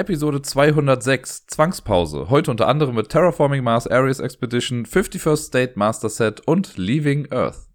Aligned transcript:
Episode 0.00 0.40
206, 0.40 1.46
Zwangspause. 1.46 2.30
Heute 2.30 2.50
unter 2.50 2.68
anderem 2.68 2.94
mit 2.94 3.10
Terraforming 3.10 3.62
Mars 3.62 3.86
Ares 3.86 4.18
Expedition, 4.18 4.86
51st 4.86 5.36
State 5.36 5.72
Master 5.76 6.08
Set 6.08 6.40
und 6.46 6.78
Leaving 6.78 7.30
Earth. 7.30 7.68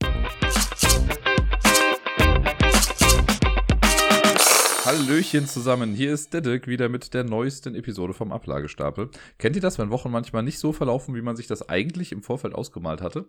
Hallöchen 4.85 5.45
zusammen, 5.45 5.93
hier 5.93 6.11
ist 6.15 6.33
Dedek 6.33 6.65
wieder 6.65 6.89
mit 6.89 7.13
der 7.13 7.25
neuesten 7.25 7.75
Episode 7.75 8.15
vom 8.15 8.31
Ablagestapel. 8.31 9.11
Kennt 9.37 9.55
ihr 9.55 9.61
das, 9.61 9.77
wenn 9.77 9.91
Wochen 9.91 10.09
manchmal 10.09 10.41
nicht 10.41 10.57
so 10.57 10.73
verlaufen, 10.73 11.13
wie 11.13 11.21
man 11.21 11.35
sich 11.35 11.45
das 11.45 11.69
eigentlich 11.69 12.11
im 12.11 12.23
Vorfeld 12.23 12.55
ausgemalt 12.55 13.03
hatte? 13.03 13.25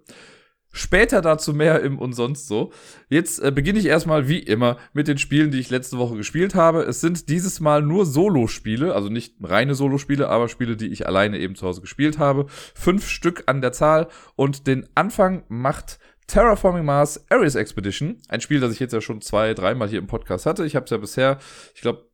Später 0.76 1.22
dazu 1.22 1.54
mehr 1.54 1.80
im 1.80 1.98
und 1.98 2.12
sonst 2.12 2.48
so. 2.48 2.70
Jetzt 3.08 3.42
äh, 3.42 3.50
beginne 3.50 3.78
ich 3.78 3.86
erstmal 3.86 4.28
wie 4.28 4.38
immer 4.38 4.76
mit 4.92 5.08
den 5.08 5.16
Spielen, 5.16 5.50
die 5.50 5.58
ich 5.58 5.70
letzte 5.70 5.96
Woche 5.96 6.16
gespielt 6.16 6.54
habe. 6.54 6.82
Es 6.82 7.00
sind 7.00 7.30
dieses 7.30 7.60
Mal 7.60 7.80
nur 7.80 8.04
Solo-Spiele, 8.04 8.94
also 8.94 9.08
nicht 9.08 9.36
reine 9.42 9.74
Solo-Spiele, 9.74 10.28
aber 10.28 10.48
Spiele, 10.48 10.76
die 10.76 10.88
ich 10.88 11.06
alleine 11.06 11.38
eben 11.38 11.54
zu 11.54 11.66
Hause 11.66 11.80
gespielt 11.80 12.18
habe. 12.18 12.44
Fünf 12.74 13.08
Stück 13.08 13.44
an 13.46 13.62
der 13.62 13.72
Zahl 13.72 14.08
und 14.34 14.66
den 14.66 14.86
Anfang 14.94 15.44
macht 15.48 15.98
Terraforming 16.26 16.84
Mars 16.84 17.24
Ares 17.30 17.54
Expedition. 17.54 18.18
Ein 18.28 18.42
Spiel, 18.42 18.60
das 18.60 18.72
ich 18.72 18.80
jetzt 18.80 18.92
ja 18.92 19.00
schon 19.00 19.22
zwei, 19.22 19.54
dreimal 19.54 19.88
hier 19.88 19.98
im 19.98 20.08
Podcast 20.08 20.44
hatte. 20.44 20.66
Ich 20.66 20.76
habe 20.76 20.84
es 20.84 20.90
ja 20.90 20.98
bisher, 20.98 21.38
ich 21.74 21.80
glaube, 21.80 22.06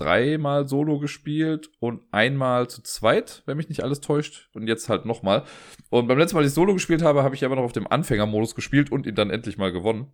dreimal 0.00 0.68
solo 0.68 0.98
gespielt 0.98 1.70
und 1.80 2.02
einmal 2.10 2.68
zu 2.68 2.82
zweit, 2.82 3.42
wenn 3.46 3.56
mich 3.56 3.68
nicht 3.68 3.82
alles 3.82 4.00
täuscht. 4.00 4.48
Und 4.54 4.66
jetzt 4.66 4.88
halt 4.88 5.04
nochmal. 5.04 5.44
Und 5.90 6.06
beim 6.08 6.18
letzten 6.18 6.36
Mal, 6.36 6.42
als 6.42 6.52
ich 6.52 6.54
solo 6.54 6.72
gespielt 6.72 7.02
habe, 7.02 7.22
habe 7.22 7.34
ich 7.34 7.44
aber 7.44 7.56
noch 7.56 7.62
auf 7.62 7.72
dem 7.72 7.86
Anfängermodus 7.86 8.54
gespielt 8.54 8.90
und 8.90 9.06
ihn 9.06 9.14
dann 9.14 9.30
endlich 9.30 9.58
mal 9.58 9.72
gewonnen. 9.72 10.12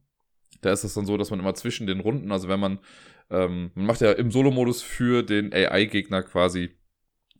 Da 0.60 0.72
ist 0.72 0.84
es 0.84 0.94
dann 0.94 1.06
so, 1.06 1.16
dass 1.16 1.30
man 1.30 1.40
immer 1.40 1.54
zwischen 1.54 1.86
den 1.86 2.00
Runden, 2.00 2.32
also 2.32 2.48
wenn 2.48 2.60
man, 2.60 2.78
ähm, 3.30 3.70
man 3.74 3.86
macht 3.86 4.00
ja 4.00 4.12
im 4.12 4.30
Solo-Modus 4.30 4.82
für 4.82 5.22
den 5.22 5.52
AI-Gegner 5.52 6.22
quasi, 6.22 6.70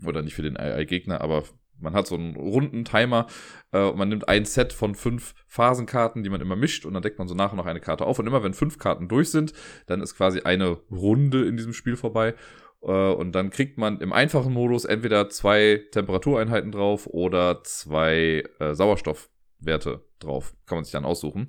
oder 0.04 0.22
nicht 0.22 0.34
für 0.34 0.42
den 0.42 0.56
AI-Gegner, 0.56 1.20
aber 1.20 1.44
man 1.78 1.94
hat 1.94 2.06
so 2.06 2.14
einen 2.14 2.36
runden 2.36 2.84
Timer 2.84 3.26
äh, 3.72 3.82
und 3.82 3.96
man 3.96 4.08
nimmt 4.08 4.28
ein 4.28 4.44
Set 4.44 4.72
von 4.72 4.94
fünf 4.94 5.34
Phasenkarten, 5.46 6.22
die 6.22 6.30
man 6.30 6.40
immer 6.40 6.56
mischt 6.56 6.84
und 6.86 6.94
dann 6.94 7.02
deckt 7.02 7.18
man 7.18 7.28
so 7.28 7.34
nach 7.34 7.52
und 7.52 7.58
nach 7.58 7.66
eine 7.66 7.80
Karte 7.80 8.06
auf. 8.06 8.18
Und 8.18 8.26
immer 8.26 8.42
wenn 8.42 8.54
fünf 8.54 8.78
Karten 8.78 9.08
durch 9.08 9.30
sind, 9.30 9.52
dann 9.86 10.00
ist 10.00 10.16
quasi 10.16 10.40
eine 10.40 10.78
Runde 10.90 11.46
in 11.46 11.56
diesem 11.56 11.72
Spiel 11.72 11.96
vorbei. 11.96 12.34
Äh, 12.82 12.90
und 12.90 13.32
dann 13.32 13.50
kriegt 13.50 13.78
man 13.78 14.00
im 14.00 14.12
einfachen 14.12 14.52
Modus 14.52 14.84
entweder 14.84 15.28
zwei 15.28 15.82
Temperatureinheiten 15.92 16.72
drauf 16.72 17.06
oder 17.06 17.62
zwei 17.64 18.44
äh, 18.58 18.74
Sauerstoff 18.74 19.30
Werte 19.66 20.04
drauf. 20.18 20.54
Kann 20.66 20.76
man 20.76 20.84
sich 20.84 20.92
dann 20.92 21.04
aussuchen. 21.04 21.48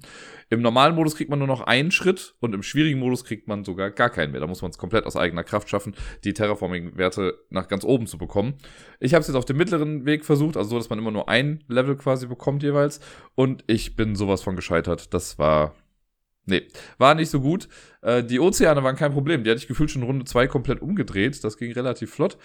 Im 0.50 0.62
normalen 0.62 0.96
Modus 0.96 1.16
kriegt 1.16 1.30
man 1.30 1.40
nur 1.40 1.48
noch 1.48 1.62
einen 1.62 1.92
Schritt 1.92 2.36
und 2.40 2.54
im 2.54 2.64
schwierigen 2.64 3.00
Modus 3.00 3.24
kriegt 3.24 3.48
man 3.48 3.64
sogar 3.64 3.92
gar 3.92 4.10
keinen 4.10 4.32
mehr. 4.32 4.42
Da 4.42 4.48
muss 4.48 4.62
man 4.62 4.72
es 4.72 4.78
komplett 4.78 5.06
aus 5.06 5.16
eigener 5.16 5.44
Kraft 5.44 5.70
schaffen, 5.70 5.96
die 6.24 6.34
Terraforming-Werte 6.34 7.38
nach 7.50 7.68
ganz 7.68 7.84
oben 7.84 8.08
zu 8.08 8.18
bekommen. 8.18 8.56
Ich 9.00 9.14
habe 9.14 9.22
es 9.22 9.28
jetzt 9.28 9.36
auf 9.36 9.46
dem 9.46 9.58
mittleren 9.58 10.06
Weg 10.06 10.26
versucht, 10.26 10.58
also 10.58 10.72
so, 10.72 10.78
dass 10.78 10.90
man 10.90 11.00
immer 11.00 11.12
nur 11.12 11.30
ein 11.30 11.64
Level 11.68 11.96
quasi 11.96 12.28
bekommt 12.28 12.64
jeweils. 12.64 13.00
Und 13.36 13.64
ich 13.68 13.96
bin 13.96 14.16
sowas 14.16 14.42
von 14.42 14.56
gescheitert. 14.56 15.14
Das 15.14 15.40
war 15.40 15.76
Nee, 16.48 16.68
war 17.00 17.16
nicht 17.16 17.32
so 17.32 17.42
gut. 17.42 17.68
Äh, 18.02 18.24
die 18.24 18.40
Ozeane 18.40 18.84
waren 18.84 18.96
kein 18.96 19.12
Problem. 19.12 19.44
Die 19.44 19.50
hatte 19.50 19.60
ich 19.60 19.68
gefühlt 19.68 19.90
schon 19.90 20.04
Runde 20.04 20.26
2 20.26 20.48
komplett 20.48 20.82
umgedreht. 20.82 21.44
Das 21.44 21.58
ging 21.58 21.72
relativ 21.72 22.14
flott. 22.14 22.38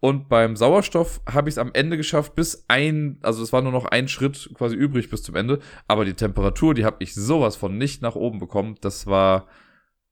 Und 0.00 0.28
beim 0.28 0.56
Sauerstoff 0.56 1.20
habe 1.30 1.48
ich 1.48 1.54
es 1.54 1.58
am 1.58 1.70
Ende 1.72 1.96
geschafft, 1.96 2.34
bis 2.34 2.64
ein, 2.66 3.18
also 3.22 3.42
es 3.44 3.52
war 3.52 3.62
nur 3.62 3.70
noch 3.70 3.84
ein 3.84 4.08
Schritt 4.08 4.50
quasi 4.54 4.74
übrig 4.74 5.08
bis 5.08 5.22
zum 5.22 5.36
Ende. 5.36 5.60
Aber 5.86 6.04
die 6.04 6.14
Temperatur, 6.14 6.74
die 6.74 6.84
habe 6.84 6.96
ich 6.98 7.14
sowas 7.14 7.54
von 7.54 7.78
nicht 7.78 8.02
nach 8.02 8.16
oben 8.16 8.40
bekommen. 8.40 8.76
Das 8.80 9.06
war 9.06 9.46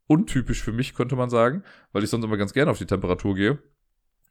untypisch 0.06 0.62
für 0.62 0.72
mich, 0.72 0.94
könnte 0.94 1.16
man 1.16 1.30
sagen, 1.30 1.64
weil 1.92 2.04
ich 2.04 2.10
sonst 2.10 2.24
immer 2.24 2.36
ganz 2.36 2.52
gerne 2.52 2.70
auf 2.70 2.78
die 2.78 2.86
Temperatur 2.86 3.34
gehe. 3.34 3.58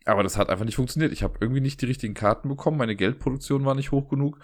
Aber 0.06 0.24
das 0.24 0.38
hat 0.38 0.50
einfach 0.50 0.66
nicht 0.66 0.76
funktioniert. 0.76 1.12
Ich 1.12 1.22
habe 1.22 1.38
irgendwie 1.42 1.62
nicht 1.62 1.82
die 1.82 1.86
richtigen 1.86 2.14
Karten 2.14 2.48
bekommen. 2.48 2.78
Meine 2.78 2.96
Geldproduktion 2.96 3.66
war 3.66 3.76
nicht 3.76 3.92
hoch 3.92 4.10
genug. 4.10 4.40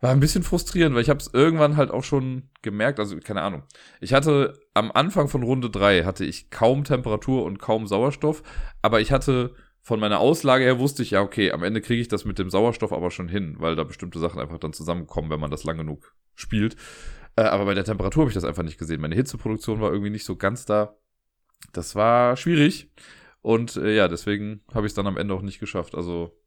War 0.00 0.10
ein 0.10 0.20
bisschen 0.20 0.44
frustrierend, 0.44 0.94
weil 0.94 1.02
ich 1.02 1.10
habe 1.10 1.18
es 1.18 1.30
irgendwann 1.32 1.76
halt 1.76 1.90
auch 1.90 2.04
schon 2.04 2.50
gemerkt, 2.62 3.00
also 3.00 3.18
keine 3.18 3.42
Ahnung. 3.42 3.64
Ich 4.00 4.12
hatte 4.12 4.54
am 4.72 4.92
Anfang 4.92 5.28
von 5.28 5.42
Runde 5.42 5.70
drei 5.70 6.04
hatte 6.04 6.24
ich 6.24 6.50
kaum 6.50 6.84
Temperatur 6.84 7.44
und 7.44 7.58
kaum 7.58 7.86
Sauerstoff, 7.86 8.42
aber 8.80 9.00
ich 9.00 9.10
hatte 9.10 9.54
von 9.80 9.98
meiner 9.98 10.20
Auslage 10.20 10.64
her 10.64 10.78
wusste 10.78 11.02
ich 11.02 11.12
ja, 11.12 11.22
okay, 11.22 11.50
am 11.50 11.64
Ende 11.64 11.80
kriege 11.80 12.00
ich 12.00 12.08
das 12.08 12.24
mit 12.24 12.38
dem 12.38 12.50
Sauerstoff 12.50 12.92
aber 12.92 13.10
schon 13.10 13.28
hin, 13.28 13.56
weil 13.58 13.74
da 13.74 13.84
bestimmte 13.84 14.20
Sachen 14.20 14.40
einfach 14.40 14.58
dann 14.58 14.72
zusammenkommen, 14.72 15.30
wenn 15.30 15.40
man 15.40 15.50
das 15.50 15.64
lang 15.64 15.78
genug 15.78 16.14
spielt. 16.34 16.76
Äh, 17.36 17.42
aber 17.42 17.64
bei 17.64 17.74
der 17.74 17.84
Temperatur 17.84 18.22
habe 18.22 18.30
ich 18.30 18.34
das 18.34 18.44
einfach 18.44 18.62
nicht 18.62 18.78
gesehen. 18.78 19.00
Meine 19.00 19.14
Hitzeproduktion 19.14 19.80
war 19.80 19.90
irgendwie 19.90 20.10
nicht 20.10 20.24
so 20.24 20.36
ganz 20.36 20.64
da. 20.66 20.96
Das 21.72 21.94
war 21.94 22.36
schwierig. 22.36 22.92
Und 23.40 23.76
äh, 23.76 23.96
ja, 23.96 24.08
deswegen 24.08 24.62
habe 24.74 24.86
ich 24.86 24.90
es 24.90 24.94
dann 24.94 25.06
am 25.06 25.16
Ende 25.16 25.34
auch 25.34 25.42
nicht 25.42 25.58
geschafft. 25.58 25.94
Also 25.94 26.37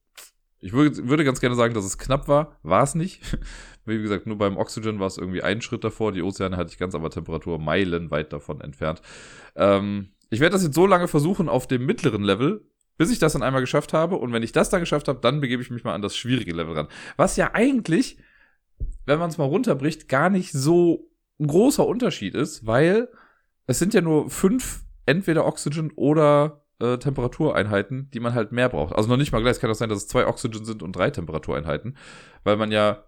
ich 0.61 0.73
würde, 0.73 1.07
würde 1.07 1.25
ganz 1.25 1.41
gerne 1.41 1.55
sagen, 1.55 1.73
dass 1.73 1.85
es 1.85 1.97
knapp 1.97 2.27
war. 2.27 2.59
War 2.61 2.83
es 2.83 2.93
nicht. 2.93 3.21
Wie 3.85 3.99
gesagt, 3.99 4.27
nur 4.27 4.37
beim 4.37 4.57
Oxygen 4.57 4.99
war 4.99 5.07
es 5.07 5.17
irgendwie 5.17 5.41
ein 5.41 5.61
Schritt 5.61 5.83
davor. 5.83 6.11
Die 6.11 6.21
Ozeane 6.21 6.55
hatte 6.55 6.71
ich 6.71 6.77
ganz 6.77 6.93
aber 6.93 7.09
Temperatur 7.09 7.57
meilenweit 7.57 8.31
davon 8.31 8.61
entfernt. 8.61 9.01
Ähm, 9.55 10.09
ich 10.29 10.39
werde 10.39 10.53
das 10.53 10.63
jetzt 10.63 10.75
so 10.75 10.85
lange 10.85 11.07
versuchen 11.07 11.49
auf 11.49 11.67
dem 11.67 11.85
mittleren 11.85 12.23
Level, 12.23 12.63
bis 12.97 13.11
ich 13.11 13.17
das 13.17 13.33
dann 13.33 13.41
einmal 13.41 13.61
geschafft 13.61 13.91
habe. 13.91 14.17
Und 14.17 14.31
wenn 14.33 14.43
ich 14.43 14.51
das 14.51 14.69
dann 14.69 14.81
geschafft 14.81 15.07
habe, 15.07 15.19
dann 15.19 15.41
begebe 15.41 15.63
ich 15.63 15.71
mich 15.71 15.83
mal 15.83 15.95
an 15.95 16.03
das 16.03 16.15
schwierige 16.15 16.53
Level 16.53 16.75
ran. 16.75 16.87
Was 17.17 17.37
ja 17.37 17.51
eigentlich, 17.53 18.17
wenn 19.07 19.17
man 19.17 19.31
es 19.31 19.39
mal 19.39 19.45
runterbricht, 19.45 20.07
gar 20.07 20.29
nicht 20.29 20.51
so 20.51 21.09
ein 21.39 21.47
großer 21.47 21.85
Unterschied 21.85 22.35
ist, 22.35 22.67
weil 22.67 23.09
es 23.65 23.79
sind 23.79 23.95
ja 23.95 24.01
nur 24.01 24.29
fünf 24.29 24.83
entweder 25.07 25.45
Oxygen 25.47 25.91
oder 25.95 26.60
äh, 26.81 26.97
Temperatureinheiten, 26.97 28.09
die 28.11 28.19
man 28.19 28.33
halt 28.33 28.51
mehr 28.51 28.69
braucht. 28.69 28.95
Also 28.95 29.09
noch 29.09 29.17
nicht 29.17 29.31
mal 29.31 29.41
gleich. 29.41 29.53
Es 29.53 29.59
kann 29.59 29.69
auch 29.69 29.75
sein, 29.75 29.89
dass 29.89 29.99
es 29.99 30.07
zwei 30.07 30.27
Oxygen 30.27 30.65
sind 30.65 30.83
und 30.83 30.95
drei 30.95 31.09
Temperatureinheiten, 31.09 31.97
weil 32.43 32.57
man 32.57 32.71
ja 32.71 33.03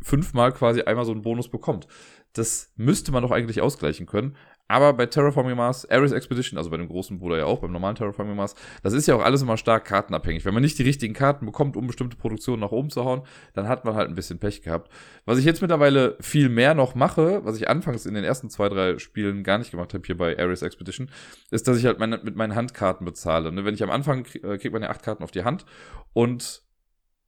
fünfmal 0.00 0.52
quasi 0.52 0.82
einmal 0.82 1.04
so 1.04 1.12
einen 1.12 1.22
Bonus 1.22 1.50
bekommt. 1.50 1.88
Das 2.32 2.72
müsste 2.76 3.12
man 3.12 3.22
doch 3.22 3.30
eigentlich 3.30 3.60
ausgleichen 3.60 4.06
können. 4.06 4.36
Aber 4.68 4.92
bei 4.92 5.06
Terraforming 5.06 5.56
Mars, 5.56 5.88
Ares 5.90 6.12
Expedition, 6.12 6.58
also 6.58 6.68
bei 6.68 6.76
dem 6.76 6.88
großen 6.88 7.18
Bruder 7.18 7.38
ja 7.38 7.44
auch, 7.46 7.60
beim 7.60 7.72
normalen 7.72 7.96
Terraforming 7.96 8.36
Mars, 8.36 8.54
das 8.82 8.92
ist 8.92 9.08
ja 9.08 9.14
auch 9.14 9.22
alles 9.22 9.40
immer 9.40 9.56
stark 9.56 9.86
kartenabhängig. 9.86 10.44
Wenn 10.44 10.52
man 10.52 10.62
nicht 10.62 10.78
die 10.78 10.82
richtigen 10.82 11.14
Karten 11.14 11.46
bekommt, 11.46 11.76
um 11.76 11.86
bestimmte 11.86 12.16
Produktionen 12.16 12.60
nach 12.60 12.70
oben 12.70 12.90
zu 12.90 13.04
hauen, 13.04 13.22
dann 13.54 13.66
hat 13.66 13.86
man 13.86 13.94
halt 13.94 14.10
ein 14.10 14.14
bisschen 14.14 14.38
Pech 14.38 14.60
gehabt. 14.60 14.92
Was 15.24 15.38
ich 15.38 15.46
jetzt 15.46 15.62
mittlerweile 15.62 16.16
viel 16.20 16.50
mehr 16.50 16.74
noch 16.74 16.94
mache, 16.94 17.44
was 17.44 17.56
ich 17.56 17.68
anfangs 17.68 18.04
in 18.04 18.12
den 18.12 18.24
ersten 18.24 18.50
zwei, 18.50 18.68
drei 18.68 18.98
Spielen 18.98 19.42
gar 19.42 19.56
nicht 19.56 19.70
gemacht 19.70 19.94
habe 19.94 20.04
hier 20.06 20.18
bei 20.18 20.38
Ares 20.38 20.60
Expedition, 20.60 21.10
ist, 21.50 21.66
dass 21.66 21.78
ich 21.78 21.86
halt 21.86 21.98
meine, 21.98 22.20
mit 22.22 22.36
meinen 22.36 22.54
Handkarten 22.54 23.06
bezahle. 23.06 23.50
Ne? 23.50 23.64
Wenn 23.64 23.74
ich 23.74 23.82
am 23.82 23.90
Anfang 23.90 24.26
äh, 24.42 24.58
kriegt 24.58 24.72
man 24.74 24.82
ja 24.82 24.90
acht 24.90 25.02
Karten 25.02 25.24
auf 25.24 25.30
die 25.30 25.44
Hand 25.44 25.64
und 26.12 26.62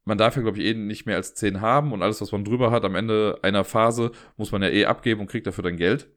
man 0.05 0.19
darf 0.19 0.37
ja, 0.37 0.43
glaube 0.43 0.59
ich, 0.59 0.65
eh 0.65 0.75
nicht 0.75 1.07
mehr 1.07 1.17
als 1.17 1.35
zehn 1.35 1.61
haben 1.61 1.93
und 1.93 2.03
alles, 2.03 2.21
was 2.21 2.33
man 2.33 2.45
drüber 2.45 2.71
hat, 2.71 2.85
am 2.85 2.97
Ende 2.97 3.39
einer 3.43 3.65
Phase 3.65 4.13
muss 4.37 4.53
man 4.53 4.63
ja 4.63 4.69
eh 4.69 4.87
abgeben 4.87 5.21
und 5.21 5.31
kriegt 5.31 5.47
dafür 5.47 5.65
dann 5.65 5.77
Geld. 5.77 6.09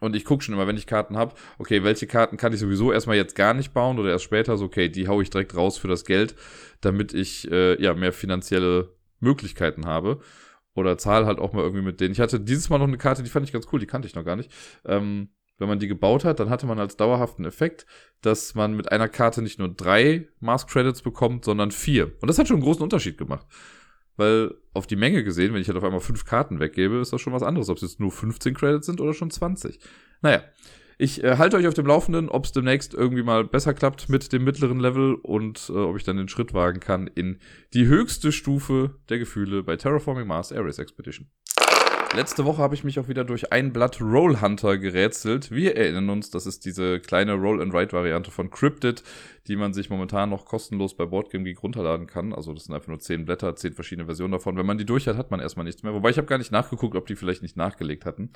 Und 0.00 0.16
ich 0.16 0.24
gucke 0.24 0.42
schon 0.42 0.54
immer, 0.54 0.66
wenn 0.66 0.76
ich 0.76 0.86
Karten 0.86 1.16
habe, 1.16 1.34
okay, 1.58 1.84
welche 1.84 2.06
Karten 2.06 2.36
kann 2.36 2.52
ich 2.52 2.60
sowieso 2.60 2.92
erstmal 2.92 3.16
jetzt 3.16 3.34
gar 3.34 3.54
nicht 3.54 3.72
bauen 3.72 3.98
oder 3.98 4.10
erst 4.10 4.24
später, 4.24 4.56
so 4.56 4.64
okay, 4.64 4.88
die 4.88 5.08
hau 5.08 5.20
ich 5.20 5.30
direkt 5.30 5.54
raus 5.54 5.78
für 5.78 5.88
das 5.88 6.04
Geld, 6.04 6.34
damit 6.80 7.12
ich 7.12 7.50
äh, 7.50 7.80
ja 7.80 7.94
mehr 7.94 8.12
finanzielle 8.12 8.94
Möglichkeiten 9.20 9.86
habe. 9.86 10.20
Oder 10.74 10.96
zahl 10.98 11.26
halt 11.26 11.38
auch 11.38 11.52
mal 11.52 11.62
irgendwie 11.62 11.84
mit 11.84 12.00
denen. 12.00 12.12
Ich 12.12 12.20
hatte 12.20 12.40
dieses 12.40 12.70
Mal 12.70 12.78
noch 12.78 12.86
eine 12.86 12.96
Karte, 12.96 13.22
die 13.22 13.28
fand 13.28 13.44
ich 13.44 13.52
ganz 13.52 13.66
cool, 13.72 13.80
die 13.80 13.86
kannte 13.86 14.08
ich 14.08 14.14
noch 14.14 14.24
gar 14.24 14.36
nicht. 14.36 14.50
Ähm, 14.84 15.28
wenn 15.58 15.68
man 15.68 15.78
die 15.78 15.88
gebaut 15.88 16.24
hat, 16.24 16.40
dann 16.40 16.48
hatte 16.48 16.66
man 16.66 16.78
als 16.78 16.96
dauerhaften 16.96 17.44
Effekt, 17.44 17.84
dass 18.22 18.54
man 18.54 18.74
mit 18.74 18.90
einer 18.90 19.08
Karte 19.08 19.42
nicht 19.42 19.58
nur 19.58 19.68
drei 19.68 20.28
Mask 20.40 20.70
Credits 20.70 21.02
bekommt, 21.02 21.44
sondern 21.44 21.70
vier. 21.70 22.12
Und 22.22 22.28
das 22.28 22.38
hat 22.38 22.48
schon 22.48 22.56
einen 22.56 22.64
großen 22.64 22.82
Unterschied 22.82 23.18
gemacht. 23.18 23.46
Weil 24.16 24.54
auf 24.74 24.86
die 24.86 24.96
Menge 24.96 25.24
gesehen, 25.24 25.54
wenn 25.54 25.60
ich 25.60 25.68
halt 25.68 25.78
auf 25.78 25.84
einmal 25.84 26.00
fünf 26.00 26.24
Karten 26.24 26.60
weggebe, 26.60 26.98
ist 26.98 27.12
das 27.12 27.20
schon 27.20 27.32
was 27.32 27.42
anderes, 27.42 27.68
ob 27.68 27.76
es 27.76 27.82
jetzt 27.82 28.00
nur 28.00 28.12
15 28.12 28.54
Credits 28.54 28.86
sind 28.86 29.00
oder 29.00 29.14
schon 29.14 29.30
20. 29.30 29.78
Naja, 30.22 30.42
ich 30.98 31.24
äh, 31.24 31.38
halte 31.38 31.56
euch 31.56 31.66
auf 31.66 31.72
dem 31.72 31.86
Laufenden, 31.86 32.28
ob 32.28 32.44
es 32.44 32.52
demnächst 32.52 32.92
irgendwie 32.92 33.22
mal 33.22 33.44
besser 33.44 33.72
klappt 33.72 34.10
mit 34.10 34.34
dem 34.34 34.44
mittleren 34.44 34.78
Level 34.78 35.14
und 35.14 35.70
äh, 35.70 35.72
ob 35.72 35.96
ich 35.96 36.04
dann 36.04 36.18
den 36.18 36.28
Schritt 36.28 36.52
wagen 36.52 36.78
kann 36.78 37.06
in 37.06 37.38
die 37.72 37.86
höchste 37.86 38.32
Stufe 38.32 38.96
der 39.08 39.18
Gefühle 39.18 39.62
bei 39.62 39.76
Terraforming 39.76 40.26
Mars 40.26 40.52
Ares 40.52 40.78
Expedition. 40.78 41.30
Letzte 42.12 42.44
Woche 42.44 42.60
habe 42.60 42.74
ich 42.74 42.82
mich 42.82 42.98
auch 42.98 43.06
wieder 43.06 43.22
durch 43.22 43.52
ein 43.52 43.72
Blatt 43.72 44.00
Roll 44.00 44.40
Hunter 44.40 44.78
gerätselt. 44.78 45.52
Wir 45.52 45.76
erinnern 45.76 46.10
uns, 46.10 46.28
das 46.28 46.44
ist 46.44 46.64
diese 46.64 46.98
kleine 46.98 47.34
Roll-and-Write-Variante 47.34 48.32
von 48.32 48.50
Cryptid, 48.50 49.04
die 49.46 49.54
man 49.54 49.72
sich 49.72 49.90
momentan 49.90 50.28
noch 50.28 50.44
kostenlos 50.44 50.96
bei 50.96 51.06
Boardgame 51.06 51.44
Geek 51.44 51.62
runterladen 51.62 52.08
kann. 52.08 52.32
Also 52.32 52.52
das 52.52 52.64
sind 52.64 52.74
einfach 52.74 52.88
nur 52.88 52.98
zehn 52.98 53.26
Blätter, 53.26 53.54
zehn 53.54 53.74
verschiedene 53.74 54.06
Versionen 54.06 54.32
davon. 54.32 54.56
Wenn 54.56 54.66
man 54.66 54.76
die 54.76 54.84
durch 54.84 55.06
hat, 55.06 55.16
hat 55.16 55.30
man 55.30 55.38
erstmal 55.38 55.64
nichts 55.64 55.84
mehr. 55.84 55.94
Wobei 55.94 56.10
ich 56.10 56.16
habe 56.16 56.26
gar 56.26 56.38
nicht 56.38 56.50
nachgeguckt, 56.50 56.96
ob 56.96 57.06
die 57.06 57.14
vielleicht 57.14 57.42
nicht 57.42 57.56
nachgelegt 57.56 58.04
hatten. 58.04 58.30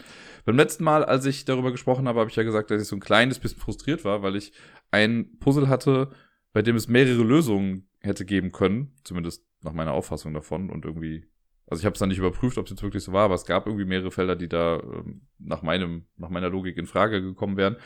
Beim 0.44 0.56
letzten 0.56 0.85
Mal, 0.85 1.05
als 1.05 1.27
ich 1.27 1.44
darüber 1.44 1.73
gesprochen 1.73 2.06
habe, 2.06 2.20
habe 2.20 2.31
ich 2.31 2.37
ja 2.37 2.44
gesagt, 2.44 2.70
dass 2.70 2.81
ich 2.81 2.87
so 2.87 2.94
ein 2.94 3.00
kleines 3.00 3.41
bisschen 3.41 3.59
frustriert 3.59 4.05
war, 4.05 4.23
weil 4.23 4.37
ich 4.37 4.53
ein 4.93 5.37
Puzzle 5.41 5.69
hatte, 5.69 6.11
bei 6.53 6.62
dem 6.62 6.77
es 6.77 6.87
mehrere 6.87 7.25
Lösungen 7.25 7.88
hätte 7.99 8.25
geben 8.25 8.53
können. 8.53 8.93
Zumindest 9.03 9.44
nach 9.62 9.73
meiner 9.73 9.94
Auffassung 9.94 10.32
davon 10.32 10.70
und 10.70 10.85
irgendwie 10.85 11.25
also 11.67 11.81
ich 11.81 11.87
habe 11.87 11.95
es 11.95 11.99
dann 11.99 12.11
nicht 12.11 12.19
überprüft, 12.19 12.59
ob 12.59 12.67
es 12.67 12.71
jetzt 12.71 12.83
wirklich 12.83 13.03
so 13.03 13.13
war, 13.13 13.25
aber 13.25 13.35
es 13.35 13.47
gab 13.47 13.67
irgendwie 13.67 13.87
mehrere 13.87 14.11
Felder, 14.11 14.37
die 14.37 14.49
da 14.49 14.81
ähm, 14.81 15.23
nach 15.39 15.63
meinem, 15.63 16.05
nach 16.17 16.29
meiner 16.29 16.51
Logik 16.51 16.77
in 16.77 16.87
Frage 16.87 17.23
gekommen 17.23 17.57
wären. 17.57 17.77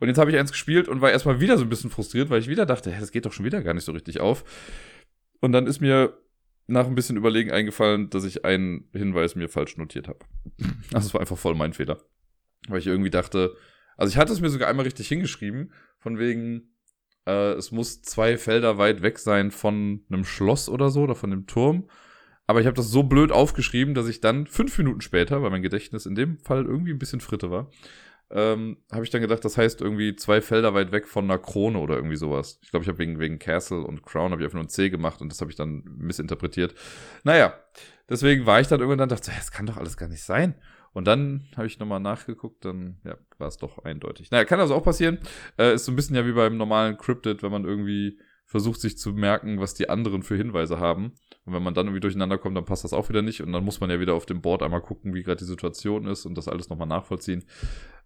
Und 0.00 0.08
jetzt 0.08 0.18
habe 0.18 0.30
ich 0.30 0.38
eins 0.38 0.52
gespielt 0.52 0.88
und 0.88 1.00
war 1.00 1.10
erstmal 1.10 1.40
wieder 1.40 1.58
so 1.58 1.64
ein 1.64 1.68
bisschen 1.68 1.90
frustriert, 1.90 2.30
weil 2.30 2.40
ich 2.40 2.48
wieder 2.48 2.66
dachte, 2.66 2.90
hä, 2.90 3.00
das 3.00 3.12
geht 3.12 3.26
doch 3.26 3.32
schon 3.32 3.44
wieder 3.44 3.62
gar 3.62 3.74
nicht 3.74 3.84
so 3.84 3.92
richtig 3.92 4.20
auf. 4.20 4.44
Und 5.40 5.52
dann 5.52 5.66
ist 5.66 5.80
mir 5.80 6.18
nach 6.66 6.86
ein 6.86 6.94
bisschen 6.94 7.16
Überlegen 7.16 7.50
eingefallen, 7.50 8.10
dass 8.10 8.24
ich 8.24 8.44
einen 8.44 8.88
Hinweis 8.92 9.36
mir 9.36 9.48
falsch 9.48 9.76
notiert 9.76 10.08
habe. 10.08 10.20
Also 10.92 11.08
es 11.08 11.14
war 11.14 11.20
einfach 11.20 11.38
voll 11.38 11.54
mein 11.54 11.72
Fehler. 11.72 12.00
Weil 12.68 12.78
ich 12.78 12.86
irgendwie 12.86 13.10
dachte, 13.10 13.54
also 13.96 14.10
ich 14.10 14.16
hatte 14.16 14.32
es 14.32 14.40
mir 14.40 14.50
sogar 14.50 14.68
einmal 14.68 14.84
richtig 14.84 15.08
hingeschrieben, 15.08 15.72
von 15.98 16.18
wegen, 16.18 16.74
äh, 17.26 17.52
es 17.52 17.70
muss 17.70 18.02
zwei 18.02 18.36
Felder 18.36 18.78
weit 18.78 19.02
weg 19.02 19.18
sein 19.18 19.50
von 19.50 20.04
einem 20.08 20.24
Schloss 20.24 20.68
oder 20.68 20.90
so, 20.90 21.02
oder 21.02 21.14
von 21.14 21.30
dem 21.30 21.46
Turm. 21.46 21.88
Aber 22.46 22.60
ich 22.60 22.66
habe 22.66 22.76
das 22.76 22.90
so 22.90 23.02
blöd 23.02 23.32
aufgeschrieben, 23.32 23.94
dass 23.94 24.08
ich 24.08 24.20
dann 24.20 24.46
fünf 24.46 24.78
Minuten 24.78 25.00
später, 25.00 25.42
weil 25.42 25.50
mein 25.50 25.62
Gedächtnis 25.62 26.06
in 26.06 26.14
dem 26.14 26.38
Fall 26.38 26.64
irgendwie 26.64 26.92
ein 26.92 26.98
bisschen 26.98 27.20
fritte 27.20 27.50
war, 27.50 27.70
ähm, 28.30 28.78
habe 28.90 29.04
ich 29.04 29.10
dann 29.10 29.20
gedacht, 29.20 29.44
das 29.44 29.56
heißt 29.56 29.80
irgendwie 29.80 30.16
zwei 30.16 30.40
Felder 30.40 30.74
weit 30.74 30.90
weg 30.90 31.06
von 31.06 31.24
einer 31.24 31.38
Krone 31.38 31.78
oder 31.78 31.94
irgendwie 31.94 32.16
sowas. 32.16 32.58
Ich 32.62 32.70
glaube, 32.70 32.82
ich 32.82 32.88
habe 32.88 32.98
wegen, 32.98 33.18
wegen 33.20 33.38
Castle 33.38 33.82
und 33.82 34.02
Crown 34.02 34.32
habe 34.32 34.42
ich 34.42 34.46
einfach 34.46 34.56
nur 34.56 34.64
ein 34.64 34.68
C 34.68 34.90
gemacht 34.90 35.20
und 35.20 35.30
das 35.30 35.40
habe 35.40 35.50
ich 35.50 35.56
dann 35.56 35.84
missinterpretiert. 35.98 36.74
Naja, 37.22 37.54
deswegen 38.08 38.46
war 38.46 38.60
ich 38.60 38.66
dann 38.66 38.80
irgendwann 38.80 38.98
dann 38.98 39.08
dachte, 39.10 39.30
das 39.36 39.52
kann 39.52 39.66
doch 39.66 39.76
alles 39.76 39.96
gar 39.96 40.08
nicht 40.08 40.22
sein. 40.22 40.56
Und 40.92 41.06
dann 41.06 41.46
habe 41.56 41.66
ich 41.66 41.78
nochmal 41.78 42.00
nachgeguckt, 42.00 42.64
dann 42.64 42.96
ja, 43.04 43.16
war 43.38 43.48
es 43.48 43.58
doch 43.58 43.84
eindeutig. 43.84 44.30
Naja, 44.30 44.44
kann 44.44 44.60
also 44.60 44.74
auch 44.74 44.82
passieren. 44.82 45.18
Äh, 45.58 45.74
ist 45.74 45.84
so 45.84 45.92
ein 45.92 45.96
bisschen 45.96 46.16
ja 46.16 46.26
wie 46.26 46.32
beim 46.32 46.56
normalen 46.56 46.96
Cryptid, 46.96 47.42
wenn 47.42 47.52
man 47.52 47.64
irgendwie 47.64 48.18
versucht 48.46 48.80
sich 48.80 48.96
zu 48.96 49.12
merken, 49.12 49.60
was 49.60 49.74
die 49.74 49.90
anderen 49.90 50.22
für 50.22 50.36
Hinweise 50.36 50.78
haben. 50.78 51.12
Und 51.44 51.52
wenn 51.52 51.62
man 51.62 51.74
dann 51.74 51.86
irgendwie 51.86 52.00
durcheinander 52.00 52.38
kommt, 52.38 52.56
dann 52.56 52.64
passt 52.64 52.84
das 52.84 52.92
auch 52.92 53.08
wieder 53.08 53.20
nicht. 53.20 53.42
Und 53.42 53.52
dann 53.52 53.64
muss 53.64 53.80
man 53.80 53.90
ja 53.90 54.00
wieder 54.00 54.14
auf 54.14 54.24
dem 54.24 54.40
Board 54.40 54.62
einmal 54.62 54.80
gucken, 54.80 55.14
wie 55.14 55.24
gerade 55.24 55.38
die 55.38 55.44
Situation 55.44 56.06
ist 56.06 56.24
und 56.26 56.38
das 56.38 56.48
alles 56.48 56.68
nochmal 56.68 56.86
nachvollziehen. 56.86 57.44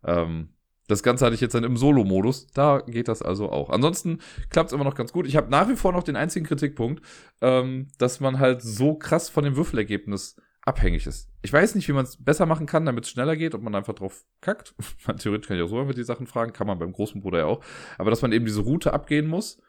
Ähm, 0.03 0.49
das 0.89 1.03
Ganze 1.03 1.25
hatte 1.25 1.35
ich 1.35 1.41
jetzt 1.41 1.55
dann 1.55 1.63
im 1.63 1.77
Solo-Modus. 1.77 2.49
Da 2.49 2.81
geht 2.81 3.07
das 3.07 3.23
also 3.23 3.51
auch. 3.51 3.69
Ansonsten 3.71 4.19
klappt 4.49 4.71
es 4.71 4.73
immer 4.73 4.85
noch 4.85 4.95
ganz 4.95 5.13
gut. 5.13 5.27
Ich 5.27 5.37
habe 5.37 5.51
nach 5.51 5.69
wie 5.69 5.77
vor 5.77 5.93
noch 5.93 6.03
den 6.03 6.17
einzigen 6.17 6.47
Kritikpunkt, 6.47 7.05
ähm, 7.43 7.89
dass 7.99 8.19
man 8.19 8.39
halt 8.39 8.63
so 8.63 8.95
krass 8.95 9.29
von 9.29 9.45
dem 9.45 9.57
Würfelergebnis 9.57 10.41
abhängig 10.63 11.07
ist. 11.07 11.31
Ich 11.43 11.53
weiß 11.53 11.75
nicht, 11.75 11.87
wie 11.89 11.93
man 11.93 12.05
es 12.05 12.23
besser 12.23 12.47
machen 12.47 12.67
kann, 12.67 12.87
damit 12.87 13.05
es 13.05 13.11
schneller 13.11 13.37
geht, 13.37 13.55
ob 13.55 13.63
man 13.63 13.75
einfach 13.75 13.95
drauf 13.95 14.25
kackt. 14.41 14.75
Theoretisch 15.19 15.49
kann 15.49 15.59
ich 15.59 15.63
auch 15.63 15.69
so 15.69 15.79
einfach 15.79 15.95
die 15.95 16.03
Sachen 16.03 16.27
fragen, 16.27 16.53
kann 16.53 16.67
man 16.67 16.79
beim 16.79 16.93
großen 16.93 17.21
Bruder 17.21 17.39
ja 17.41 17.47
auch. 17.47 17.63
Aber 17.99 18.11
dass 18.11 18.23
man 18.23 18.33
eben 18.33 18.47
diese 18.47 18.61
Route 18.61 18.93
abgehen 18.93 19.27
muss 19.27 19.61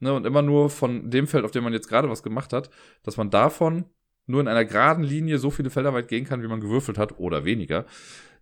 ne, 0.00 0.12
und 0.12 0.26
immer 0.26 0.42
nur 0.42 0.70
von 0.70 1.10
dem 1.10 1.26
Feld, 1.26 1.44
auf 1.44 1.50
dem 1.50 1.64
man 1.64 1.72
jetzt 1.72 1.88
gerade 1.88 2.08
was 2.10 2.22
gemacht 2.22 2.52
hat, 2.52 2.70
dass 3.02 3.16
man 3.16 3.30
davon 3.30 3.86
nur 4.26 4.40
in 4.40 4.48
einer 4.48 4.64
geraden 4.64 5.04
Linie 5.04 5.38
so 5.38 5.50
viele 5.50 5.70
Felder 5.70 5.92
weit 5.92 6.08
gehen 6.08 6.24
kann, 6.24 6.42
wie 6.42 6.48
man 6.48 6.60
gewürfelt 6.60 6.98
hat 6.98 7.18
oder 7.18 7.44
weniger. 7.44 7.86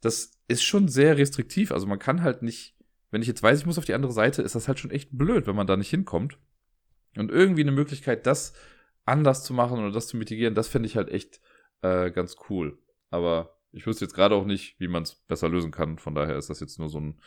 Das 0.01 0.33
ist 0.49 0.63
schon 0.63 0.89
sehr 0.89 1.17
restriktiv. 1.17 1.73
Also 1.73 1.87
man 1.87 1.99
kann 1.99 2.23
halt 2.23 2.43
nicht, 2.43 2.77
wenn 3.11 3.23
ich 3.23 3.29
jetzt 3.29 3.43
weiß, 3.43 3.61
ich 3.61 3.67
muss 3.67 3.79
auf 3.79 3.85
die 3.85 3.95
andere 3.95 4.13
Seite, 4.13 4.43
ist 4.43 4.55
das 4.55 4.69
halt 4.69 4.79
schon 4.79 4.91
echt 4.91 5.11
blöd, 5.17 5.47
wenn 5.47 5.57
man 5.57 5.67
da 5.67 5.77
nicht 5.77 5.91
hinkommt. 5.91 6.39
Und 7.17 7.31
irgendwie 7.31 7.63
eine 7.63 7.73
Möglichkeit, 7.73 8.27
das 8.27 8.55
anders 9.05 9.45
zu 9.45 9.55
machen 9.55 9.79
oder 9.79 9.91
das 9.91 10.07
zu 10.07 10.17
mitigieren, 10.17 10.55
das 10.55 10.69
finde 10.69 10.87
ich 10.87 10.97
halt 10.97 11.11
echt 11.11 11.41
äh, 11.83 12.11
ganz 12.11 12.37
cool. 12.49 12.79
Aber 13.11 13.59
ich 13.73 13.87
wüsste 13.87 14.05
jetzt 14.05 14.15
gerade 14.15 14.35
auch 14.35 14.47
nicht, 14.47 14.79
wie 14.79 14.89
man 14.89 15.03
es 15.03 15.15
besser 15.15 15.49
lösen 15.49 15.71
kann. 15.71 15.99
Von 15.99 16.15
daher 16.15 16.37
ist 16.37 16.51
das 16.51 16.61
jetzt 16.61 16.79
nur 16.79 16.89
so 16.89 17.01
ein, 17.01 17.21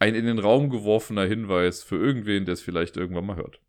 ein 0.00 0.14
in 0.14 0.26
den 0.26 0.38
Raum 0.38 0.70
geworfener 0.70 1.24
Hinweis 1.24 1.82
für 1.82 1.96
irgendwen, 1.96 2.46
der 2.46 2.54
es 2.54 2.62
vielleicht 2.62 2.96
irgendwann 2.96 3.26
mal 3.26 3.36
hört. 3.36 3.60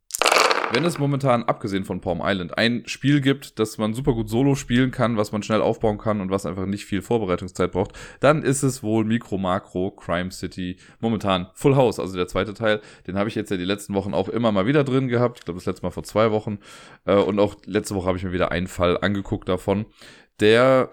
Wenn 0.74 0.86
es 0.86 0.98
momentan, 0.98 1.44
abgesehen 1.44 1.84
von 1.84 2.00
Palm 2.00 2.22
Island, 2.24 2.58
ein 2.58 2.84
Spiel 2.86 3.20
gibt, 3.20 3.60
das 3.60 3.78
man 3.78 3.94
super 3.94 4.14
gut 4.14 4.30
solo 4.30 4.56
spielen 4.56 4.92
kann, 4.92 5.18
was 5.18 5.34
man 5.34 5.44
schnell 5.44 5.62
aufbauen 5.62 5.98
kann 5.98 6.22
und 6.22 6.32
was 6.32 6.46
einfach 6.46 6.66
nicht 6.66 6.86
viel 6.86 7.02
Vorbereitungszeit 7.02 7.74
braucht, 7.74 7.92
dann 8.22 8.42
ist 8.42 8.64
es 8.64 8.82
wohl 8.82 9.04
Micro 9.04 9.38
Macro 9.38 9.92
Crime 9.92 10.32
City. 10.32 10.78
Momentan 11.02 11.48
Full 11.56 11.76
House, 11.76 12.00
also 12.00 12.16
der 12.16 12.30
zweite 12.30 12.54
Teil. 12.54 12.80
Den 13.06 13.18
habe 13.18 13.28
ich 13.28 13.36
jetzt 13.36 13.52
ja 13.52 13.58
die 13.58 13.66
letzten 13.66 13.94
Wochen 13.96 14.14
auch 14.14 14.30
immer 14.30 14.54
mal 14.54 14.66
wieder 14.66 14.86
drin 14.86 15.10
gehabt. 15.10 15.40
Ich 15.40 15.46
glaube, 15.46 15.58
das 15.60 15.66
letzte 15.66 15.86
Mal 15.86 15.92
vor 15.92 16.04
zwei 16.04 16.32
Wochen. 16.32 16.60
Äh, 17.04 17.16
und 17.16 17.38
auch 17.40 17.58
letzte 17.66 17.94
Woche 17.94 18.08
habe 18.08 18.18
ich 18.18 18.24
mir 18.24 18.32
wieder 18.32 18.54
einen 18.54 18.68
Fall 18.68 18.98
angeguckt 18.98 19.50
davon, 19.50 19.86
der 20.40 20.90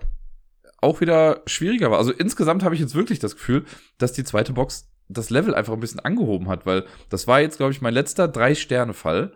auch 0.81 1.01
wieder 1.01 1.43
schwieriger 1.47 1.93
war. 1.93 1.99
Also 1.99 2.13
insgesamt 2.13 2.65
habe 2.65 2.75
ich 2.75 2.81
jetzt 2.81 2.97
wirklich 2.97 3.21
das 3.21 3.37
Gefühl, 3.37 3.65
dass 3.99 4.13
die 4.13 4.25
zweite 4.25 4.53
Box 4.53 4.89
das 5.09 5.31
Level 5.31 5.55
einfach 5.55 5.73
ein 5.73 5.81
bisschen 5.81 6.01
angehoben 6.01 6.49
hat, 6.49 6.67
weil 6.67 6.85
das 7.09 7.27
war 7.27 7.41
jetzt, 7.41 7.57
glaube 7.57 7.73
ich, 7.73 7.81
mein 7.81 7.95
letzter 7.95 8.29
Drei-Sterne-Fall. 8.29 9.33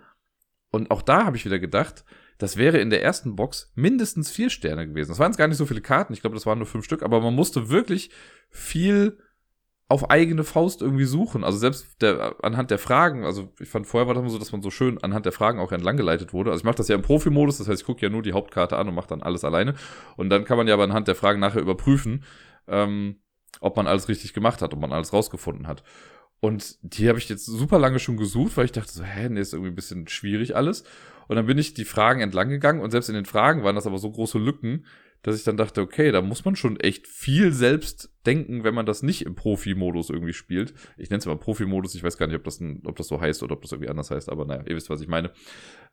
Und 0.71 0.91
auch 0.91 1.03
da 1.03 1.25
habe 1.25 1.37
ich 1.37 1.45
wieder 1.45 1.59
gedacht, 1.59 2.05
das 2.39 2.57
wäre 2.57 2.79
in 2.79 2.91
der 2.91 3.03
ersten 3.03 3.37
Box 3.37 3.73
mindestens 3.75 4.31
vier 4.31 4.51
Sterne 4.51 4.87
gewesen. 4.87 5.11
Das 5.11 5.19
waren 5.19 5.31
jetzt 5.31 5.39
gar 5.39 5.49
nicht 5.49 5.59
so 5.59 5.67
viele 5.67 5.81
Karten, 5.81 6.13
ich 6.13 6.21
glaube, 6.21 6.35
das 6.35 6.47
waren 6.47 6.59
nur 6.59 6.67
fünf 6.67 6.85
Stück, 6.85 7.03
aber 7.03 7.21
man 7.21 7.35
musste 7.35 7.69
wirklich 7.69 8.11
viel 8.51 9.19
auf 9.93 10.11
eigene 10.11 10.43
Faust 10.43 10.81
irgendwie 10.81 11.05
suchen. 11.05 11.45
Also 11.45 11.59
selbst 11.59 12.01
der, 12.01 12.37
anhand 12.43 12.71
der 12.71 12.79
Fragen, 12.79 13.25
also 13.27 13.53
ich 13.61 13.69
fand 13.69 13.87
vorher 13.87 14.07
war 14.07 14.15
das 14.15 14.23
immer 14.23 14.31
so, 14.31 14.39
dass 14.39 14.51
man 14.51 14.63
so 14.63 14.71
schön 14.71 14.97
anhand 15.05 15.27
der 15.27 15.33
Fragen 15.33 15.61
auch 15.61 15.71
entlanggeleitet 15.71 16.33
wurde. 16.33 16.51
Also 16.51 16.63
ich 16.63 16.65
mache 16.65 16.77
das 16.77 16.89
ja 16.89 16.97
im 16.97 17.03
Profi-Modus, 17.03 17.59
das 17.59 17.69
heißt, 17.69 17.83
ich 17.83 17.87
gucke 17.87 18.01
ja 18.01 18.09
nur 18.09 18.23
die 18.23 18.33
Hauptkarte 18.33 18.79
an 18.79 18.89
und 18.89 18.95
mache 18.95 19.09
dann 19.09 19.23
alles 19.23 19.45
alleine. 19.45 19.75
Und 20.17 20.31
dann 20.31 20.45
kann 20.45 20.57
man 20.57 20.67
ja 20.67 20.75
aber 20.75 20.85
anhand 20.85 21.09
der 21.09 21.15
Fragen 21.15 21.41
nachher 21.41 21.61
überprüfen, 21.61 22.25
ähm, 22.69 23.21
ob 23.63 23.77
man 23.77 23.87
alles 23.87 24.09
richtig 24.09 24.35
gemacht 24.35 24.61
hat, 24.61 24.75
ob 24.75 24.81
man 24.81 24.93
alles 24.93 25.13
rausgefunden 25.13 25.67
hat. 25.67 25.83
Und 26.41 26.77
die 26.83 27.09
habe 27.09 27.19
ich 27.19 27.29
jetzt 27.29 27.47
super 27.47 27.79
lange 27.79 28.01
schon 28.01 28.17
gesucht, 28.17 28.57
weil 28.57 28.65
ich 28.65 28.73
dachte 28.73 28.93
so, 28.93 29.05
hä, 29.05 29.29
nee, 29.29 29.41
ist 29.41 29.53
irgendwie 29.53 29.71
ein 29.71 29.77
bisschen 29.77 30.09
schwierig 30.09 30.57
alles. 30.57 30.83
Und 31.29 31.37
dann 31.37 31.47
bin 31.47 31.57
ich 31.57 31.73
die 31.73 31.85
Fragen 31.85 32.21
entlang 32.21 32.49
gegangen 32.49 32.81
und 32.81 32.91
selbst 32.91 33.09
in 33.09 33.15
den 33.15 33.25
Fragen 33.25 33.63
waren 33.63 33.77
das 33.77 33.87
aber 33.87 33.99
so 33.99 34.11
große 34.11 34.39
Lücken, 34.39 34.85
dass 35.23 35.37
ich 35.37 35.45
dann 35.45 35.57
dachte, 35.57 35.81
okay, 35.81 36.11
da 36.11 36.21
muss 36.21 36.45
man 36.45 36.57
schon 36.57 36.81
echt 36.81 37.07
viel 37.07 37.53
selbst 37.53 38.13
denken, 38.27 38.65
wenn 38.65 38.75
man 38.75 38.87
das 38.87 39.05
nicht 39.05 39.25
im 39.25 39.37
Profi-Modus 39.37 40.11
irgendwie 40.11 40.33
spielt. 40.33 40.75
Ich 40.97 41.11
nenne 41.11 41.21
es 41.21 41.27
mal 41.27 41.39
Profi-Modus, 41.39 41.95
ich 41.95 42.03
weiß 42.03 42.19
gar 42.19 42.27
nicht, 42.27 42.35
ob 42.35 42.43
das, 42.43 42.59
ein, 42.59 42.83
ob 42.87 42.97
das 42.97 43.07
so 43.07 43.21
heißt 43.21 43.45
oder 43.45 43.53
ob 43.53 43.63
das 43.63 43.71
irgendwie 43.71 43.91
anders 43.91 44.11
heißt, 44.11 44.29
aber 44.29 44.45
naja, 44.45 44.65
ihr 44.67 44.75
wisst, 44.75 44.91
was 44.91 45.01
ich 45.01 45.07
meine. 45.07 45.31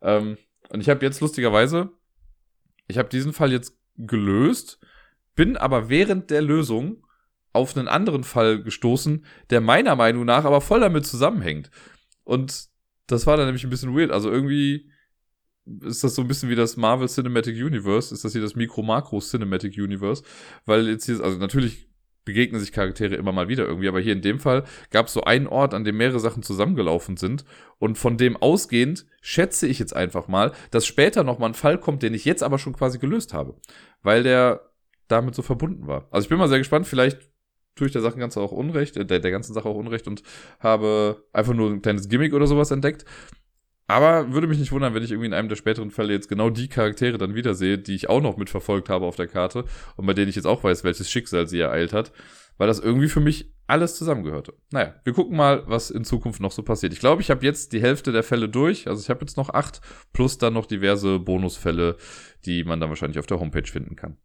Ähm, 0.01 0.38
und 0.69 0.81
ich 0.81 0.89
habe 0.89 1.06
jetzt 1.06 1.22
lustigerweise, 1.22 1.92
ich 2.88 2.98
habe 2.98 3.10
diesen 3.10 3.33
Fall 3.33 3.51
jetzt 3.51 3.77
gelöst, 3.98 4.80
bin 5.36 5.57
aber 5.57 5.89
während 5.89 6.31
der 6.31 6.42
Lösung 6.42 7.06
auf 7.54 7.75
einen 7.75 7.88
anderen 7.88 8.24
Fall 8.24 8.62
gestoßen, 8.62 9.25
der 9.50 9.62
meiner 9.62 9.96
Meinung 9.96 10.25
nach 10.25 10.46
aber 10.46 10.62
voll 10.62 10.80
damit 10.80 11.06
zusammenhängt. 11.06 11.72
Und 12.24 12.68
das 13.07 13.25
war 13.25 13.38
dann 13.38 13.48
nämlich 13.48 13.63
ein 13.63 13.69
bisschen 13.69 13.96
weird. 13.96 14.12
Also 14.12 14.31
irgendwie 14.31 14.90
ist 15.81 16.04
das 16.04 16.16
so 16.16 16.22
ein 16.22 16.28
bisschen 16.28 16.50
wie 16.50 16.56
das 16.56 16.78
Marvel 16.78 17.07
Cinematic 17.07 17.56
Universe, 17.56 18.13
ist 18.13 18.24
das 18.24 18.31
hier 18.31 18.42
das 18.42 18.56
Mikro-Makro 18.56 19.19
Cinematic 19.19 19.78
Universe, 19.78 20.24
weil 20.66 20.88
jetzt 20.88 21.06
hier, 21.06 21.22
also 21.22 21.38
natürlich 21.38 21.90
begegnen 22.25 22.60
sich 22.60 22.72
Charaktere 22.72 23.16
immer 23.16 23.31
mal 23.31 23.48
wieder 23.48 23.66
irgendwie, 23.66 23.88
aber 23.88 24.00
hier 24.00 24.13
in 24.13 24.22
dem 24.22 24.40
Fall 24.40 24.63
gab 24.92 25.07
es 25.07 25.13
so 25.13 25.24
einen 25.24 25.48
Ort, 25.48 25.74
an 25.74 25.84
dem 25.84 25.98
mehrere 25.98 26.19
Sachen 26.19 26.44
zusammengelaufen 26.44 27.18
sind 27.18 27.46
und 27.78 27.98
von 27.98 28.18
dem 28.18 28.38
ausgehend 28.38 29.06
schätze 29.22 29.68
ich 29.68 29.80
jetzt 29.80 29.96
einfach 29.96 30.28
mal, 30.28 30.51
dass 30.72 30.86
später 30.86 31.24
nochmal 31.24 31.50
ein 31.50 31.56
Fall 31.56 31.79
kommt, 31.79 32.03
den 32.03 32.13
ich 32.13 32.25
jetzt 32.25 32.44
aber 32.44 32.60
schon 32.60 32.74
quasi 32.74 33.00
gelöst 33.00 33.34
habe, 33.34 33.56
weil 34.03 34.24
der 34.24 34.70
damit 35.08 35.34
so 35.34 35.41
verbunden 35.41 35.88
war. 35.88 36.08
Also 36.12 36.25
ich 36.25 36.29
bin 36.29 36.38
mal 36.38 36.50
sehr 36.50 36.60
gespannt, 36.60 36.88
vielleicht 36.88 37.20
tue 37.79 37.88
ich 37.88 37.93
der 37.93 38.01
Sache 38.01 38.19
ganz 38.19 38.38
auch 38.38 38.51
Unrecht, 38.51 38.98
äh, 38.98 39.05
der, 39.05 39.19
der 39.19 39.31
ganzen 39.31 39.53
Sache 39.53 39.67
auch 39.67 39.75
Unrecht 39.75 40.07
und 40.07 40.21
habe 40.59 41.24
einfach 41.33 41.53
nur 41.53 41.71
ein 41.71 41.81
kleines 41.81 42.09
Gimmick 42.09 42.33
oder 42.33 42.45
sowas 42.45 42.71
entdeckt. 42.71 43.05
Aber 43.88 44.31
würde 44.31 44.45
mich 44.45 44.59
nicht 44.59 44.71
wundern, 44.71 44.93
wenn 44.93 45.01
ich 45.01 45.09
irgendwie 45.09 45.25
in 45.25 45.33
einem 45.33 45.50
der 45.50 45.55
späteren 45.55 45.89
Fälle 45.89 46.13
jetzt 46.13 46.29
genau 46.29 46.51
die 46.51 46.67
Charaktere 46.67 47.17
dann 47.17 47.33
wiedersehe, 47.33 47.79
die 47.79 47.95
ich 47.95 48.07
auch 48.07 48.21
noch 48.21 48.38
mitverfolgt 48.38 48.88
habe 48.88 49.07
auf 49.07 49.15
der 49.15 49.27
Karte 49.27 49.65
und 49.95 50.05
bei 50.05 50.13
denen 50.13 50.29
ich 50.29 50.36
jetzt 50.36 50.45
auch 50.45 50.63
weiß, 50.63 50.83
welches 50.83 51.09
Schicksal 51.09 51.48
sie 51.48 51.59
ereilt 51.59 51.91
hat, 51.91 52.12
weil 52.59 52.67
das 52.67 52.79
irgendwie 52.79 53.07
für 53.07 53.19
mich 53.19 53.51
alles 53.65 53.95
zusammengehörte. 53.95 54.53
Naja, 54.71 54.93
wir 55.03 55.13
gucken 55.13 55.38
mal, 55.38 55.63
was 55.65 55.89
in 55.89 56.03
Zukunft 56.03 56.39
noch 56.39 56.51
so 56.51 56.62
passiert. 56.62 56.93
Ich 56.93 57.00
glaube, 57.00 57.24
ich 57.24 57.31
habe 57.31 57.43
jetzt 57.43 57.74
die 57.74 57.81
Hälfte 57.81 58.12
der 58.12 58.24
Fälle 58.24 58.48
durch. 58.48 58.88
Also 58.88 59.01
ich 59.01 59.09
habe 59.09 59.21
jetzt 59.21 59.38
noch 59.38 59.50
acht 59.50 59.81
plus 60.13 60.38
dann 60.38 60.53
noch 60.53 60.67
diverse 60.67 61.17
Bonusfälle, 61.19 61.98
die 62.45 62.63
man 62.63 62.79
dann 62.79 62.89
wahrscheinlich 62.89 63.17
auf 63.17 63.27
der 63.27 63.39
Homepage 63.39 63.65
finden 63.65 63.95
kann. 63.95 64.17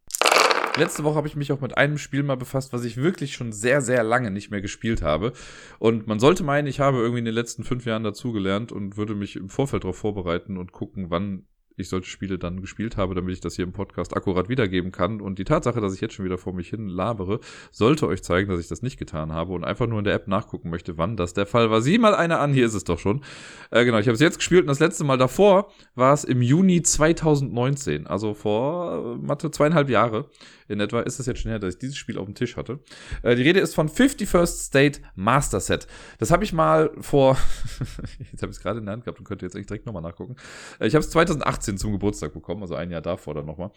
Letzte 0.77 1.05
Woche 1.05 1.15
habe 1.15 1.29
ich 1.29 1.37
mich 1.37 1.53
auch 1.53 1.61
mit 1.61 1.77
einem 1.77 1.99
Spiel 1.99 2.25
mal 2.25 2.37
befasst, 2.37 2.73
was 2.73 2.85
ich 2.85 2.97
wirklich 2.97 3.35
schon 3.35 3.53
sehr, 3.53 3.81
sehr 3.81 4.03
lange 4.03 4.33
nicht 4.33 4.51
mehr 4.51 4.61
gespielt 4.61 5.03
habe. 5.03 5.33
Und 5.79 6.09
man 6.09 6.19
sollte 6.19 6.43
meinen, 6.43 6.67
ich 6.67 6.81
habe 6.81 6.99
irgendwie 6.99 7.21
in 7.21 7.25
den 7.25 7.35
letzten 7.35 7.63
fünf 7.63 7.85
Jahren 7.85 8.03
dazugelernt 8.03 8.73
und 8.73 8.97
würde 8.97 9.15
mich 9.15 9.37
im 9.37 9.49
Vorfeld 9.49 9.85
darauf 9.85 9.99
vorbereiten 9.99 10.57
und 10.57 10.73
gucken, 10.73 11.11
wann 11.11 11.47
ich 11.77 11.89
solche 11.89 12.09
Spiele 12.09 12.39
dann 12.39 12.61
gespielt 12.61 12.97
habe, 12.97 13.15
damit 13.15 13.35
ich 13.35 13.41
das 13.41 13.57
hier 13.57 13.65
im 13.65 13.73
Podcast 13.73 14.17
akkurat 14.17 14.49
wiedergeben 14.49 14.93
kann. 14.93 15.21
Und 15.21 15.39
die 15.39 15.45
Tatsache, 15.45 15.81
dass 15.81 15.95
ich 15.95 16.01
jetzt 16.01 16.15
schon 16.15 16.25
wieder 16.25 16.39
vor 16.39 16.53
mich 16.53 16.69
hin 16.69 16.89
labere, 16.89 17.41
sollte 17.71 18.07
euch 18.07 18.23
zeigen, 18.23 18.49
dass 18.51 18.61
ich 18.61 18.69
das 18.69 18.83
nicht 18.83 18.99
getan 18.99 19.33
habe 19.33 19.53
und 19.53 19.65
einfach 19.65 19.87
nur 19.87 19.99
in 19.99 20.05
der 20.05 20.15
App 20.15 20.29
nachgucken 20.29 20.71
möchte, 20.71 20.97
wann 20.99 21.17
das 21.17 21.35
der 21.35 21.47
Fall 21.47 21.71
war. 21.71 21.81
Sieh 21.83 21.99
mal 21.99 22.15
einer 22.15 22.41
an, 22.41 22.53
hier 22.53 22.67
ist 22.67 22.75
es 22.75 22.85
doch 22.85 22.99
schon. 22.99 23.23
Äh, 23.71 23.85
genau, 23.85 23.99
ich 23.99 24.07
habe 24.07 24.15
es 24.15 24.21
jetzt 24.21 24.39
gespielt 24.39 24.63
und 24.63 24.69
das 24.69 24.81
letzte 24.81 25.05
Mal 25.05 25.19
davor 25.19 25.71
war 25.95 26.15
es 26.15 26.25
im 26.25 26.43
Juni 26.43 26.83
2019, 26.83 28.07
also 28.07 28.35
vor 28.35 29.17
äh, 29.17 29.27
Mathe 29.27 29.51
zweieinhalb 29.51 29.91
Jahre 29.91 30.29
in 30.69 30.81
etwa 30.81 31.01
ist 31.01 31.21
es 31.21 31.27
jetzt 31.27 31.41
schon 31.41 31.51
her, 31.51 31.59
dass 31.59 31.75
ich 31.75 31.79
dieses 31.79 31.97
Spiel 31.97 32.19
auf 32.19 32.25
dem 32.25 32.35
Tisch 32.35 32.57
hatte. 32.57 32.81
Äh, 33.23 33.37
die 33.37 33.43
Rede 33.43 33.61
ist 33.61 33.75
von 33.75 33.89
51st 33.89 34.65
State 34.65 35.01
Master 35.15 35.61
Set. 35.61 35.87
Das 36.19 36.31
habe 36.31 36.45
ich 36.45 36.53
mal 36.53 36.91
vor, 37.01 37.37
jetzt 38.33 38.43
habe 38.43 38.51
ich 38.51 38.57
es 38.57 38.61
gerade 38.61 38.79
in 38.79 38.87
der 38.87 38.95
Hand 38.95 39.05
gehabt 39.05 39.19
und 39.19 39.25
könnte 39.25 39.45
jetzt 39.45 39.57
echt 39.57 39.69
direkt 39.69 39.87
nochmal 39.87 40.03
nachgucken. 40.03 40.37
Äh, 40.81 40.87
ich 40.87 40.95
habe 40.95 41.05
es 41.05 41.11
2018 41.11 41.64
2018 41.65 41.79
zum 41.79 41.93
Geburtstag 41.93 42.33
bekommen, 42.33 42.63
also 42.63 42.75
ein 42.75 42.91
Jahr 42.91 43.01
davor 43.01 43.35
dann 43.35 43.47
nochmal. 43.47 43.71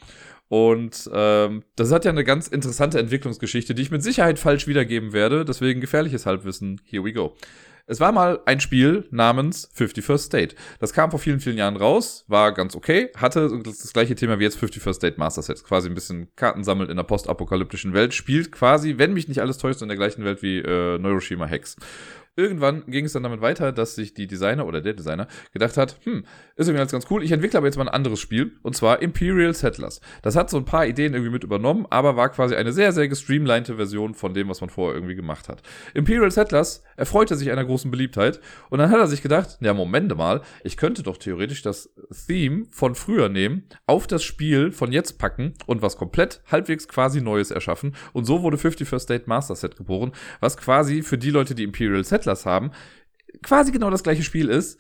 Und 0.49 1.09
ähm, 1.13 1.63
das 1.75 1.91
hat 1.91 2.05
ja 2.05 2.11
eine 2.11 2.23
ganz 2.23 2.47
interessante 2.47 2.99
Entwicklungsgeschichte, 2.99 3.73
die 3.73 3.81
ich 3.81 3.91
mit 3.91 4.03
Sicherheit 4.03 4.39
falsch 4.39 4.67
wiedergeben 4.67 5.13
werde. 5.13 5.45
Deswegen 5.45 5.81
gefährliches 5.81 6.25
Halbwissen. 6.25 6.81
Here 6.85 7.03
we 7.03 7.13
go. 7.13 7.35
Es 7.89 8.01
war 8.01 8.11
mal 8.11 8.41
ein 8.45 8.59
Spiel 8.59 9.07
namens 9.11 9.71
51st 9.77 10.17
State. 10.17 10.55
Das 10.79 10.91
kam 10.91 11.09
vor 11.09 11.21
vielen, 11.21 11.39
vielen 11.39 11.57
Jahren 11.57 11.77
raus, 11.77 12.25
war 12.27 12.51
ganz 12.51 12.75
okay, 12.75 13.09
hatte 13.15 13.49
das 13.63 13.93
gleiche 13.93 14.13
Thema 14.13 14.39
wie 14.39 14.43
jetzt 14.43 14.61
51st 14.61 14.93
State 14.93 15.17
Master 15.17 15.41
Set. 15.41 15.63
Quasi 15.63 15.87
ein 15.87 15.95
bisschen 15.95 16.27
Karten 16.35 16.65
sammelt 16.65 16.89
in 16.89 16.95
einer 16.97 17.07
postapokalyptischen 17.07 17.93
Welt, 17.93 18.13
spielt 18.13 18.51
quasi, 18.51 18.97
wenn 18.97 19.13
mich 19.13 19.29
nicht 19.29 19.39
alles 19.39 19.57
täuscht, 19.57 19.81
in 19.81 19.87
der 19.87 19.95
gleichen 19.95 20.25
Welt 20.25 20.41
wie 20.41 20.57
äh, 20.57 20.97
Neuroshima 20.97 21.45
Hex. 21.45 21.77
Irgendwann 22.37 22.85
ging 22.85 23.05
es 23.05 23.13
dann 23.13 23.23
damit 23.23 23.41
weiter, 23.41 23.71
dass 23.71 23.95
sich 23.95 24.13
die 24.13 24.27
Designer 24.27 24.67
oder 24.67 24.79
der 24.79 24.93
Designer 24.93 25.27
gedacht 25.53 25.75
hat, 25.75 25.97
hm, 26.03 26.23
ist 26.55 26.67
irgendwie 26.69 26.85
ganz 26.85 27.07
cool, 27.09 27.23
ich 27.23 27.31
entwickle 27.31 27.57
aber 27.57 27.65
jetzt 27.65 27.77
mal 27.77 27.87
ein 27.87 27.93
anderes 27.93 28.19
Spiel, 28.19 28.51
und 28.61 28.75
zwar 28.75 29.01
Imperial 29.01 29.55
Settlers. 29.55 30.01
Das 30.21 30.35
hat 30.35 30.51
so 30.51 30.57
ein 30.57 30.65
paar 30.65 30.85
Ideen 30.85 31.15
irgendwie 31.15 31.31
mit 31.31 31.43
übernommen, 31.43 31.87
aber 31.89 32.15
war 32.15 32.29
quasi 32.29 32.53
eine 32.53 32.71
sehr, 32.73 32.91
sehr 32.91 33.07
gestreamlinete 33.07 33.77
Version 33.77 34.13
von 34.13 34.35
dem, 34.35 34.49
was 34.49 34.61
man 34.61 34.69
vorher 34.69 34.95
irgendwie 34.95 35.15
gemacht 35.15 35.49
hat. 35.49 35.63
Imperial 35.95 36.29
Settlers 36.29 36.83
erfreute 36.95 37.35
sich 37.35 37.49
einer 37.49 37.65
großen 37.65 37.89
Beliebtheit, 37.89 38.39
und 38.69 38.77
dann 38.77 38.91
hat 38.91 38.99
er 38.99 39.07
sich 39.07 39.23
gedacht, 39.23 39.57
ja, 39.61 39.73
Moment 39.73 40.15
mal, 40.15 40.41
ich 40.63 40.77
könnte 40.77 41.01
doch 41.01 41.17
theoretisch 41.17 41.63
das 41.63 41.89
Theme 42.27 42.67
von 42.69 42.93
früher 42.93 43.29
nehmen, 43.29 43.63
auf 43.87 44.05
das 44.05 44.23
Spiel 44.23 44.71
von 44.71 44.91
jetzt 44.91 45.17
packen 45.17 45.55
und 45.65 45.81
was 45.81 45.97
komplett 45.97 46.43
halbwegs 46.51 46.87
quasi 46.87 47.19
Neues 47.19 47.49
erschaffen, 47.49 47.95
und 48.13 48.25
so 48.25 48.43
wurde 48.43 48.57
51st 48.57 48.99
State 48.99 49.23
Master 49.25 49.55
Set 49.55 49.75
geboren, 49.75 50.11
was 50.39 50.55
quasi 50.55 51.01
für 51.01 51.17
die 51.17 51.31
Leute, 51.31 51.55
die 51.55 51.63
Imperial 51.63 52.03
Settlers 52.03 52.26
Settlers 52.27 52.45
haben, 52.45 52.71
quasi 53.41 53.71
genau 53.71 53.89
das 53.89 54.03
gleiche 54.03 54.23
Spiel 54.23 54.49
ist, 54.49 54.79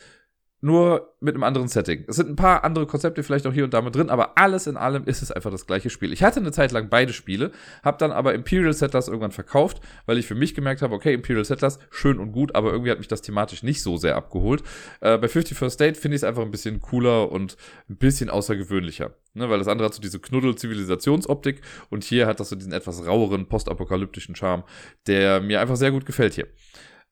nur 0.59 1.13
mit 1.19 1.35
einem 1.35 1.43
anderen 1.43 1.67
Setting. 1.67 2.03
Es 2.07 2.15
sind 2.15 2.29
ein 2.29 2.35
paar 2.35 2.63
andere 2.63 2.87
Konzepte 2.87 3.21
vielleicht 3.21 3.45
auch 3.45 3.53
hier 3.53 3.63
und 3.63 3.75
da 3.75 3.81
mit 3.83 3.95
drin, 3.95 4.09
aber 4.09 4.39
alles 4.39 4.65
in 4.65 4.75
allem 4.75 5.03
ist 5.03 5.21
es 5.21 5.31
einfach 5.31 5.51
das 5.51 5.67
gleiche 5.67 5.91
Spiel. 5.91 6.11
Ich 6.11 6.23
hatte 6.23 6.39
eine 6.39 6.51
Zeit 6.51 6.71
lang 6.71 6.89
beide 6.89 7.13
Spiele, 7.13 7.51
habe 7.83 7.99
dann 7.99 8.11
aber 8.11 8.33
Imperial 8.33 8.73
Settlers 8.73 9.07
irgendwann 9.07 9.31
verkauft, 9.31 9.81
weil 10.07 10.17
ich 10.17 10.25
für 10.25 10.33
mich 10.33 10.55
gemerkt 10.55 10.81
habe, 10.81 10.95
okay, 10.95 11.13
Imperial 11.13 11.45
Settlers, 11.45 11.77
schön 11.91 12.17
und 12.17 12.31
gut, 12.31 12.55
aber 12.55 12.71
irgendwie 12.71 12.89
hat 12.89 12.97
mich 12.97 13.07
das 13.07 13.21
thematisch 13.21 13.61
nicht 13.61 13.83
so 13.83 13.97
sehr 13.97 14.15
abgeholt. 14.15 14.63
Äh, 14.99 15.19
bei 15.19 15.27
51st 15.27 15.69
State 15.69 15.99
finde 15.99 16.15
ich 16.15 16.21
es 16.21 16.27
einfach 16.27 16.41
ein 16.41 16.51
bisschen 16.51 16.79
cooler 16.81 17.31
und 17.31 17.55
ein 17.87 17.97
bisschen 17.97 18.31
außergewöhnlicher, 18.31 19.13
ne? 19.35 19.51
weil 19.51 19.59
das 19.59 19.67
andere 19.67 19.85
hat 19.85 19.93
so 19.93 20.01
diese 20.01 20.19
Knuddel-Zivilisationsoptik 20.19 21.61
und 21.91 22.03
hier 22.03 22.25
hat 22.25 22.39
das 22.39 22.49
so 22.49 22.55
diesen 22.55 22.73
etwas 22.73 23.05
raueren, 23.05 23.47
postapokalyptischen 23.47 24.35
Charme, 24.35 24.63
der 25.05 25.39
mir 25.39 25.61
einfach 25.61 25.75
sehr 25.75 25.91
gut 25.91 26.07
gefällt 26.07 26.33
hier. 26.33 26.47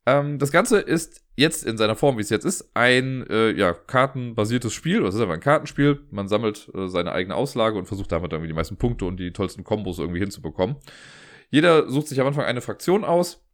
Ähm, 0.05 0.39
das 0.39 0.51
Ganze 0.51 0.79
ist 0.79 1.23
jetzt 1.35 1.65
in 1.65 1.77
seiner 1.77 1.95
Form, 1.95 2.17
wie 2.17 2.21
es 2.21 2.29
jetzt 2.29 2.45
ist, 2.45 2.69
ein 2.73 3.25
äh, 3.27 3.51
ja, 3.51 3.73
kartenbasiertes 3.73 4.73
Spiel. 4.73 5.01
Das 5.01 5.15
ist 5.15 5.21
aber 5.21 5.33
ein 5.33 5.39
Kartenspiel. 5.39 6.01
Man 6.11 6.27
sammelt 6.27 6.69
äh, 6.73 6.87
seine 6.87 7.11
eigene 7.11 7.35
Auslage 7.35 7.77
und 7.77 7.85
versucht 7.87 8.11
damit 8.11 8.31
irgendwie 8.31 8.47
die 8.47 8.53
meisten 8.53 8.77
Punkte 8.77 9.05
und 9.05 9.17
die 9.17 9.31
tollsten 9.31 9.63
Kombos 9.63 9.99
irgendwie 9.99 10.19
hinzubekommen. 10.19 10.77
Jeder 11.49 11.89
sucht 11.89 12.07
sich 12.07 12.19
am 12.19 12.27
Anfang 12.27 12.45
eine 12.45 12.61
Fraktion 12.61 13.03
aus 13.03 13.44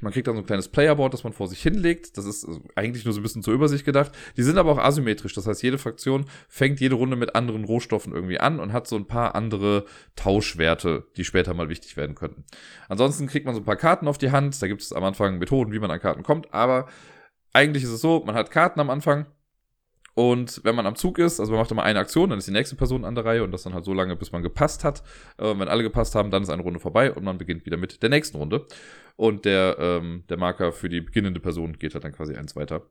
man 0.00 0.12
kriegt 0.12 0.26
dann 0.28 0.36
so 0.36 0.42
ein 0.42 0.46
kleines 0.46 0.68
Playerboard, 0.68 1.12
das 1.12 1.24
man 1.24 1.32
vor 1.32 1.48
sich 1.48 1.62
hinlegt. 1.62 2.16
Das 2.16 2.24
ist 2.24 2.44
äh, 2.44 2.58
eigentlich 2.74 3.04
nur 3.04 3.14
so 3.14 3.20
ein 3.20 3.22
bisschen 3.22 3.42
zur 3.42 3.54
Übersicht 3.54 3.84
gedacht. 3.84 4.12
Die 4.36 4.42
sind 4.42 4.58
aber 4.58 4.72
auch 4.72 4.78
asymmetrisch. 4.78 5.34
Das 5.34 5.46
heißt, 5.46 5.62
jede 5.62 5.78
Fraktion 5.78 6.26
fängt 6.48 6.80
jede 6.80 6.94
Runde 6.94 7.16
mit 7.16 7.34
anderen 7.34 7.64
Rohstoffen 7.64 8.12
irgendwie 8.12 8.38
an 8.38 8.60
und 8.60 8.72
hat 8.72 8.86
so 8.86 8.96
ein 8.96 9.06
paar 9.06 9.34
andere 9.34 9.84
Tauschwerte, 10.16 11.06
die 11.16 11.24
später 11.24 11.54
mal 11.54 11.68
wichtig 11.68 11.96
werden 11.96 12.14
könnten. 12.14 12.44
Ansonsten 12.88 13.26
kriegt 13.26 13.46
man 13.46 13.54
so 13.54 13.60
ein 13.60 13.66
paar 13.66 13.76
Karten 13.76 14.08
auf 14.08 14.18
die 14.18 14.30
Hand. 14.30 14.60
Da 14.62 14.68
gibt 14.68 14.82
es 14.82 14.92
am 14.92 15.04
Anfang 15.04 15.38
Methoden, 15.38 15.72
wie 15.72 15.78
man 15.78 15.90
an 15.90 16.00
Karten 16.00 16.22
kommt. 16.22 16.52
Aber 16.54 16.88
eigentlich 17.52 17.82
ist 17.82 17.90
es 17.90 18.00
so, 18.00 18.22
man 18.24 18.34
hat 18.34 18.50
Karten 18.50 18.80
am 18.80 18.90
Anfang 18.90 19.26
und 20.18 20.64
wenn 20.64 20.74
man 20.74 20.84
am 20.84 20.96
Zug 20.96 21.20
ist, 21.20 21.38
also 21.38 21.52
man 21.52 21.60
macht 21.60 21.70
immer 21.70 21.84
eine 21.84 22.00
Aktion, 22.00 22.30
dann 22.30 22.40
ist 22.40 22.48
die 22.48 22.52
nächste 22.52 22.74
Person 22.74 23.04
an 23.04 23.14
der 23.14 23.24
Reihe 23.24 23.44
und 23.44 23.52
das 23.52 23.62
dann 23.62 23.72
halt 23.72 23.84
so 23.84 23.94
lange, 23.94 24.16
bis 24.16 24.32
man 24.32 24.42
gepasst 24.42 24.82
hat. 24.82 25.04
Äh, 25.36 25.56
wenn 25.56 25.68
alle 25.68 25.84
gepasst 25.84 26.16
haben, 26.16 26.32
dann 26.32 26.42
ist 26.42 26.50
eine 26.50 26.62
Runde 26.62 26.80
vorbei 26.80 27.12
und 27.12 27.22
man 27.22 27.38
beginnt 27.38 27.64
wieder 27.66 27.76
mit 27.76 28.02
der 28.02 28.10
nächsten 28.10 28.36
Runde. 28.36 28.66
Und 29.14 29.44
der, 29.44 29.76
ähm, 29.78 30.24
der 30.28 30.36
Marker 30.36 30.72
für 30.72 30.88
die 30.88 31.02
beginnende 31.02 31.38
Person 31.38 31.78
geht 31.78 31.94
halt 31.94 32.02
dann 32.02 32.10
quasi 32.10 32.34
eins 32.34 32.56
weiter. 32.56 32.82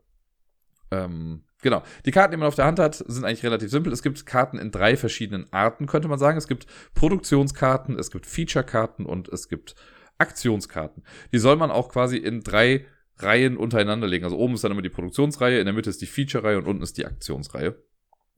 Ähm, 0.90 1.44
genau. 1.62 1.84
Die 2.06 2.12
Karten, 2.12 2.32
die 2.32 2.38
man 2.38 2.48
auf 2.48 2.56
der 2.56 2.64
Hand 2.64 2.80
hat, 2.80 2.96
sind 2.96 3.26
eigentlich 3.26 3.44
relativ 3.44 3.72
simpel. 3.72 3.92
Es 3.92 4.04
gibt 4.04 4.26
Karten 4.26 4.58
in 4.58 4.72
drei 4.72 4.96
verschiedenen 4.96 5.52
Arten, 5.52 5.86
könnte 5.86 6.08
man 6.08 6.20
sagen. 6.20 6.38
Es 6.38 6.48
gibt 6.48 6.66
Produktionskarten, 6.94 8.00
es 8.00 8.10
gibt 8.10 8.26
Feature-Karten 8.26 9.06
und 9.06 9.28
es 9.28 9.50
gibt 9.50 9.76
Aktionskarten. 10.18 11.04
Die 11.34 11.40
soll 11.40 11.58
man 11.58 11.72
auch 11.72 11.90
quasi 11.90 12.16
in 12.16 12.40
drei 12.40 12.86
Reihen 13.20 13.58
untereinander 13.58 14.08
legen. 14.08 14.26
Also 14.26 14.38
oben 14.38 14.54
ist 14.54 14.64
dann 14.64 14.72
immer 14.72 14.82
die 14.82 14.90
Produktionsreihe, 14.90 15.60
in 15.60 15.66
der 15.66 15.74
Mitte 15.74 15.90
ist 15.90 16.02
die 16.02 16.06
Feature-Reihe 16.06 16.58
und 16.58 16.68
unten 16.68 16.84
ist 16.84 16.98
die 16.98 17.06
Aktionsreihe. 17.06 17.76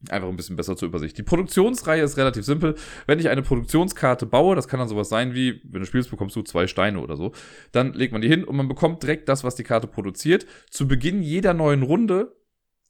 Einfach 0.07 0.29
ein 0.29 0.37
bisschen 0.37 0.55
besser 0.55 0.77
zur 0.77 0.87
Übersicht. 0.87 1.17
Die 1.17 1.23
Produktionsreihe 1.23 2.01
ist 2.01 2.15
relativ 2.15 2.45
simpel. 2.45 2.75
Wenn 3.05 3.19
ich 3.19 3.27
eine 3.27 3.41
Produktionskarte 3.41 4.25
baue, 4.25 4.55
das 4.55 4.69
kann 4.69 4.79
dann 4.79 4.87
sowas 4.87 5.09
sein 5.09 5.33
wie, 5.33 5.61
wenn 5.65 5.81
du 5.81 5.85
spielst, 5.85 6.09
bekommst 6.09 6.37
du 6.37 6.41
zwei 6.41 6.67
Steine 6.67 7.01
oder 7.01 7.17
so. 7.17 7.33
Dann 7.73 7.91
legt 7.91 8.13
man 8.13 8.21
die 8.21 8.29
hin 8.29 8.45
und 8.45 8.55
man 8.55 8.69
bekommt 8.69 9.03
direkt 9.03 9.27
das, 9.27 9.43
was 9.43 9.55
die 9.55 9.63
Karte 9.63 9.87
produziert. 9.87 10.45
Zu 10.69 10.87
Beginn 10.87 11.21
jeder 11.21 11.53
neuen 11.53 11.83
Runde, 11.83 12.33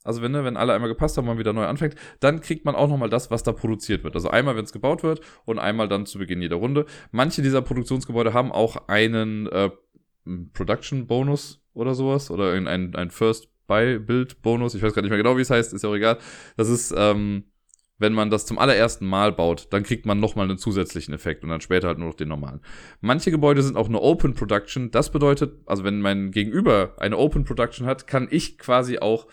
also 0.03 0.21
wenn, 0.21 0.31
ne, 0.31 0.43
wenn 0.43 0.55
alle 0.55 0.73
einmal 0.73 0.87
gepasst 0.87 1.17
haben, 1.17 1.25
man 1.25 1.39
wieder 1.39 1.51
neu 1.51 1.65
anfängt, 1.65 1.95
dann 2.19 2.41
kriegt 2.41 2.63
man 2.63 2.75
auch 2.75 2.87
nochmal 2.87 3.09
das, 3.09 3.31
was 3.31 3.41
da 3.41 3.53
produziert 3.53 4.03
wird. 4.03 4.13
Also 4.13 4.29
einmal, 4.29 4.55
wenn 4.55 4.65
es 4.65 4.71
gebaut 4.71 5.01
wird 5.01 5.21
und 5.45 5.57
einmal 5.57 5.87
dann 5.87 6.05
zu 6.05 6.19
Beginn 6.19 6.43
jeder 6.43 6.57
Runde. 6.57 6.85
Manche 7.11 7.41
dieser 7.41 7.63
Produktionsgebäude 7.63 8.33
haben 8.33 8.51
auch 8.51 8.87
einen 8.87 9.47
äh, 9.47 9.71
Production-Bonus 10.53 11.58
oder 11.73 11.95
sowas 11.95 12.31
oder 12.31 12.53
ein, 12.53 12.67
ein 12.95 13.11
First 13.11 13.49
buy 13.67 13.99
Build 13.99 14.41
Bonus. 14.41 14.75
Ich 14.75 14.81
weiß 14.81 14.93
gar 14.93 15.01
nicht 15.01 15.11
mehr 15.11 15.17
genau, 15.17 15.37
wie 15.37 15.41
es 15.41 15.49
heißt, 15.49 15.73
ist 15.73 15.83
ja 15.83 15.89
auch 15.89 15.95
egal. 15.95 16.17
Das 16.57 16.67
ist, 16.67 16.93
ähm, 16.97 17.45
wenn 17.99 18.13
man 18.13 18.29
das 18.29 18.45
zum 18.45 18.57
allerersten 18.57 19.05
Mal 19.05 19.31
baut, 19.31 19.67
dann 19.71 19.83
kriegt 19.83 20.05
man 20.05 20.19
nochmal 20.19 20.45
einen 20.45 20.57
zusätzlichen 20.57 21.13
Effekt 21.13 21.43
und 21.43 21.49
dann 21.49 21.61
später 21.61 21.87
halt 21.87 21.99
nur 21.99 22.07
noch 22.07 22.15
den 22.15 22.29
normalen. 22.29 22.61
Manche 23.01 23.29
Gebäude 23.29 23.61
sind 23.61 23.77
auch 23.77 23.87
eine 23.87 24.01
Open 24.01 24.33
Production. 24.33 24.89
Das 24.91 25.11
bedeutet, 25.11 25.53
also 25.65 25.83
wenn 25.83 26.01
mein 26.01 26.31
Gegenüber 26.31 26.95
eine 26.97 27.17
Open 27.17 27.43
Production 27.43 27.85
hat, 27.85 28.07
kann 28.07 28.27
ich 28.31 28.57
quasi 28.57 28.99
auch 28.99 29.27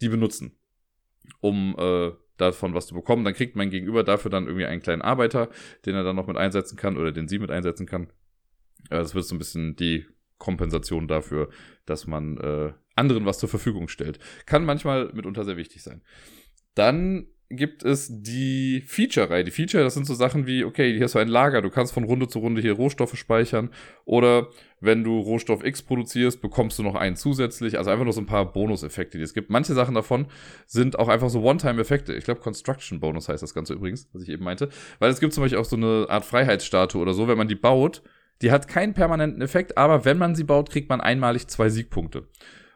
die 0.00 0.08
benutzen, 0.08 0.56
um 1.40 1.74
äh, 1.78 2.12
davon 2.36 2.74
was 2.74 2.86
zu 2.86 2.94
bekommen. 2.94 3.24
Dann 3.24 3.34
kriegt 3.34 3.56
mein 3.56 3.70
Gegenüber 3.70 4.04
dafür 4.04 4.30
dann 4.30 4.46
irgendwie 4.46 4.66
einen 4.66 4.82
kleinen 4.82 5.02
Arbeiter, 5.02 5.48
den 5.84 5.94
er 5.94 6.04
dann 6.04 6.16
noch 6.16 6.28
mit 6.28 6.36
einsetzen 6.36 6.76
kann 6.76 6.96
oder 6.96 7.12
den 7.12 7.28
sie 7.28 7.38
mit 7.40 7.50
einsetzen 7.50 7.86
kann. 7.86 8.08
Das 8.88 9.14
wird 9.14 9.24
so 9.24 9.34
ein 9.34 9.38
bisschen 9.38 9.76
die 9.76 10.06
Kompensation 10.42 11.06
dafür, 11.06 11.48
dass 11.86 12.08
man 12.08 12.36
äh, 12.38 12.72
anderen 12.96 13.24
was 13.24 13.38
zur 13.38 13.48
Verfügung 13.48 13.86
stellt. 13.86 14.18
Kann 14.44 14.64
manchmal 14.64 15.12
mitunter 15.12 15.44
sehr 15.44 15.56
wichtig 15.56 15.84
sein. 15.84 16.02
Dann 16.74 17.28
gibt 17.48 17.84
es 17.84 18.08
die 18.10 18.82
Feature-Reihe. 18.86 19.44
Die 19.44 19.50
Feature, 19.50 19.84
das 19.84 19.94
sind 19.94 20.06
so 20.06 20.14
Sachen 20.14 20.46
wie, 20.46 20.64
okay, 20.64 20.92
hier 20.92 21.04
hast 21.04 21.14
du 21.14 21.18
ein 21.18 21.28
Lager, 21.28 21.62
du 21.62 21.70
kannst 21.70 21.92
von 21.92 22.04
Runde 22.04 22.26
zu 22.26 22.38
Runde 22.38 22.60
hier 22.60 22.72
Rohstoffe 22.72 23.16
speichern. 23.16 23.70
Oder 24.04 24.48
wenn 24.80 25.04
du 25.04 25.20
Rohstoff 25.20 25.64
X 25.64 25.82
produzierst, 25.82 26.40
bekommst 26.40 26.78
du 26.78 26.82
noch 26.82 26.94
einen 26.94 27.14
zusätzlich. 27.14 27.78
Also 27.78 27.90
einfach 27.90 28.04
nur 28.04 28.14
so 28.14 28.20
ein 28.20 28.26
paar 28.26 28.52
Bonuseffekte, 28.52 29.18
die 29.18 29.24
es 29.24 29.34
gibt. 29.34 29.50
Manche 29.50 29.74
Sachen 29.74 29.94
davon 29.94 30.26
sind 30.66 30.98
auch 30.98 31.08
einfach 31.08 31.30
so 31.30 31.42
One-Time-Effekte. 31.42 32.14
Ich 32.14 32.24
glaube, 32.24 32.40
Construction 32.40 32.98
Bonus 32.98 33.28
heißt 33.28 33.42
das 33.42 33.54
Ganze 33.54 33.74
übrigens, 33.74 34.08
was 34.12 34.22
ich 34.22 34.30
eben 34.30 34.44
meinte. 34.44 34.70
Weil 34.98 35.10
es 35.10 35.20
gibt 35.20 35.34
zum 35.34 35.44
Beispiel 35.44 35.60
auch 35.60 35.66
so 35.66 35.76
eine 35.76 36.06
Art 36.08 36.24
Freiheitsstatue 36.24 37.00
oder 37.00 37.12
so, 37.12 37.28
wenn 37.28 37.38
man 37.38 37.48
die 37.48 37.54
baut. 37.54 38.02
Die 38.42 38.50
hat 38.50 38.68
keinen 38.68 38.92
permanenten 38.92 39.40
Effekt, 39.40 39.78
aber 39.78 40.04
wenn 40.04 40.18
man 40.18 40.34
sie 40.34 40.44
baut, 40.44 40.68
kriegt 40.70 40.88
man 40.88 41.00
einmalig 41.00 41.46
zwei 41.48 41.68
Siegpunkte 41.68 42.28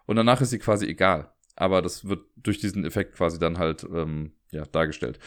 und 0.06 0.16
danach 0.16 0.40
ist 0.40 0.50
sie 0.50 0.58
quasi 0.58 0.86
egal. 0.86 1.32
Aber 1.56 1.82
das 1.82 2.08
wird 2.08 2.20
durch 2.36 2.58
diesen 2.58 2.84
Effekt 2.84 3.16
quasi 3.16 3.38
dann 3.38 3.58
halt 3.58 3.84
ähm, 3.92 4.32
ja, 4.50 4.64
dargestellt. 4.66 5.18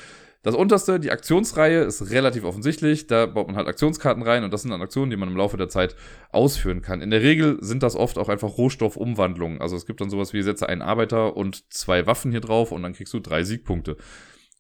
Das 0.42 0.56
unterste, 0.56 1.02
die 1.02 1.12
Aktionsreihe, 1.12 1.82
ist 1.82 2.12
relativ 2.12 2.46
offensichtlich. 2.46 3.08
Da 3.08 3.26
baut 3.26 3.48
man 3.48 3.58
halt 3.58 3.68
Aktionskarten 3.68 4.24
rein 4.24 4.46
und 4.46 4.54
das 4.54 4.62
sind 4.62 4.72
dann 4.72 4.82
Aktionen, 4.82 5.12
die 5.12 5.18
man 5.18 5.28
im 5.28 5.36
Laufe 5.36 5.58
der 5.58 5.68
Zeit 5.68 5.98
ausführen 6.32 6.82
kann. 6.82 7.02
In 7.02 7.10
der 7.10 7.22
Regel 7.22 7.58
sind 7.60 7.84
das 7.84 7.98
oft 7.98 8.18
auch 8.18 8.30
einfach 8.30 8.58
Rohstoffumwandlungen. 8.58 9.60
Also 9.60 9.76
es 9.76 9.86
gibt 9.86 10.00
dann 10.00 10.10
sowas 10.10 10.32
wie, 10.32 10.42
setze 10.42 10.70
einen 10.70 10.82
Arbeiter 10.82 11.36
und 11.36 11.74
zwei 11.74 12.08
Waffen 12.08 12.32
hier 12.32 12.40
drauf 12.40 12.72
und 12.72 12.84
dann 12.84 12.94
kriegst 12.94 13.14
du 13.14 13.20
drei 13.20 13.44
Siegpunkte. 13.44 13.98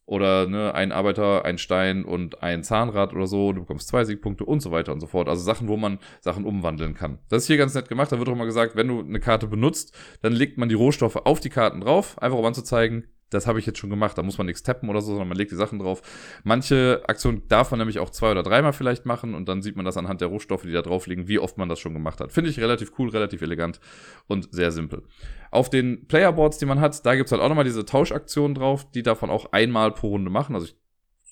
Oder 0.09 0.47
ne, 0.47 0.73
ein 0.73 0.91
Arbeiter, 0.91 1.45
ein 1.45 1.59
Stein 1.59 2.03
und 2.03 2.41
ein 2.41 2.63
Zahnrad 2.63 3.13
oder 3.13 3.27
so, 3.27 3.53
du 3.53 3.61
bekommst 3.61 3.89
zwei 3.89 4.05
Siegpunkte 4.05 4.43
und 4.43 4.59
so 4.59 4.71
weiter 4.71 4.91
und 4.91 5.01
so 5.01 5.05
fort. 5.05 5.29
Also 5.29 5.43
Sachen, 5.43 5.67
wo 5.67 5.77
man 5.77 5.99
Sachen 6.19 6.45
umwandeln 6.45 6.95
kann. 6.95 7.19
Das 7.29 7.43
ist 7.43 7.47
hier 7.47 7.57
ganz 7.57 7.75
nett 7.75 7.89
gemacht. 7.89 8.11
Da 8.11 8.17
wird 8.17 8.27
auch 8.27 8.33
immer 8.33 8.47
gesagt, 8.47 8.75
wenn 8.75 8.87
du 8.87 9.01
eine 9.01 9.19
Karte 9.19 9.45
benutzt, 9.45 9.95
dann 10.23 10.33
legt 10.33 10.57
man 10.57 10.67
die 10.67 10.73
Rohstoffe 10.73 11.15
auf 11.15 11.39
die 11.39 11.51
Karten 11.51 11.81
drauf, 11.81 12.19
einfach 12.19 12.39
um 12.39 12.45
anzuzeigen, 12.45 13.05
das 13.29 13.48
habe 13.48 13.59
ich 13.59 13.65
jetzt 13.65 13.79
schon 13.79 13.89
gemacht, 13.89 14.17
da 14.17 14.24
muss 14.24 14.38
man 14.38 14.48
nichts 14.48 14.63
tappen 14.63 14.89
oder 14.89 15.01
so, 15.01 15.07
sondern 15.12 15.27
man 15.27 15.38
legt 15.38 15.51
die 15.51 15.55
Sachen 15.55 15.79
drauf. 15.79 16.01
Manche 16.43 17.03
Aktionen 17.07 17.43
darf 17.48 17.71
man 17.71 17.79
nämlich 17.79 18.00
auch 18.00 18.09
zwei 18.09 18.31
oder 18.31 18.43
dreimal 18.43 18.74
vielleicht 18.74 19.05
machen 19.05 19.36
und 19.36 19.48
dann 19.48 19.62
sieht 19.62 19.75
man 19.75 19.86
das 19.86 19.98
anhand 19.98 20.21
der 20.21 20.29
Rohstoffe, 20.29 20.63
die 20.63 20.71
da 20.71 20.81
drauf 20.81 21.07
liegen, 21.07 21.27
wie 21.27 21.39
oft 21.39 21.57
man 21.57 21.69
das 21.69 21.79
schon 21.79 21.93
gemacht 21.93 22.21
hat. 22.21 22.31
Finde 22.31 22.50
ich 22.50 22.59
relativ 22.59 22.93
cool, 22.98 23.09
relativ 23.09 23.41
elegant 23.41 23.79
und 24.27 24.53
sehr 24.53 24.71
simpel. 24.71 25.03
Auf 25.51 25.69
den 25.69 26.07
Playerboards, 26.07 26.57
die 26.57 26.65
man 26.65 26.79
hat, 26.79 27.05
da 27.05 27.15
gibt's 27.15 27.31
halt 27.31 27.41
auch 27.41 27.50
nochmal 27.50 27.65
diese 27.65 27.86
Tauschaktionen 27.86 28.55
drauf, 28.55 28.89
die 28.91 29.03
davon 29.03 29.29
auch 29.29 29.51
einmal 29.51 29.91
pro 29.91 30.09
Runde 30.09 30.29
machen. 30.29 30.55
Also 30.55 30.67
ich, 30.67 30.75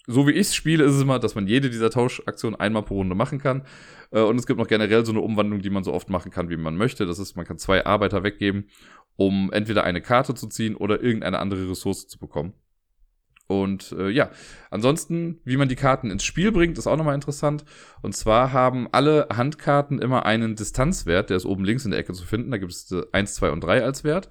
so 0.08 0.26
wie 0.26 0.32
ich 0.32 0.54
spiele, 0.54 0.86
ist 0.86 0.94
es 0.94 1.02
immer, 1.02 1.20
dass 1.20 1.36
man 1.36 1.48
jede 1.48 1.70
dieser 1.70 1.90
Tauschaktionen 1.90 2.60
einmal 2.60 2.84
pro 2.84 2.96
Runde 2.96 3.16
machen 3.16 3.40
kann. 3.40 3.64
Äh, 4.12 4.22
und 4.22 4.38
es 4.38 4.48
gibt 4.48 4.60
noch 4.60 4.68
generell 4.68 5.06
so 5.06 5.12
eine 5.12 5.22
Umwandlung, 5.22 5.62
die 5.62 5.70
man 5.70 5.84
so 5.84 5.94
oft 5.94 6.10
machen 6.10 6.32
kann, 6.32 6.50
wie 6.50 6.58
man 6.58 6.78
möchte. 6.78 7.06
Das 7.06 7.20
ist, 7.20 7.36
man 7.36 7.46
kann 7.46 7.58
zwei 7.58 7.86
Arbeiter 7.86 8.24
weggeben 8.24 8.70
um 9.18 9.52
entweder 9.52 9.84
eine 9.84 10.02
Karte 10.02 10.34
zu 10.34 10.48
ziehen 10.48 10.76
oder 10.76 11.04
irgendeine 11.04 11.40
andere 11.40 11.70
Ressource 11.70 12.08
zu 12.08 12.18
bekommen. 12.18 12.54
Und 13.48 13.94
äh, 13.98 14.10
ja, 14.10 14.30
ansonsten, 14.72 15.40
wie 15.46 15.58
man 15.58 15.70
die 15.70 15.78
Karten 15.78 16.12
ins 16.12 16.24
Spiel 16.24 16.52
bringt, 16.52 16.78
ist 16.78 16.86
auch 16.86 16.98
nochmal 16.98 17.16
interessant. 17.16 17.64
Und 18.02 18.14
zwar 18.16 18.52
haben 18.52 18.88
alle 18.92 19.28
Handkarten 19.34 20.00
immer 20.00 20.26
einen 20.26 20.56
Distanzwert, 20.56 21.30
der 21.30 21.38
ist 21.38 21.46
oben 21.46 21.64
links 21.64 21.86
in 21.86 21.92
der 21.92 22.00
Ecke 22.00 22.14
zu 22.14 22.26
finden. 22.26 22.52
Da 22.52 22.58
gibt 22.58 22.74
es 22.74 22.94
1, 23.12 23.36
2 23.36 23.52
und 23.52 23.62
3 23.62 23.84
als 23.84 24.04
Wert. 24.04 24.30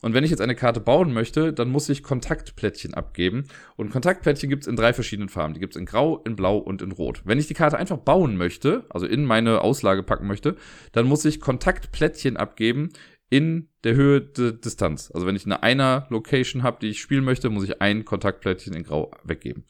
Und 0.00 0.14
wenn 0.14 0.22
ich 0.22 0.30
jetzt 0.30 0.40
eine 0.40 0.54
Karte 0.54 0.80
bauen 0.80 1.12
möchte, 1.12 1.52
dann 1.52 1.70
muss 1.70 1.88
ich 1.88 2.04
Kontaktplättchen 2.04 2.94
abgeben. 2.94 3.44
Und 3.76 3.90
Kontaktplättchen 3.90 4.48
gibt 4.48 4.62
es 4.62 4.68
in 4.68 4.76
drei 4.76 4.92
verschiedenen 4.92 5.28
Farben. 5.28 5.54
Die 5.54 5.60
gibt 5.60 5.74
es 5.74 5.80
in 5.80 5.86
Grau, 5.86 6.18
in 6.18 6.36
Blau 6.36 6.58
und 6.58 6.82
in 6.82 6.92
Rot. 6.92 7.22
Wenn 7.24 7.38
ich 7.38 7.48
die 7.48 7.54
Karte 7.54 7.78
einfach 7.78 7.98
bauen 7.98 8.36
möchte, 8.36 8.84
also 8.90 9.06
in 9.06 9.24
meine 9.24 9.60
Auslage 9.60 10.04
packen 10.04 10.28
möchte, 10.28 10.54
dann 10.92 11.06
muss 11.06 11.24
ich 11.24 11.40
Kontaktplättchen 11.40 12.36
abgeben 12.36 12.90
in 13.30 13.68
der 13.84 13.94
Höhe 13.94 14.20
der 14.20 14.52
Distanz. 14.52 15.10
Also 15.12 15.26
wenn 15.26 15.36
ich 15.36 15.44
eine 15.44 15.62
einer 15.62 16.06
Location 16.10 16.62
habe, 16.62 16.78
die 16.80 16.88
ich 16.88 17.00
spielen 17.00 17.24
möchte, 17.24 17.50
muss 17.50 17.64
ich 17.64 17.80
ein 17.80 18.04
Kontaktplättchen 18.04 18.74
in 18.74 18.84
Grau 18.84 19.10
weggeben. 19.24 19.64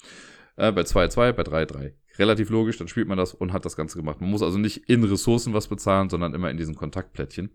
Äh, 0.57 0.73
bei 0.73 0.85
2, 0.85 1.09
2, 1.09 1.33
bei 1.33 1.43
3, 1.43 1.65
3. 1.65 1.95
Relativ 2.19 2.51
logisch, 2.51 2.79
dann 2.79 2.89
spielt 2.89 3.09
man 3.09 3.19
das 3.19 3.35
und 3.35 3.53
hat 3.53 3.65
das 3.65 3.77
Ganze 3.77 3.97
gemacht. 3.97 4.21
Man 4.21 4.31
muss 4.31 4.43
also 4.43 4.59
nicht 4.59 4.89
in 4.89 5.05
Ressourcen 5.05 5.55
was 5.55 5.69
bezahlen, 5.69 6.09
sondern 6.09 6.35
immer 6.35 6.51
in 6.51 6.57
diesen 6.57 6.75
Kontaktplättchen. 6.75 7.51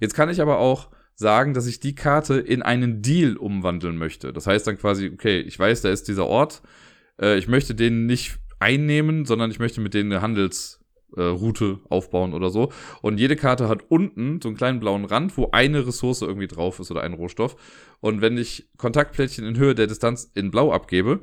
Jetzt 0.00 0.14
kann 0.14 0.28
ich 0.28 0.40
aber 0.40 0.58
auch 0.58 0.90
sagen, 1.14 1.54
dass 1.54 1.66
ich 1.66 1.80
die 1.80 1.94
Karte 1.94 2.38
in 2.38 2.62
einen 2.62 3.02
Deal 3.02 3.36
umwandeln 3.36 3.96
möchte. 3.96 4.32
Das 4.32 4.46
heißt 4.46 4.66
dann 4.66 4.78
quasi, 4.78 5.10
okay, 5.12 5.40
ich 5.40 5.58
weiß, 5.58 5.82
da 5.82 5.90
ist 5.90 6.08
dieser 6.08 6.26
Ort. 6.26 6.62
Äh, 7.20 7.38
ich 7.38 7.48
möchte 7.48 7.74
den 7.74 8.06
nicht 8.06 8.38
einnehmen, 8.58 9.24
sondern 9.24 9.50
ich 9.50 9.58
möchte 9.58 9.80
mit 9.80 9.94
denen 9.94 10.12
eine 10.12 10.22
Handelsroute 10.22 10.85
äh, 11.16 11.76
aufbauen 11.88 12.34
oder 12.34 12.50
so. 12.50 12.70
Und 13.02 13.18
jede 13.18 13.36
Karte 13.36 13.68
hat 13.68 13.84
unten 13.88 14.40
so 14.42 14.48
einen 14.48 14.56
kleinen 14.56 14.80
blauen 14.80 15.04
Rand, 15.04 15.36
wo 15.36 15.50
eine 15.52 15.86
Ressource 15.86 16.22
irgendwie 16.22 16.46
drauf 16.46 16.80
ist 16.80 16.90
oder 16.90 17.02
ein 17.02 17.14
Rohstoff. 17.14 17.56
Und 18.00 18.20
wenn 18.20 18.38
ich 18.38 18.68
Kontaktplättchen 18.76 19.46
in 19.46 19.56
Höhe 19.56 19.74
der 19.74 19.86
Distanz 19.86 20.30
in 20.34 20.50
Blau 20.50 20.72
abgebe, 20.72 21.20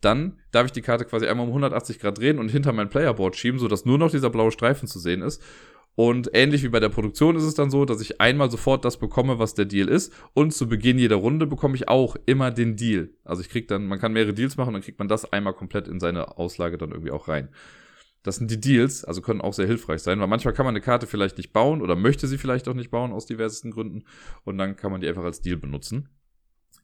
dann 0.00 0.38
darf 0.52 0.66
ich 0.66 0.72
die 0.72 0.82
Karte 0.82 1.04
quasi 1.04 1.26
einmal 1.26 1.44
um 1.44 1.50
180 1.50 1.98
Grad 1.98 2.18
drehen 2.18 2.38
und 2.38 2.50
hinter 2.50 2.72
mein 2.72 2.90
Playerboard 2.90 3.36
schieben, 3.36 3.58
sodass 3.58 3.84
nur 3.84 3.98
noch 3.98 4.10
dieser 4.10 4.30
blaue 4.30 4.52
Streifen 4.52 4.86
zu 4.86 4.98
sehen 4.98 5.22
ist. 5.22 5.42
Und 5.96 6.30
ähnlich 6.32 6.64
wie 6.64 6.68
bei 6.68 6.80
der 6.80 6.88
Produktion 6.88 7.36
ist 7.36 7.44
es 7.44 7.54
dann 7.54 7.70
so, 7.70 7.84
dass 7.84 8.00
ich 8.00 8.20
einmal 8.20 8.50
sofort 8.50 8.84
das 8.84 8.98
bekomme, 8.98 9.38
was 9.38 9.54
der 9.54 9.64
Deal 9.64 9.88
ist. 9.88 10.12
Und 10.34 10.52
zu 10.52 10.68
Beginn 10.68 10.98
jeder 10.98 11.16
Runde 11.16 11.46
bekomme 11.46 11.76
ich 11.76 11.88
auch 11.88 12.16
immer 12.26 12.50
den 12.50 12.76
Deal. 12.76 13.10
Also 13.24 13.42
ich 13.42 13.48
krieg 13.48 13.68
dann, 13.68 13.86
man 13.86 14.00
kann 14.00 14.12
mehrere 14.12 14.34
Deals 14.34 14.56
machen, 14.56 14.72
dann 14.72 14.82
kriegt 14.82 14.98
man 14.98 15.06
das 15.06 15.32
einmal 15.32 15.54
komplett 15.54 15.86
in 15.86 16.00
seine 16.00 16.36
Auslage 16.36 16.78
dann 16.78 16.90
irgendwie 16.90 17.12
auch 17.12 17.28
rein. 17.28 17.48
Das 18.24 18.36
sind 18.36 18.50
die 18.50 18.58
Deals, 18.60 19.04
also 19.04 19.20
können 19.20 19.42
auch 19.42 19.52
sehr 19.52 19.66
hilfreich 19.66 20.02
sein, 20.02 20.18
weil 20.18 20.26
manchmal 20.26 20.54
kann 20.54 20.64
man 20.64 20.72
eine 20.72 20.80
Karte 20.80 21.06
vielleicht 21.06 21.36
nicht 21.36 21.52
bauen 21.52 21.82
oder 21.82 21.94
möchte 21.94 22.26
sie 22.26 22.38
vielleicht 22.38 22.66
auch 22.66 22.74
nicht 22.74 22.90
bauen 22.90 23.12
aus 23.12 23.26
diversesten 23.26 23.70
Gründen. 23.70 24.02
Und 24.44 24.58
dann 24.58 24.76
kann 24.76 24.90
man 24.90 25.02
die 25.02 25.08
einfach 25.08 25.24
als 25.24 25.42
Deal 25.42 25.58
benutzen. 25.58 26.08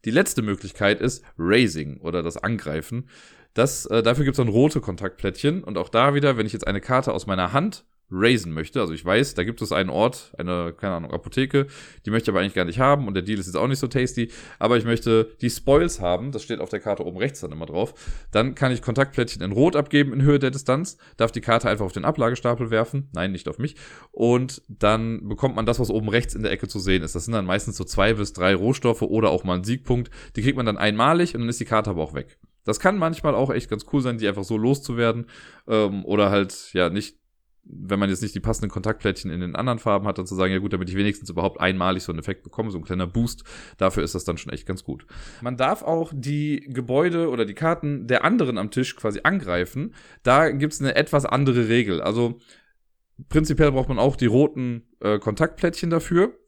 Die 0.04 0.10
letzte 0.10 0.42
Möglichkeit 0.42 1.00
ist 1.00 1.24
Raising 1.38 1.98
oder 2.00 2.22
das 2.22 2.36
Angreifen. 2.36 3.08
Das, 3.54 3.86
äh, 3.86 4.02
dafür 4.02 4.24
gibt 4.24 4.34
es 4.34 4.44
dann 4.44 4.48
rote 4.48 4.82
Kontaktplättchen. 4.82 5.64
Und 5.64 5.78
auch 5.78 5.88
da 5.88 6.14
wieder, 6.14 6.36
wenn 6.36 6.46
ich 6.46 6.52
jetzt 6.52 6.66
eine 6.66 6.80
Karte 6.80 7.12
aus 7.12 7.26
meiner 7.26 7.54
Hand 7.54 7.86
raisen 8.10 8.52
möchte. 8.52 8.80
Also 8.80 8.92
ich 8.92 9.04
weiß, 9.04 9.34
da 9.34 9.44
gibt 9.44 9.62
es 9.62 9.72
einen 9.72 9.90
Ort, 9.90 10.32
eine, 10.38 10.72
keine 10.72 10.94
Ahnung, 10.94 11.12
Apotheke, 11.12 11.66
die 12.04 12.10
möchte 12.10 12.30
ich 12.30 12.34
aber 12.34 12.40
eigentlich 12.40 12.54
gar 12.54 12.64
nicht 12.64 12.78
haben 12.78 13.06
und 13.06 13.14
der 13.14 13.22
Deal 13.22 13.38
ist 13.38 13.46
jetzt 13.46 13.56
auch 13.56 13.68
nicht 13.68 13.78
so 13.78 13.86
tasty, 13.86 14.30
aber 14.58 14.76
ich 14.76 14.84
möchte 14.84 15.32
die 15.40 15.50
Spoils 15.50 16.00
haben, 16.00 16.32
das 16.32 16.42
steht 16.42 16.60
auf 16.60 16.68
der 16.68 16.80
Karte 16.80 17.04
oben 17.04 17.18
rechts 17.18 17.40
dann 17.40 17.52
immer 17.52 17.66
drauf. 17.66 17.94
Dann 18.30 18.54
kann 18.54 18.72
ich 18.72 18.82
Kontaktplättchen 18.82 19.42
in 19.42 19.52
Rot 19.52 19.76
abgeben 19.76 20.12
in 20.12 20.22
Höhe 20.22 20.38
der 20.38 20.50
Distanz, 20.50 20.98
darf 21.16 21.32
die 21.32 21.40
Karte 21.40 21.68
einfach 21.68 21.84
auf 21.84 21.92
den 21.92 22.04
Ablagestapel 22.04 22.70
werfen, 22.70 23.08
nein, 23.12 23.32
nicht 23.32 23.48
auf 23.48 23.58
mich, 23.58 23.76
und 24.12 24.62
dann 24.68 25.28
bekommt 25.28 25.56
man 25.56 25.66
das, 25.66 25.78
was 25.78 25.90
oben 25.90 26.08
rechts 26.08 26.34
in 26.34 26.42
der 26.42 26.52
Ecke 26.52 26.68
zu 26.68 26.78
sehen 26.78 27.02
ist. 27.02 27.14
Das 27.14 27.24
sind 27.24 27.34
dann 27.34 27.46
meistens 27.46 27.76
so 27.76 27.84
zwei 27.84 28.14
bis 28.14 28.32
drei 28.32 28.54
Rohstoffe 28.54 29.02
oder 29.02 29.30
auch 29.30 29.44
mal 29.44 29.56
ein 29.56 29.64
Siegpunkt. 29.64 30.10
Die 30.36 30.42
kriegt 30.42 30.56
man 30.56 30.66
dann 30.66 30.78
einmalig 30.78 31.34
und 31.34 31.40
dann 31.42 31.48
ist 31.48 31.60
die 31.60 31.64
Karte 31.64 31.90
aber 31.90 32.02
auch 32.02 32.14
weg. 32.14 32.38
Das 32.64 32.78
kann 32.78 32.98
manchmal 32.98 33.34
auch 33.34 33.50
echt 33.50 33.70
ganz 33.70 33.86
cool 33.92 34.02
sein, 34.02 34.18
die 34.18 34.28
einfach 34.28 34.44
so 34.44 34.56
loszuwerden 34.56 35.26
ähm, 35.66 36.04
oder 36.04 36.30
halt 36.30 36.70
ja 36.72 36.90
nicht 36.90 37.19
wenn 37.64 37.98
man 37.98 38.08
jetzt 38.08 38.22
nicht 38.22 38.34
die 38.34 38.40
passenden 38.40 38.70
Kontaktplättchen 38.70 39.30
in 39.30 39.40
den 39.40 39.54
anderen 39.54 39.78
Farben 39.78 40.06
hat, 40.06 40.18
dann 40.18 40.26
zu 40.26 40.34
sagen, 40.34 40.52
ja 40.52 40.58
gut, 40.58 40.72
damit 40.72 40.88
ich 40.88 40.96
wenigstens 40.96 41.30
überhaupt 41.30 41.60
einmalig 41.60 42.02
so 42.02 42.12
einen 42.12 42.18
Effekt 42.18 42.42
bekomme, 42.42 42.70
so 42.70 42.78
ein 42.78 42.84
kleiner 42.84 43.06
Boost, 43.06 43.44
dafür 43.78 44.02
ist 44.02 44.14
das 44.14 44.24
dann 44.24 44.38
schon 44.38 44.52
echt 44.52 44.66
ganz 44.66 44.84
gut. 44.84 45.06
Man 45.40 45.56
darf 45.56 45.82
auch 45.82 46.12
die 46.14 46.60
Gebäude 46.68 47.28
oder 47.28 47.44
die 47.44 47.54
Karten 47.54 48.06
der 48.06 48.24
anderen 48.24 48.58
am 48.58 48.70
Tisch 48.70 48.96
quasi 48.96 49.20
angreifen. 49.22 49.94
Da 50.22 50.50
gibt's 50.50 50.80
eine 50.80 50.94
etwas 50.94 51.24
andere 51.26 51.68
Regel. 51.68 52.00
Also 52.00 52.38
prinzipiell 53.28 53.72
braucht 53.72 53.88
man 53.88 53.98
auch 53.98 54.16
die 54.16 54.26
roten 54.26 54.88
äh, 55.00 55.18
Kontaktplättchen 55.18 55.90
dafür 55.90 56.39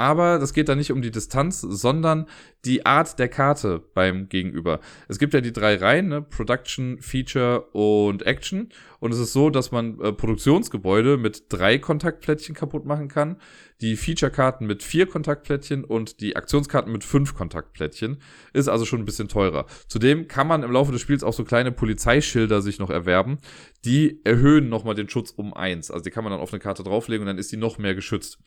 aber 0.00 0.38
das 0.38 0.54
geht 0.54 0.70
da 0.70 0.76
nicht 0.76 0.92
um 0.92 1.02
die 1.02 1.10
Distanz, 1.10 1.60
sondern 1.60 2.24
die 2.64 2.86
Art 2.86 3.18
der 3.18 3.28
Karte 3.28 3.82
beim 3.92 4.30
Gegenüber. 4.30 4.80
Es 5.08 5.18
gibt 5.18 5.34
ja 5.34 5.42
die 5.42 5.52
drei 5.52 5.74
Reihen, 5.74 6.08
ne? 6.08 6.22
Production, 6.22 7.02
Feature 7.02 7.66
und 7.72 8.22
Action. 8.24 8.70
Und 8.98 9.12
es 9.12 9.18
ist 9.18 9.34
so, 9.34 9.50
dass 9.50 9.72
man 9.72 10.00
äh, 10.00 10.14
Produktionsgebäude 10.14 11.18
mit 11.18 11.44
drei 11.50 11.76
Kontaktplättchen 11.76 12.54
kaputt 12.54 12.86
machen 12.86 13.08
kann, 13.08 13.36
die 13.82 13.94
Feature-Karten 13.94 14.66
mit 14.66 14.82
vier 14.82 15.04
Kontaktplättchen 15.06 15.84
und 15.84 16.22
die 16.22 16.34
Aktionskarten 16.34 16.90
mit 16.90 17.04
fünf 17.04 17.34
Kontaktplättchen. 17.34 18.22
Ist 18.54 18.68
also 18.68 18.86
schon 18.86 19.00
ein 19.00 19.06
bisschen 19.06 19.28
teurer. 19.28 19.66
Zudem 19.86 20.28
kann 20.28 20.46
man 20.46 20.62
im 20.62 20.72
Laufe 20.72 20.92
des 20.92 21.02
Spiels 21.02 21.22
auch 21.22 21.34
so 21.34 21.44
kleine 21.44 21.72
Polizeischilder 21.72 22.62
sich 22.62 22.78
noch 22.78 22.88
erwerben. 22.88 23.36
Die 23.84 24.24
erhöhen 24.24 24.70
nochmal 24.70 24.94
den 24.94 25.10
Schutz 25.10 25.30
um 25.30 25.52
eins. 25.52 25.90
Also 25.90 26.04
die 26.04 26.10
kann 26.10 26.24
man 26.24 26.30
dann 26.30 26.40
auf 26.40 26.54
eine 26.54 26.60
Karte 26.60 26.84
drauflegen 26.84 27.20
und 27.20 27.26
dann 27.26 27.38
ist 27.38 27.52
die 27.52 27.58
noch 27.58 27.76
mehr 27.76 27.94
geschützt. 27.94 28.38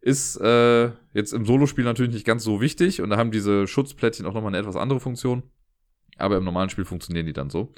Ist 0.00 0.36
äh, 0.40 0.90
jetzt 1.12 1.32
im 1.32 1.44
Solospiel 1.44 1.84
natürlich 1.84 2.14
nicht 2.14 2.26
ganz 2.26 2.42
so 2.42 2.60
wichtig 2.60 3.02
und 3.02 3.10
da 3.10 3.16
haben 3.16 3.30
diese 3.30 3.66
Schutzplättchen 3.66 4.24
auch 4.26 4.32
nochmal 4.32 4.50
eine 4.50 4.58
etwas 4.58 4.76
andere 4.76 5.00
Funktion. 5.00 5.42
Aber 6.16 6.36
im 6.36 6.44
normalen 6.44 6.70
Spiel 6.70 6.84
funktionieren 6.84 7.26
die 7.26 7.32
dann 7.32 7.50
so. 7.50 7.72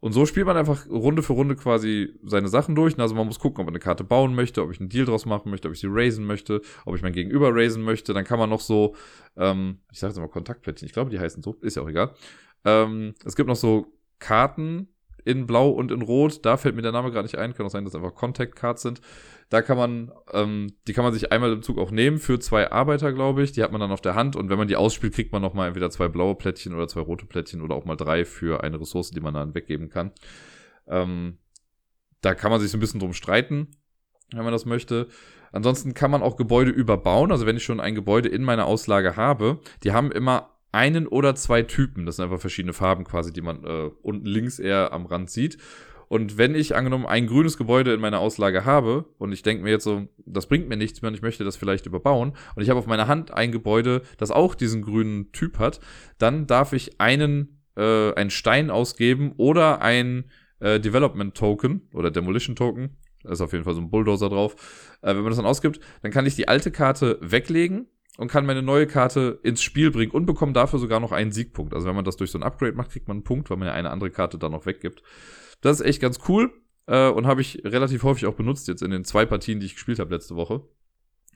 Und 0.00 0.12
so 0.12 0.24
spielt 0.24 0.46
man 0.46 0.56
einfach 0.56 0.88
Runde 0.88 1.22
für 1.22 1.34
Runde 1.34 1.56
quasi 1.56 2.18
seine 2.22 2.48
Sachen 2.48 2.74
durch. 2.74 2.98
Also 2.98 3.14
man 3.14 3.26
muss 3.26 3.38
gucken, 3.38 3.60
ob 3.60 3.66
man 3.66 3.74
eine 3.74 3.80
Karte 3.80 4.02
bauen 4.02 4.34
möchte, 4.34 4.62
ob 4.62 4.70
ich 4.72 4.80
einen 4.80 4.88
Deal 4.88 5.04
draus 5.04 5.26
machen 5.26 5.50
möchte, 5.50 5.68
ob 5.68 5.74
ich 5.74 5.80
sie 5.80 5.88
raisen 5.90 6.24
möchte, 6.24 6.62
ob 6.86 6.96
ich 6.96 7.02
mein 7.02 7.12
Gegenüber 7.12 7.54
raisen 7.54 7.82
möchte. 7.82 8.14
Dann 8.14 8.24
kann 8.24 8.38
man 8.38 8.48
noch 8.48 8.60
so, 8.60 8.96
ähm, 9.36 9.80
ich 9.92 9.98
sage 9.98 10.12
jetzt 10.12 10.20
mal 10.20 10.28
Kontaktplättchen, 10.28 10.86
ich 10.86 10.94
glaube, 10.94 11.10
die 11.10 11.20
heißen 11.20 11.42
so, 11.42 11.54
ist 11.60 11.76
ja 11.76 11.82
auch 11.82 11.88
egal. 11.88 12.14
Ähm, 12.64 13.14
es 13.24 13.36
gibt 13.36 13.48
noch 13.48 13.56
so 13.56 13.92
Karten 14.18 14.88
in 15.24 15.46
Blau 15.46 15.70
und 15.70 15.90
in 15.90 16.02
Rot. 16.02 16.44
Da 16.44 16.56
fällt 16.56 16.76
mir 16.76 16.82
der 16.82 16.92
Name 16.92 17.10
gerade 17.10 17.24
nicht 17.24 17.38
ein. 17.38 17.54
Kann 17.54 17.66
auch 17.66 17.70
sein, 17.70 17.84
dass 17.84 17.94
einfach 17.94 18.14
Contact 18.14 18.56
Cards 18.56 18.82
sind. 18.82 19.00
Da 19.48 19.62
kann 19.62 19.76
man, 19.76 20.12
ähm, 20.32 20.74
die 20.86 20.92
kann 20.92 21.04
man 21.04 21.12
sich 21.12 21.32
einmal 21.32 21.52
im 21.52 21.62
Zug 21.62 21.78
auch 21.78 21.90
nehmen 21.90 22.18
für 22.18 22.38
zwei 22.38 22.70
Arbeiter, 22.70 23.12
glaube 23.12 23.42
ich. 23.42 23.52
Die 23.52 23.62
hat 23.62 23.72
man 23.72 23.80
dann 23.80 23.90
auf 23.90 24.00
der 24.00 24.14
Hand 24.14 24.36
und 24.36 24.48
wenn 24.48 24.58
man 24.58 24.68
die 24.68 24.76
ausspielt, 24.76 25.14
kriegt 25.14 25.32
man 25.32 25.42
nochmal 25.42 25.68
entweder 25.68 25.90
zwei 25.90 26.08
blaue 26.08 26.36
Plättchen 26.36 26.72
oder 26.74 26.86
zwei 26.86 27.00
rote 27.00 27.26
Plättchen 27.26 27.60
oder 27.60 27.74
auch 27.74 27.84
mal 27.84 27.96
drei 27.96 28.24
für 28.24 28.62
eine 28.62 28.80
Ressource, 28.80 29.10
die 29.10 29.20
man 29.20 29.34
dann 29.34 29.54
weggeben 29.54 29.88
kann. 29.88 30.12
Ähm, 30.86 31.38
da 32.20 32.34
kann 32.34 32.50
man 32.50 32.60
sich 32.60 32.70
so 32.70 32.76
ein 32.76 32.80
bisschen 32.80 33.00
drum 33.00 33.12
streiten, 33.12 33.68
wenn 34.32 34.44
man 34.44 34.52
das 34.52 34.66
möchte. 34.66 35.08
Ansonsten 35.52 35.94
kann 35.94 36.12
man 36.12 36.22
auch 36.22 36.36
Gebäude 36.36 36.70
überbauen. 36.70 37.32
Also 37.32 37.44
wenn 37.44 37.56
ich 37.56 37.64
schon 37.64 37.80
ein 37.80 37.94
Gebäude 37.94 38.28
in 38.28 38.44
meiner 38.44 38.66
Auslage 38.66 39.16
habe, 39.16 39.60
die 39.82 39.92
haben 39.92 40.12
immer 40.12 40.59
einen 40.72 41.06
oder 41.06 41.34
zwei 41.34 41.62
Typen. 41.62 42.06
Das 42.06 42.16
sind 42.16 42.24
einfach 42.24 42.40
verschiedene 42.40 42.72
Farben 42.72 43.04
quasi, 43.04 43.32
die 43.32 43.40
man 43.40 43.64
äh, 43.64 43.90
unten 44.02 44.26
links 44.26 44.58
eher 44.58 44.92
am 44.92 45.06
Rand 45.06 45.30
sieht. 45.30 45.58
Und 46.10 46.38
wenn 46.38 46.56
ich 46.56 46.74
angenommen 46.74 47.06
ein 47.06 47.28
grünes 47.28 47.56
Gebäude 47.56 47.94
in 47.94 48.00
meiner 48.00 48.18
Auslage 48.18 48.64
habe 48.64 49.04
und 49.18 49.30
ich 49.30 49.42
denke 49.42 49.62
mir 49.62 49.70
jetzt 49.70 49.84
so, 49.84 50.08
das 50.26 50.48
bringt 50.48 50.68
mir 50.68 50.76
nichts 50.76 51.02
mehr 51.02 51.08
und 51.08 51.14
ich 51.14 51.22
möchte 51.22 51.44
das 51.44 51.56
vielleicht 51.56 51.86
überbauen 51.86 52.32
und 52.56 52.62
ich 52.64 52.68
habe 52.68 52.80
auf 52.80 52.88
meiner 52.88 53.06
Hand 53.06 53.32
ein 53.32 53.52
Gebäude, 53.52 54.02
das 54.18 54.32
auch 54.32 54.56
diesen 54.56 54.82
grünen 54.82 55.30
Typ 55.30 55.60
hat, 55.60 55.78
dann 56.18 56.48
darf 56.48 56.72
ich 56.72 57.00
einen, 57.00 57.60
äh, 57.76 58.12
einen 58.14 58.30
Stein 58.30 58.70
ausgeben 58.70 59.34
oder 59.36 59.82
ein 59.82 60.24
äh, 60.58 60.80
Development 60.80 61.32
Token 61.36 61.88
oder 61.94 62.10
Demolition 62.10 62.56
Token. 62.56 62.96
Da 63.22 63.30
ist 63.30 63.40
auf 63.40 63.52
jeden 63.52 63.62
Fall 63.62 63.74
so 63.74 63.80
ein 63.80 63.90
Bulldozer 63.90 64.30
drauf. 64.30 64.98
Äh, 65.02 65.14
wenn 65.14 65.22
man 65.22 65.26
das 65.26 65.36
dann 65.36 65.46
ausgibt, 65.46 65.78
dann 66.02 66.10
kann 66.10 66.26
ich 66.26 66.34
die 66.34 66.48
alte 66.48 66.72
Karte 66.72 67.18
weglegen 67.20 67.86
und 68.20 68.30
kann 68.30 68.44
meine 68.44 68.60
neue 68.60 68.86
Karte 68.86 69.40
ins 69.42 69.62
Spiel 69.62 69.90
bringen 69.90 70.12
und 70.12 70.26
bekomme 70.26 70.52
dafür 70.52 70.78
sogar 70.78 71.00
noch 71.00 71.10
einen 71.10 71.32
Siegpunkt. 71.32 71.72
Also 71.72 71.86
wenn 71.86 71.96
man 71.96 72.04
das 72.04 72.18
durch 72.18 72.30
so 72.30 72.38
ein 72.38 72.42
Upgrade 72.42 72.74
macht, 72.74 72.90
kriegt 72.90 73.08
man 73.08 73.16
einen 73.16 73.24
Punkt, 73.24 73.48
weil 73.48 73.56
man 73.56 73.66
ja 73.66 73.72
eine 73.72 73.88
andere 73.88 74.10
Karte 74.10 74.38
dann 74.38 74.52
noch 74.52 74.66
weggibt. 74.66 75.02
Das 75.62 75.80
ist 75.80 75.86
echt 75.86 76.02
ganz 76.02 76.18
cool 76.28 76.52
äh, 76.86 77.08
und 77.08 77.26
habe 77.26 77.40
ich 77.40 77.62
relativ 77.64 78.02
häufig 78.02 78.26
auch 78.26 78.34
benutzt 78.34 78.68
jetzt 78.68 78.82
in 78.82 78.90
den 78.90 79.04
zwei 79.04 79.24
Partien, 79.24 79.58
die 79.58 79.64
ich 79.64 79.72
gespielt 79.72 79.98
habe 79.98 80.14
letzte 80.14 80.36
Woche. 80.36 80.62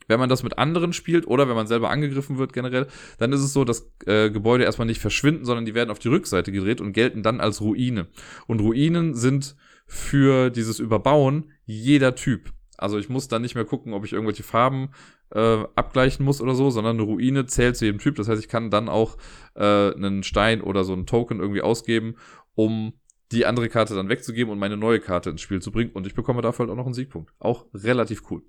Wenn 0.09 0.21
man 0.21 0.29
das 0.29 0.43
mit 0.43 0.59
anderen 0.59 0.93
spielt 0.93 1.27
oder 1.27 1.49
wenn 1.49 1.57
man 1.57 1.67
selber 1.67 1.89
angegriffen 1.89 2.37
wird 2.37 2.53
generell, 2.53 2.87
dann 3.17 3.33
ist 3.33 3.41
es 3.41 3.55
so, 3.55 3.65
dass 3.65 3.91
äh, 4.05 4.29
Gebäude 4.31 4.65
erstmal 4.65 4.87
nicht 4.87 5.01
verschwinden, 5.01 5.47
sondern 5.47 5.65
die 5.65 5.75
werden 5.75 5.91
auf 5.91 5.99
die 5.99 6.09
Rückseite 6.09 6.53
gedreht 6.53 6.83
und 6.83 6.93
gelten 6.93 7.23
dann 7.23 7.41
als 7.41 7.63
Ruine. 7.63 8.09
Und 8.47 8.61
Ruinen 8.61 9.15
sind 9.15 9.57
für 9.87 10.51
dieses 10.51 10.81
Überbauen 10.81 11.51
jeder 11.65 12.15
Typ. 12.15 12.53
Also 12.77 12.99
ich 12.99 13.09
muss 13.09 13.29
dann 13.29 13.41
nicht 13.41 13.55
mehr 13.55 13.65
gucken, 13.65 13.95
ob 13.95 14.05
ich 14.05 14.13
irgendwelche 14.13 14.43
Farben 14.43 14.91
äh, 15.35 15.65
abgleichen 15.75 16.25
muss 16.25 16.41
oder 16.41 16.55
so, 16.55 16.71
sondern 16.71 16.97
eine 16.97 17.05
Ruine 17.05 17.47
zählt 17.47 17.77
zu 17.77 17.85
jedem 17.85 18.01
Typ. 18.01 18.17
Das 18.17 18.29
heißt, 18.29 18.43
ich 18.43 18.49
kann 18.49 18.71
dann 18.71 18.89
auch 18.89 19.17
äh, 19.55 19.93
einen 19.93 20.23
Stein 20.23 20.61
oder 20.61 20.85
so 20.85 20.93
einen 20.93 21.07
Token 21.07 21.41
irgendwie 21.41 21.63
ausgeben, 21.63 22.17
um 22.55 22.95
die 23.33 23.47
andere 23.47 23.69
Karte 23.69 23.95
dann 23.95 24.09
wegzugeben 24.09 24.53
und 24.53 24.59
meine 24.59 24.77
neue 24.77 25.01
Karte 25.01 25.31
ins 25.31 25.41
Spiel 25.41 25.61
zu 25.61 25.73
bringen. 25.73 25.91
Und 25.93 26.07
ich 26.07 26.15
bekomme 26.15 26.43
dafür 26.43 26.67
halt 26.67 26.71
auch 26.71 26.77
noch 26.77 26.87
einen 26.87 26.95
Siegpunkt. 26.95 27.33
Auch 27.39 27.67
relativ 27.75 28.31
cool. 28.31 28.43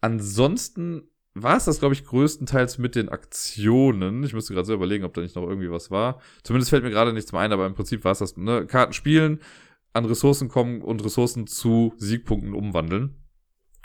Ansonsten 0.00 1.08
war 1.34 1.56
es 1.56 1.66
das, 1.66 1.78
glaube 1.78 1.94
ich, 1.94 2.04
größtenteils 2.04 2.78
mit 2.78 2.96
den 2.96 3.08
Aktionen. 3.08 4.24
Ich 4.24 4.32
müsste 4.32 4.54
gerade 4.54 4.66
so 4.66 4.74
überlegen, 4.74 5.04
ob 5.04 5.14
da 5.14 5.20
nicht 5.20 5.36
noch 5.36 5.46
irgendwie 5.46 5.70
was 5.70 5.90
war. 5.90 6.20
Zumindest 6.42 6.70
fällt 6.70 6.82
mir 6.82 6.90
gerade 6.90 7.12
nichts 7.12 7.32
mehr 7.32 7.42
ein, 7.42 7.52
aber 7.52 7.66
im 7.66 7.74
Prinzip 7.74 8.04
war 8.04 8.12
es 8.12 8.18
das, 8.18 8.36
ne? 8.36 8.66
Karten 8.66 8.92
spielen, 8.92 9.40
an 9.92 10.04
Ressourcen 10.04 10.48
kommen 10.48 10.82
und 10.82 11.04
Ressourcen 11.04 11.46
zu 11.46 11.94
Siegpunkten 11.96 12.54
umwandeln. 12.54 13.14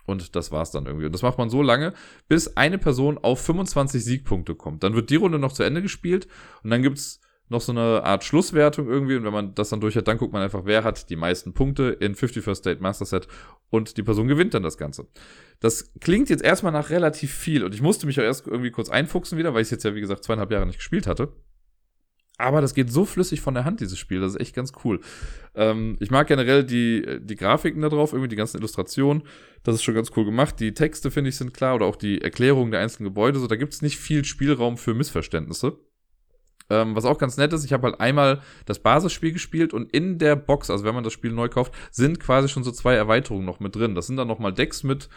Und 0.05 0.35
das 0.35 0.51
war's 0.51 0.71
dann 0.71 0.85
irgendwie. 0.85 1.05
Und 1.05 1.13
das 1.13 1.21
macht 1.21 1.37
man 1.37 1.49
so 1.49 1.61
lange, 1.61 1.93
bis 2.27 2.57
eine 2.57 2.77
Person 2.77 3.17
auf 3.17 3.41
25 3.41 4.03
Siegpunkte 4.03 4.55
kommt. 4.55 4.83
Dann 4.83 4.95
wird 4.95 5.09
die 5.09 5.15
Runde 5.15 5.39
noch 5.39 5.53
zu 5.53 5.63
Ende 5.63 5.81
gespielt 5.81 6.27
und 6.63 6.69
dann 6.69 6.81
gibt's 6.81 7.21
noch 7.49 7.61
so 7.61 7.71
eine 7.71 8.03
Art 8.03 8.23
Schlusswertung 8.23 8.87
irgendwie. 8.89 9.15
Und 9.15 9.23
wenn 9.23 9.33
man 9.33 9.55
das 9.55 9.69
dann 9.69 9.79
durch 9.79 9.95
hat, 9.95 10.07
dann 10.07 10.17
guckt 10.17 10.33
man 10.33 10.41
einfach, 10.41 10.65
wer 10.65 10.83
hat 10.83 11.09
die 11.09 11.15
meisten 11.15 11.53
Punkte 11.53 11.97
in 11.99 12.15
51st 12.15 12.55
State 12.55 12.81
Master 12.81 13.05
Set 13.05 13.27
und 13.69 13.97
die 13.97 14.03
Person 14.03 14.27
gewinnt 14.27 14.53
dann 14.53 14.63
das 14.63 14.77
Ganze. 14.77 15.07
Das 15.59 15.93
klingt 16.01 16.29
jetzt 16.29 16.43
erstmal 16.43 16.73
nach 16.73 16.89
relativ 16.89 17.33
viel 17.33 17.63
und 17.63 17.73
ich 17.73 17.81
musste 17.81 18.05
mich 18.05 18.19
auch 18.19 18.23
erst 18.23 18.47
irgendwie 18.47 18.71
kurz 18.71 18.89
einfuchsen 18.89 19.37
wieder, 19.37 19.53
weil 19.53 19.61
ich 19.61 19.71
jetzt 19.71 19.83
ja, 19.83 19.95
wie 19.95 20.01
gesagt, 20.01 20.23
zweieinhalb 20.23 20.51
Jahre 20.51 20.65
nicht 20.65 20.79
gespielt 20.79 21.07
hatte. 21.07 21.31
Aber 22.43 22.59
das 22.59 22.73
geht 22.73 22.91
so 22.91 23.05
flüssig 23.05 23.39
von 23.39 23.53
der 23.53 23.63
Hand, 23.63 23.79
dieses 23.79 23.97
Spiel. 23.97 24.19
Das 24.19 24.33
ist 24.33 24.41
echt 24.41 24.53
ganz 24.53 24.73
cool. 24.83 24.99
Ähm, 25.55 25.95
ich 26.01 26.11
mag 26.11 26.27
generell 26.27 26.65
die, 26.65 27.19
die 27.21 27.37
Grafiken 27.37 27.81
da 27.81 27.87
drauf, 27.87 28.11
irgendwie 28.11 28.27
die 28.27 28.35
ganzen 28.35 28.57
Illustrationen. 28.57 29.23
Das 29.63 29.75
ist 29.75 29.83
schon 29.83 29.95
ganz 29.95 30.11
cool 30.17 30.25
gemacht. 30.25 30.59
Die 30.59 30.73
Texte, 30.73 31.09
finde 31.09 31.29
ich, 31.29 31.37
sind 31.37 31.53
klar 31.53 31.75
oder 31.75 31.85
auch 31.85 31.95
die 31.95 32.21
Erklärungen 32.21 32.71
der 32.71 32.81
einzelnen 32.81 33.05
Gebäude. 33.05 33.39
So, 33.39 33.47
da 33.47 33.55
gibt 33.55 33.73
es 33.73 33.81
nicht 33.81 33.97
viel 33.97 34.25
Spielraum 34.25 34.75
für 34.75 34.93
Missverständnisse. 34.93 35.77
Ähm, 36.69 36.95
was 36.97 37.05
auch 37.05 37.17
ganz 37.17 37.37
nett 37.37 37.53
ist, 37.53 37.63
ich 37.63 37.71
habe 37.71 37.87
halt 37.87 38.01
einmal 38.01 38.41
das 38.65 38.79
Basisspiel 38.79 39.31
gespielt 39.31 39.73
und 39.73 39.93
in 39.93 40.17
der 40.17 40.35
Box, 40.35 40.69
also 40.69 40.83
wenn 40.83 40.95
man 40.95 41.03
das 41.05 41.13
Spiel 41.13 41.31
neu 41.31 41.47
kauft, 41.47 41.73
sind 41.91 42.19
quasi 42.19 42.49
schon 42.49 42.63
so 42.63 42.71
zwei 42.71 42.95
Erweiterungen 42.95 43.45
noch 43.45 43.61
mit 43.61 43.75
drin. 43.75 43.95
Das 43.95 44.07
sind 44.07 44.17
dann 44.17 44.27
nochmal 44.27 44.53
Decks 44.53 44.83
mit 44.83 45.07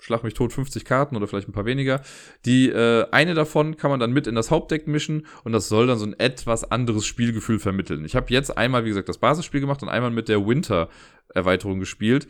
schlag 0.00 0.22
mich 0.22 0.34
tot 0.34 0.52
50 0.52 0.84
Karten 0.84 1.16
oder 1.16 1.26
vielleicht 1.26 1.48
ein 1.48 1.52
paar 1.52 1.64
weniger. 1.64 2.02
Die 2.44 2.68
äh, 2.68 3.06
eine 3.10 3.34
davon 3.34 3.76
kann 3.76 3.90
man 3.90 4.00
dann 4.00 4.12
mit 4.12 4.26
in 4.26 4.34
das 4.34 4.50
Hauptdeck 4.50 4.86
mischen 4.86 5.26
und 5.44 5.52
das 5.52 5.68
soll 5.68 5.86
dann 5.86 5.98
so 5.98 6.06
ein 6.06 6.18
etwas 6.18 6.70
anderes 6.70 7.06
Spielgefühl 7.06 7.58
vermitteln. 7.58 8.04
Ich 8.04 8.16
habe 8.16 8.26
jetzt 8.28 8.56
einmal, 8.56 8.84
wie 8.84 8.88
gesagt, 8.88 9.08
das 9.08 9.18
Basisspiel 9.18 9.60
gemacht 9.60 9.82
und 9.82 9.88
einmal 9.88 10.10
mit 10.10 10.28
der 10.28 10.46
Winter-Erweiterung 10.46 11.80
gespielt. 11.80 12.26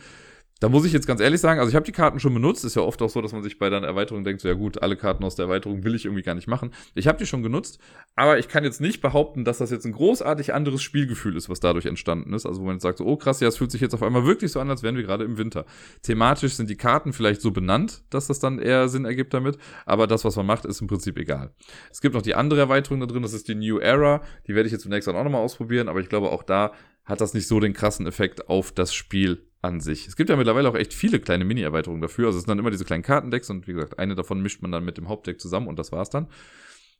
Da 0.61 0.69
muss 0.69 0.85
ich 0.85 0.93
jetzt 0.93 1.07
ganz 1.07 1.21
ehrlich 1.21 1.41
sagen, 1.41 1.59
also 1.59 1.69
ich 1.69 1.75
habe 1.75 1.85
die 1.85 1.93
Karten 1.93 2.21
schon 2.21 2.33
benutzt. 2.33 2.65
Ist 2.65 2.77
ja 2.77 2.83
oft 2.83 3.03
auch 3.03 3.11
so, 3.11 3.21
dass 3.21 3.33
man 3.33 3.43
sich 3.43 3.59
bei 3.59 3.69
der 3.71 3.83
Erweiterung 3.83 4.23
denkt, 4.23 4.41
so 4.41 4.49
ja 4.49 4.55
gut, 4.55 4.83
alle 4.83 4.97
Karten 4.97 5.25
aus 5.25 5.35
der 5.35 5.47
Erweiterung 5.47 5.83
will 5.83 5.95
ich 5.95 6.05
irgendwie 6.05 6.23
gar 6.23 6.35
nicht 6.35 6.47
machen. 6.47 6.73
Ich 6.95 7.09
habe 7.09 7.19
die 7.19 7.27
schon 7.27 7.43
genutzt, 7.43 7.79
aber 8.15 8.39
ich 8.39 8.47
kann 8.49 8.63
jetzt 8.63 8.81
nicht 8.81 9.03
behaupten, 9.03 9.45
dass 9.45 9.59
das 9.59 9.71
jetzt 9.71 9.85
ein 9.85 9.93
großartig 9.93 10.55
anderes 10.55 10.81
Spielgefühl 10.81 11.37
ist, 11.37 11.49
was 11.49 11.59
dadurch 11.59 11.87
entstanden 11.87 12.33
ist. 12.33 12.47
Also 12.47 12.61
wo 12.61 12.67
man 12.67 12.77
jetzt 12.77 12.85
sagt, 12.85 12.99
so, 12.99 13.05
oh 13.05 13.17
krass, 13.17 13.41
ja, 13.41 13.49
es 13.49 13.57
fühlt 13.57 13.73
sich 13.73 13.81
jetzt 13.81 13.95
auf 13.95 14.03
einmal 14.03 14.25
wirklich 14.25 14.53
so 14.53 14.61
an, 14.61 14.71
als 14.71 14.85
wären 14.85 14.97
wir 14.97 15.03
gerade 15.03 15.25
im 15.25 15.39
Winter. 15.39 15.67
Thematisch 16.03 16.55
sind 16.55 16.71
die 16.71 16.77
Karten 16.77 17.13
vielleicht 17.13 17.41
so 17.41 17.51
benannt, 17.51 18.05
dass 18.11 18.29
das 18.29 18.39
dann 18.39 18.61
eher 18.61 18.89
Sinn 18.89 19.05
ergibt 19.05 19.35
damit, 19.35 19.59
aber 19.87 20.07
das, 20.07 20.25
was 20.25 20.37
man 20.37 20.47
macht, 20.47 20.65
ist 20.67 20.81
im 20.81 20.87
Prinzip 20.87 21.19
egal. 21.19 21.53
Es 21.91 22.01
gibt 22.01 22.15
noch 22.15 22.23
die 22.23 22.37
andere 22.37 22.61
Erweiterung 22.61 23.01
da 23.01 23.07
drin, 23.07 23.23
das 23.23 23.33
ist 23.33 23.49
die 23.49 23.57
New 23.57 23.79
Era. 23.79 24.23
Die 24.47 24.55
werde 24.55 24.69
ich 24.69 24.73
jetzt 24.73 24.83
zunächst 24.83 25.09
auch 25.09 25.25
nochmal 25.25 25.43
ausprobieren, 25.43 25.89
aber 25.89 26.01
ich 26.01 26.09
glaube, 26.09 26.31
auch 26.31 26.45
da 26.45 26.73
hat 27.05 27.21
das 27.21 27.35
nicht 27.35 27.49
so 27.49 27.61
den 27.61 27.73
krassen 27.75 28.07
Effekt 28.07 28.49
auf 28.49 28.73
das 28.73 28.95
Spiel 28.95 29.43
an 29.65 29.81
sich. 29.81 30.07
Es 30.07 30.17
gibt 30.17 30.31
ja 30.31 30.37
mittlerweile 30.37 30.69
auch 30.69 30.75
echt 30.75 30.95
viele 30.95 31.19
kleine 31.19 31.45
Mini-Erweiterungen 31.45 32.03
dafür. 32.03 32.27
Also 32.27 32.39
es 32.39 32.45
sind 32.45 32.51
dann 32.51 32.59
immer 32.59 32.71
diese 32.71 32.85
kleinen 32.85 33.03
Kartendecks 33.03 33.51
und 33.51 33.67
wie 33.67 33.73
gesagt, 33.73 33.99
eine 33.99 34.15
davon 34.15 34.41
mischt 34.41 34.63
man 34.63 34.71
dann 34.71 34.85
mit 34.85 34.99
dem 34.99 35.09
Hauptdeck 35.09 35.41
zusammen 35.41 35.67
und 35.67 35.79
das 35.79 35.91
war's 35.91 36.11
dann. 36.11 36.29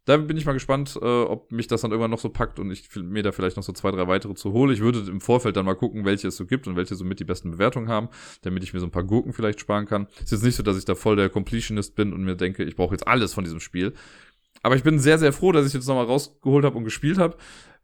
Da 0.07 0.19
bin 0.19 0.37
ich 0.37 0.45
mal 0.45 0.53
gespannt, 0.53 0.99
äh, 1.01 1.05
ob 1.05 1.51
mich 1.51 1.67
das 1.67 1.81
dann 1.81 1.91
irgendwann 1.91 2.11
noch 2.11 2.19
so 2.19 2.29
packt 2.29 2.59
und 2.59 2.71
ich 2.71 2.89
mir 2.95 3.23
da 3.23 3.33
vielleicht 3.33 3.57
noch 3.57 3.63
so 3.63 3.73
zwei, 3.73 3.91
drei 3.91 4.07
weitere 4.07 4.35
zu 4.35 4.53
hole. 4.53 4.73
Ich 4.75 4.81
würde 4.81 4.99
im 5.11 5.21
Vorfeld 5.23 5.57
dann 5.57 5.65
mal 5.65 5.77
gucken, 5.77 6.05
welche 6.05 6.29
es 6.29 6.37
so 6.37 6.45
gibt 6.45 6.67
und 6.67 6.77
welche 6.77 6.95
somit 6.95 7.21
die 7.21 7.25
besten 7.25 7.53
Bewertungen 7.53 7.89
haben, 7.89 8.09
damit 8.43 8.63
ich 8.65 8.75
mir 8.75 8.81
so 8.81 8.87
ein 8.87 8.91
paar 8.91 9.05
Gurken 9.05 9.33
vielleicht 9.33 9.61
sparen 9.61 9.87
kann. 9.87 10.07
Ist 10.23 10.33
jetzt 10.33 10.45
nicht 10.45 10.57
so, 10.57 10.63
dass 10.63 10.77
ich 10.77 10.85
da 10.85 10.95
voll 10.95 11.17
der 11.17 11.31
Completionist 11.31 11.95
bin 11.95 12.13
und 12.13 12.23
mir 12.23 12.37
denke, 12.37 12.65
ich 12.65 12.77
brauche 12.77 12.95
jetzt 12.95 13.07
alles 13.07 13.33
von 13.33 13.45
diesem 13.45 13.61
Spiel. 13.61 13.95
Aber 14.63 14.77
ich 14.77 14.83
bin 14.83 14.99
sehr, 14.99 15.19
sehr 15.19 15.33
froh, 15.33 15.53
dass 15.53 15.67
ich 15.67 15.73
jetzt 15.73 15.87
nochmal 15.89 16.07
rausgeholt 16.07 16.65
habe 16.67 16.77
und 16.77 16.85
gespielt 16.85 17.19
habe 17.19 17.37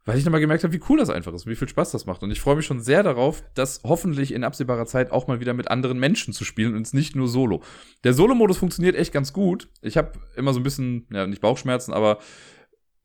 weil 0.05 0.17
ich 0.17 0.25
nochmal 0.25 0.41
gemerkt 0.41 0.63
habe, 0.63 0.73
wie 0.73 0.81
cool 0.89 0.97
das 0.97 1.09
einfach 1.09 1.33
ist, 1.33 1.45
wie 1.45 1.55
viel 1.55 1.69
Spaß 1.69 1.91
das 1.91 2.05
macht. 2.05 2.23
Und 2.23 2.31
ich 2.31 2.41
freue 2.41 2.55
mich 2.55 2.65
schon 2.65 2.81
sehr 2.81 3.03
darauf, 3.03 3.43
das 3.53 3.81
hoffentlich 3.83 4.33
in 4.33 4.43
absehbarer 4.43 4.85
Zeit 4.87 5.11
auch 5.11 5.27
mal 5.27 5.39
wieder 5.39 5.53
mit 5.53 5.69
anderen 5.69 5.99
Menschen 5.99 6.33
zu 6.33 6.43
spielen 6.43 6.75
und 6.75 6.91
nicht 6.93 7.15
nur 7.15 7.27
solo. 7.27 7.61
Der 8.03 8.13
Solo-Modus 8.13 8.57
funktioniert 8.57 8.95
echt 8.95 9.13
ganz 9.13 9.31
gut. 9.31 9.69
Ich 9.81 9.97
habe 9.97 10.13
immer 10.35 10.53
so 10.53 10.59
ein 10.59 10.63
bisschen, 10.63 11.07
ja, 11.11 11.27
nicht 11.27 11.41
Bauchschmerzen, 11.41 11.93
aber 11.93 12.17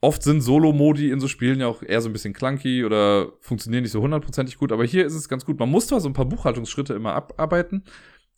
oft 0.00 0.22
sind 0.22 0.40
Solo-Modi 0.40 1.11
in 1.11 1.20
so 1.20 1.28
Spielen 1.28 1.61
ja 1.61 1.66
auch 1.66 1.82
eher 1.82 2.00
so 2.00 2.09
ein 2.09 2.12
bisschen 2.12 2.32
clunky 2.32 2.85
oder 2.85 3.32
funktionieren 3.40 3.82
nicht 3.82 3.92
so 3.92 4.00
hundertprozentig 4.00 4.56
gut. 4.56 4.72
Aber 4.72 4.85
hier 4.85 5.04
ist 5.04 5.14
es 5.14 5.28
ganz 5.28 5.44
gut. 5.44 5.59
Man 5.59 5.70
muss 5.70 5.88
zwar 5.88 6.00
so 6.00 6.09
ein 6.09 6.14
paar 6.14 6.26
Buchhaltungsschritte 6.26 6.94
immer 6.94 7.12
abarbeiten, 7.12 7.85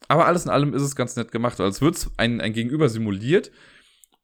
aber 0.09 0.27
alles 0.27 0.44
in 0.44 0.51
allem 0.51 0.75
ist 0.75 0.83
es 0.83 0.97
ganz 0.97 1.14
nett 1.14 1.31
gemacht. 1.31 1.61
Es 1.61 1.81
wird 1.81 2.09
ein, 2.16 2.40
ein 2.40 2.53
Gegenüber 2.53 2.88
simuliert. 2.88 3.53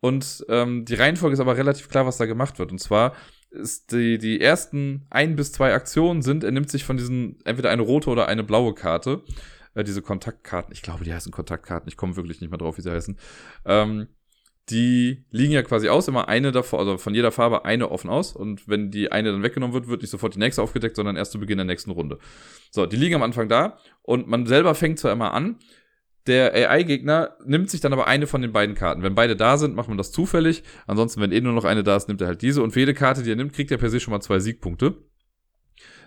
Und 0.00 0.44
ähm, 0.48 0.84
die 0.84 0.94
Reihenfolge 0.94 1.34
ist 1.34 1.40
aber 1.40 1.56
relativ 1.56 1.88
klar, 1.88 2.04
was 2.04 2.18
da 2.18 2.26
gemacht 2.26 2.58
wird. 2.58 2.72
Und 2.72 2.78
zwar 2.78 3.14
ist 3.54 3.92
die, 3.92 4.18
die 4.18 4.40
ersten 4.40 5.06
ein 5.10 5.36
bis 5.36 5.52
zwei 5.52 5.72
Aktionen 5.72 6.22
sind, 6.22 6.44
er 6.44 6.50
nimmt 6.50 6.70
sich 6.70 6.84
von 6.84 6.96
diesen 6.96 7.38
entweder 7.44 7.70
eine 7.70 7.82
rote 7.82 8.10
oder 8.10 8.28
eine 8.28 8.44
blaue 8.44 8.74
Karte. 8.74 9.22
Äh, 9.74 9.84
diese 9.84 10.02
Kontaktkarten, 10.02 10.72
ich 10.72 10.82
glaube, 10.82 11.04
die 11.04 11.14
heißen 11.14 11.32
Kontaktkarten, 11.32 11.88
ich 11.88 11.96
komme 11.96 12.16
wirklich 12.16 12.40
nicht 12.40 12.50
mehr 12.50 12.58
drauf, 12.58 12.78
wie 12.78 12.82
sie 12.82 12.90
heißen. 12.90 13.18
Ähm, 13.64 14.08
die 14.70 15.24
liegen 15.30 15.52
ja 15.52 15.62
quasi 15.62 15.88
aus, 15.88 16.08
immer 16.08 16.28
eine 16.28 16.50
davon, 16.50 16.78
also 16.78 16.96
von 16.96 17.14
jeder 17.14 17.32
Farbe 17.32 17.64
eine 17.64 17.90
offen 17.90 18.08
aus. 18.08 18.34
Und 18.34 18.66
wenn 18.66 18.90
die 18.90 19.12
eine 19.12 19.30
dann 19.30 19.42
weggenommen 19.42 19.74
wird, 19.74 19.88
wird 19.88 20.00
nicht 20.00 20.10
sofort 20.10 20.34
die 20.34 20.38
nächste 20.38 20.62
aufgedeckt, 20.62 20.96
sondern 20.96 21.16
erst 21.16 21.32
zu 21.32 21.38
Beginn 21.38 21.58
der 21.58 21.66
nächsten 21.66 21.90
Runde. 21.90 22.18
So, 22.70 22.86
die 22.86 22.96
liegen 22.96 23.14
am 23.14 23.22
Anfang 23.22 23.48
da 23.48 23.78
und 24.02 24.26
man 24.26 24.46
selber 24.46 24.74
fängt 24.74 24.98
zwar 24.98 25.12
immer 25.12 25.34
an, 25.34 25.58
der 26.26 26.54
AI-Gegner 26.54 27.36
nimmt 27.44 27.70
sich 27.70 27.80
dann 27.80 27.92
aber 27.92 28.06
eine 28.06 28.26
von 28.26 28.40
den 28.40 28.52
beiden 28.52 28.74
Karten. 28.74 29.02
Wenn 29.02 29.14
beide 29.14 29.36
da 29.36 29.58
sind, 29.58 29.74
macht 29.74 29.88
man 29.88 29.98
das 29.98 30.10
zufällig. 30.10 30.62
Ansonsten, 30.86 31.20
wenn 31.20 31.32
eh 31.32 31.40
nur 31.40 31.52
noch 31.52 31.64
eine 31.64 31.82
da 31.82 31.96
ist, 31.96 32.08
nimmt 32.08 32.20
er 32.20 32.28
halt 32.28 32.42
diese. 32.42 32.62
Und 32.62 32.72
für 32.72 32.80
jede 32.80 32.94
Karte, 32.94 33.22
die 33.22 33.30
er 33.30 33.36
nimmt, 33.36 33.52
kriegt 33.52 33.70
er 33.70 33.78
per 33.78 33.90
se 33.90 34.00
schon 34.00 34.12
mal 34.12 34.20
zwei 34.20 34.38
Siegpunkte. 34.38 34.94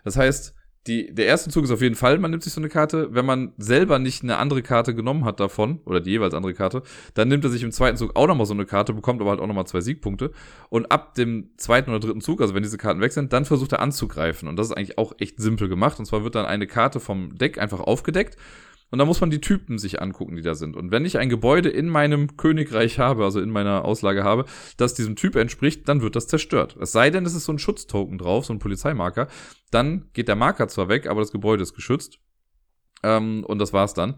Das 0.03 0.15
heißt, 0.15 0.55
die, 0.87 1.13
der 1.13 1.25
erste 1.25 1.49
Zug 1.49 1.65
ist 1.65 1.71
auf 1.71 1.81
jeden 1.81 1.95
Fall, 1.95 2.17
man 2.17 2.31
nimmt 2.31 2.43
sich 2.43 2.53
so 2.53 2.61
eine 2.61 2.69
Karte. 2.69 3.13
Wenn 3.13 3.25
man 3.25 3.53
selber 3.57 3.99
nicht 3.99 4.23
eine 4.23 4.37
andere 4.37 4.61
Karte 4.61 4.95
genommen 4.95 5.25
hat 5.25 5.39
davon, 5.39 5.81
oder 5.85 5.99
die 5.99 6.11
jeweils 6.11 6.33
andere 6.33 6.53
Karte, 6.53 6.81
dann 7.13 7.27
nimmt 7.27 7.43
er 7.43 7.49
sich 7.49 7.61
im 7.61 7.71
zweiten 7.71 7.97
Zug 7.97 8.15
auch 8.15 8.27
nochmal 8.27 8.45
so 8.45 8.53
eine 8.53 8.65
Karte, 8.65 8.93
bekommt 8.93 9.21
aber 9.21 9.31
halt 9.31 9.41
auch 9.41 9.47
nochmal 9.47 9.67
zwei 9.67 9.81
Siegpunkte. 9.81 10.31
Und 10.69 10.91
ab 10.91 11.13
dem 11.15 11.51
zweiten 11.57 11.89
oder 11.91 11.99
dritten 11.99 12.21
Zug, 12.21 12.41
also 12.41 12.55
wenn 12.55 12.63
diese 12.63 12.77
Karten 12.77 13.01
weg 13.01 13.11
sind, 13.11 13.33
dann 13.33 13.45
versucht 13.45 13.73
er 13.73 13.81
anzugreifen. 13.81 14.47
Und 14.47 14.55
das 14.55 14.67
ist 14.67 14.77
eigentlich 14.77 14.97
auch 14.97 15.13
echt 15.19 15.39
simpel 15.39 15.67
gemacht. 15.67 15.99
Und 15.99 16.05
zwar 16.05 16.23
wird 16.23 16.35
dann 16.35 16.45
eine 16.45 16.67
Karte 16.67 16.99
vom 16.99 17.37
Deck 17.37 17.59
einfach 17.59 17.81
aufgedeckt 17.81 18.37
und 18.89 18.99
da 18.99 19.05
muss 19.05 19.19
man 19.19 19.29
die 19.29 19.41
Typen 19.41 19.77
sich 19.79 20.01
angucken, 20.01 20.35
die 20.35 20.41
da 20.41 20.55
sind. 20.55 20.77
Und 20.77 20.91
wenn 20.91 21.05
ich 21.05 21.17
ein 21.17 21.29
Gebäude 21.29 21.69
in 21.69 21.89
meinem 21.89 22.37
Königreich 22.37 22.99
habe, 22.99 23.25
also 23.25 23.41
in 23.41 23.49
meiner 23.49 23.83
Auslage 23.83 24.23
habe, 24.23 24.45
das 24.77 24.93
diesem 24.93 25.15
Typ 25.15 25.35
entspricht, 25.35 25.87
dann 25.89 26.01
wird 26.01 26.15
das 26.15 26.27
zerstört. 26.27 26.77
Es 26.79 26.93
sei 26.93 27.09
denn, 27.09 27.25
es 27.25 27.35
ist 27.35 27.45
so 27.45 27.51
ein 27.51 27.59
Schutztoken 27.59 28.17
drauf, 28.17 28.45
so 28.45 28.53
ein 28.53 28.59
Polizeimarker. 28.59 29.27
Dann 29.71 30.09
geht 30.13 30.29
der 30.29 30.35
Marker 30.35 30.69
zwar 30.69 30.87
weg, 30.87 31.07
aber 31.07 31.19
das 31.19 31.33
Gebäude 31.33 31.63
ist 31.63 31.73
geschützt. 31.73 32.19
Ähm, 33.03 33.43
und 33.45 33.59
das 33.59 33.73
war's 33.73 33.93
dann. 33.93 34.15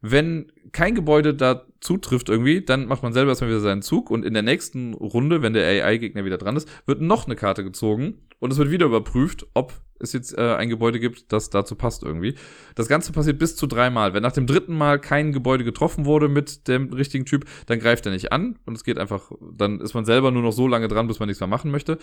Wenn 0.00 0.52
kein 0.72 0.94
Gebäude 0.94 1.34
da 1.34 1.66
zutrifft 1.80 2.28
irgendwie, 2.28 2.60
dann 2.62 2.86
macht 2.86 3.02
man 3.02 3.14
selber 3.14 3.30
erstmal 3.30 3.50
wieder 3.50 3.60
seinen 3.60 3.82
Zug 3.82 4.10
und 4.10 4.24
in 4.24 4.34
der 4.34 4.42
nächsten 4.42 4.92
Runde, 4.94 5.40
wenn 5.42 5.54
der 5.54 5.66
AI-Gegner 5.66 6.24
wieder 6.24 6.36
dran 6.36 6.56
ist, 6.56 6.68
wird 6.86 7.00
noch 7.00 7.24
eine 7.24 7.36
Karte 7.36 7.64
gezogen 7.64 8.28
und 8.38 8.52
es 8.52 8.58
wird 8.58 8.70
wieder 8.70 8.86
überprüft, 8.86 9.46
ob 9.54 9.72
es 10.04 10.12
jetzt 10.12 10.36
äh, 10.38 10.54
ein 10.54 10.68
Gebäude 10.68 11.00
gibt, 11.00 11.32
das 11.32 11.50
dazu 11.50 11.74
passt 11.74 12.02
irgendwie. 12.02 12.34
Das 12.74 12.88
Ganze 12.88 13.12
passiert 13.12 13.38
bis 13.38 13.56
zu 13.56 13.66
dreimal. 13.66 14.14
Wenn 14.14 14.22
nach 14.22 14.32
dem 14.32 14.46
dritten 14.46 14.76
Mal 14.76 14.98
kein 15.00 15.32
Gebäude 15.32 15.64
getroffen 15.64 16.04
wurde 16.04 16.28
mit 16.28 16.68
dem 16.68 16.92
richtigen 16.92 17.24
Typ, 17.24 17.44
dann 17.66 17.80
greift 17.80 18.06
er 18.06 18.12
nicht 18.12 18.32
an 18.32 18.58
und 18.66 18.76
es 18.76 18.84
geht 18.84 18.98
einfach, 18.98 19.32
dann 19.56 19.80
ist 19.80 19.94
man 19.94 20.04
selber 20.04 20.30
nur 20.30 20.42
noch 20.42 20.52
so 20.52 20.68
lange 20.68 20.88
dran, 20.88 21.08
bis 21.08 21.18
man 21.18 21.28
nichts 21.28 21.40
mehr 21.40 21.48
machen 21.48 21.70
möchte. 21.70 21.98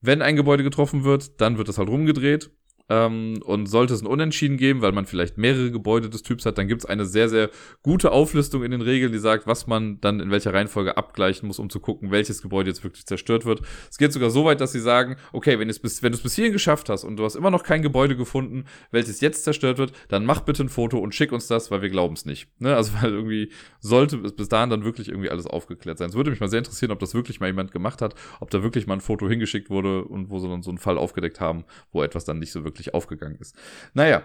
Wenn 0.00 0.22
ein 0.22 0.36
Gebäude 0.36 0.62
getroffen 0.62 1.04
wird, 1.04 1.40
dann 1.40 1.58
wird 1.58 1.68
es 1.68 1.78
halt 1.78 1.88
rumgedreht 1.88 2.50
ähm, 2.88 3.40
und 3.44 3.66
sollte 3.66 3.94
es 3.94 4.02
ein 4.02 4.06
Unentschieden 4.06 4.56
geben, 4.56 4.82
weil 4.82 4.92
man 4.92 5.06
vielleicht 5.06 5.38
mehrere 5.38 5.70
Gebäude 5.70 6.10
des 6.10 6.22
Typs 6.22 6.44
hat, 6.44 6.58
dann 6.58 6.68
gibt 6.68 6.82
es 6.82 6.86
eine 6.86 7.06
sehr, 7.06 7.28
sehr 7.28 7.50
gute 7.82 8.12
Auflistung 8.12 8.62
in 8.62 8.70
den 8.70 8.82
Regeln, 8.82 9.12
die 9.12 9.18
sagt, 9.18 9.46
was 9.46 9.66
man 9.66 10.00
dann 10.00 10.20
in 10.20 10.30
welcher 10.30 10.52
Reihenfolge 10.52 10.96
abgleichen 10.96 11.46
muss, 11.46 11.58
um 11.58 11.70
zu 11.70 11.80
gucken, 11.80 12.10
welches 12.10 12.42
Gebäude 12.42 12.70
jetzt 12.70 12.84
wirklich 12.84 13.06
zerstört 13.06 13.46
wird. 13.46 13.62
Es 13.90 13.96
geht 13.96 14.12
sogar 14.12 14.30
so 14.30 14.44
weit, 14.44 14.60
dass 14.60 14.72
sie 14.72 14.80
sagen, 14.80 15.16
okay, 15.32 15.58
wenn, 15.58 15.68
bis, 15.68 16.02
wenn 16.02 16.12
du 16.12 16.16
es 16.16 16.22
bis 16.22 16.34
hierhin 16.34 16.52
geschafft 16.52 16.88
hast 16.90 17.04
und 17.04 17.16
du 17.16 17.24
hast 17.24 17.36
immer 17.36 17.50
noch 17.50 17.62
kein 17.62 17.82
Gebäude 17.82 18.16
gefunden, 18.16 18.64
welches 18.90 19.20
jetzt 19.20 19.44
zerstört 19.44 19.78
wird, 19.78 19.92
dann 20.08 20.26
mach 20.26 20.40
bitte 20.40 20.62
ein 20.62 20.68
Foto 20.68 20.98
und 20.98 21.14
schick 21.14 21.32
uns 21.32 21.46
das, 21.46 21.70
weil 21.70 21.80
wir 21.80 21.90
glauben 21.90 22.14
es 22.14 22.26
nicht. 22.26 22.48
Ne? 22.60 22.76
Also 22.76 22.92
weil 23.00 23.12
irgendwie 23.12 23.50
sollte 23.80 24.18
es 24.18 24.32
bis 24.32 24.48
dahin 24.48 24.70
dann 24.70 24.84
wirklich 24.84 25.08
irgendwie 25.08 25.30
alles 25.30 25.46
aufgeklärt 25.46 25.98
sein. 25.98 26.10
Es 26.10 26.14
würde 26.14 26.30
mich 26.30 26.40
mal 26.40 26.48
sehr 26.48 26.58
interessieren, 26.58 26.92
ob 26.92 26.98
das 26.98 27.14
wirklich 27.14 27.40
mal 27.40 27.46
jemand 27.46 27.72
gemacht 27.72 28.02
hat, 28.02 28.14
ob 28.40 28.50
da 28.50 28.62
wirklich 28.62 28.86
mal 28.86 28.94
ein 28.94 29.00
Foto 29.00 29.28
hingeschickt 29.28 29.70
wurde 29.70 30.04
und 30.04 30.28
wo 30.28 30.38
sie 30.38 30.48
dann 30.48 30.62
so 30.62 30.70
einen 30.70 30.78
Fall 30.78 30.98
aufgedeckt 30.98 31.40
haben, 31.40 31.64
wo 31.92 32.02
etwas 32.02 32.24
dann 32.24 32.38
nicht 32.38 32.52
so 32.52 32.64
wirklich 32.64 32.73
wirklich 32.74 32.94
aufgegangen 32.94 33.38
ist. 33.40 33.56
Naja, 33.94 34.22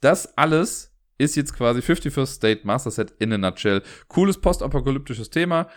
das 0.00 0.36
alles 0.36 0.92
ist 1.16 1.36
jetzt 1.36 1.54
quasi 1.54 1.80
51st 1.80 2.26
State 2.26 2.60
Master 2.64 2.90
Set 2.90 3.14
in 3.18 3.32
a 3.32 3.38
nutshell. 3.38 3.82
Cooles 4.08 4.40
postapokalyptisches 4.40 5.30
Thema. 5.30 5.68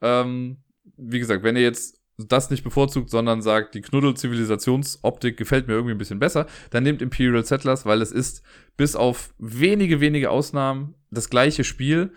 Ähm, 0.00 0.62
wie 0.96 1.18
gesagt, 1.18 1.42
wenn 1.42 1.56
ihr 1.56 1.62
jetzt 1.62 2.00
das 2.16 2.50
nicht 2.50 2.62
bevorzugt, 2.62 3.10
sondern 3.10 3.42
sagt, 3.42 3.74
die 3.74 3.80
Knuddel-Zivilisationsoptik 3.80 5.36
gefällt 5.36 5.66
mir 5.66 5.74
irgendwie 5.74 5.94
ein 5.94 5.98
bisschen 5.98 6.20
besser, 6.20 6.46
dann 6.70 6.84
nehmt 6.84 7.02
Imperial 7.02 7.44
Settlers, 7.44 7.86
weil 7.86 8.00
es 8.02 8.12
ist 8.12 8.42
bis 8.76 8.94
auf 8.94 9.34
wenige, 9.38 10.00
wenige 10.00 10.30
Ausnahmen 10.30 10.94
das 11.10 11.28
gleiche 11.28 11.64
Spiel 11.64 12.12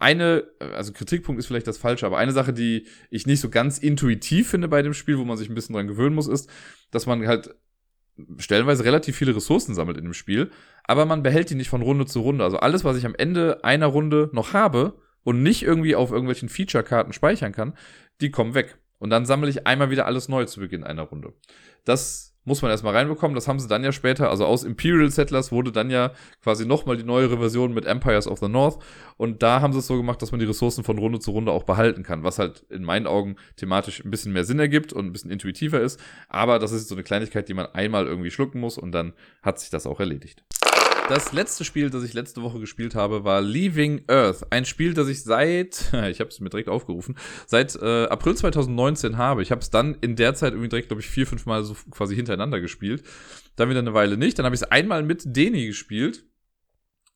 eine, 0.00 0.44
also 0.58 0.92
Kritikpunkt 0.92 1.38
ist 1.38 1.46
vielleicht 1.46 1.66
das 1.66 1.76
Falsche, 1.76 2.06
aber 2.06 2.16
eine 2.16 2.32
Sache, 2.32 2.54
die 2.54 2.86
ich 3.10 3.26
nicht 3.26 3.40
so 3.40 3.50
ganz 3.50 3.76
intuitiv 3.76 4.48
finde 4.48 4.66
bei 4.66 4.80
dem 4.80 4.94
Spiel, 4.94 5.18
wo 5.18 5.24
man 5.24 5.36
sich 5.36 5.50
ein 5.50 5.54
bisschen 5.54 5.74
dran 5.74 5.88
gewöhnen 5.88 6.14
muss, 6.14 6.26
ist, 6.26 6.48
dass 6.90 7.04
man 7.04 7.26
halt 7.26 7.54
stellenweise 8.38 8.84
relativ 8.84 9.16
viele 9.16 9.34
Ressourcen 9.34 9.74
sammelt 9.74 9.98
in 9.98 10.04
dem 10.04 10.14
Spiel, 10.14 10.50
aber 10.84 11.06
man 11.06 11.22
behält 11.22 11.50
die 11.50 11.54
nicht 11.54 11.68
von 11.68 11.82
Runde 11.82 12.06
zu 12.06 12.20
Runde. 12.20 12.44
Also 12.44 12.58
alles, 12.58 12.84
was 12.84 12.96
ich 12.96 13.06
am 13.06 13.14
Ende 13.14 13.64
einer 13.64 13.86
Runde 13.86 14.30
noch 14.32 14.52
habe 14.52 14.98
und 15.22 15.42
nicht 15.42 15.62
irgendwie 15.62 15.94
auf 15.94 16.10
irgendwelchen 16.10 16.48
Feature-Karten 16.48 17.12
speichern 17.12 17.52
kann, 17.52 17.74
die 18.20 18.30
kommen 18.30 18.54
weg. 18.54 18.78
Und 18.98 19.10
dann 19.10 19.26
sammle 19.26 19.48
ich 19.48 19.66
einmal 19.66 19.90
wieder 19.90 20.06
alles 20.06 20.28
neu 20.28 20.44
zu 20.44 20.60
Beginn 20.60 20.84
einer 20.84 21.02
Runde. 21.02 21.32
Das 21.84 22.29
muss 22.44 22.62
man 22.62 22.70
erstmal 22.70 22.96
reinbekommen. 22.96 23.34
Das 23.34 23.48
haben 23.48 23.60
sie 23.60 23.68
dann 23.68 23.84
ja 23.84 23.92
später, 23.92 24.30
also 24.30 24.46
aus 24.46 24.64
Imperial 24.64 25.10
Settlers 25.10 25.52
wurde 25.52 25.72
dann 25.72 25.90
ja 25.90 26.12
quasi 26.42 26.66
nochmal 26.66 26.96
die 26.96 27.04
neuere 27.04 27.38
Version 27.38 27.74
mit 27.74 27.84
Empires 27.84 28.26
of 28.26 28.38
the 28.38 28.48
North. 28.48 28.78
Und 29.16 29.42
da 29.42 29.60
haben 29.60 29.72
sie 29.72 29.80
es 29.80 29.86
so 29.86 29.96
gemacht, 29.96 30.22
dass 30.22 30.32
man 30.32 30.40
die 30.40 30.46
Ressourcen 30.46 30.84
von 30.84 30.98
Runde 30.98 31.20
zu 31.20 31.30
Runde 31.32 31.52
auch 31.52 31.64
behalten 31.64 32.02
kann, 32.02 32.24
was 32.24 32.38
halt 32.38 32.64
in 32.70 32.84
meinen 32.84 33.06
Augen 33.06 33.36
thematisch 33.56 34.04
ein 34.04 34.10
bisschen 34.10 34.32
mehr 34.32 34.44
Sinn 34.44 34.58
ergibt 34.58 34.92
und 34.92 35.06
ein 35.06 35.12
bisschen 35.12 35.30
intuitiver 35.30 35.80
ist. 35.80 36.00
Aber 36.28 36.58
das 36.58 36.72
ist 36.72 36.88
so 36.88 36.94
eine 36.94 37.04
Kleinigkeit, 37.04 37.48
die 37.48 37.54
man 37.54 37.66
einmal 37.66 38.06
irgendwie 38.06 38.30
schlucken 38.30 38.60
muss 38.60 38.78
und 38.78 38.92
dann 38.92 39.12
hat 39.42 39.60
sich 39.60 39.70
das 39.70 39.86
auch 39.86 40.00
erledigt. 40.00 40.42
Das 41.10 41.32
letzte 41.32 41.64
Spiel, 41.64 41.90
das 41.90 42.04
ich 42.04 42.14
letzte 42.14 42.40
Woche 42.40 42.60
gespielt 42.60 42.94
habe, 42.94 43.24
war 43.24 43.40
Leaving 43.40 44.04
Earth. 44.06 44.46
Ein 44.52 44.64
Spiel, 44.64 44.94
das 44.94 45.08
ich 45.08 45.24
seit, 45.24 45.92
ich 46.08 46.20
habe 46.20 46.30
es 46.30 46.38
mir 46.38 46.50
direkt 46.50 46.68
aufgerufen, 46.68 47.16
seit 47.48 47.74
äh, 47.74 48.04
April 48.04 48.36
2019 48.36 49.18
habe. 49.18 49.42
Ich 49.42 49.50
habe 49.50 49.60
es 49.60 49.70
dann 49.70 49.96
in 50.02 50.14
der 50.14 50.34
Zeit 50.34 50.52
irgendwie 50.52 50.68
direkt, 50.68 50.86
glaube 50.86 51.00
ich, 51.00 51.08
vier, 51.08 51.26
fünf 51.26 51.46
Mal 51.46 51.64
so 51.64 51.74
quasi 51.90 52.14
hintereinander 52.14 52.60
gespielt. 52.60 53.02
Dann 53.56 53.68
wieder 53.68 53.80
eine 53.80 53.92
Weile 53.92 54.16
nicht. 54.16 54.38
Dann 54.38 54.46
habe 54.46 54.54
ich 54.54 54.62
es 54.62 54.70
einmal 54.70 55.02
mit 55.02 55.24
Deni 55.26 55.66
gespielt. 55.66 56.26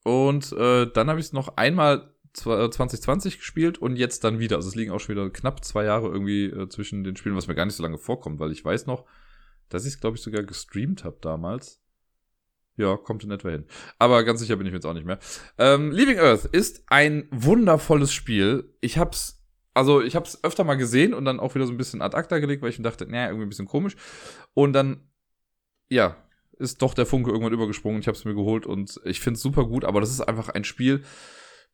Und 0.03 0.51
äh, 0.51 0.91
dann 0.93 1.09
habe 1.09 1.21
ich 1.21 1.27
es 1.27 1.33
noch 1.33 1.57
einmal 1.57 2.17
2020 2.33 3.39
gespielt 3.39 3.79
und 3.79 3.95
jetzt 3.95 4.25
dann 4.25 4.41
wieder. 4.41 4.57
Also 4.57 4.71
es 4.71 4.75
liegen 4.75 4.91
auch 4.91 4.99
schon 4.99 5.15
wieder 5.15 5.31
knapp 5.31 5.65
zwei 5.65 5.85
Jahre 5.85 6.09
irgendwie 6.09 6.47
äh, 6.47 6.69
zwischen 6.69 7.05
den 7.05 7.15
Spielen, 7.15 7.37
was 7.37 7.47
mir 7.47 7.55
gar 7.55 7.65
nicht 7.65 7.77
so 7.77 7.85
lange 7.85 7.99
vorkommt, 7.99 8.41
weil 8.41 8.51
ich 8.51 8.65
weiß 8.65 8.87
noch, 8.87 9.05
dass 9.69 9.87
ich 9.87 9.95
es, 9.95 10.01
glaube 10.01 10.17
ich, 10.17 10.23
sogar 10.25 10.43
gestreamt 10.43 11.05
habe 11.05 11.19
damals. 11.21 11.84
Ja, 12.77 12.97
kommt 12.97 13.23
in 13.23 13.31
etwa 13.31 13.51
hin. 13.51 13.67
Aber 13.99 14.25
ganz 14.25 14.41
sicher 14.41 14.57
bin 14.57 14.67
ich 14.67 14.73
mir 14.73 14.79
jetzt 14.79 14.87
auch 14.87 14.95
nicht 14.95 15.07
mehr. 15.07 15.19
Ähm, 15.59 15.93
Leaving 15.93 16.19
Earth 16.19 16.45
ist 16.47 16.85
ein 16.89 17.29
wundervolles 17.31 18.13
Spiel. 18.13 18.75
Ich 18.81 18.99
hab's, 18.99 19.45
also 19.75 20.03
ich 20.03 20.17
hab's 20.17 20.43
öfter 20.43 20.65
mal 20.65 20.75
gesehen 20.75 21.15
und 21.15 21.25
dann 21.25 21.39
auch 21.39 21.55
wieder 21.55 21.67
so 21.67 21.73
ein 21.73 21.77
bisschen 21.77 22.03
ad 22.03 22.17
acta 22.17 22.39
gelegt, 22.39 22.63
weil 22.63 22.71
ich 22.71 22.79
mir 22.79 22.85
dachte, 22.85 23.07
naja, 23.07 23.29
irgendwie 23.29 23.47
ein 23.47 23.51
bisschen 23.51 23.69
komisch. 23.69 23.95
Und 24.55 24.73
dann, 24.73 25.09
ja, 25.89 26.17
ist 26.59 26.83
doch 26.83 26.95
der 26.95 27.07
Funke 27.07 27.31
irgendwann 27.31 27.53
übergesprungen. 27.53 28.01
Ich 28.01 28.09
hab's 28.09 28.25
mir 28.25 28.35
geholt 28.35 28.67
und 28.67 29.01
ich 29.05 29.21
find's 29.21 29.41
super 29.41 29.67
gut, 29.67 29.85
aber 29.85 30.01
das 30.01 30.11
ist 30.11 30.21
einfach 30.21 30.49
ein 30.49 30.65
Spiel, 30.65 31.03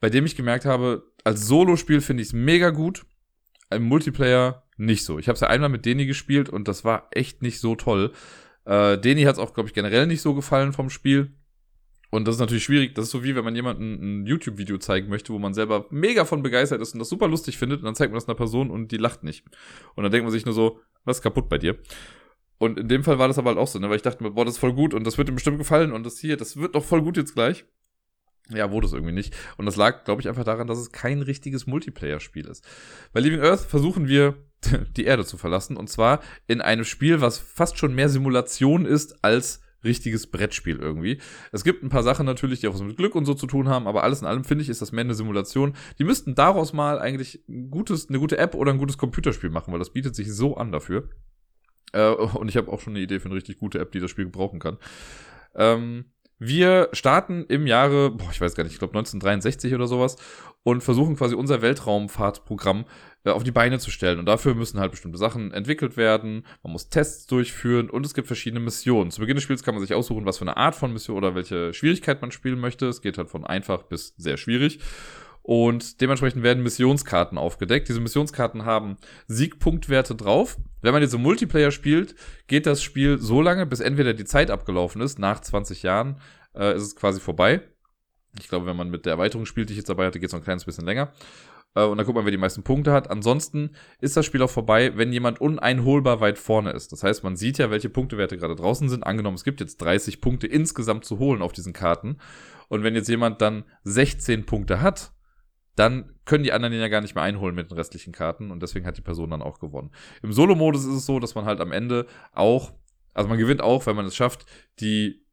bei 0.01 0.11
dem 0.11 0.27
ich 0.27 0.37
gemerkt 0.37 0.65
habe, 0.65 1.13
als 1.25 1.47
Solo-Spiel 1.47 2.01
finde 2.01 2.23
ich's 2.23 2.33
mega 2.33 2.71
gut. 2.71 3.07
Im 3.71 3.85
Multiplayer 3.85 4.65
nicht 4.77 5.05
so. 5.05 5.19
Ich 5.19 5.29
habe 5.29 5.35
es 5.35 5.41
ja 5.41 5.49
einmal 5.49 5.69
mit 5.69 5.87
Deni 5.87 6.07
gespielt 6.07 6.49
und 6.49 6.67
das 6.67 6.85
war 6.85 7.09
echt 7.13 7.41
nicht 7.41 7.61
so 7.61 7.77
toll. 7.77 8.13
Äh, 8.65 8.99
Deni 8.99 9.23
hat 9.23 9.35
es 9.35 9.39
auch, 9.39 9.55
glaube 9.55 9.69
ich, 9.69 9.75
generell 9.75 10.07
nicht 10.07 10.23
so 10.23 10.35
gefallen 10.35 10.73
vom 10.73 10.91
Spiel. 10.91 11.33
Und 12.11 12.27
das 12.27 12.37
ist 12.37 12.41
natürlich 12.41 12.65
schwierig. 12.65 12.95
Das 12.95 13.05
ist 13.05 13.13
so 13.13 13.23
wie, 13.23 13.37
wenn 13.37 13.45
man 13.45 13.55
jemandem 13.55 14.23
ein 14.23 14.27
YouTube-Video 14.27 14.79
zeigen 14.79 15.09
möchte, 15.09 15.33
wo 15.33 15.39
man 15.39 15.55
selber 15.55 15.87
mega 15.91 16.25
von 16.25 16.43
begeistert 16.43 16.81
ist 16.81 16.93
und 16.93 16.99
das 16.99 17.09
super 17.09 17.29
lustig 17.29 17.57
findet. 17.57 17.81
Und 17.81 17.85
dann 17.85 17.95
zeigt 17.95 18.11
man 18.11 18.17
das 18.17 18.29
einer 18.29 18.35
Person 18.35 18.71
und 18.71 18.91
die 18.91 18.97
lacht 18.97 19.23
nicht. 19.23 19.45
Und 19.95 20.03
dann 20.03 20.11
denkt 20.11 20.25
man 20.25 20.33
sich 20.33 20.45
nur 20.45 20.55
so, 20.55 20.81
was 21.05 21.19
ist 21.19 21.23
kaputt 21.23 21.49
bei 21.49 21.59
dir? 21.59 21.79
Und 22.59 22.79
in 22.79 22.89
dem 22.89 23.05
Fall 23.05 23.19
war 23.19 23.29
das 23.29 23.39
aber 23.39 23.51
halt 23.51 23.59
auch 23.59 23.69
so, 23.69 23.79
ne? 23.79 23.89
weil 23.89 23.97
ich 23.97 24.03
dachte 24.03 24.23
mir, 24.23 24.33
boah, 24.33 24.45
das 24.45 24.55
ist 24.55 24.61
voll 24.61 24.75
gut 24.75 24.93
und 24.93 25.07
das 25.07 25.17
wird 25.17 25.29
ihm 25.29 25.35
bestimmt 25.37 25.57
gefallen 25.57 25.93
und 25.93 26.05
das 26.05 26.19
hier, 26.19 26.37
das 26.37 26.59
wird 26.59 26.75
doch 26.75 26.85
voll 26.85 27.01
gut 27.01 27.17
jetzt 27.17 27.35
gleich. 27.35 27.65
Ja, 28.49 28.73
wurde 28.73 28.87
es 28.87 28.93
irgendwie 28.93 29.13
nicht. 29.13 29.37
Und 29.57 29.67
das 29.67 29.77
lag, 29.77 30.05
glaube 30.05 30.21
ich, 30.21 30.29
einfach 30.29 30.45
daran, 30.45 30.67
dass 30.67 30.79
es 30.79 30.91
kein 30.91 31.23
richtiges 31.23 31.67
Multiplayer-Spiel 31.67 32.47
ist. 32.47 32.65
Bei 33.13 33.21
Living 33.21 33.41
Earth 33.41 33.61
versuchen 33.61 34.09
wir, 34.09 34.35
die 34.97 35.05
Erde 35.05 35.25
zu 35.25 35.37
verlassen. 35.37 35.77
Und 35.77 35.89
zwar 35.89 36.21
in 36.47 36.61
einem 36.61 36.85
Spiel, 36.85 37.21
was 37.21 37.39
fast 37.39 37.79
schon 37.79 37.95
mehr 37.95 38.09
Simulation 38.09 38.87
ist 38.87 39.25
als 39.25 39.63
richtiges 39.85 40.27
Brettspiel 40.27 40.79
irgendwie. 40.79 41.21
Es 41.53 41.65
gibt 41.65 41.83
ein 41.83 41.89
paar 41.89 42.03
Sachen 42.03 42.27
natürlich, 42.27 42.61
die 42.61 42.69
auch 42.69 42.75
was 42.75 42.83
mit 42.83 42.97
Glück 42.97 43.15
und 43.15 43.25
so 43.25 43.35
zu 43.35 43.47
tun 43.47 43.69
haben, 43.69 43.87
aber 43.87 44.03
alles 44.03 44.21
in 44.21 44.27
allem 44.27 44.45
finde 44.45 44.63
ich, 44.63 44.69
ist 44.69 44.83
das 44.83 44.93
mehr 44.93 45.05
eine 45.05 45.15
Simulation. 45.15 45.75
Die 45.99 46.05
müssten 46.05 46.35
daraus 46.35 46.73
mal 46.73 46.99
eigentlich 46.99 47.43
ein 47.49 47.71
gutes, 47.71 48.09
eine 48.09 48.19
gute 48.19 48.37
App 48.39 48.55
oder 48.55 48.73
ein 48.73 48.79
gutes 48.79 48.99
Computerspiel 48.99 49.51
machen, 49.51 49.73
weil 49.73 49.79
das 49.79 49.93
bietet 49.93 50.15
sich 50.15 50.33
so 50.33 50.57
an 50.57 50.71
dafür. 50.71 51.09
Äh, 51.93 52.11
und 52.11 52.49
ich 52.49 52.57
habe 52.57 52.71
auch 52.71 52.81
schon 52.81 52.95
eine 52.95 53.03
Idee 53.03 53.21
für 53.21 53.27
eine 53.27 53.37
richtig 53.37 53.59
gute 53.59 53.79
App, 53.79 53.93
die 53.93 54.01
das 54.01 54.11
Spiel 54.11 54.27
gebrauchen 54.27 54.61
kann. 54.61 54.79
Ähm, 55.55 56.05
wir 56.41 56.89
starten 56.93 57.45
im 57.49 57.67
Jahre, 57.67 58.11
boah, 58.11 58.31
ich 58.33 58.41
weiß 58.41 58.55
gar 58.55 58.65
nicht, 58.65 58.73
ich 58.73 58.79
glaube 58.79 58.99
1963 58.99 59.75
oder 59.75 59.87
sowas 59.87 60.17
und 60.63 60.83
versuchen 60.83 61.17
quasi 61.17 61.35
unser 61.35 61.61
Weltraumfahrtprogramm 61.61 62.87
äh, 63.25 63.31
auf 63.31 63.45
die 63.45 63.51
Beine 63.51 63.79
zu 63.79 63.91
stellen. 63.91 64.19
Und 64.19 64.25
dafür 64.25 64.55
müssen 64.55 64.81
halt 64.81 64.91
bestimmte 64.91 65.19
Sachen 65.19 65.53
entwickelt 65.53 65.99
werden. 65.99 66.47
Man 66.63 66.73
muss 66.73 66.89
Tests 66.89 67.27
durchführen 67.27 67.91
und 67.91 68.07
es 68.07 68.15
gibt 68.15 68.27
verschiedene 68.27 68.61
Missionen. 68.61 69.11
Zu 69.11 69.21
Beginn 69.21 69.37
des 69.37 69.45
Spiels 69.45 69.63
kann 69.63 69.75
man 69.75 69.83
sich 69.83 69.95
aussuchen, 69.95 70.25
was 70.25 70.39
für 70.39 70.45
eine 70.45 70.57
Art 70.57 70.75
von 70.75 70.93
Mission 70.93 71.19
oder 71.19 71.35
welche 71.35 71.75
Schwierigkeit 71.75 72.23
man 72.23 72.33
spielen 72.33 72.59
möchte. 72.59 72.87
Es 72.87 73.03
geht 73.03 73.19
halt 73.19 73.29
von 73.29 73.45
einfach 73.45 73.83
bis 73.83 74.15
sehr 74.17 74.39
schwierig. 74.39 74.81
Und 75.51 76.01
dementsprechend 76.01 76.45
werden 76.45 76.63
Missionskarten 76.63 77.37
aufgedeckt. 77.37 77.89
Diese 77.89 77.99
Missionskarten 77.99 78.67
haben 78.67 78.99
Siegpunktwerte 79.27 80.15
drauf. 80.15 80.57
Wenn 80.81 80.93
man 80.93 81.03
jetzt 81.03 81.13
im 81.13 81.23
Multiplayer 81.23 81.73
spielt, 81.73 82.15
geht 82.47 82.67
das 82.67 82.85
Spiel 82.85 83.19
so 83.19 83.43
lange, 83.43 83.67
bis 83.67 83.81
entweder 83.81 84.15
die 84.15 84.25
Zeit 84.25 84.49
abgelaufen 84.49 85.03
ist, 85.03 85.19
nach 85.19 85.41
20 85.41 85.83
Jahren 85.83 86.21
äh, 86.55 86.77
ist 86.77 86.85
es 86.85 86.95
quasi 86.95 87.19
vorbei. 87.19 87.63
Ich 88.39 88.47
glaube, 88.47 88.67
wenn 88.67 88.77
man 88.77 88.91
mit 88.91 89.07
der 89.07 89.15
Erweiterung 89.15 89.45
spielt, 89.45 89.71
die 89.71 89.73
ich 89.73 89.79
jetzt 89.79 89.89
dabei 89.89 90.07
hatte, 90.07 90.21
geht 90.21 90.29
es 90.29 90.33
noch 90.33 90.39
ein 90.39 90.45
kleines 90.45 90.67
bisschen 90.67 90.85
länger. 90.85 91.11
Äh, 91.75 91.83
und 91.83 91.99
dann 91.99 92.07
guckt 92.07 92.15
man, 92.15 92.27
wer 92.27 92.31
die 92.31 92.39
meisten 92.39 92.63
Punkte 92.63 92.93
hat. 92.93 93.11
Ansonsten 93.11 93.71
ist 94.01 94.17
das 94.17 94.27
Spiel 94.27 94.43
auch 94.43 94.51
vorbei, 94.51 94.93
wenn 94.95 95.13
jemand 95.13 95.41
uneinholbar 95.41 96.21
weit 96.21 96.39
vorne 96.39 96.71
ist. 96.71 96.93
Das 96.93 97.03
heißt, 97.03 97.25
man 97.25 97.35
sieht 97.35 97.59
ja, 97.59 97.73
welche 97.73 97.91
Punktewerte 97.91 98.39
gerade 98.39 98.55
draußen 98.55 98.89
sind. 98.89 99.03
Angenommen, 99.03 99.35
es 99.35 99.43
gibt 99.43 99.59
jetzt 99.59 99.79
30 99.79 100.21
Punkte 100.21 100.47
insgesamt 100.47 101.05
zu 101.05 101.19
holen 101.19 101.43
auf 101.43 101.53
diesen 101.53 101.73
Karten. 101.73 102.19
Und 102.69 102.85
wenn 102.85 102.95
jetzt 102.95 103.09
jemand 103.09 103.41
dann 103.41 103.65
16 103.83 104.47
Punkte 104.47 104.81
hat, 104.81 105.11
dann 105.81 106.15
können 106.27 106.45
die 106.45 106.53
anderen 106.53 106.75
ihn 106.75 106.81
ja 106.81 106.89
gar 106.89 107.01
nicht 107.01 107.15
mehr 107.15 107.25
einholen 107.25 107.55
mit 107.55 107.71
den 107.71 107.75
restlichen 107.75 108.13
Karten 108.13 108.51
und 108.51 108.63
deswegen 108.63 108.85
hat 108.85 108.99
die 108.99 109.03
Person 109.03 109.31
dann 109.31 109.41
auch 109.41 109.59
gewonnen. 109.59 109.91
Im 110.23 110.31
Solo-Modus 110.31 110.85
ist 110.85 110.93
es 110.95 111.07
so, 111.07 111.19
dass 111.19 111.35
man 111.35 111.47
halt 111.47 111.59
am 111.59 111.73
Ende 111.73 112.07
auch, 112.33 112.75
also 113.15 113.31
man 113.31 113.39
gewinnt 113.39 113.63
auch, 113.63 113.87
wenn 113.87 113.97
man 113.97 114.05
es 114.05 114.15
schafft, 114.15 114.45
die 114.79 115.25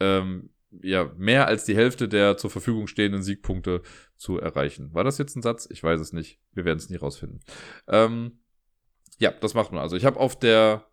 ähm, 0.00 0.50
ja 0.82 1.12
mehr 1.16 1.46
als 1.46 1.66
die 1.66 1.76
Hälfte 1.76 2.08
der 2.08 2.36
zur 2.36 2.50
Verfügung 2.50 2.88
stehenden 2.88 3.22
Siegpunkte 3.22 3.82
zu 4.16 4.40
erreichen. 4.40 4.92
War 4.92 5.04
das 5.04 5.18
jetzt 5.18 5.36
ein 5.36 5.42
Satz? 5.42 5.68
Ich 5.70 5.84
weiß 5.84 6.00
es 6.00 6.12
nicht. 6.12 6.40
Wir 6.52 6.64
werden 6.64 6.78
es 6.78 6.90
nie 6.90 6.96
rausfinden. 6.96 7.38
Ähm, 7.86 8.40
ja, 9.18 9.30
das 9.30 9.54
macht 9.54 9.70
man. 9.70 9.80
Also 9.80 9.94
ich 9.94 10.04
habe 10.04 10.18
auf 10.18 10.36
der 10.36 10.84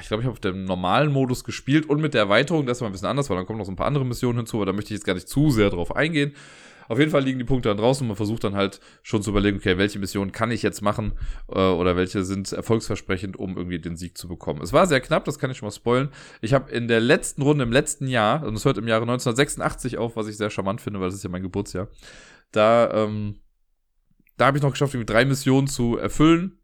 ich 0.00 0.08
glaube, 0.08 0.22
ich 0.22 0.26
habe 0.26 0.32
auf 0.32 0.40
dem 0.40 0.64
normalen 0.64 1.10
Modus 1.10 1.42
gespielt 1.44 1.88
und 1.88 2.02
mit 2.02 2.12
der 2.12 2.22
Erweiterung, 2.22 2.66
das 2.66 2.82
war 2.82 2.88
ein 2.88 2.92
bisschen 2.92 3.08
anders, 3.08 3.30
weil 3.30 3.36
dann 3.36 3.46
kommen 3.46 3.58
noch 3.58 3.64
so 3.64 3.72
ein 3.72 3.76
paar 3.76 3.86
andere 3.86 4.04
Missionen 4.04 4.38
hinzu, 4.38 4.58
aber 4.58 4.66
da 4.66 4.72
möchte 4.72 4.92
ich 4.92 4.98
jetzt 4.98 5.06
gar 5.06 5.14
nicht 5.14 5.28
zu 5.28 5.50
sehr 5.50 5.70
drauf 5.70 5.94
eingehen. 5.94 6.34
Auf 6.88 6.98
jeden 6.98 7.10
Fall 7.10 7.22
liegen 7.22 7.38
die 7.38 7.44
Punkte 7.44 7.68
dann 7.68 7.78
draußen 7.78 8.04
und 8.04 8.08
man 8.08 8.16
versucht 8.16 8.44
dann 8.44 8.54
halt 8.54 8.80
schon 9.02 9.22
zu 9.22 9.30
überlegen, 9.30 9.58
okay, 9.58 9.78
welche 9.78 9.98
Missionen 9.98 10.32
kann 10.32 10.50
ich 10.50 10.62
jetzt 10.62 10.82
machen 10.82 11.12
äh, 11.48 11.58
oder 11.58 11.96
welche 11.96 12.24
sind 12.24 12.52
erfolgsversprechend, 12.52 13.36
um 13.36 13.56
irgendwie 13.56 13.78
den 13.78 13.96
Sieg 13.96 14.16
zu 14.16 14.28
bekommen. 14.28 14.60
Es 14.62 14.72
war 14.72 14.86
sehr 14.86 15.00
knapp, 15.00 15.24
das 15.24 15.38
kann 15.38 15.50
ich 15.50 15.58
schon 15.58 15.66
mal 15.66 15.72
spoilen. 15.72 16.10
Ich 16.40 16.52
habe 16.52 16.70
in 16.70 16.88
der 16.88 17.00
letzten 17.00 17.42
Runde 17.42 17.64
im 17.64 17.72
letzten 17.72 18.06
Jahr, 18.06 18.44
und 18.44 18.54
es 18.54 18.64
hört 18.64 18.78
im 18.78 18.88
Jahre 18.88 19.02
1986 19.02 19.98
auf, 19.98 20.16
was 20.16 20.28
ich 20.28 20.36
sehr 20.36 20.50
charmant 20.50 20.80
finde, 20.80 21.00
weil 21.00 21.08
das 21.08 21.16
ist 21.16 21.24
ja 21.24 21.30
mein 21.30 21.42
Geburtsjahr, 21.42 21.88
da, 22.52 22.90
ähm, 22.92 23.40
da 24.36 24.46
habe 24.46 24.58
ich 24.58 24.62
noch 24.62 24.72
geschafft, 24.72 24.94
irgendwie 24.94 25.12
drei 25.12 25.24
Missionen 25.24 25.66
zu 25.66 25.96
erfüllen. 25.96 26.58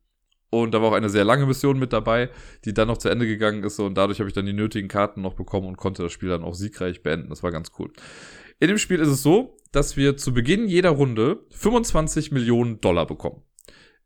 Und 0.54 0.74
da 0.74 0.82
war 0.82 0.90
auch 0.90 0.94
eine 0.94 1.08
sehr 1.08 1.24
lange 1.24 1.46
Mission 1.46 1.78
mit 1.78 1.94
dabei, 1.94 2.28
die 2.66 2.74
dann 2.74 2.88
noch 2.88 2.98
zu 2.98 3.08
Ende 3.08 3.26
gegangen 3.26 3.64
ist. 3.64 3.78
Und 3.78 3.96
dadurch 3.96 4.18
habe 4.18 4.28
ich 4.28 4.34
dann 4.34 4.44
die 4.44 4.52
nötigen 4.52 4.86
Karten 4.86 5.22
noch 5.22 5.32
bekommen 5.32 5.66
und 5.66 5.78
konnte 5.78 6.02
das 6.02 6.12
Spiel 6.12 6.28
dann 6.28 6.44
auch 6.44 6.52
siegreich 6.52 7.02
beenden. 7.02 7.30
Das 7.30 7.42
war 7.42 7.50
ganz 7.50 7.72
cool. 7.78 7.90
In 8.62 8.68
dem 8.68 8.78
Spiel 8.78 9.00
ist 9.00 9.08
es 9.08 9.24
so, 9.24 9.56
dass 9.72 9.96
wir 9.96 10.16
zu 10.16 10.32
Beginn 10.32 10.68
jeder 10.68 10.90
Runde 10.90 11.44
25 11.50 12.30
Millionen 12.30 12.80
Dollar 12.80 13.08
bekommen. 13.08 13.42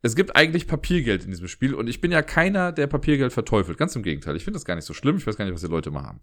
Es 0.01 0.15
gibt 0.15 0.35
eigentlich 0.35 0.65
Papiergeld 0.65 1.25
in 1.25 1.29
diesem 1.29 1.47
Spiel 1.47 1.75
und 1.75 1.87
ich 1.87 2.01
bin 2.01 2.11
ja 2.11 2.23
keiner, 2.23 2.71
der 2.71 2.87
Papiergeld 2.87 3.31
verteufelt. 3.31 3.77
Ganz 3.77 3.95
im 3.95 4.01
Gegenteil. 4.01 4.35
Ich 4.35 4.43
finde 4.43 4.55
das 4.55 4.65
gar 4.65 4.73
nicht 4.73 4.85
so 4.85 4.95
schlimm. 4.95 5.17
Ich 5.17 5.27
weiß 5.27 5.37
gar 5.37 5.45
nicht, 5.45 5.53
was 5.53 5.61
die 5.61 5.67
Leute 5.67 5.91
mal 5.91 6.05
haben. 6.05 6.21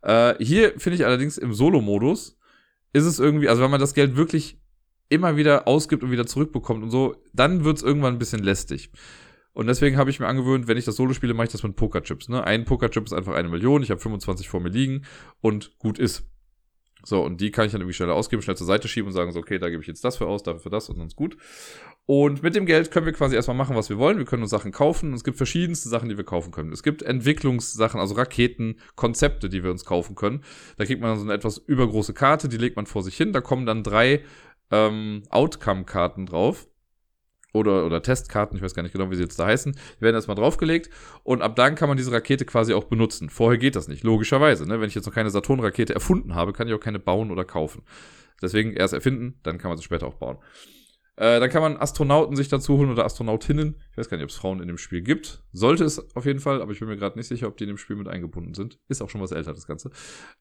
Äh, 0.00 0.42
hier 0.42 0.80
finde 0.80 0.96
ich 0.96 1.04
allerdings 1.04 1.36
im 1.36 1.52
Solo-Modus 1.52 2.38
ist 2.94 3.04
es 3.04 3.18
irgendwie, 3.18 3.50
also 3.50 3.62
wenn 3.62 3.70
man 3.70 3.80
das 3.82 3.92
Geld 3.92 4.16
wirklich 4.16 4.58
immer 5.10 5.36
wieder 5.36 5.68
ausgibt 5.68 6.02
und 6.02 6.10
wieder 6.10 6.24
zurückbekommt 6.24 6.82
und 6.84 6.90
so, 6.90 7.16
dann 7.34 7.64
wird 7.64 7.76
es 7.76 7.82
irgendwann 7.82 8.14
ein 8.14 8.18
bisschen 8.18 8.42
lästig. 8.42 8.92
Und 9.52 9.66
deswegen 9.66 9.98
habe 9.98 10.08
ich 10.08 10.20
mir 10.20 10.26
angewöhnt, 10.26 10.68
wenn 10.68 10.78
ich 10.78 10.86
das 10.86 10.96
Solo 10.96 11.12
spiele, 11.12 11.34
mache 11.34 11.48
ich 11.48 11.52
das 11.52 11.62
mit 11.62 11.76
Pokerchips. 11.76 12.30
Ne? 12.30 12.42
Ein 12.44 12.64
Pokerchip 12.64 13.04
ist 13.04 13.12
einfach 13.12 13.34
eine 13.34 13.50
Million, 13.50 13.82
ich 13.82 13.90
habe 13.90 14.00
25 14.00 14.48
vor 14.48 14.60
mir 14.60 14.70
liegen 14.70 15.04
und 15.42 15.76
gut 15.78 15.98
ist. 15.98 16.24
So, 17.04 17.22
und 17.22 17.40
die 17.40 17.50
kann 17.50 17.66
ich 17.66 17.72
dann 17.72 17.80
irgendwie 17.82 17.94
schneller 17.94 18.14
ausgeben, 18.14 18.42
schnell 18.42 18.56
zur 18.56 18.66
Seite 18.66 18.88
schieben 18.88 19.08
und 19.08 19.12
sagen 19.12 19.30
so, 19.32 19.38
okay, 19.38 19.58
da 19.58 19.68
gebe 19.68 19.82
ich 19.82 19.86
jetzt 19.88 20.04
das 20.04 20.16
für 20.16 20.26
aus, 20.26 20.42
dafür 20.42 20.60
für 20.60 20.70
das 20.70 20.88
und 20.88 21.00
ist 21.00 21.16
gut. 21.16 21.36
Und 22.06 22.42
mit 22.42 22.54
dem 22.54 22.66
Geld 22.66 22.90
können 22.90 23.06
wir 23.06 23.12
quasi 23.12 23.34
erstmal 23.34 23.56
machen, 23.56 23.76
was 23.76 23.88
wir 23.88 23.98
wollen. 23.98 24.18
Wir 24.18 24.24
können 24.24 24.42
uns 24.42 24.50
Sachen 24.50 24.72
kaufen. 24.72 25.14
Es 25.14 25.24
gibt 25.24 25.36
verschiedenste 25.36 25.88
Sachen, 25.88 26.08
die 26.08 26.16
wir 26.16 26.24
kaufen 26.24 26.50
können. 26.50 26.72
Es 26.72 26.82
gibt 26.82 27.02
Entwicklungssachen, 27.02 28.00
also 28.00 28.14
Raketen, 28.14 28.76
Konzepte, 28.94 29.48
die 29.48 29.62
wir 29.62 29.70
uns 29.70 29.84
kaufen 29.84 30.14
können. 30.14 30.42
Da 30.76 30.84
kriegt 30.84 31.00
man 31.00 31.16
so 31.16 31.24
eine 31.24 31.32
etwas 31.32 31.58
übergroße 31.58 32.12
Karte, 32.12 32.48
die 32.48 32.58
legt 32.58 32.76
man 32.76 32.86
vor 32.86 33.02
sich 33.02 33.16
hin. 33.16 33.32
Da 33.32 33.40
kommen 33.40 33.64
dann 33.64 33.82
drei 33.82 34.22
ähm, 34.70 35.22
Outcome-Karten 35.30 36.26
drauf. 36.26 36.66
Oder, 37.54 37.86
oder 37.86 38.02
Testkarten, 38.02 38.56
ich 38.56 38.62
weiß 38.62 38.74
gar 38.74 38.82
nicht 38.82 38.92
genau, 38.92 39.10
wie 39.12 39.14
sie 39.14 39.22
jetzt 39.22 39.38
da 39.38 39.46
heißen. 39.46 39.76
Werden 40.00 40.16
erstmal 40.16 40.34
draufgelegt 40.34 40.90
und 41.22 41.40
ab 41.40 41.54
dann 41.54 41.76
kann 41.76 41.88
man 41.88 41.96
diese 41.96 42.10
Rakete 42.10 42.44
quasi 42.44 42.74
auch 42.74 42.84
benutzen. 42.84 43.30
Vorher 43.30 43.58
geht 43.58 43.76
das 43.76 43.86
nicht, 43.86 44.02
logischerweise. 44.02 44.66
Ne? 44.66 44.80
Wenn 44.80 44.88
ich 44.88 44.96
jetzt 44.96 45.06
noch 45.06 45.14
keine 45.14 45.30
Saturn-Rakete 45.30 45.94
erfunden 45.94 46.34
habe, 46.34 46.52
kann 46.52 46.66
ich 46.66 46.74
auch 46.74 46.80
keine 46.80 46.98
bauen 46.98 47.30
oder 47.30 47.44
kaufen. 47.44 47.82
Deswegen 48.42 48.72
erst 48.72 48.92
erfinden, 48.92 49.38
dann 49.44 49.58
kann 49.58 49.70
man 49.70 49.78
sie 49.78 49.84
später 49.84 50.08
auch 50.08 50.16
bauen. 50.16 50.38
Äh, 51.16 51.38
dann 51.38 51.48
kann 51.48 51.62
man 51.62 51.76
Astronauten 51.76 52.34
sich 52.34 52.48
dazu 52.48 52.76
holen 52.76 52.90
oder 52.90 53.04
Astronautinnen. 53.04 53.80
Ich 53.92 53.96
weiß 53.96 54.08
gar 54.08 54.16
nicht, 54.16 54.24
ob 54.24 54.30
es 54.30 54.36
Frauen 54.36 54.60
in 54.60 54.66
dem 54.66 54.78
Spiel 54.78 55.02
gibt. 55.02 55.44
Sollte 55.52 55.84
es 55.84 56.16
auf 56.16 56.26
jeden 56.26 56.40
Fall, 56.40 56.60
aber 56.60 56.72
ich 56.72 56.80
bin 56.80 56.88
mir 56.88 56.96
gerade 56.96 57.16
nicht 57.16 57.28
sicher, 57.28 57.46
ob 57.46 57.56
die 57.56 57.64
in 57.64 57.68
dem 57.68 57.78
Spiel 57.78 57.94
mit 57.94 58.08
eingebunden 58.08 58.54
sind. 58.54 58.80
Ist 58.88 59.00
auch 59.00 59.10
schon 59.10 59.20
was 59.20 59.30
älter, 59.30 59.54
das 59.54 59.68
Ganze. 59.68 59.92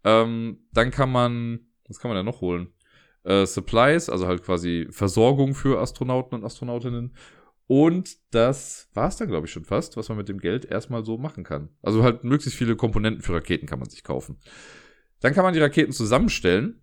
Ähm, 0.03 0.65
dann 0.73 0.89
kann 0.89 1.11
man, 1.11 1.59
was 1.87 1.99
kann 1.99 2.09
man 2.09 2.15
da 2.15 2.23
noch 2.23 2.41
holen? 2.41 2.73
Äh, 3.23 3.45
Supplies, 3.45 4.09
also 4.09 4.27
halt 4.27 4.43
quasi 4.43 4.87
Versorgung 4.89 5.55
für 5.55 5.79
Astronauten 5.79 6.35
und 6.35 6.45
Astronautinnen. 6.45 7.15
Und 7.67 8.17
das 8.31 8.89
war 8.93 9.07
es 9.07 9.15
dann, 9.15 9.29
glaube 9.29 9.47
ich, 9.47 9.53
schon 9.53 9.63
fast, 9.63 9.95
was 9.95 10.09
man 10.09 10.17
mit 10.17 10.27
dem 10.27 10.39
Geld 10.39 10.65
erstmal 10.65 11.05
so 11.05 11.17
machen 11.17 11.43
kann. 11.43 11.69
Also 11.81 12.03
halt 12.03 12.23
möglichst 12.23 12.57
viele 12.57 12.75
Komponenten 12.75 13.21
für 13.23 13.33
Raketen 13.33 13.67
kann 13.67 13.79
man 13.79 13.89
sich 13.89 14.03
kaufen. 14.03 14.37
Dann 15.21 15.33
kann 15.33 15.45
man 15.45 15.53
die 15.53 15.61
Raketen 15.61 15.93
zusammenstellen 15.93 16.82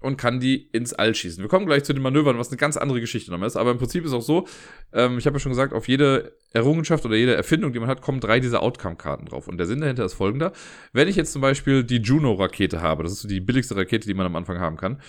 und 0.00 0.16
kann 0.16 0.40
die 0.40 0.68
ins 0.72 0.92
All 0.92 1.14
schießen. 1.14 1.42
Wir 1.42 1.48
kommen 1.48 1.66
gleich 1.66 1.84
zu 1.84 1.92
den 1.92 2.02
Manövern, 2.02 2.38
was 2.38 2.48
eine 2.48 2.56
ganz 2.56 2.76
andere 2.76 3.00
Geschichte 3.00 3.30
nochmal 3.30 3.46
ist. 3.46 3.56
Aber 3.56 3.70
im 3.70 3.78
Prinzip 3.78 4.04
ist 4.04 4.12
auch 4.12 4.22
so, 4.22 4.46
ähm, 4.92 5.18
ich 5.18 5.26
habe 5.26 5.36
ja 5.36 5.40
schon 5.40 5.52
gesagt, 5.52 5.72
auf 5.72 5.88
jede 5.88 6.36
Errungenschaft 6.52 7.04
oder 7.04 7.16
jede 7.16 7.34
Erfindung, 7.34 7.72
die 7.72 7.78
man 7.78 7.88
hat, 7.88 8.00
kommen 8.00 8.20
drei 8.20 8.40
dieser 8.40 8.62
Outcome-Karten 8.62 9.26
drauf. 9.26 9.46
Und 9.46 9.58
der 9.58 9.66
Sinn 9.66 9.80
dahinter 9.80 10.04
ist 10.04 10.14
folgender. 10.14 10.52
Wenn 10.92 11.06
ich 11.06 11.16
jetzt 11.16 11.32
zum 11.32 11.42
Beispiel 11.42 11.84
die 11.84 11.98
Juno-Rakete 11.98 12.80
habe, 12.80 13.02
das 13.02 13.12
ist 13.12 13.20
so 13.20 13.28
die 13.28 13.40
billigste 13.40 13.76
Rakete, 13.76 14.06
die 14.06 14.14
man 14.14 14.26
am 14.26 14.36
Anfang 14.36 14.58
haben 14.58 14.76
kann, 14.76 15.00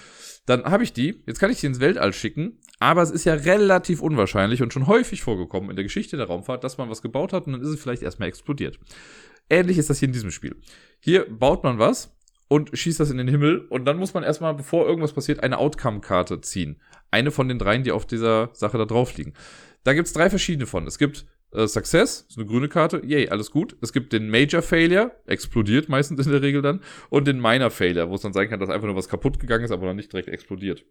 dann 0.46 0.66
habe 0.66 0.84
ich 0.84 0.92
die, 0.92 1.24
jetzt 1.28 1.40
kann 1.40 1.52
ich 1.52 1.60
die 1.60 1.68
ins 1.68 1.80
Weltall 1.80 2.14
schicken, 2.14 2.60
aber 2.80 3.02
es 3.04 3.12
ist 3.12 3.26
ja 3.26 3.36
relativ 3.36 4.02
unwahrscheinlich 4.02 4.62
und 4.62 4.74
schon 4.74 4.88
häufig 4.88 5.22
vorgekommen 5.22 5.70
in 5.70 5.76
der 5.76 5.84
Geschichte 5.84 6.18
der 6.18 6.26
Raumfahrt, 6.26 6.64
dass 6.64 6.78
man 6.78 6.90
was 6.90 7.02
gebaut 7.02 7.32
hat 7.32 7.46
und 7.46 7.54
dann 7.54 7.62
ist 7.62 7.70
es 7.70 7.80
vielleicht 7.80 8.02
erstmal 8.02 8.28
explodiert. 8.28 8.80
Ähnlich 9.50 9.78
ist 9.78 9.90
das 9.90 10.00
hier 10.00 10.08
in 10.08 10.14
diesem 10.14 10.32
Spiel. 10.32 10.56
Hier 11.00 11.26
baut 11.30 11.64
man 11.64 11.78
was 11.78 12.16
und 12.52 12.78
schießt 12.78 13.00
das 13.00 13.10
in 13.10 13.18
den 13.18 13.30
Himmel. 13.30 13.60
Und 13.70 13.86
dann 13.86 13.96
muss 13.96 14.14
man 14.14 14.24
erstmal, 14.24 14.54
bevor 14.54 14.86
irgendwas 14.86 15.14
passiert, 15.14 15.42
eine 15.42 15.58
Outcome-Karte 15.58 16.42
ziehen. 16.42 16.82
Eine 17.10 17.32
von 17.32 17.48
den 17.48 17.58
dreien, 17.58 17.84
die 17.84 17.94
auf 17.94 18.06
dieser 18.06 18.50
Sache 18.52 18.78
da 18.78 18.84
drauf 18.84 19.16
liegen. 19.16 19.36
Da 19.86 19.94
gibt's 19.94 20.12
drei 20.12 20.30
verschiedene 20.30 20.66
von. 20.66 20.86
Es 20.86 20.98
gibt 20.98 21.26
äh, 21.54 21.66
Success, 21.66 22.26
so 22.28 22.42
eine 22.42 22.50
grüne 22.50 22.68
Karte, 22.68 23.02
yay, 23.06 23.30
alles 23.30 23.52
gut. 23.52 23.78
Es 23.80 23.94
gibt 23.94 24.12
den 24.12 24.30
Major 24.30 24.62
Failure, 24.62 25.16
explodiert 25.28 25.88
meistens 25.88 26.26
in 26.26 26.32
der 26.34 26.42
Regel 26.42 26.62
dann. 26.62 26.82
Und 27.10 27.26
den 27.26 27.40
Minor 27.40 27.70
Failure, 27.70 28.10
wo 28.10 28.16
es 28.16 28.22
dann 28.22 28.34
sein 28.34 28.50
kann, 28.50 28.60
dass 28.60 28.68
einfach 28.68 28.88
nur 28.88 28.98
was 28.98 29.08
kaputt 29.08 29.40
gegangen 29.40 29.64
ist, 29.64 29.72
aber 29.72 29.86
noch 29.86 29.94
nicht 29.94 30.12
direkt 30.12 30.28
explodiert. 30.28 30.84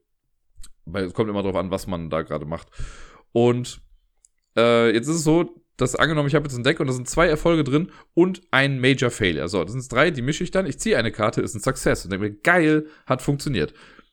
Weil 0.87 1.05
es 1.05 1.13
kommt 1.13 1.29
immer 1.29 1.43
darauf 1.43 1.57
an, 1.57 1.71
was 1.71 1.87
man 1.87 2.09
da 2.09 2.23
gerade 2.23 2.47
macht. 2.47 2.69
Und 3.33 3.83
äh, 4.57 4.93
jetzt 4.93 5.09
ist 5.09 5.17
es 5.17 5.25
so, 5.25 5.55
dass 5.77 5.97
angenommen, 5.97 6.29
ich 6.29 6.35
habe 6.35 6.47
jetzt 6.47 6.57
ein 6.57 6.65
Deck 6.65 6.81
und 6.81 6.89
da 6.89 6.93
sind 6.93 7.09
zwei 7.09 7.27
Erfolge 7.27 7.65
drin 7.65 7.91
und 8.15 8.43
ein 8.51 8.81
Major 8.81 9.11
Failure. 9.11 9.49
So, 9.49 9.65
das 9.65 9.73
sind 9.73 9.91
drei, 9.91 10.11
die 10.11 10.23
mische 10.23 10.45
ich 10.45 10.51
dann. 10.51 10.67
Ich 10.67 10.79
ziehe 10.79 10.99
eine 10.99 11.11
Karte, 11.11 11.41
ist 11.41 11.55
ein 11.55 11.61
Success 11.61 12.05
und 12.05 12.13
denke 12.13 12.27
mir, 12.27 12.35
geil, 12.35 12.87
hat 13.07 13.23
funktioniert. 13.23 13.73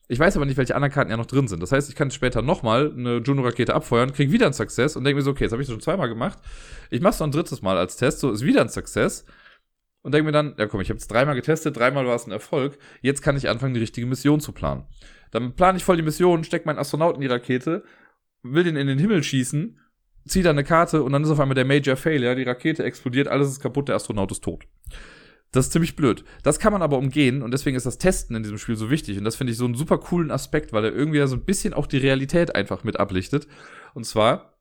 Ich 0.09 0.19
weiß 0.19 0.37
aber 0.37 0.45
nicht, 0.45 0.55
welche 0.55 0.75
anderen 0.75 0.93
Karten 0.93 1.11
ja 1.11 1.17
noch 1.17 1.25
drin 1.25 1.49
sind. 1.49 1.61
Das 1.61 1.73
heißt, 1.73 1.89
ich 1.89 1.95
kann 1.95 2.11
später 2.11 2.41
nochmal 2.41 2.93
eine 2.93 3.17
Juno-Rakete 3.17 3.73
abfeuern, 3.73 4.13
kriege 4.13 4.31
wieder 4.31 4.47
ein 4.47 4.53
Success 4.53 4.95
und 4.95 5.03
denke 5.03 5.17
mir 5.17 5.21
so, 5.21 5.31
okay, 5.31 5.43
jetzt 5.43 5.51
habe 5.51 5.61
ich 5.61 5.67
das 5.67 5.73
schon 5.73 5.81
zweimal 5.81 6.07
gemacht. 6.07 6.39
Ich 6.89 7.01
mache 7.01 7.13
es 7.13 7.19
noch 7.19 7.27
ein 7.27 7.33
drittes 7.33 7.61
Mal 7.61 7.77
als 7.77 7.97
Test, 7.97 8.19
so 8.19 8.31
ist 8.31 8.45
wieder 8.45 8.61
ein 8.61 8.69
Success. 8.69 9.25
Und 10.03 10.13
denke 10.13 10.27
mir 10.27 10.31
dann, 10.31 10.55
ja 10.57 10.67
komm, 10.67 10.79
ich 10.79 10.89
habe 10.89 10.99
es 10.99 11.07
dreimal 11.07 11.35
getestet, 11.35 11.75
dreimal 11.75 12.05
war 12.05 12.15
es 12.15 12.25
ein 12.25 12.31
Erfolg. 12.31 12.77
Jetzt 13.01 13.21
kann 13.21 13.35
ich 13.35 13.49
anfangen, 13.49 13.73
die 13.73 13.81
richtige 13.81 14.07
Mission 14.07 14.39
zu 14.39 14.53
planen. 14.53 14.85
Dann 15.31 15.53
plane 15.55 15.77
ich 15.77 15.83
voll 15.83 15.97
die 15.97 16.03
Mission, 16.03 16.45
stecke 16.45 16.65
meinen 16.65 16.79
Astronauten 16.79 17.21
in 17.21 17.27
die 17.27 17.33
Rakete, 17.33 17.83
will 18.43 18.63
den 18.63 18.77
in 18.77 18.87
den 18.87 18.99
Himmel 18.99 19.21
schießen 19.23 19.77
zieht 20.27 20.45
da 20.45 20.51
eine 20.51 20.63
Karte 20.63 21.03
und 21.03 21.11
dann 21.11 21.23
ist 21.23 21.29
auf 21.29 21.39
einmal 21.39 21.55
der 21.55 21.65
Major 21.65 21.95
Failure, 21.95 22.35
die 22.35 22.43
Rakete 22.43 22.83
explodiert, 22.83 23.27
alles 23.27 23.49
ist 23.49 23.59
kaputt, 23.59 23.87
der 23.87 23.95
Astronaut 23.95 24.31
ist 24.31 24.43
tot. 24.43 24.65
Das 25.51 25.67
ist 25.67 25.71
ziemlich 25.71 25.95
blöd. 25.95 26.25
Das 26.43 26.59
kann 26.59 26.73
man 26.73 26.81
aber 26.81 26.97
umgehen 26.97 27.41
und 27.41 27.51
deswegen 27.51 27.77
ist 27.77 27.85
das 27.85 27.97
Testen 27.97 28.35
in 28.35 28.43
diesem 28.43 28.57
Spiel 28.57 28.75
so 28.75 28.89
wichtig. 28.89 29.17
Und 29.17 29.23
das 29.23 29.37
finde 29.37 29.51
ich 29.51 29.57
so 29.57 29.65
einen 29.65 29.75
super 29.75 29.97
coolen 29.97 30.29
Aspekt, 30.29 30.73
weil 30.73 30.83
er 30.83 30.93
irgendwie 30.93 31.25
so 31.25 31.35
ein 31.35 31.45
bisschen 31.45 31.73
auch 31.73 31.87
die 31.87 31.97
Realität 31.97 32.55
einfach 32.55 32.83
mit 32.83 32.99
ablichtet. 32.99 33.47
Und 33.93 34.05
zwar 34.05 34.57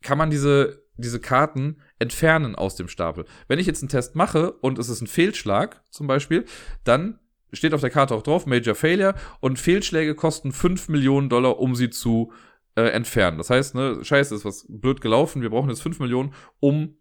kann 0.00 0.18
man 0.18 0.30
diese, 0.30 0.84
diese 0.96 1.20
Karten 1.20 1.78
entfernen 1.98 2.54
aus 2.54 2.76
dem 2.76 2.88
Stapel. 2.88 3.24
Wenn 3.48 3.58
ich 3.58 3.66
jetzt 3.66 3.82
einen 3.82 3.88
Test 3.88 4.14
mache 4.14 4.52
und 4.52 4.78
es 4.78 4.88
ist 4.88 5.00
ein 5.00 5.08
Fehlschlag 5.08 5.82
zum 5.90 6.06
Beispiel, 6.06 6.44
dann 6.84 7.18
steht 7.52 7.74
auf 7.74 7.80
der 7.80 7.90
Karte 7.90 8.14
auch 8.14 8.22
drauf, 8.22 8.46
Major 8.46 8.74
Failure 8.74 9.14
und 9.40 9.58
Fehlschläge 9.58 10.14
kosten 10.14 10.52
5 10.52 10.88
Millionen 10.88 11.28
Dollar, 11.28 11.58
um 11.58 11.74
sie 11.74 11.90
zu 11.90 12.32
äh, 12.32 12.51
entfernen. 12.80 13.38
Das 13.38 13.50
heißt, 13.50 13.74
ne, 13.74 13.98
scheiße, 14.02 14.34
ist 14.34 14.44
was 14.44 14.66
blöd 14.68 15.00
gelaufen, 15.00 15.42
wir 15.42 15.50
brauchen 15.50 15.68
jetzt 15.68 15.82
5 15.82 16.00
Millionen, 16.00 16.34
um 16.60 16.96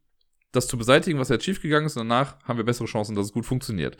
das 0.51 0.67
zu 0.67 0.77
beseitigen, 0.77 1.19
was 1.19 1.29
jetzt 1.29 1.45
schiefgegangen 1.45 1.85
ist, 1.85 1.95
und 1.97 2.09
danach 2.09 2.37
haben 2.43 2.57
wir 2.57 2.65
bessere 2.65 2.87
Chancen, 2.87 3.15
dass 3.15 3.27
es 3.27 3.31
gut 3.31 3.45
funktioniert. 3.45 3.97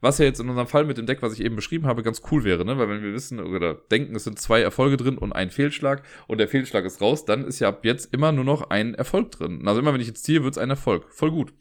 Was 0.00 0.18
ja 0.18 0.26
jetzt 0.26 0.40
in 0.40 0.48
unserem 0.48 0.66
Fall 0.66 0.84
mit 0.84 0.98
dem 0.98 1.06
Deck, 1.06 1.22
was 1.22 1.32
ich 1.32 1.40
eben 1.40 1.56
beschrieben 1.56 1.86
habe, 1.86 2.02
ganz 2.02 2.20
cool 2.30 2.44
wäre, 2.44 2.64
ne? 2.64 2.76
Weil 2.76 2.88
wenn 2.90 3.02
wir 3.02 3.14
wissen 3.14 3.40
oder 3.40 3.74
denken, 3.74 4.14
es 4.14 4.24
sind 4.24 4.38
zwei 4.38 4.60
Erfolge 4.60 4.98
drin 4.98 5.16
und 5.16 5.32
ein 5.32 5.50
Fehlschlag 5.50 6.02
und 6.26 6.38
der 6.38 6.48
Fehlschlag 6.48 6.84
ist 6.84 7.00
raus, 7.00 7.24
dann 7.24 7.44
ist 7.44 7.60
ja 7.60 7.68
ab 7.68 7.84
jetzt 7.84 8.12
immer 8.12 8.30
nur 8.30 8.44
noch 8.44 8.68
ein 8.68 8.94
Erfolg 8.94 9.30
drin. 9.30 9.66
Also 9.66 9.80
immer 9.80 9.94
wenn 9.94 10.02
ich 10.02 10.08
jetzt 10.08 10.24
ziehe, 10.24 10.42
wird 10.44 10.54
es 10.54 10.58
ein 10.58 10.68
Erfolg. 10.68 11.06
Voll 11.10 11.30
gut. 11.30 11.54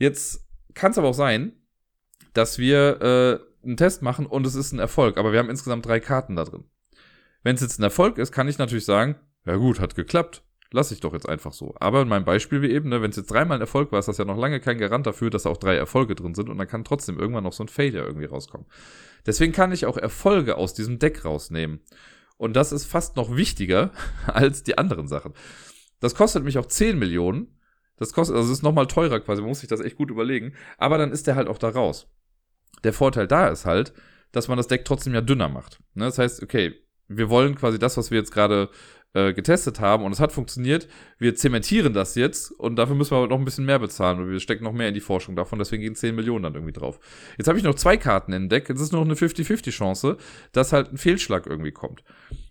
Jetzt 0.00 0.48
kann 0.74 0.90
es 0.90 0.98
aber 0.98 1.08
auch 1.08 1.14
sein, 1.14 1.52
dass 2.32 2.58
wir 2.58 3.00
äh, 3.62 3.64
einen 3.64 3.76
Test 3.76 4.02
machen 4.02 4.26
und 4.26 4.46
es 4.46 4.56
ist 4.56 4.72
ein 4.72 4.80
Erfolg, 4.80 5.16
aber 5.16 5.32
wir 5.32 5.38
haben 5.38 5.50
insgesamt 5.50 5.86
drei 5.86 6.00
Karten 6.00 6.34
da 6.34 6.44
drin. 6.44 6.64
Wenn 7.44 7.54
es 7.54 7.60
jetzt 7.60 7.78
ein 7.78 7.84
Erfolg 7.84 8.18
ist, 8.18 8.32
kann 8.32 8.48
ich 8.48 8.58
natürlich 8.58 8.86
sagen, 8.86 9.16
ja 9.46 9.56
gut, 9.56 9.78
hat 9.78 9.94
geklappt. 9.94 10.42
Lass 10.72 10.90
ich 10.90 10.98
doch 10.98 11.12
jetzt 11.12 11.28
einfach 11.28 11.52
so. 11.52 11.74
Aber 11.78 12.02
in 12.02 12.08
meinem 12.08 12.24
Beispiel 12.24 12.60
wie 12.62 12.70
eben, 12.70 12.88
ne, 12.88 13.00
wenn 13.00 13.10
es 13.10 13.16
jetzt 13.16 13.30
dreimal 13.30 13.58
ein 13.58 13.60
Erfolg 13.60 13.92
war, 13.92 14.00
ist 14.00 14.08
das 14.08 14.18
ja 14.18 14.24
noch 14.24 14.36
lange 14.36 14.58
kein 14.58 14.78
Garant 14.78 15.06
dafür, 15.06 15.30
dass 15.30 15.44
da 15.44 15.50
auch 15.50 15.56
drei 15.56 15.76
Erfolge 15.76 16.16
drin 16.16 16.34
sind 16.34 16.48
und 16.48 16.58
dann 16.58 16.66
kann 16.66 16.82
trotzdem 16.82 17.16
irgendwann 17.16 17.44
noch 17.44 17.52
so 17.52 17.62
ein 17.62 17.68
Failure 17.68 18.04
irgendwie 18.04 18.24
rauskommen. 18.24 18.66
Deswegen 19.24 19.52
kann 19.52 19.70
ich 19.70 19.86
auch 19.86 19.96
Erfolge 19.96 20.56
aus 20.56 20.74
diesem 20.74 20.98
Deck 20.98 21.24
rausnehmen. 21.24 21.80
Und 22.38 22.56
das 22.56 22.72
ist 22.72 22.86
fast 22.86 23.14
noch 23.14 23.36
wichtiger 23.36 23.92
als 24.26 24.64
die 24.64 24.76
anderen 24.76 25.06
Sachen. 25.06 25.34
Das 26.00 26.14
kostet 26.14 26.42
mich 26.42 26.58
auch 26.58 26.66
10 26.66 26.98
Millionen. 26.98 27.58
Das 27.96 28.12
kostet, 28.12 28.36
also 28.36 28.52
ist 28.52 28.62
nochmal 28.62 28.88
teurer 28.88 29.20
quasi, 29.20 29.42
man 29.42 29.50
muss 29.50 29.60
sich 29.60 29.68
das 29.68 29.80
echt 29.80 29.96
gut 29.96 30.10
überlegen. 30.10 30.54
Aber 30.78 30.98
dann 30.98 31.12
ist 31.12 31.28
der 31.28 31.36
halt 31.36 31.46
auch 31.46 31.58
da 31.58 31.68
raus. 31.68 32.08
Der 32.82 32.92
Vorteil 32.92 33.28
da 33.28 33.46
ist 33.48 33.64
halt, 33.64 33.92
dass 34.32 34.48
man 34.48 34.56
das 34.56 34.66
Deck 34.66 34.84
trotzdem 34.84 35.14
ja 35.14 35.20
dünner 35.20 35.48
macht. 35.48 35.80
Ne? 35.94 36.06
Das 36.06 36.18
heißt, 36.18 36.42
okay, 36.42 36.74
wir 37.08 37.28
wollen 37.30 37.54
quasi 37.54 37.78
das, 37.78 37.96
was 37.96 38.10
wir 38.10 38.18
jetzt 38.18 38.32
gerade 38.32 38.70
äh, 39.14 39.32
getestet 39.32 39.80
haben 39.80 40.04
und 40.04 40.12
es 40.12 40.20
hat 40.20 40.32
funktioniert. 40.32 40.88
Wir 41.18 41.34
zementieren 41.34 41.92
das 41.92 42.14
jetzt 42.16 42.50
und 42.50 42.76
dafür 42.76 42.96
müssen 42.96 43.12
wir 43.12 43.18
aber 43.18 43.28
noch 43.28 43.38
ein 43.38 43.44
bisschen 43.44 43.64
mehr 43.64 43.78
bezahlen 43.78 44.18
und 44.18 44.30
wir 44.30 44.40
stecken 44.40 44.64
noch 44.64 44.72
mehr 44.72 44.88
in 44.88 44.94
die 44.94 45.00
Forschung 45.00 45.36
davon, 45.36 45.58
deswegen 45.58 45.82
gehen 45.82 45.94
10 45.94 46.14
Millionen 46.14 46.42
dann 46.42 46.54
irgendwie 46.54 46.72
drauf. 46.72 46.98
Jetzt 47.38 47.46
habe 47.46 47.56
ich 47.56 47.64
noch 47.64 47.76
zwei 47.76 47.96
Karten 47.96 48.32
in 48.32 48.48
Deck, 48.48 48.68
jetzt 48.68 48.80
ist 48.80 48.92
noch 48.92 49.02
eine 49.02 49.14
50-50 49.14 49.70
Chance, 49.70 50.16
dass 50.52 50.72
halt 50.72 50.92
ein 50.92 50.98
Fehlschlag 50.98 51.46
irgendwie 51.46 51.72
kommt. 51.72 52.02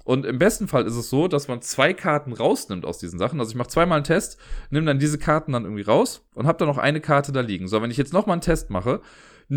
Und 0.05 0.25
im 0.25 0.37
besten 0.37 0.67
Fall 0.67 0.85
ist 0.85 0.95
es 0.95 1.09
so, 1.09 1.27
dass 1.27 1.47
man 1.47 1.61
zwei 1.61 1.93
Karten 1.93 2.33
rausnimmt 2.33 2.85
aus 2.85 2.97
diesen 2.97 3.19
Sachen. 3.19 3.39
Also 3.39 3.51
ich 3.51 3.57
mache 3.57 3.69
zweimal 3.69 3.97
einen 3.97 4.03
Test, 4.03 4.37
nehme 4.69 4.85
dann 4.85 4.99
diese 4.99 5.17
Karten 5.17 5.53
dann 5.53 5.63
irgendwie 5.63 5.83
raus 5.83 6.25
und 6.33 6.45
habe 6.45 6.57
dann 6.57 6.67
noch 6.67 6.77
eine 6.77 6.99
Karte 6.99 7.31
da 7.31 7.39
liegen. 7.39 7.69
So, 7.69 7.81
wenn 7.81 7.91
ich 7.91 7.97
jetzt 7.97 8.11
nochmal 8.11 8.33
einen 8.33 8.41
Test 8.41 8.69
mache 8.69 9.01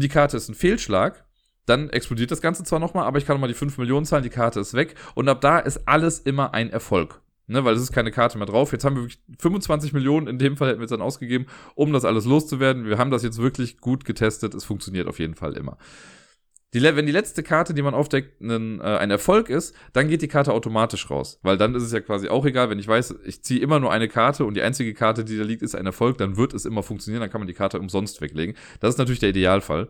die 0.01 0.09
Karte 0.09 0.37
ist 0.37 0.49
ein 0.49 0.55
Fehlschlag, 0.55 1.25
dann 1.67 1.91
explodiert 1.91 2.31
das 2.31 2.41
Ganze 2.41 2.65
zwar 2.65 2.79
nochmal, 2.79 3.05
aber 3.05 3.19
ich 3.19 3.27
kann 3.27 3.35
nochmal 3.35 3.49
die 3.49 3.55
5 3.55 3.77
Millionen 3.79 4.07
zahlen, 4.07 4.23
die 4.23 4.31
Karte 4.31 4.61
ist 4.61 4.75
weg. 4.75 4.95
Und 5.15 5.29
ab 5.29 5.41
da 5.41 5.59
ist 5.59 5.87
alles 5.87 6.21
immer 6.21 6.55
ein 6.55 6.71
Erfolg. 6.71 7.21
Ne, 7.49 7.65
weil 7.65 7.77
es 7.77 7.83
ist 7.83 7.93
keine 7.93 8.11
Karte 8.11 8.39
mehr 8.39 8.47
drauf. 8.47 8.73
Jetzt 8.73 8.85
haben 8.85 8.97
wir 8.97 9.03
wirklich 9.03 9.21
25 9.39 9.93
Millionen, 9.93 10.27
in 10.27 10.39
dem 10.39 10.57
Fall 10.57 10.69
hätten 10.69 10.81
wir 10.81 10.87
es 10.87 10.91
dann 10.91 11.01
ausgegeben, 11.01 11.47
um 11.77 11.93
das 11.93 12.05
alles 12.05 12.25
loszuwerden. 12.25 12.87
Wir 12.87 12.99
haben 12.99 13.13
das 13.13 13.23
jetzt 13.23 13.39
wirklich 13.39 13.79
gut 13.79 14.05
getestet. 14.05 14.53
Es 14.53 14.65
funktioniert 14.65 15.07
auf 15.07 15.21
jeden 15.21 15.37
Fall 15.37 15.57
immer. 15.57 15.79
Die, 16.75 16.83
wenn 16.83 17.07
die 17.07 17.13
letzte 17.13 17.45
Karte, 17.45 17.73
die 17.73 17.83
man 17.83 17.95
aufdeckt, 17.95 18.41
ein, 18.41 18.81
äh, 18.81 18.83
ein 18.83 19.13
Erfolg 19.13 19.49
ist, 19.49 19.77
dann 19.93 20.09
geht 20.09 20.23
die 20.23 20.29
Karte 20.29 20.53
automatisch 20.53 21.09
raus. 21.09 21.39
Weil 21.43 21.57
dann 21.57 21.75
ist 21.77 21.85
es 21.85 21.93
ja 21.93 22.01
quasi 22.01 22.29
auch 22.29 22.45
egal, 22.45 22.69
wenn 22.69 22.81
ich 22.81 22.89
weiß, 22.89 23.15
ich 23.25 23.45
ziehe 23.45 23.61
immer 23.61 23.79
nur 23.79 23.93
eine 23.93 24.09
Karte 24.09 24.45
und 24.45 24.55
die 24.55 24.63
einzige 24.63 24.93
Karte, 24.93 25.25
die 25.25 25.39
da 25.39 25.45
liegt, 25.45 25.63
ist 25.63 25.77
ein 25.77 25.87
Erfolg, 25.87 26.19
dann 26.19 26.37
wird 26.37 26.53
es 26.53 26.65
immer 26.65 26.83
funktionieren, 26.83 27.21
dann 27.21 27.31
kann 27.31 27.41
man 27.41 27.49
die 27.49 27.55
Karte 27.55 27.79
umsonst 27.79 28.21
weglegen. 28.21 28.57
Das 28.81 28.91
ist 28.91 28.99
natürlich 28.99 29.21
der 29.21 29.31
Idealfall. 29.31 29.89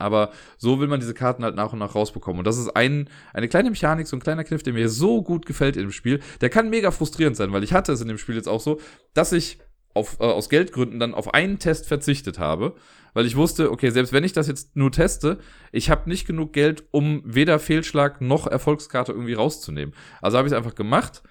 Aber 0.00 0.30
so 0.58 0.80
will 0.80 0.88
man 0.88 1.00
diese 1.00 1.14
Karten 1.14 1.44
halt 1.44 1.54
nach 1.54 1.72
und 1.72 1.78
nach 1.78 1.94
rausbekommen. 1.94 2.40
Und 2.40 2.46
das 2.46 2.58
ist 2.58 2.74
ein, 2.76 3.08
eine 3.32 3.48
kleine 3.48 3.70
Mechanik, 3.70 4.06
so 4.06 4.16
ein 4.16 4.20
kleiner 4.20 4.44
Kniff, 4.44 4.62
der 4.62 4.72
mir 4.72 4.88
so 4.88 5.22
gut 5.22 5.46
gefällt 5.46 5.76
in 5.76 5.82
dem 5.82 5.92
Spiel. 5.92 6.20
Der 6.40 6.50
kann 6.50 6.70
mega 6.70 6.90
frustrierend 6.90 7.36
sein, 7.36 7.52
weil 7.52 7.64
ich 7.64 7.72
hatte 7.72 7.92
es 7.92 8.00
in 8.00 8.08
dem 8.08 8.18
Spiel 8.18 8.34
jetzt 8.34 8.48
auch 8.48 8.60
so, 8.60 8.80
dass 9.14 9.32
ich 9.32 9.58
auf, 9.94 10.18
äh, 10.20 10.24
aus 10.24 10.48
Geldgründen 10.48 11.00
dann 11.00 11.14
auf 11.14 11.34
einen 11.34 11.58
Test 11.58 11.86
verzichtet 11.86 12.38
habe, 12.38 12.74
weil 13.12 13.26
ich 13.26 13.36
wusste, 13.36 13.70
okay, 13.70 13.90
selbst 13.90 14.12
wenn 14.12 14.24
ich 14.24 14.32
das 14.32 14.46
jetzt 14.46 14.76
nur 14.76 14.92
teste, 14.92 15.38
ich 15.72 15.90
habe 15.90 16.08
nicht 16.08 16.26
genug 16.26 16.52
Geld, 16.52 16.84
um 16.90 17.22
weder 17.24 17.58
Fehlschlag 17.58 18.20
noch 18.20 18.46
Erfolgskarte 18.46 19.12
irgendwie 19.12 19.34
rauszunehmen. 19.34 19.94
Also 20.20 20.38
habe 20.38 20.46
ich 20.46 20.52
es 20.52 20.56
einfach 20.56 20.74
gemacht 20.74 21.22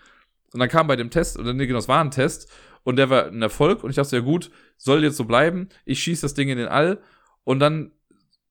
und 0.54 0.60
dann 0.60 0.70
kam 0.70 0.88
bei 0.88 0.96
dem 0.96 1.10
Test, 1.10 1.38
oder 1.38 1.54
nee, 1.54 1.68
genau, 1.68 1.80
es 1.80 1.88
war 1.88 2.04
ein 2.04 2.12
Test 2.12 2.52
und 2.84 2.98
der 2.98 3.10
war 3.10 3.28
ein 3.28 3.42
Erfolg 3.42 3.84
und 3.84 3.90
ich 3.92 3.96
dachte, 3.96 4.18
ja 4.18 4.22
gut, 4.22 4.52
soll 4.78 5.04
jetzt 5.04 5.18
so 5.18 5.26
bleiben, 5.26 5.70
ich 5.86 6.02
schieße 6.02 6.24
das 6.24 6.34
Ding 6.34 6.50
in 6.50 6.58
den 6.58 6.68
All 6.68 7.02
und 7.44 7.60
dann 7.60 7.92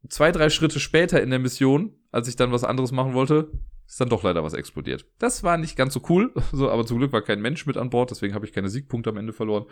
zwei, 0.09 0.33
drei 0.33 0.51
Schritte 0.51 0.81
später 0.81 1.23
in 1.23 1.31
der 1.31 1.39
Mission, 1.39 1.95
als 2.11 2.29
ich 2.29 2.37
dann 2.37 2.53
was 2.53 2.65
anderes 2.65 2.93
machen 2.93 3.15
wollte, 3.15 3.51
ist 3.87 4.01
dann 4.01 4.11
doch 4.11 4.23
leider 4.23 4.45
was 4.45 4.53
explodiert. 4.53 5.07
Das 5.19 5.43
war 5.43 5.57
nicht 5.57 5.77
ganz 5.77 5.95
so 5.95 6.03
cool, 6.09 6.33
so, 6.53 6.71
aber 6.71 6.87
zum 6.87 6.99
Glück 6.99 7.13
war 7.13 7.23
kein 7.23 7.41
Mensch 7.41 7.67
mit 7.67 7.77
an 7.77 7.91
Bord, 7.91 8.11
deswegen 8.11 8.35
habe 8.35 8.47
ich 8.47 8.53
keine 8.53 8.69
Siegpunkte 8.69 9.11
am 9.11 9.17
Ende 9.17 9.33
verloren. 9.33 9.67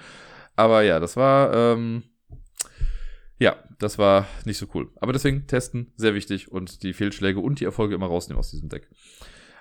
Aber 0.57 0.83
ja, 0.83 0.99
das 1.01 1.17
war, 1.17 1.55
ähm, 1.55 2.03
ja, 3.39 3.57
das 3.79 3.99
war 3.99 4.27
nicht 4.47 4.59
so 4.59 4.67
cool. 4.75 4.91
Aber 4.97 5.13
deswegen 5.13 5.47
testen, 5.47 5.93
sehr 5.97 6.15
wichtig 6.15 6.51
und 6.51 6.83
die 6.83 6.95
Fehlschläge 6.95 7.41
und 7.41 7.61
die 7.61 7.67
Erfolge 7.67 7.95
immer 7.95 8.07
rausnehmen 8.07 8.39
aus 8.39 8.51
diesem 8.51 8.71
Deck. 8.71 8.89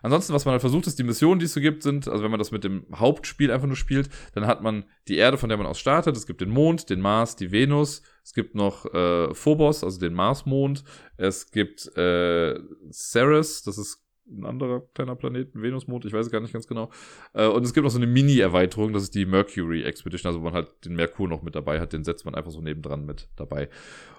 Ansonsten, 0.06 0.34
was 0.34 0.46
man 0.46 0.52
halt 0.52 0.62
versucht, 0.62 0.86
ist, 0.86 1.00
die 1.00 1.04
Missionen, 1.04 1.40
die 1.40 1.46
es 1.46 1.54
so 1.56 1.60
gibt, 1.60 1.82
sind, 1.82 2.08
also 2.08 2.24
wenn 2.24 2.30
man 2.30 2.38
das 2.38 2.52
mit 2.52 2.64
dem 2.64 2.86
Hauptspiel 2.94 3.52
einfach 3.52 3.66
nur 3.66 3.76
spielt, 3.76 4.08
dann 4.36 4.46
hat 4.46 4.62
man 4.62 4.86
die 5.08 5.18
Erde, 5.18 5.40
von 5.40 5.50
der 5.50 5.58
man 5.58 5.66
aus 5.66 5.80
startet. 5.80 6.16
Es 6.16 6.28
gibt 6.28 6.42
den 6.42 6.52
Mond, 6.52 6.92
den 6.92 7.02
Mars, 7.02 7.36
die 7.36 7.52
Venus. 7.52 8.04
Es 8.24 8.36
gibt 8.36 8.54
noch 8.54 8.86
äh, 8.94 9.34
Phobos, 9.34 9.84
also 9.84 10.00
den 10.00 10.14
Marsmond. 10.14 10.84
Es 11.18 11.50
gibt 11.50 11.88
äh, 11.98 12.60
Ceres, 12.92 13.64
das 13.64 13.80
ist 13.80 14.05
ein 14.28 14.46
anderer 14.46 14.82
kleiner 14.94 15.16
Planet, 15.16 15.54
ein 15.56 15.62
Venusmond, 15.62 16.06
ich 16.06 16.14
weiß 16.14 16.26
es 16.26 16.32
gar 16.32 16.40
nicht 16.40 16.54
ganz 16.54 16.68
genau. 16.68 16.90
Äh, 17.34 17.48
und 17.48 17.64
es 17.64 17.74
gibt 17.74 17.84
noch 17.84 17.92
so 17.92 18.00
eine 18.00 18.08
Mini-Erweiterung, 18.08 18.94
das 18.94 19.04
ist 19.04 19.16
die 19.16 19.26
Mercury 19.26 19.84
Expedition, 19.84 20.30
also 20.30 20.40
wo 20.40 20.46
man 20.46 20.54
halt 20.54 20.70
den 20.84 20.96
Merkur 20.96 21.28
noch 21.28 21.44
mit 21.44 21.56
dabei 21.56 21.80
hat, 21.80 21.94
den 21.94 22.04
setzt 22.04 22.26
man 22.26 22.36
einfach 22.36 22.52
so 22.52 22.62
nebendran 22.62 23.06
mit 23.06 23.30
dabei. 23.36 23.70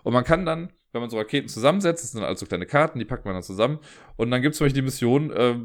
Und 0.03 0.13
man 0.13 0.25
kann 0.25 0.47
dann, 0.47 0.73
wenn 0.93 1.01
man 1.01 1.11
so 1.11 1.19
Raketen 1.19 1.49
zusammensetzt, 1.49 2.05
das 2.05 2.13
sind 2.13 2.21
dann 2.21 2.29
also 2.29 2.47
kleine 2.47 2.67
Karten, 2.67 2.99
die 2.99 3.05
packt 3.05 3.25
man 3.25 3.35
dann 3.35 3.43
zusammen. 3.43 3.79
Und 4.17 4.31
dann 4.31 4.43
gibt 4.43 4.53
es 4.53 4.59
zum 4.59 4.67
Beispiel 4.67 4.83
die 4.83 4.87
Mission, 4.87 5.31
äh, 5.33 5.57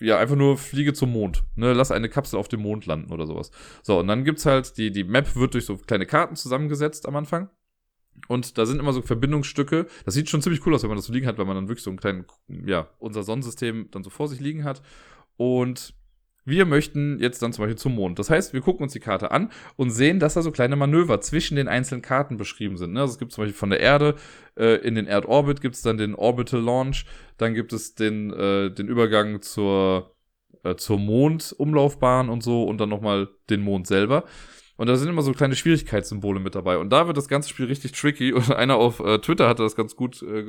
ja, 0.00 0.18
einfach 0.18 0.36
nur 0.36 0.58
fliege 0.58 0.92
zum 0.92 1.12
Mond. 1.12 1.44
Ne, 1.56 1.72
lass 1.72 1.90
eine 1.90 2.08
Kapsel 2.08 2.38
auf 2.38 2.48
dem 2.48 2.60
Mond 2.60 2.86
landen 2.86 3.12
oder 3.12 3.26
sowas. 3.26 3.50
So, 3.82 4.00
und 4.00 4.08
dann 4.08 4.24
gibt's 4.24 4.44
halt, 4.44 4.76
die, 4.76 4.90
die 4.90 5.04
Map 5.04 5.36
wird 5.36 5.54
durch 5.54 5.64
so 5.64 5.76
kleine 5.76 6.06
Karten 6.06 6.36
zusammengesetzt 6.36 7.06
am 7.06 7.16
Anfang. 7.16 7.48
Und 8.26 8.58
da 8.58 8.66
sind 8.66 8.80
immer 8.80 8.92
so 8.92 9.02
Verbindungsstücke. 9.02 9.86
Das 10.04 10.14
sieht 10.14 10.28
schon 10.28 10.42
ziemlich 10.42 10.64
cool 10.66 10.74
aus, 10.74 10.82
wenn 10.82 10.90
man 10.90 10.98
das 10.98 11.06
so 11.06 11.12
liegen 11.12 11.26
hat, 11.26 11.38
weil 11.38 11.46
man 11.46 11.54
dann 11.54 11.68
wirklich 11.68 11.84
so 11.84 11.90
einen 11.90 11.98
kleinen, 11.98 12.24
ja, 12.48 12.88
unser 12.98 13.22
Sonnensystem 13.22 13.88
dann 13.90 14.02
so 14.02 14.10
vor 14.10 14.28
sich 14.28 14.40
liegen 14.40 14.64
hat. 14.64 14.82
Und 15.36 15.94
wir 16.48 16.64
möchten 16.64 17.18
jetzt 17.20 17.42
dann 17.42 17.52
zum 17.52 17.64
Beispiel 17.64 17.78
zum 17.78 17.94
Mond. 17.94 18.18
Das 18.18 18.30
heißt, 18.30 18.54
wir 18.54 18.62
gucken 18.62 18.82
uns 18.82 18.94
die 18.94 19.00
Karte 19.00 19.30
an 19.30 19.50
und 19.76 19.90
sehen, 19.90 20.18
dass 20.18 20.34
da 20.34 20.42
so 20.42 20.50
kleine 20.50 20.76
Manöver 20.76 21.20
zwischen 21.20 21.56
den 21.56 21.68
einzelnen 21.68 22.00
Karten 22.00 22.38
beschrieben 22.38 22.78
sind. 22.78 22.94
Ne? 22.94 23.00
Also 23.02 23.12
es 23.12 23.18
gibt 23.18 23.32
zum 23.32 23.42
Beispiel 23.42 23.58
von 23.58 23.70
der 23.70 23.80
Erde 23.80 24.14
äh, 24.56 24.76
in 24.76 24.94
den 24.94 25.06
Erdorbit 25.06 25.60
gibt 25.60 25.74
es 25.74 25.82
dann 25.82 25.98
den 25.98 26.14
Orbital 26.14 26.60
Launch, 26.60 27.04
dann 27.36 27.52
gibt 27.52 27.74
es 27.74 27.94
den, 27.94 28.32
äh, 28.32 28.70
den 28.70 28.88
Übergang 28.88 29.42
zur, 29.42 30.14
äh, 30.64 30.74
zur 30.76 30.98
Mondumlaufbahn 30.98 32.30
und 32.30 32.42
so 32.42 32.64
und 32.64 32.78
dann 32.78 32.88
nochmal 32.88 33.28
den 33.50 33.60
Mond 33.60 33.86
selber. 33.86 34.24
Und 34.78 34.86
da 34.86 34.94
sind 34.96 35.08
immer 35.08 35.22
so 35.22 35.32
kleine 35.32 35.56
Schwierigkeitssymbole 35.56 36.38
mit 36.38 36.54
dabei. 36.54 36.78
Und 36.78 36.90
da 36.90 37.08
wird 37.08 37.16
das 37.16 37.26
ganze 37.26 37.48
Spiel 37.48 37.66
richtig 37.66 37.92
tricky. 37.92 38.32
Und 38.38 38.52
einer 38.52 38.76
auf 38.76 39.00
äh, 39.00 39.18
Twitter 39.18 39.48
hatte 39.48 39.64
das 39.64 39.74
ganz 39.74 39.96
gut 39.96 40.22
äh, 40.22 40.44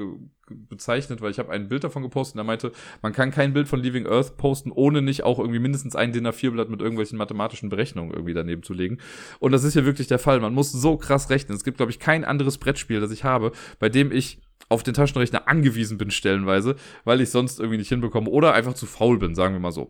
bezeichnet, 0.48 1.20
weil 1.22 1.32
ich 1.32 1.40
habe 1.40 1.52
ein 1.52 1.68
Bild 1.68 1.84
davon 1.84 2.04
gepostet 2.04 2.36
und 2.36 2.42
er 2.42 2.44
meinte, 2.46 2.72
man 3.02 3.12
kann 3.12 3.32
kein 3.32 3.54
Bild 3.54 3.68
von 3.68 3.80
Leaving 3.80 4.08
Earth 4.08 4.38
posten, 4.38 4.72
ohne 4.72 5.02
nicht 5.02 5.24
auch 5.24 5.40
irgendwie 5.40 5.60
mindestens 5.60 5.96
ein 5.96 6.12
DIN 6.12 6.28
A4-Blatt 6.28 6.70
mit 6.70 6.80
irgendwelchen 6.82 7.18
mathematischen 7.18 7.70
Berechnungen 7.70 8.14
irgendwie 8.14 8.34
daneben 8.34 8.64
zu 8.64 8.74
legen. 8.74 9.00
Und 9.40 9.52
das 9.52 9.64
ist 9.64 9.74
hier 9.74 9.86
wirklich 9.86 10.08
der 10.08 10.20
Fall. 10.20 10.40
Man 10.40 10.54
muss 10.54 10.72
so 10.72 10.98
krass 10.98 11.30
rechnen. 11.30 11.56
Es 11.56 11.64
gibt, 11.64 11.78
glaube 11.78 11.92
ich, 11.92 12.00
kein 12.00 12.24
anderes 12.24 12.58
Brettspiel, 12.58 13.00
das 13.00 13.12
ich 13.12 13.24
habe, 13.24 13.52
bei 13.80 13.90
dem 13.90 14.12
ich 14.12 14.40
auf 14.68 14.84
den 14.84 14.94
Taschenrechner 14.94 15.48
angewiesen 15.48 15.98
bin 15.98 16.12
stellenweise, 16.12 16.76
weil 17.04 17.22
ich 17.22 17.30
sonst 17.32 17.60
irgendwie 17.60 17.78
nicht 17.78 17.90
hinbekomme 17.90 18.30
oder 18.30 18.54
einfach 18.54 18.74
zu 18.74 18.86
faul 18.86 19.18
bin, 19.18 19.34
sagen 19.34 19.56
wir 19.56 19.60
mal 19.60 19.72
so. 19.72 19.90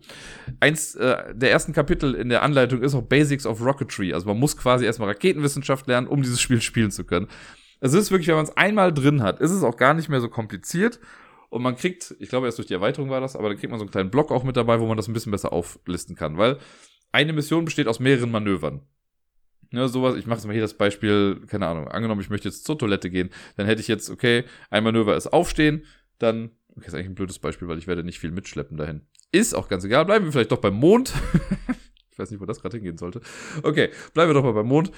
Eins 0.59 0.95
äh, 0.95 1.33
der 1.33 1.51
ersten 1.51 1.73
Kapitel 1.73 2.13
in 2.13 2.29
der 2.29 2.43
Anleitung 2.43 2.81
ist 2.81 2.95
auch 2.95 3.01
Basics 3.01 3.45
of 3.45 3.61
Rocketry. 3.61 4.13
Also 4.13 4.27
man 4.27 4.39
muss 4.39 4.55
quasi 4.55 4.85
erstmal 4.85 5.09
Raketenwissenschaft 5.09 5.87
lernen, 5.87 6.07
um 6.07 6.21
dieses 6.21 6.39
Spiel 6.39 6.61
spielen 6.61 6.91
zu 6.91 7.03
können. 7.03 7.27
Es 7.81 7.93
ist 7.93 8.11
wirklich, 8.11 8.27
wenn 8.27 8.35
man 8.35 8.45
es 8.45 8.55
einmal 8.57 8.93
drin 8.93 9.23
hat, 9.23 9.39
ist 9.39 9.51
es 9.51 9.63
auch 9.63 9.77
gar 9.77 9.93
nicht 9.93 10.09
mehr 10.09 10.21
so 10.21 10.29
kompliziert. 10.29 10.99
Und 11.49 11.63
man 11.63 11.75
kriegt, 11.75 12.15
ich 12.19 12.29
glaube 12.29 12.45
erst 12.45 12.59
durch 12.59 12.67
die 12.67 12.73
Erweiterung 12.73 13.09
war 13.09 13.21
das, 13.21 13.35
aber 13.35 13.49
dann 13.49 13.57
kriegt 13.57 13.71
man 13.71 13.79
so 13.79 13.83
einen 13.83 13.91
kleinen 13.91 14.11
Block 14.11 14.31
auch 14.31 14.43
mit 14.43 14.55
dabei, 14.55 14.79
wo 14.79 14.85
man 14.85 14.97
das 14.97 15.07
ein 15.07 15.13
bisschen 15.13 15.31
besser 15.31 15.51
auflisten 15.51 16.15
kann, 16.15 16.37
weil 16.37 16.59
eine 17.11 17.33
Mission 17.33 17.65
besteht 17.65 17.87
aus 17.87 17.99
mehreren 17.99 18.31
Manövern. 18.31 18.81
Ne, 19.71 19.87
sowas, 19.87 20.15
ich 20.15 20.25
mache 20.25 20.37
jetzt 20.37 20.47
mal 20.47 20.53
hier 20.53 20.61
das 20.63 20.73
Beispiel, 20.73 21.41
keine 21.47 21.67
Ahnung, 21.67 21.87
angenommen, 21.87 22.21
ich 22.21 22.29
möchte 22.29 22.47
jetzt 22.47 22.65
zur 22.65 22.77
Toilette 22.77 23.09
gehen, 23.09 23.29
dann 23.55 23.67
hätte 23.67 23.81
ich 23.81 23.87
jetzt, 23.87 24.09
okay, 24.09 24.43
ein 24.71 24.83
Manöver 24.83 25.15
ist 25.15 25.27
aufstehen, 25.27 25.85
dann, 26.17 26.51
okay, 26.75 26.87
ist 26.87 26.95
eigentlich 26.95 27.07
ein 27.07 27.15
blödes 27.15 27.39
Beispiel, 27.39 27.67
weil 27.67 27.77
ich 27.77 27.85
werde 27.85 28.03
nicht 28.03 28.19
viel 28.19 28.31
mitschleppen 28.31 28.77
dahin. 28.77 29.01
Ist 29.31 29.53
auch 29.53 29.67
ganz 29.67 29.83
egal, 29.83 30.05
bleiben 30.05 30.25
wir 30.25 30.31
vielleicht 30.31 30.51
doch 30.51 30.57
beim 30.57 30.73
Mond. 30.73 31.13
ich 32.11 32.17
weiß 32.17 32.31
nicht, 32.31 32.41
wo 32.41 32.45
das 32.45 32.61
gerade 32.61 32.77
hingehen 32.77 32.97
sollte. 32.97 33.21
Okay, 33.61 33.89
bleiben 34.13 34.31
wir 34.31 34.33
doch 34.33 34.43
mal 34.43 34.53
beim 34.53 34.67
Mond. 34.67 34.91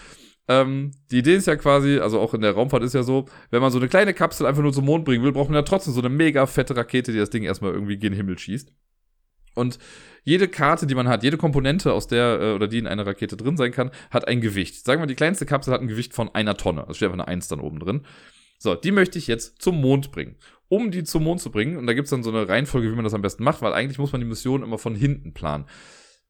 Ähm, 0.47 0.91
die 1.11 1.19
Idee 1.19 1.35
ist 1.35 1.47
ja 1.47 1.55
quasi, 1.57 1.99
also 1.99 2.19
auch 2.19 2.33
in 2.33 2.41
der 2.41 2.53
Raumfahrt 2.53 2.83
ist 2.83 2.93
ja 2.93 3.03
so, 3.03 3.25
wenn 3.51 3.61
man 3.61 3.71
so 3.71 3.77
eine 3.77 3.89
kleine 3.89 4.13
Kapsel 4.13 4.45
einfach 4.45 4.63
nur 4.63 4.73
zum 4.73 4.85
Mond 4.85 5.05
bringen 5.05 5.23
will, 5.23 5.33
braucht 5.33 5.49
man 5.49 5.55
ja 5.55 5.61
trotzdem 5.61 5.93
so 5.93 5.99
eine 5.99 6.09
mega 6.09 6.45
fette 6.47 6.75
Rakete, 6.75 7.11
die 7.11 7.19
das 7.19 7.29
Ding 7.29 7.43
erstmal 7.43 7.73
irgendwie 7.73 7.97
gen 7.97 8.13
Himmel 8.13 8.37
schießt. 8.37 8.73
Und 9.55 9.79
jede 10.23 10.47
Karte, 10.47 10.85
die 10.85 10.95
man 10.95 11.07
hat, 11.07 11.23
jede 11.23 11.37
Komponente, 11.37 11.93
aus 11.93 12.07
der 12.07 12.39
äh, 12.39 12.53
oder 12.53 12.67
die 12.67 12.77
in 12.77 12.87
einer 12.87 13.05
Rakete 13.05 13.37
drin 13.37 13.57
sein 13.57 13.71
kann, 13.71 13.91
hat 14.11 14.27
ein 14.27 14.41
Gewicht. 14.41 14.85
Sagen 14.85 15.01
wir, 15.01 15.07
die 15.07 15.15
kleinste 15.15 15.45
Kapsel 15.45 15.73
hat 15.73 15.81
ein 15.81 15.87
Gewicht 15.87 16.13
von 16.13 16.33
einer 16.33 16.57
Tonne. 16.57 16.81
Also 16.81 16.93
steht 16.93 17.07
einfach 17.07 17.19
eine 17.19 17.27
Eins 17.27 17.47
dann 17.47 17.59
oben 17.59 17.79
drin. 17.79 18.05
So, 18.59 18.75
die 18.75 18.91
möchte 18.91 19.17
ich 19.17 19.27
jetzt 19.27 19.61
zum 19.61 19.81
Mond 19.81 20.11
bringen. 20.11 20.35
Um 20.67 20.91
die 20.91 21.03
zum 21.03 21.23
Mond 21.23 21.41
zu 21.41 21.51
bringen, 21.51 21.77
und 21.77 21.87
da 21.87 21.93
gibt's 21.93 22.11
dann 22.11 22.23
so 22.23 22.29
eine 22.29 22.47
Reihenfolge, 22.47 22.91
wie 22.91 22.95
man 22.95 23.03
das 23.03 23.13
am 23.13 23.23
besten 23.23 23.43
macht, 23.43 23.61
weil 23.61 23.73
eigentlich 23.73 23.97
muss 23.97 24.11
man 24.11 24.21
die 24.21 24.27
Mission 24.27 24.63
immer 24.63 24.77
von 24.77 24.95
hinten 24.95 25.33
planen. 25.33 25.65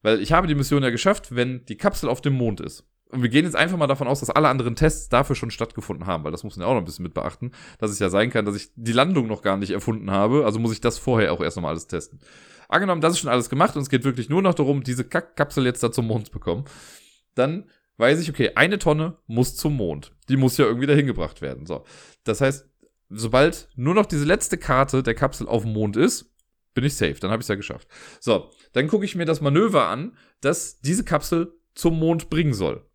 Weil 0.00 0.20
ich 0.20 0.32
habe 0.32 0.46
die 0.46 0.54
Mission 0.54 0.82
ja 0.82 0.90
geschafft, 0.90 1.34
wenn 1.34 1.64
die 1.66 1.76
Kapsel 1.76 2.08
auf 2.08 2.20
dem 2.20 2.32
Mond 2.32 2.60
ist. 2.60 2.84
Und 3.10 3.22
wir 3.22 3.28
gehen 3.28 3.44
jetzt 3.44 3.54
einfach 3.54 3.76
mal 3.76 3.86
davon 3.86 4.08
aus, 4.08 4.20
dass 4.20 4.30
alle 4.30 4.48
anderen 4.48 4.74
Tests 4.74 5.10
dafür 5.10 5.36
schon 5.36 5.50
stattgefunden 5.50 6.06
haben, 6.06 6.24
weil 6.24 6.32
das 6.32 6.42
muss 6.42 6.56
man 6.56 6.64
ja 6.64 6.70
auch 6.70 6.74
noch 6.74 6.80
ein 6.80 6.86
bisschen 6.86 7.02
mit 7.02 7.12
beachten, 7.12 7.52
dass 7.78 7.90
es 7.90 7.98
ja 7.98 8.08
sein 8.08 8.30
kann, 8.30 8.46
dass 8.46 8.56
ich 8.56 8.70
die 8.74 8.92
Landung 8.92 9.26
noch 9.26 9.42
gar 9.42 9.58
nicht 9.58 9.70
erfunden 9.70 10.10
habe. 10.10 10.46
Also 10.46 10.58
muss 10.58 10.72
ich 10.72 10.80
das 10.80 10.96
vorher 10.96 11.32
auch 11.32 11.42
erst 11.42 11.58
nochmal 11.58 11.72
alles 11.72 11.86
testen. 11.86 12.20
Angenommen, 12.72 13.02
das 13.02 13.12
ist 13.12 13.18
schon 13.18 13.30
alles 13.30 13.50
gemacht 13.50 13.76
und 13.76 13.82
es 13.82 13.90
geht 13.90 14.04
wirklich 14.04 14.28
nur 14.28 14.40
noch 14.40 14.54
darum, 14.54 14.82
diese 14.82 15.04
Kapsel 15.04 15.66
jetzt 15.66 15.82
da 15.82 15.92
zum 15.92 16.06
Mond 16.06 16.26
zu 16.26 16.32
bekommen. 16.32 16.64
Dann 17.34 17.68
weiß 17.98 18.20
ich, 18.20 18.30
okay, 18.30 18.52
eine 18.54 18.78
Tonne 18.78 19.18
muss 19.26 19.56
zum 19.56 19.76
Mond. 19.76 20.12
Die 20.28 20.38
muss 20.38 20.56
ja 20.56 20.64
irgendwie 20.64 20.86
dahin 20.86 21.06
gebracht 21.06 21.42
werden. 21.42 21.66
So. 21.66 21.84
Das 22.24 22.40
heißt, 22.40 22.68
sobald 23.10 23.68
nur 23.76 23.94
noch 23.94 24.06
diese 24.06 24.24
letzte 24.24 24.56
Karte 24.56 25.02
der 25.02 25.14
Kapsel 25.14 25.46
auf 25.46 25.64
dem 25.64 25.74
Mond 25.74 25.96
ist, 25.96 26.34
bin 26.72 26.84
ich 26.84 26.96
safe. 26.96 27.16
Dann 27.20 27.30
habe 27.30 27.40
ich 27.40 27.44
es 27.44 27.48
ja 27.48 27.56
geschafft. 27.56 27.86
So, 28.20 28.50
dann 28.72 28.88
gucke 28.88 29.04
ich 29.04 29.14
mir 29.14 29.26
das 29.26 29.42
Manöver 29.42 29.88
an, 29.88 30.16
das 30.40 30.80
diese 30.80 31.04
Kapsel 31.04 31.54
zum 31.74 31.98
Mond 31.98 32.30
bringen 32.30 32.54
soll. 32.54 32.86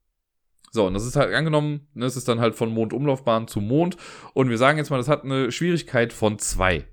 So, 0.72 0.88
und 0.88 0.96
das 0.96 1.06
ist 1.06 1.16
halt 1.16 1.34
angenommen, 1.34 1.88
ne, 1.94 2.06
es 2.06 2.18
ist 2.18 2.28
dann 2.28 2.40
halt 2.40 2.56
von 2.56 2.74
Mondumlaufbahn 2.74 3.48
zu 3.48 3.62
Mond. 3.62 3.96
Und 4.34 4.50
wir 4.50 4.58
sagen 4.58 4.80
jetzt 4.80 4.90
mal, 4.90 4.98
das 4.98 5.08
hat 5.08 5.24
eine 5.24 5.52
Schwierigkeit 5.52 6.14
von 6.14 6.40
zwei. 6.40 6.88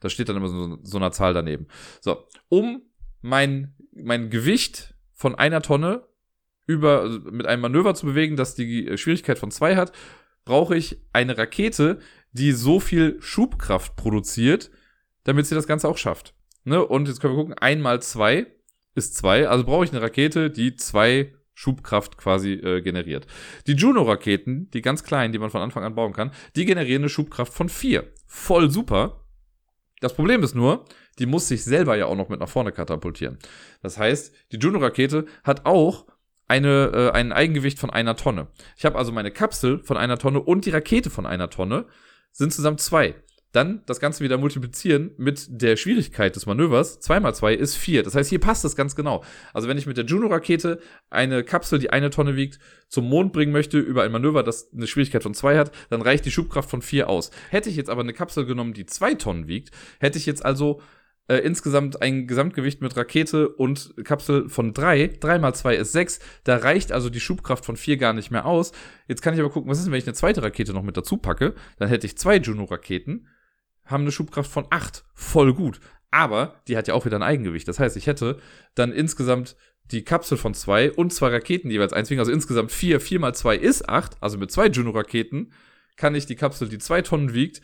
Das 0.00 0.12
steht 0.12 0.28
dann 0.28 0.36
immer 0.36 0.48
so, 0.48 0.78
so 0.82 0.96
einer 0.96 1.12
Zahl 1.12 1.34
daneben. 1.34 1.66
So, 2.00 2.26
um 2.48 2.82
mein, 3.20 3.74
mein 3.92 4.30
Gewicht 4.30 4.94
von 5.12 5.34
einer 5.34 5.62
Tonne 5.62 6.06
über, 6.66 7.00
also 7.00 7.18
mit 7.18 7.46
einem 7.46 7.62
Manöver 7.62 7.94
zu 7.94 8.06
bewegen, 8.06 8.36
das 8.36 8.54
die 8.54 8.96
Schwierigkeit 8.96 9.38
von 9.38 9.50
zwei 9.50 9.76
hat, 9.76 9.92
brauche 10.44 10.76
ich 10.76 11.00
eine 11.12 11.36
Rakete, 11.36 11.98
die 12.32 12.52
so 12.52 12.80
viel 12.80 13.16
Schubkraft 13.20 13.96
produziert, 13.96 14.70
damit 15.24 15.46
sie 15.46 15.54
das 15.54 15.66
Ganze 15.66 15.88
auch 15.88 15.98
schafft. 15.98 16.34
Ne? 16.64 16.84
Und 16.84 17.08
jetzt 17.08 17.20
können 17.20 17.34
wir 17.34 17.42
gucken, 17.42 17.58
einmal 17.58 18.00
zwei 18.02 18.46
ist 18.94 19.16
zwei, 19.16 19.48
also 19.48 19.64
brauche 19.64 19.84
ich 19.84 19.90
eine 19.90 20.02
Rakete, 20.02 20.50
die 20.50 20.76
zwei 20.76 21.34
Schubkraft 21.54 22.16
quasi 22.16 22.54
äh, 22.54 22.80
generiert. 22.80 23.26
Die 23.66 23.74
Juno-Raketen, 23.74 24.70
die 24.70 24.80
ganz 24.80 25.04
kleinen, 25.04 25.32
die 25.32 25.38
man 25.38 25.50
von 25.50 25.60
Anfang 25.60 25.84
an 25.84 25.94
bauen 25.94 26.12
kann, 26.12 26.30
die 26.56 26.64
generieren 26.64 27.02
eine 27.02 27.10
Schubkraft 27.10 27.52
von 27.52 27.68
vier. 27.68 28.12
Voll 28.26 28.70
super. 28.70 29.26
Das 30.00 30.14
Problem 30.14 30.42
ist 30.42 30.54
nur, 30.54 30.84
die 31.18 31.26
muss 31.26 31.48
sich 31.48 31.64
selber 31.64 31.96
ja 31.96 32.06
auch 32.06 32.16
noch 32.16 32.28
mit 32.28 32.40
nach 32.40 32.48
vorne 32.48 32.72
katapultieren. 32.72 33.38
Das 33.82 33.98
heißt, 33.98 34.34
die 34.52 34.58
Juno-Rakete 34.58 35.26
hat 35.44 35.66
auch 35.66 36.06
eine, 36.48 36.90
äh, 36.92 37.10
ein 37.12 37.32
Eigengewicht 37.32 37.78
von 37.78 37.90
einer 37.90 38.16
Tonne. 38.16 38.48
Ich 38.76 38.84
habe 38.84 38.98
also 38.98 39.12
meine 39.12 39.30
Kapsel 39.30 39.84
von 39.84 39.96
einer 39.96 40.18
Tonne 40.18 40.40
und 40.40 40.64
die 40.64 40.70
Rakete 40.70 41.10
von 41.10 41.26
einer 41.26 41.48
Tonne 41.50 41.86
sind 42.32 42.52
zusammen 42.52 42.78
zwei. 42.78 43.14
Dann 43.52 43.82
das 43.86 43.98
Ganze 43.98 44.22
wieder 44.22 44.38
multiplizieren 44.38 45.10
mit 45.16 45.46
der 45.48 45.76
Schwierigkeit 45.76 46.36
des 46.36 46.46
Manövers. 46.46 47.00
2 47.00 47.20
mal 47.20 47.34
2 47.34 47.54
ist 47.54 47.76
4. 47.76 48.02
Das 48.04 48.14
heißt, 48.14 48.30
hier 48.30 48.38
passt 48.38 48.64
es 48.64 48.76
ganz 48.76 48.94
genau. 48.94 49.24
Also 49.52 49.68
wenn 49.68 49.76
ich 49.76 49.86
mit 49.86 49.96
der 49.96 50.04
Juno-Rakete 50.04 50.80
eine 51.10 51.42
Kapsel, 51.42 51.80
die 51.80 51.90
eine 51.90 52.10
Tonne 52.10 52.36
wiegt, 52.36 52.60
zum 52.88 53.08
Mond 53.08 53.32
bringen 53.32 53.52
möchte 53.52 53.78
über 53.78 54.04
ein 54.04 54.12
Manöver, 54.12 54.42
das 54.42 54.72
eine 54.72 54.86
Schwierigkeit 54.86 55.22
von 55.22 55.34
2 55.34 55.58
hat, 55.58 55.72
dann 55.90 56.02
reicht 56.02 56.24
die 56.26 56.30
Schubkraft 56.30 56.70
von 56.70 56.80
4 56.80 57.08
aus. 57.08 57.30
Hätte 57.50 57.70
ich 57.70 57.76
jetzt 57.76 57.90
aber 57.90 58.02
eine 58.02 58.12
Kapsel 58.12 58.46
genommen, 58.46 58.72
die 58.72 58.86
2 58.86 59.14
Tonnen 59.14 59.48
wiegt, 59.48 59.70
hätte 59.98 60.18
ich 60.18 60.26
jetzt 60.26 60.44
also 60.44 60.80
äh, 61.30 61.38
insgesamt 61.38 62.02
ein 62.02 62.26
Gesamtgewicht 62.26 62.82
mit 62.82 62.96
Rakete 62.96 63.48
und 63.48 63.94
Kapsel 64.04 64.48
von 64.48 64.74
3. 64.74 65.18
3 65.20 65.38
mal 65.38 65.54
2 65.54 65.76
ist 65.76 65.92
6. 65.92 66.18
Da 66.42 66.56
reicht 66.56 66.90
also 66.90 67.08
die 67.08 67.20
Schubkraft 67.20 67.64
von 67.64 67.76
4 67.76 67.98
gar 67.98 68.12
nicht 68.12 68.32
mehr 68.32 68.46
aus. 68.46 68.72
Jetzt 69.06 69.22
kann 69.22 69.34
ich 69.34 69.40
aber 69.40 69.50
gucken, 69.50 69.70
was 69.70 69.78
ist 69.78 69.84
denn, 69.84 69.92
wenn 69.92 70.00
ich 70.00 70.06
eine 70.06 70.14
zweite 70.14 70.42
Rakete 70.42 70.72
noch 70.72 70.82
mit 70.82 70.96
dazu 70.96 71.18
packe? 71.18 71.54
Dann 71.78 71.88
hätte 71.88 72.06
ich 72.06 72.18
zwei 72.18 72.36
Juno-Raketen 72.36 73.28
haben 73.90 74.02
eine 74.02 74.12
Schubkraft 74.12 74.50
von 74.50 74.66
8. 74.70 75.04
Voll 75.14 75.54
gut. 75.54 75.80
Aber 76.10 76.60
die 76.66 76.76
hat 76.76 76.88
ja 76.88 76.94
auch 76.94 77.04
wieder 77.04 77.16
ein 77.16 77.22
Eigengewicht. 77.22 77.68
Das 77.68 77.78
heißt, 77.78 77.96
ich 77.96 78.06
hätte 78.06 78.38
dann 78.74 78.92
insgesamt 78.92 79.56
die 79.90 80.04
Kapsel 80.04 80.38
von 80.38 80.54
2 80.54 80.92
und 80.92 81.12
zwei 81.12 81.28
Raketen 81.28 81.70
jeweils 81.70 81.92
eins. 81.92 82.10
Also 82.10 82.32
insgesamt 82.32 82.72
4. 82.72 83.00
Vier, 83.00 83.00
4 83.00 83.20
mal 83.20 83.34
2 83.34 83.56
ist 83.56 83.88
8. 83.88 84.16
Also 84.20 84.38
mit 84.38 84.50
zwei 84.50 84.66
Juno-Raketen 84.66 85.52
kann 85.96 86.14
ich 86.14 86.26
die 86.26 86.36
Kapsel, 86.36 86.68
die 86.68 86.78
2 86.78 87.02
Tonnen 87.02 87.34
wiegt, 87.34 87.60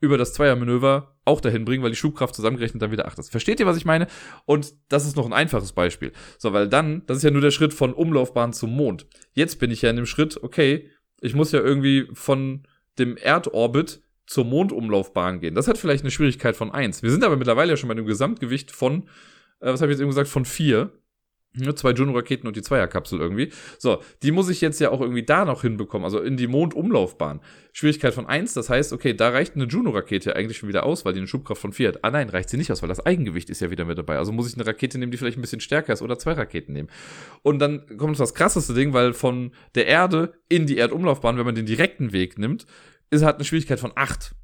über 0.00 0.18
das 0.18 0.32
Zweiermanöver 0.34 1.16
auch 1.24 1.40
dahin 1.40 1.64
bringen, 1.64 1.82
weil 1.82 1.90
die 1.90 1.96
Schubkraft 1.96 2.34
zusammengerechnet 2.34 2.82
dann 2.82 2.92
wieder 2.92 3.06
8 3.06 3.18
ist. 3.18 3.30
Versteht 3.30 3.60
ihr, 3.60 3.66
was 3.66 3.76
ich 3.76 3.84
meine? 3.84 4.06
Und 4.44 4.74
das 4.88 5.06
ist 5.06 5.16
noch 5.16 5.26
ein 5.26 5.32
einfaches 5.32 5.72
Beispiel. 5.72 6.12
So, 6.38 6.52
weil 6.52 6.68
dann, 6.68 7.04
das 7.06 7.18
ist 7.18 7.22
ja 7.22 7.30
nur 7.30 7.40
der 7.40 7.50
Schritt 7.50 7.74
von 7.74 7.92
Umlaufbahn 7.92 8.52
zum 8.52 8.70
Mond. 8.74 9.06
Jetzt 9.32 9.58
bin 9.58 9.70
ich 9.70 9.82
ja 9.82 9.90
in 9.90 9.96
dem 9.96 10.06
Schritt, 10.06 10.42
okay, 10.42 10.90
ich 11.20 11.34
muss 11.34 11.52
ja 11.52 11.60
irgendwie 11.60 12.08
von 12.12 12.66
dem 12.98 13.16
Erdorbit 13.16 14.02
zur 14.26 14.44
Mondumlaufbahn 14.44 15.40
gehen. 15.40 15.54
Das 15.54 15.68
hat 15.68 15.78
vielleicht 15.78 16.02
eine 16.02 16.10
Schwierigkeit 16.10 16.56
von 16.56 16.72
1. 16.72 17.02
Wir 17.02 17.10
sind 17.10 17.24
aber 17.24 17.36
mittlerweile 17.36 17.70
ja 17.72 17.76
schon 17.76 17.88
bei 17.88 17.92
einem 17.92 18.06
Gesamtgewicht 18.06 18.70
von, 18.70 19.04
äh, 19.60 19.72
was 19.72 19.80
habe 19.80 19.92
ich 19.92 19.96
jetzt 19.96 20.00
eben 20.00 20.10
gesagt, 20.10 20.28
von 20.28 20.44
4. 20.44 20.90
Ne, 21.58 21.74
zwei 21.74 21.92
Juno-Raketen 21.92 22.46
und 22.46 22.54
die 22.54 22.62
Zweierkapsel 22.62 23.18
irgendwie. 23.18 23.50
So, 23.78 24.02
die 24.22 24.30
muss 24.30 24.50
ich 24.50 24.60
jetzt 24.60 24.78
ja 24.78 24.90
auch 24.90 25.00
irgendwie 25.00 25.22
da 25.22 25.46
noch 25.46 25.62
hinbekommen, 25.62 26.04
also 26.04 26.20
in 26.20 26.36
die 26.36 26.48
Mondumlaufbahn. 26.48 27.40
Schwierigkeit 27.72 28.12
von 28.12 28.26
1, 28.26 28.52
das 28.52 28.68
heißt, 28.68 28.92
okay, 28.92 29.14
da 29.14 29.30
reicht 29.30 29.54
eine 29.54 29.64
Juno-Rakete 29.64 30.36
eigentlich 30.36 30.58
schon 30.58 30.68
wieder 30.68 30.84
aus, 30.84 31.06
weil 31.06 31.14
die 31.14 31.20
eine 31.20 31.28
Schubkraft 31.28 31.60
von 31.60 31.72
4 31.72 31.88
hat. 31.88 32.04
Ah 32.04 32.10
nein, 32.10 32.28
reicht 32.28 32.50
sie 32.50 32.58
nicht 32.58 32.70
aus, 32.70 32.82
weil 32.82 32.90
das 32.90 33.04
Eigengewicht 33.04 33.48
ist 33.48 33.60
ja 33.60 33.70
wieder 33.70 33.86
mit 33.86 33.96
dabei. 33.96 34.18
Also 34.18 34.32
muss 34.32 34.50
ich 34.50 34.54
eine 34.54 34.66
Rakete 34.66 34.98
nehmen, 34.98 35.12
die 35.12 35.16
vielleicht 35.16 35.38
ein 35.38 35.40
bisschen 35.40 35.60
stärker 35.60 35.94
ist 35.94 36.02
oder 36.02 36.18
zwei 36.18 36.32
Raketen 36.32 36.74
nehmen. 36.74 36.90
Und 37.42 37.58
dann 37.58 37.86
kommt 37.96 38.20
das 38.20 38.34
krasseste 38.34 38.74
Ding, 38.74 38.92
weil 38.92 39.14
von 39.14 39.52
der 39.74 39.86
Erde 39.86 40.34
in 40.50 40.66
die 40.66 40.76
Erdumlaufbahn, 40.76 41.38
wenn 41.38 41.46
man 41.46 41.54
den 41.54 41.66
direkten 41.66 42.12
Weg 42.12 42.38
nimmt, 42.38 42.66
ist 43.10 43.22
halt 43.22 43.36
eine 43.36 43.44
Schwierigkeit 43.44 43.80
von 43.80 43.92
8. 43.94 44.34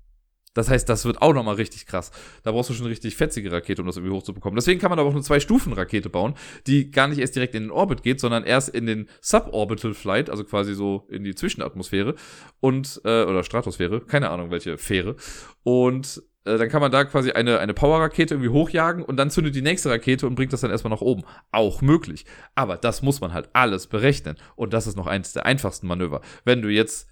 Das 0.55 0.69
heißt, 0.69 0.89
das 0.89 1.05
wird 1.05 1.23
auch 1.23 1.33
nochmal 1.33 1.55
richtig 1.55 1.87
krass. 1.87 2.11
Da 2.43 2.53
brauchst 2.53 2.69
du 2.69 2.75
schon 2.75 2.85
eine 2.85 2.93
richtig 2.93 3.17
fetzige 3.17 3.51
Rakete, 3.51 3.81
um 3.81 3.87
das 3.87 3.97
irgendwie 3.97 4.15
hochzubekommen. 4.15 4.57
Deswegen 4.57 4.81
kann 4.81 4.91
man 4.91 4.99
aber 4.99 5.09
auch 5.09 5.15
eine 5.15 5.23
Zwei-Stufen-Rakete 5.23 6.11
bauen, 6.11 6.35
die 6.67 6.91
gar 6.91 7.09
nicht 7.09 7.19
erst 7.19 7.35
direkt 7.35 7.55
in 7.55 7.65
den 7.65 7.71
Orbit 7.71 8.03
geht, 8.03 8.21
sondern 8.21 8.45
erst 8.45 8.69
in 8.69 8.85
den 8.87 9.09
Suborbital 9.23 9.95
Flight, 9.95 10.29
also 10.29 10.45
quasi 10.45 10.75
so 10.75 11.07
in 11.11 11.25
die 11.25 11.35
Zwischenatmosphäre 11.35 12.17
und, 12.61 13.01
äh, 13.05 13.25
oder 13.25 13.45
Stratosphäre, 13.45 14.03
keine 14.03 14.29
Ahnung, 14.29 14.51
welche 14.51 14.77
Fähre. 14.77 15.17
Und 15.63 16.23
äh, 16.45 16.59
dann 16.59 16.69
kann 16.69 16.83
man 16.83 16.93
da 16.93 17.05
quasi 17.05 17.31
eine, 17.33 17.59
eine 17.59 17.73
Power-Rakete 17.73 18.35
irgendwie 18.35 18.51
hochjagen 18.51 19.03
und 19.05 19.17
dann 19.17 19.31
zündet 19.31 19.55
die 19.55 19.63
nächste 19.63 19.89
Rakete 19.89 20.27
und 20.27 20.35
bringt 20.35 20.53
das 20.53 20.61
dann 20.61 20.71
erstmal 20.71 20.91
nach 20.91 21.01
oben. 21.01 21.23
Auch 21.51 21.81
möglich. 21.81 22.27
Aber 22.55 22.77
das 22.77 23.01
muss 23.01 23.23
man 23.23 23.33
halt 23.33 23.49
alles 23.55 23.87
berechnen. 23.87 24.37
Und 24.55 24.75
das 24.75 24.87
ist 24.87 24.97
noch 24.97 25.07
eins 25.07 25.33
der 25.33 25.47
einfachsten 25.47 25.87
Manöver. 25.87 26.21
Wenn 26.45 26.61
du 26.61 26.69
jetzt 26.69 27.09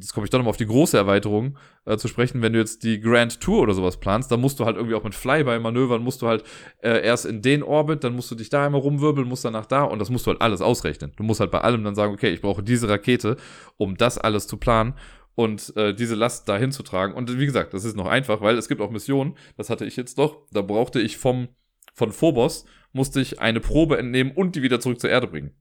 jetzt 0.00 0.12
komme 0.12 0.24
ich 0.24 0.30
doch 0.30 0.38
nochmal 0.38 0.50
auf 0.50 0.56
die 0.56 0.66
große 0.66 0.96
Erweiterung 0.96 1.58
äh, 1.84 1.96
zu 1.96 2.08
sprechen, 2.08 2.42
wenn 2.42 2.52
du 2.52 2.58
jetzt 2.58 2.82
die 2.82 3.00
Grand 3.00 3.40
Tour 3.40 3.62
oder 3.62 3.74
sowas 3.74 3.98
planst, 3.98 4.30
dann 4.30 4.40
musst 4.40 4.60
du 4.60 4.64
halt 4.64 4.76
irgendwie 4.76 4.94
auch 4.94 5.04
mit 5.04 5.14
Flyby-Manövern, 5.14 6.02
musst 6.02 6.22
du 6.22 6.28
halt 6.28 6.44
äh, 6.82 7.04
erst 7.04 7.26
in 7.26 7.42
den 7.42 7.62
Orbit, 7.62 8.04
dann 8.04 8.14
musst 8.14 8.30
du 8.30 8.34
dich 8.34 8.48
da 8.48 8.66
einmal 8.66 8.80
rumwirbeln, 8.80 9.26
musst 9.26 9.44
dann 9.44 9.52
nach 9.52 9.66
da 9.66 9.82
und 9.82 9.98
das 9.98 10.10
musst 10.10 10.26
du 10.26 10.30
halt 10.30 10.40
alles 10.40 10.60
ausrechnen. 10.60 11.12
Du 11.16 11.22
musst 11.22 11.40
halt 11.40 11.50
bei 11.50 11.60
allem 11.60 11.84
dann 11.84 11.94
sagen, 11.94 12.12
okay, 12.12 12.30
ich 12.30 12.40
brauche 12.40 12.62
diese 12.62 12.88
Rakete, 12.88 13.36
um 13.76 13.96
das 13.96 14.18
alles 14.18 14.46
zu 14.46 14.56
planen 14.56 14.94
und 15.34 15.76
äh, 15.76 15.94
diese 15.94 16.14
Last 16.14 16.48
dahin 16.48 16.72
zu 16.72 16.82
tragen. 16.82 17.14
Und 17.14 17.38
wie 17.38 17.46
gesagt, 17.46 17.74
das 17.74 17.84
ist 17.84 17.96
noch 17.96 18.06
einfach, 18.06 18.40
weil 18.40 18.58
es 18.58 18.68
gibt 18.68 18.80
auch 18.80 18.90
Missionen, 18.90 19.36
das 19.56 19.70
hatte 19.70 19.84
ich 19.84 19.96
jetzt 19.96 20.18
doch, 20.18 20.46
da 20.50 20.62
brauchte 20.62 21.00
ich 21.00 21.16
vom, 21.16 21.48
von 21.94 22.10
Phobos, 22.10 22.64
musste 22.92 23.20
ich 23.20 23.40
eine 23.40 23.60
Probe 23.60 23.98
entnehmen 23.98 24.32
und 24.32 24.56
die 24.56 24.62
wieder 24.62 24.80
zurück 24.80 25.00
zur 25.00 25.10
Erde 25.10 25.26
bringen. 25.26 25.52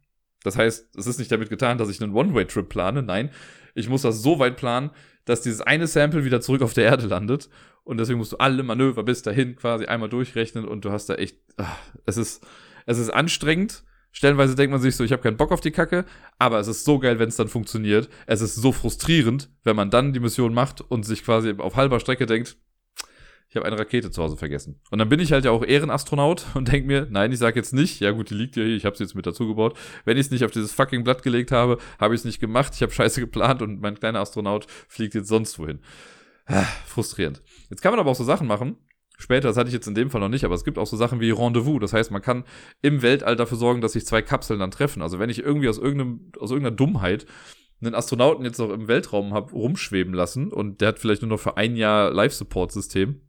Das 0.46 0.58
heißt, 0.58 0.96
es 0.96 1.08
ist 1.08 1.18
nicht 1.18 1.32
damit 1.32 1.50
getan, 1.50 1.78
dass 1.78 1.90
ich 1.90 2.02
einen 2.02 2.14
One-Way-Trip 2.14 2.70
plane. 2.70 3.02
Nein, 3.02 3.32
ich 3.74 3.90
muss 3.90 4.04
das 4.04 4.22
so 4.22 4.40
weit 4.40 4.58
planen, 4.58 4.92
dass 5.26 5.42
dieses 5.42 5.62
eine 5.62 5.88
Sample 5.88 6.24
wieder 6.24 6.40
zurück 6.40 6.62
auf 6.62 6.74
der 6.74 6.86
Erde 6.86 7.08
landet. 7.08 7.50
Und 7.84 7.98
deswegen 7.98 8.20
musst 8.20 8.34
du 8.34 8.38
alle 8.38 8.64
Manöver 8.64 9.04
bis 9.04 9.22
dahin 9.22 9.56
quasi 9.56 9.86
einmal 9.86 10.10
durchrechnen 10.10 10.66
und 10.66 10.86
du 10.86 10.92
hast 10.92 11.08
da 11.08 11.16
echt, 11.16 11.38
ach, 11.58 11.78
es 12.06 12.18
ist, 12.18 12.46
es 12.86 12.98
ist 12.98 13.10
anstrengend. 13.10 13.84
Stellenweise 14.12 14.56
denkt 14.56 14.72
man 14.72 14.82
sich 14.82 14.96
so, 14.96 15.04
ich 15.04 15.12
habe 15.12 15.22
keinen 15.22 15.38
Bock 15.38 15.52
auf 15.52 15.62
die 15.62 15.72
Kacke, 15.72 16.06
aber 16.40 16.60
es 16.60 16.68
ist 16.68 16.86
so 16.86 17.00
geil, 17.00 17.20
wenn 17.20 17.30
es 17.30 17.36
dann 17.36 17.48
funktioniert. 17.48 18.08
Es 18.28 18.42
ist 18.42 18.56
so 18.56 18.72
frustrierend, 18.72 19.50
wenn 19.64 19.76
man 19.76 19.90
dann 19.90 20.14
die 20.14 20.20
Mission 20.20 20.54
macht 20.54 20.80
und 20.80 21.06
sich 21.06 21.24
quasi 21.24 21.54
auf 21.58 21.76
halber 21.76 22.00
Strecke 22.00 22.26
denkt, 22.26 22.56
ich 23.56 23.58
habe 23.58 23.68
eine 23.68 23.80
Rakete 23.80 24.12
zu 24.12 24.22
Hause 24.22 24.36
vergessen. 24.36 24.82
Und 24.92 25.00
dann 25.00 25.08
bin 25.08 25.22
ich 25.22 25.32
halt 25.32 25.46
ja 25.46 25.52
auch 25.52 25.64
Ehrenastronaut 25.64 26.46
und 26.56 26.70
denke 26.74 26.88
mir, 26.88 27.08
nein, 27.10 27.32
ich 27.32 27.40
sage 27.40 27.58
jetzt 27.58 27.74
nicht, 27.74 28.02
ja 28.02 28.12
gut, 28.12 28.30
die 28.30 28.34
liegt 28.34 28.58
ja 28.58 28.64
hier, 28.64 28.76
ich 28.76 28.84
habe 28.84 28.98
sie 28.98 29.04
jetzt 29.06 29.16
mit 29.16 29.26
dazu 29.26 29.48
gebaut. 29.48 29.78
Wenn 30.04 30.18
ich 30.18 30.26
es 30.26 30.32
nicht 30.32 30.44
auf 30.44 30.52
dieses 30.52 30.74
fucking 30.74 31.06
Blatt 31.06 31.24
gelegt 31.24 31.54
habe, 31.54 31.78
habe 31.98 32.14
ich 32.14 32.22
es 32.22 32.26
nicht 32.26 32.42
gemacht, 32.42 32.74
ich 32.76 32.82
habe 32.82 32.92
scheiße 32.92 33.22
geplant 33.22 33.62
und 33.62 33.80
mein 33.80 33.98
kleiner 33.98 34.20
Astronaut 34.20 34.68
fliegt 34.90 35.16
jetzt 35.16 35.30
sonst 35.30 35.58
wohin. 35.58 35.80
Ah, 36.48 36.66
frustrierend. 36.86 37.42
Jetzt 37.70 37.82
kann 37.82 37.94
man 37.94 38.00
aber 38.02 38.12
auch 38.12 38.16
so 38.16 38.26
Sachen 38.26 38.46
machen. 38.46 38.76
Später, 39.18 39.48
das 39.48 39.56
hatte 39.56 39.70
ich 39.70 39.74
jetzt 39.74 39.88
in 39.88 39.96
dem 39.96 40.10
Fall 40.10 40.20
noch 40.20 40.28
nicht, 40.28 40.44
aber 40.44 40.56
es 40.56 40.66
gibt 40.66 40.78
auch 40.78 40.86
so 40.86 40.98
Sachen 40.98 41.22
wie 41.22 41.32
Rendezvous. 41.32 41.80
Das 41.80 41.94
heißt, 41.94 42.12
man 42.12 42.22
kann 42.22 42.44
im 42.82 43.02
Weltall 43.02 43.38
dafür 43.38 43.58
sorgen, 43.58 43.80
dass 43.80 43.94
sich 43.94 44.06
zwei 44.06 44.22
Kapseln 44.22 44.60
dann 44.60 44.72
treffen. 44.72 45.02
Also 45.02 45.18
wenn 45.18 45.30
ich 45.30 45.40
irgendwie 45.40 45.70
aus, 45.70 45.78
irgendeinem, 45.78 46.34
aus 46.38 46.52
irgendeiner 46.52 46.76
Dummheit 46.76 47.26
einen 47.82 47.96
Astronauten 47.96 48.46
jetzt 48.46 48.60
noch 48.60 48.70
im 48.70 48.88
Weltraum 48.88 49.34
habe 49.34 49.52
rumschweben 49.52 50.14
lassen 50.14 50.52
und 50.52 50.82
der 50.82 50.90
hat 50.90 51.00
vielleicht 51.00 51.22
nur 51.22 51.30
noch 51.30 51.40
für 51.40 51.58
ein 51.58 51.76
Jahr 51.76 52.12
Life-Support-System, 52.12 53.22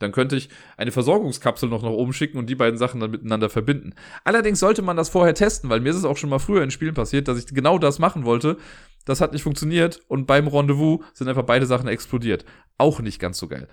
dann 0.00 0.10
könnte 0.12 0.34
ich 0.34 0.48
eine 0.76 0.90
Versorgungskapsel 0.90 1.68
noch 1.68 1.82
nach 1.82 1.90
oben 1.90 2.12
schicken 2.12 2.38
und 2.38 2.50
die 2.50 2.56
beiden 2.56 2.78
Sachen 2.78 3.00
dann 3.00 3.12
miteinander 3.12 3.48
verbinden. 3.48 3.94
Allerdings 4.24 4.58
sollte 4.58 4.82
man 4.82 4.96
das 4.96 5.08
vorher 5.08 5.34
testen, 5.34 5.70
weil 5.70 5.80
mir 5.80 5.90
ist 5.90 5.96
es 5.96 6.04
auch 6.04 6.16
schon 6.16 6.30
mal 6.30 6.40
früher 6.40 6.64
in 6.64 6.72
Spielen 6.72 6.94
passiert, 6.94 7.28
dass 7.28 7.38
ich 7.38 7.46
genau 7.46 7.78
das 7.78 7.98
machen 7.98 8.24
wollte. 8.24 8.56
Das 9.04 9.20
hat 9.20 9.32
nicht 9.32 9.42
funktioniert 9.42 10.00
und 10.08 10.26
beim 10.26 10.48
Rendezvous 10.48 11.00
sind 11.14 11.28
einfach 11.28 11.44
beide 11.44 11.66
Sachen 11.66 11.88
explodiert. 11.88 12.44
Auch 12.78 13.00
nicht 13.00 13.20
ganz 13.20 13.38
so 13.38 13.46
geil. 13.46 13.68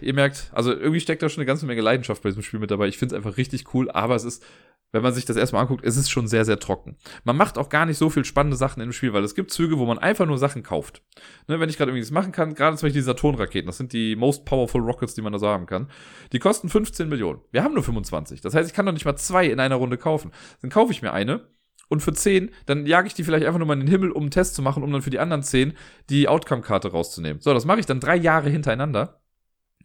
Ihr 0.00 0.12
merkt, 0.12 0.50
also 0.52 0.72
irgendwie 0.72 1.00
steckt 1.00 1.22
da 1.22 1.28
schon 1.28 1.40
eine 1.40 1.46
ganze 1.46 1.64
Menge 1.64 1.80
Leidenschaft 1.80 2.22
bei 2.22 2.28
diesem 2.28 2.42
Spiel 2.42 2.60
mit 2.60 2.70
dabei. 2.70 2.88
Ich 2.88 2.98
finde 2.98 3.14
es 3.14 3.16
einfach 3.16 3.38
richtig 3.38 3.72
cool, 3.72 3.90
aber 3.90 4.14
es 4.14 4.24
ist 4.24 4.44
wenn 4.92 5.02
man 5.02 5.14
sich 5.14 5.24
das 5.24 5.36
erstmal 5.36 5.62
anguckt, 5.62 5.84
ist 5.84 5.96
es 5.96 6.10
schon 6.10 6.28
sehr, 6.28 6.44
sehr 6.44 6.58
trocken. 6.58 6.96
Man 7.24 7.36
macht 7.36 7.58
auch 7.58 7.70
gar 7.70 7.86
nicht 7.86 7.96
so 7.96 8.10
viel 8.10 8.24
spannende 8.24 8.56
Sachen 8.56 8.82
im 8.82 8.92
Spiel, 8.92 9.12
weil 9.12 9.24
es 9.24 9.34
gibt 9.34 9.50
Züge, 9.50 9.78
wo 9.78 9.86
man 9.86 9.98
einfach 9.98 10.26
nur 10.26 10.38
Sachen 10.38 10.62
kauft. 10.62 11.02
Ne, 11.48 11.58
wenn 11.58 11.70
ich 11.70 11.78
gerade 11.78 11.90
irgendwie 11.90 12.02
das 12.02 12.10
machen 12.10 12.30
kann, 12.30 12.54
gerade 12.54 12.76
zum 12.76 12.86
Beispiel 12.86 13.00
die 13.00 13.06
Saturn-Raketen, 13.06 13.66
das 13.66 13.78
sind 13.78 13.92
die 13.92 14.14
most 14.16 14.44
powerful 14.44 14.82
Rockets, 14.82 15.14
die 15.14 15.22
man 15.22 15.32
da 15.32 15.38
so 15.38 15.48
haben 15.48 15.66
kann. 15.66 15.88
Die 16.32 16.38
kosten 16.38 16.68
15 16.68 17.08
Millionen. 17.08 17.40
Wir 17.50 17.64
haben 17.64 17.74
nur 17.74 17.82
25. 17.82 18.42
Das 18.42 18.54
heißt, 18.54 18.68
ich 18.68 18.74
kann 18.74 18.86
doch 18.86 18.92
nicht 18.92 19.06
mal 19.06 19.16
zwei 19.16 19.46
in 19.46 19.60
einer 19.60 19.76
Runde 19.76 19.96
kaufen. 19.96 20.30
Dann 20.60 20.70
kaufe 20.70 20.92
ich 20.92 21.00
mir 21.02 21.12
eine 21.12 21.48
und 21.88 22.00
für 22.00 22.12
10, 22.12 22.50
dann 22.66 22.86
jage 22.86 23.06
ich 23.06 23.14
die 23.14 23.24
vielleicht 23.24 23.46
einfach 23.46 23.58
nur 23.58 23.68
mal 23.68 23.74
in 23.74 23.80
den 23.80 23.88
Himmel, 23.88 24.12
um 24.12 24.22
einen 24.22 24.30
Test 24.30 24.54
zu 24.54 24.62
machen, 24.62 24.82
um 24.82 24.92
dann 24.92 25.02
für 25.02 25.10
die 25.10 25.18
anderen 25.18 25.42
10 25.42 25.74
die 26.10 26.28
Outcome-Karte 26.28 26.90
rauszunehmen. 26.90 27.40
So, 27.40 27.54
das 27.54 27.64
mache 27.64 27.80
ich 27.80 27.86
dann 27.86 28.00
drei 28.00 28.16
Jahre 28.16 28.50
hintereinander, 28.50 29.22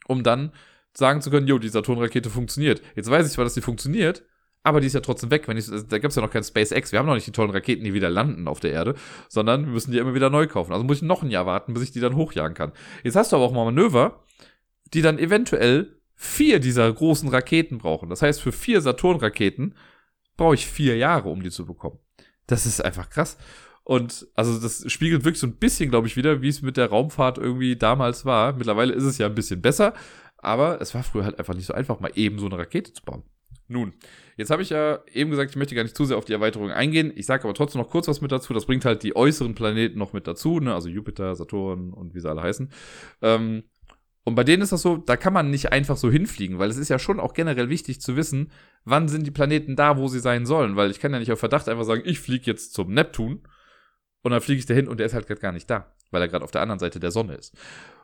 um 0.08 0.24
dann 0.24 0.54
sagen 0.94 1.22
zu 1.22 1.30
können, 1.30 1.48
jo, 1.48 1.60
die 1.60 1.70
Saturn-Rakete 1.70 2.30
funktioniert. 2.30 2.82
Jetzt 2.96 3.10
weiß 3.10 3.28
ich 3.28 3.34
zwar, 3.34 3.44
dass 3.46 3.54
die 3.54 3.62
funktioniert, 3.62 4.24
aber 4.68 4.82
die 4.82 4.88
ist 4.88 4.94
ja 4.94 5.00
trotzdem 5.00 5.32
weg. 5.32 5.48
Wenn 5.48 5.56
ich, 5.56 5.68
da 5.68 5.98
gibt 5.98 6.10
es 6.10 6.16
ja 6.16 6.22
noch 6.22 6.30
kein 6.30 6.44
SpaceX. 6.44 6.92
Wir 6.92 7.00
haben 7.00 7.06
noch 7.06 7.14
nicht 7.14 7.26
die 7.26 7.32
tollen 7.32 7.52
Raketen, 7.52 7.86
die 7.86 7.94
wieder 7.94 8.10
landen 8.10 8.50
auf 8.50 8.60
der 8.60 8.72
Erde, 8.72 8.96
sondern 9.30 9.66
wir 9.66 9.72
müssen 9.72 9.92
die 9.92 9.98
immer 9.98 10.14
wieder 10.14 10.30
neu 10.30 10.46
kaufen. 10.46 10.74
Also 10.74 10.84
muss 10.84 10.98
ich 10.98 11.04
noch 11.04 11.24
ein 11.24 11.32
Jahr 11.32 11.46
warten, 11.46 11.74
bis 11.74 11.84
ich 11.84 11.92
die 11.92 12.02
dann 12.02 12.18
hochjagen 12.18 12.54
kann. 12.54 12.74
Jetzt 13.04 13.16
hast 13.16 13.32
du 13.32 13.38
aber 13.38 13.46
auch 13.46 13.54
mal 13.54 13.64
Manöver, 13.64 14.26
die 14.94 15.02
dann 15.02 15.20
eventuell 15.20 15.96
vier 16.16 16.60
dieser 16.60 16.92
großen 16.92 17.30
Raketen 17.30 17.78
brauchen. 17.78 18.10
Das 18.10 18.22
heißt, 18.22 18.42
für 18.42 18.52
vier 18.52 18.82
Saturn-Raketen 18.82 19.76
brauche 20.36 20.56
ich 20.56 20.68
vier 20.68 20.98
Jahre, 20.98 21.30
um 21.30 21.42
die 21.42 21.50
zu 21.50 21.66
bekommen. 21.66 22.00
Das 22.46 22.66
ist 22.66 22.84
einfach 22.84 23.10
krass. 23.10 23.38
Und 23.86 24.28
also 24.36 24.60
das 24.60 24.92
spiegelt 24.92 25.24
wirklich 25.24 25.40
so 25.40 25.48
ein 25.48 25.56
bisschen, 25.56 25.90
glaube 25.90 26.08
ich, 26.08 26.18
wieder, 26.18 26.42
wie 26.42 26.50
es 26.50 26.62
mit 26.62 26.76
der 26.76 26.90
Raumfahrt 26.90 27.38
irgendwie 27.38 27.78
damals 27.78 28.26
war. 28.26 28.52
Mittlerweile 28.52 28.94
ist 28.94 29.04
es 29.04 29.18
ja 29.18 29.28
ein 29.28 29.36
bisschen 29.36 29.62
besser, 29.62 29.94
aber 30.38 30.82
es 30.82 30.94
war 30.94 31.04
früher 31.04 31.24
halt 31.24 31.40
einfach 31.40 31.54
nicht 31.54 31.68
so 31.68 31.74
einfach, 31.74 32.02
mal 32.02 32.12
eben 32.16 32.38
so 32.38 32.48
eine 32.48 32.58
Rakete 32.58 32.92
zu 32.92 33.04
bauen. 33.04 33.24
Nun, 33.68 33.94
jetzt 34.38 34.50
habe 34.50 34.62
ich 34.62 34.70
ja 34.70 35.00
eben 35.12 35.30
gesagt, 35.30 35.52
ich 35.52 35.58
möchte 35.58 35.76
gar 35.76 35.84
nicht 35.84 35.98
zu 35.98 36.06
sehr 36.06 36.18
auf 36.18 36.26
die 36.26 36.34
Erweiterung 36.34 36.72
eingehen. 36.72 37.12
Ich 37.16 37.26
sage 37.26 37.44
aber 37.44 37.54
trotzdem 37.54 37.82
noch 37.82 37.90
kurz 37.90 38.08
was 38.08 38.22
mit 38.22 38.32
dazu. 38.32 38.54
Das 38.54 38.66
bringt 38.66 38.86
halt 38.86 39.04
die 39.04 39.16
äußeren 39.16 39.56
Planeten 39.56 40.00
noch 40.00 40.14
mit 40.14 40.26
dazu, 40.26 40.60
ne? 40.60 40.74
also 40.74 40.88
Jupiter, 40.88 41.36
Saturn 41.36 41.92
und 41.92 42.16
wie 42.16 42.22
sie 42.22 42.30
alle 42.30 42.42
heißen. 42.42 42.72
Ähm, 43.22 43.64
und 44.24 44.36
bei 44.36 44.44
denen 44.44 44.62
ist 44.62 44.74
das 44.74 44.82
so, 44.82 44.98
da 44.98 45.16
kann 45.16 45.32
man 45.32 45.50
nicht 45.52 45.72
einfach 45.72 45.96
so 45.96 46.12
hinfliegen, 46.12 46.60
weil 46.60 46.70
es 46.70 46.78
ist 46.78 46.90
ja 46.90 47.00
schon 47.00 47.20
auch 47.20 47.34
generell 47.34 47.70
wichtig 47.70 48.02
zu 48.02 48.18
wissen, 48.18 48.52
wann 48.84 49.08
sind 49.08 49.26
die 49.26 49.32
Planeten 49.32 49.78
da, 49.78 49.98
wo 49.98 50.08
sie 50.08 50.20
sein 50.20 50.46
sollen. 50.46 50.76
Weil 50.76 50.92
ich 50.92 51.00
kann 51.00 51.14
ja 51.14 51.20
nicht 51.20 51.32
auf 51.32 51.40
Verdacht 51.40 51.70
einfach 51.70 51.86
sagen, 51.86 52.02
ich 52.04 52.20
fliege 52.20 52.46
jetzt 52.46 52.74
zum 52.74 52.94
Neptun 52.94 53.48
und 54.24 54.32
dann 54.32 54.42
fliege 54.42 54.60
ich 54.60 54.66
dahin 54.66 54.90
und 54.90 55.00
der 55.00 55.06
ist 55.06 55.14
halt 55.14 55.28
gerade 55.28 55.40
gar 55.40 55.54
nicht 55.54 55.70
da, 55.70 55.94
weil 56.12 56.22
er 56.22 56.28
gerade 56.28 56.44
auf 56.44 56.52
der 56.52 56.62
anderen 56.62 56.80
Seite 56.80 57.00
der 57.00 57.12
Sonne 57.12 57.36
ist. 57.36 57.58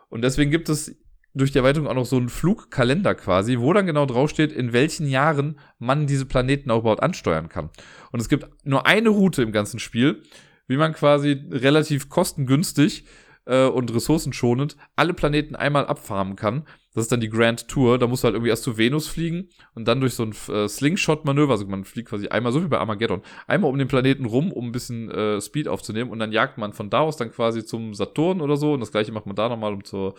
Und 0.08 0.22
deswegen 0.22 0.52
gibt 0.52 0.70
es 0.70 0.96
durch 1.34 1.52
die 1.52 1.58
Erweiterung 1.58 1.88
auch 1.88 1.96
noch 1.96 2.06
so 2.06 2.18
einen 2.18 2.30
Flugkalender 2.30 3.16
quasi, 3.16 3.60
wo 3.60 3.74
dann 3.74 3.88
genau 3.88 4.06
draufsteht, 4.06 4.52
in 4.52 4.74
welchen 4.74 5.08
Jahren 5.08 5.60
man 5.80 6.08
diese 6.08 6.26
Planeten 6.26 6.70
auch 6.70 6.82
überhaupt 6.82 7.04
ansteuern 7.04 7.50
kann. 7.50 7.70
Und 8.12 8.20
es 8.20 8.30
gibt 8.30 8.48
nur 8.64 8.86
eine 8.86 9.10
Route 9.10 9.42
im 9.42 9.52
ganzen 9.52 9.80
Spiel, 9.80 10.22
wie 10.68 10.78
man 10.78 10.94
quasi 10.94 11.44
relativ 11.52 12.10
kostengünstig 12.10 13.06
äh, 13.46 13.66
und 13.66 13.94
ressourcenschonend 13.94 14.78
alle 14.96 15.14
Planeten 15.14 15.56
einmal 15.56 15.86
abfarmen 15.88 16.36
kann. 16.36 16.66
Das 16.94 17.06
ist 17.06 17.12
dann 17.12 17.22
die 17.22 17.30
Grand 17.30 17.68
Tour. 17.68 17.98
Da 17.98 18.06
musst 18.06 18.24
du 18.24 18.26
halt 18.26 18.36
irgendwie 18.36 18.52
erst 18.52 18.64
zu 18.64 18.78
Venus 18.78 19.08
fliegen 19.08 19.50
und 19.74 19.88
dann 19.88 20.00
durch 20.00 20.14
so 20.14 20.24
ein 20.24 20.36
äh, 20.50 20.68
Slingshot-Manöver, 20.68 21.54
also 21.54 21.66
man 21.66 21.84
fliegt 21.84 22.10
quasi 22.10 22.28
einmal, 22.28 22.52
so 22.52 22.64
wie 22.64 22.68
bei 22.68 22.78
Armageddon, 22.78 23.24
einmal 23.48 23.72
um 23.72 23.78
den 23.78 23.88
Planeten 23.88 24.26
rum, 24.26 24.52
um 24.52 24.68
ein 24.68 24.72
bisschen 24.72 25.10
äh, 25.10 25.42
Speed 25.42 25.68
aufzunehmen 25.68 26.12
und 26.12 26.20
dann 26.20 26.32
jagt 26.32 26.60
man 26.60 26.74
von 26.74 26.92
da 26.92 27.00
aus 27.00 27.18
dann 27.18 27.32
quasi 27.32 27.66
zum 27.66 27.96
Saturn 27.96 28.42
oder 28.42 28.58
so 28.58 28.74
und 28.74 28.82
das 28.82 28.92
gleiche 28.92 29.12
macht 29.12 29.26
man 29.26 29.36
da 29.36 29.50
nochmal, 29.50 29.74
um 29.74 29.84
zur 29.84 30.14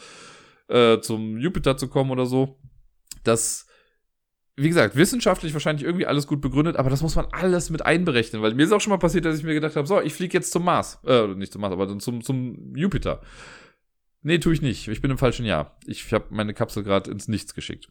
äh, 0.68 1.00
zum 1.00 1.38
Jupiter 1.38 1.76
zu 1.76 1.88
kommen 1.88 2.10
oder 2.10 2.26
so. 2.26 2.58
Das, 3.22 3.66
wie 4.56 4.68
gesagt, 4.68 4.96
wissenschaftlich 4.96 5.52
wahrscheinlich 5.52 5.84
irgendwie 5.84 6.06
alles 6.06 6.26
gut 6.26 6.40
begründet, 6.40 6.76
aber 6.76 6.90
das 6.90 7.02
muss 7.02 7.16
man 7.16 7.26
alles 7.32 7.70
mit 7.70 7.82
einberechnen, 7.82 8.42
weil 8.42 8.54
mir 8.54 8.64
ist 8.64 8.72
auch 8.72 8.80
schon 8.80 8.90
mal 8.90 8.98
passiert, 8.98 9.24
dass 9.24 9.38
ich 9.38 9.44
mir 9.44 9.54
gedacht 9.54 9.76
habe, 9.76 9.86
so, 9.86 10.00
ich 10.00 10.14
fliege 10.14 10.34
jetzt 10.34 10.52
zum 10.52 10.64
Mars, 10.64 10.98
äh, 11.06 11.26
nicht 11.28 11.52
zum 11.52 11.60
Mars, 11.60 11.72
aber 11.72 11.98
zum, 11.98 12.22
zum 12.22 12.74
Jupiter. 12.76 13.20
Nee, 14.24 14.38
tue 14.38 14.54
ich 14.54 14.62
nicht. 14.62 14.88
Ich 14.88 15.02
bin 15.02 15.10
im 15.10 15.18
falschen 15.18 15.44
Jahr. 15.44 15.76
Ich 15.86 16.10
habe 16.12 16.26
meine 16.30 16.54
Kapsel 16.54 16.82
gerade 16.82 17.10
ins 17.10 17.28
Nichts 17.28 17.54
geschickt. 17.54 17.88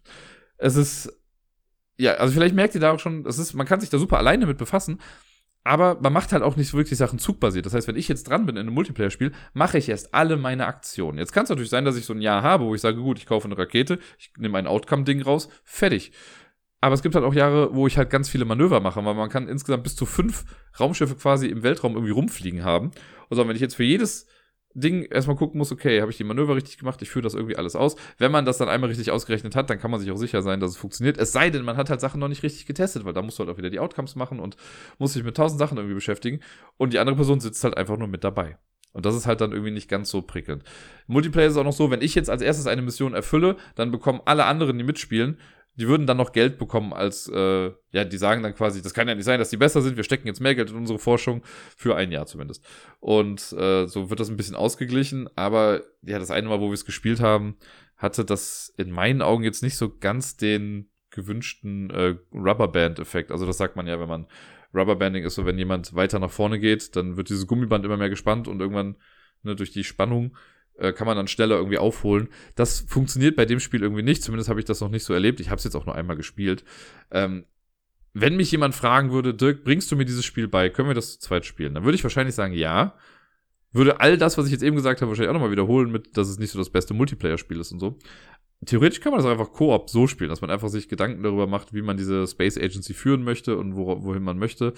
Es 0.57 0.75
ist. 0.75 1.13
Ja, 1.95 2.15
also 2.15 2.33
vielleicht 2.33 2.55
merkt 2.55 2.73
ihr 2.73 2.81
da 2.81 2.91
auch 2.91 2.99
schon, 2.99 3.23
es 3.27 3.37
ist, 3.37 3.53
man 3.53 3.67
kann 3.67 3.79
sich 3.79 3.91
da 3.91 3.99
super 3.99 4.17
alleine 4.17 4.47
mit 4.47 4.57
befassen, 4.57 4.99
aber 5.63 5.97
man 6.01 6.11
macht 6.11 6.33
halt 6.33 6.43
auch 6.43 6.55
nicht 6.55 6.73
wirklich 6.73 6.97
Sachen 6.97 7.19
zugbasiert. 7.19 7.65
Das 7.65 7.73
heißt, 7.73 7.87
wenn 7.87 7.95
ich 7.95 8.07
jetzt 8.07 8.27
dran 8.27 8.45
bin 8.45 8.57
in 8.57 8.67
einem 8.67 8.73
Multiplayer-Spiel, 8.73 9.31
mache 9.53 9.77
ich 9.77 9.89
erst 9.89 10.13
alle 10.13 10.35
meine 10.37 10.65
Aktionen. 10.65 11.17
Jetzt 11.17 11.31
kann 11.31 11.43
es 11.43 11.49
natürlich 11.49 11.69
sein, 11.69 11.85
dass 11.85 11.95
ich 11.95 12.05
so 12.05 12.13
ein 12.13 12.21
Jahr 12.21 12.43
habe, 12.43 12.65
wo 12.65 12.75
ich 12.75 12.81
sage, 12.81 12.97
gut, 12.97 13.17
ich 13.17 13.25
kaufe 13.25 13.45
eine 13.47 13.57
Rakete, 13.57 13.99
ich 14.17 14.31
nehme 14.37 14.57
ein 14.57 14.67
Outcome-Ding 14.67 15.21
raus, 15.21 15.49
fertig. 15.63 16.11
Aber 16.81 16.95
es 16.95 17.01
gibt 17.01 17.15
halt 17.15 17.23
auch 17.23 17.33
Jahre, 17.33 17.73
wo 17.73 17.87
ich 17.87 17.97
halt 17.97 18.09
ganz 18.09 18.27
viele 18.27 18.43
Manöver 18.43 18.81
mache, 18.81 19.03
weil 19.05 19.13
man 19.13 19.29
kann 19.29 19.47
insgesamt 19.47 19.83
bis 19.83 19.95
zu 19.95 20.05
fünf 20.05 20.43
Raumschiffe 20.77 21.15
quasi 21.15 21.47
im 21.47 21.63
Weltraum 21.63 21.93
irgendwie 21.93 22.11
rumfliegen 22.11 22.65
haben. 22.65 22.91
Also 23.29 23.47
wenn 23.47 23.55
ich 23.55 23.61
jetzt 23.61 23.75
für 23.75 23.85
jedes 23.85 24.27
Ding 24.73 25.03
erstmal 25.03 25.35
gucken 25.35 25.57
muss, 25.57 25.71
okay, 25.71 26.01
habe 26.01 26.11
ich 26.11 26.17
die 26.17 26.23
Manöver 26.23 26.55
richtig 26.55 26.77
gemacht, 26.77 27.01
ich 27.01 27.09
führe 27.09 27.23
das 27.23 27.33
irgendwie 27.33 27.57
alles 27.57 27.75
aus. 27.75 27.95
Wenn 28.17 28.31
man 28.31 28.45
das 28.45 28.57
dann 28.57 28.69
einmal 28.69 28.89
richtig 28.89 29.11
ausgerechnet 29.11 29.55
hat, 29.55 29.69
dann 29.69 29.79
kann 29.79 29.91
man 29.91 29.99
sich 29.99 30.11
auch 30.11 30.17
sicher 30.17 30.41
sein, 30.41 30.59
dass 30.59 30.71
es 30.71 30.77
funktioniert. 30.77 31.17
Es 31.17 31.31
sei 31.31 31.49
denn, 31.49 31.63
man 31.63 31.77
hat 31.77 31.89
halt 31.89 32.01
Sachen 32.01 32.19
noch 32.19 32.27
nicht 32.27 32.43
richtig 32.43 32.65
getestet, 32.65 33.05
weil 33.05 33.13
da 33.13 33.21
musst 33.21 33.39
du 33.39 33.43
halt 33.43 33.53
auch 33.53 33.57
wieder 33.57 33.69
die 33.69 33.79
Outcomes 33.79 34.15
machen 34.15 34.39
und 34.39 34.57
muss 34.97 35.13
sich 35.13 35.23
mit 35.23 35.37
tausend 35.37 35.59
Sachen 35.59 35.77
irgendwie 35.77 35.95
beschäftigen. 35.95 36.39
Und 36.77 36.93
die 36.93 36.99
andere 36.99 37.15
Person 37.15 37.39
sitzt 37.39 37.63
halt 37.63 37.77
einfach 37.77 37.97
nur 37.97 38.07
mit 38.07 38.23
dabei. 38.23 38.57
Und 38.93 39.05
das 39.05 39.15
ist 39.15 39.25
halt 39.25 39.41
dann 39.41 39.51
irgendwie 39.51 39.71
nicht 39.71 39.89
ganz 39.89 40.09
so 40.09 40.21
prickelnd. 40.21 40.63
Multiplayer 41.07 41.47
ist 41.47 41.57
auch 41.57 41.63
noch 41.63 41.73
so, 41.73 41.89
wenn 41.91 42.01
ich 42.01 42.15
jetzt 42.15 42.29
als 42.29 42.41
erstes 42.41 42.67
eine 42.67 42.83
Mission 42.83 43.13
erfülle, 43.13 43.57
dann 43.75 43.91
bekommen 43.91 44.21
alle 44.25 44.45
anderen, 44.45 44.77
die 44.77 44.83
mitspielen, 44.83 45.37
die 45.75 45.87
würden 45.87 46.05
dann 46.05 46.17
noch 46.17 46.31
Geld 46.31 46.57
bekommen 46.57 46.93
als, 46.93 47.27
äh, 47.27 47.71
ja, 47.91 48.03
die 48.03 48.17
sagen 48.17 48.43
dann 48.43 48.53
quasi, 48.53 48.81
das 48.81 48.93
kann 48.93 49.07
ja 49.07 49.15
nicht 49.15 49.25
sein, 49.25 49.39
dass 49.39 49.49
die 49.49 49.57
besser 49.57 49.81
sind, 49.81 49.97
wir 49.97 50.03
stecken 50.03 50.27
jetzt 50.27 50.39
mehr 50.39 50.55
Geld 50.55 50.69
in 50.69 50.77
unsere 50.77 50.99
Forschung, 50.99 51.43
für 51.75 51.95
ein 51.95 52.11
Jahr 52.11 52.25
zumindest. 52.25 52.63
Und 52.99 53.53
äh, 53.53 53.87
so 53.87 54.09
wird 54.09 54.19
das 54.19 54.29
ein 54.29 54.37
bisschen 54.37 54.55
ausgeglichen, 54.55 55.29
aber 55.35 55.81
ja, 56.01 56.19
das 56.19 56.31
eine 56.31 56.47
Mal, 56.47 56.59
wo 56.59 56.67
wir 56.67 56.73
es 56.73 56.85
gespielt 56.85 57.21
haben, 57.21 57.57
hatte 57.97 58.25
das 58.25 58.73
in 58.77 58.91
meinen 58.91 59.21
Augen 59.21 59.43
jetzt 59.43 59.63
nicht 59.63 59.77
so 59.77 59.95
ganz 59.97 60.37
den 60.37 60.89
gewünschten 61.09 61.89
äh, 61.89 62.15
Rubberband-Effekt. 62.33 63.31
Also 63.31 63.45
das 63.45 63.57
sagt 63.57 63.75
man 63.75 63.87
ja, 63.87 63.99
wenn 63.99 64.09
man 64.09 64.27
Rubberbanding 64.73 65.23
ist 65.23 65.35
so, 65.35 65.45
wenn 65.45 65.57
jemand 65.57 65.93
weiter 65.93 66.19
nach 66.19 66.31
vorne 66.31 66.59
geht, 66.59 66.95
dann 66.95 67.17
wird 67.17 67.29
dieses 67.29 67.47
Gummiband 67.47 67.85
immer 67.85 67.97
mehr 67.97 68.09
gespannt 68.09 68.47
und 68.47 68.59
irgendwann 68.59 68.97
ne, 69.43 69.55
durch 69.55 69.71
die 69.71 69.83
Spannung 69.83 70.35
äh, 70.77 70.93
kann 70.93 71.07
man 71.07 71.17
dann 71.17 71.27
schneller 71.27 71.55
irgendwie 71.55 71.77
aufholen. 71.77 72.29
Das 72.55 72.81
funktioniert 72.81 73.35
bei 73.35 73.45
dem 73.45 73.59
Spiel 73.59 73.81
irgendwie 73.81 74.03
nicht. 74.03 74.23
Zumindest 74.23 74.49
habe 74.49 74.59
ich 74.59 74.65
das 74.65 74.81
noch 74.81 74.89
nicht 74.89 75.03
so 75.03 75.13
erlebt. 75.13 75.39
Ich 75.39 75.49
habe 75.49 75.57
es 75.57 75.63
jetzt 75.63 75.75
auch 75.75 75.85
nur 75.85 75.95
einmal 75.95 76.15
gespielt. 76.15 76.63
Ähm, 77.11 77.45
wenn 78.13 78.35
mich 78.35 78.51
jemand 78.51 78.75
fragen 78.75 79.11
würde, 79.11 79.33
Dirk, 79.33 79.63
bringst 79.63 79.91
du 79.91 79.95
mir 79.95 80.05
dieses 80.05 80.25
Spiel 80.25 80.47
bei? 80.47 80.69
Können 80.69 80.87
wir 80.87 80.95
das 80.95 81.13
zu 81.13 81.19
zweit 81.19 81.45
spielen? 81.45 81.73
Dann 81.73 81.83
würde 81.83 81.95
ich 81.95 82.03
wahrscheinlich 82.03 82.35
sagen, 82.35 82.53
ja. 82.53 82.95
Würde 83.75 83.99
all 83.99 84.17
das, 84.17 84.37
was 84.37 84.45
ich 84.45 84.51
jetzt 84.51 84.61
eben 84.61 84.75
gesagt 84.75 85.01
habe, 85.01 85.09
wahrscheinlich 85.09 85.29
auch 85.29 85.33
nochmal 85.33 85.49
wiederholen, 85.49 85.91
mit, 85.91 86.15
dass 86.15 86.29
es 86.29 86.37
nicht 86.37 86.51
so 86.51 86.59
das 86.59 86.69
beste 86.69 86.93
Multiplayer-Spiel 86.93 87.59
ist 87.59 87.71
und 87.71 87.79
so 87.79 87.97
theoretisch 88.65 88.99
kann 88.99 89.11
man 89.11 89.21
das 89.21 89.29
einfach 89.29 89.51
Koop 89.51 89.89
so 89.89 90.07
spielen, 90.07 90.29
dass 90.29 90.41
man 90.41 90.49
einfach 90.49 90.69
sich 90.69 90.87
Gedanken 90.87 91.23
darüber 91.23 91.47
macht, 91.47 91.73
wie 91.73 91.81
man 91.81 91.97
diese 91.97 92.27
Space 92.27 92.57
Agency 92.57 92.93
führen 92.93 93.23
möchte 93.23 93.57
und 93.57 93.75
wo, 93.75 94.03
wohin 94.03 94.23
man 94.23 94.37
möchte. 94.37 94.73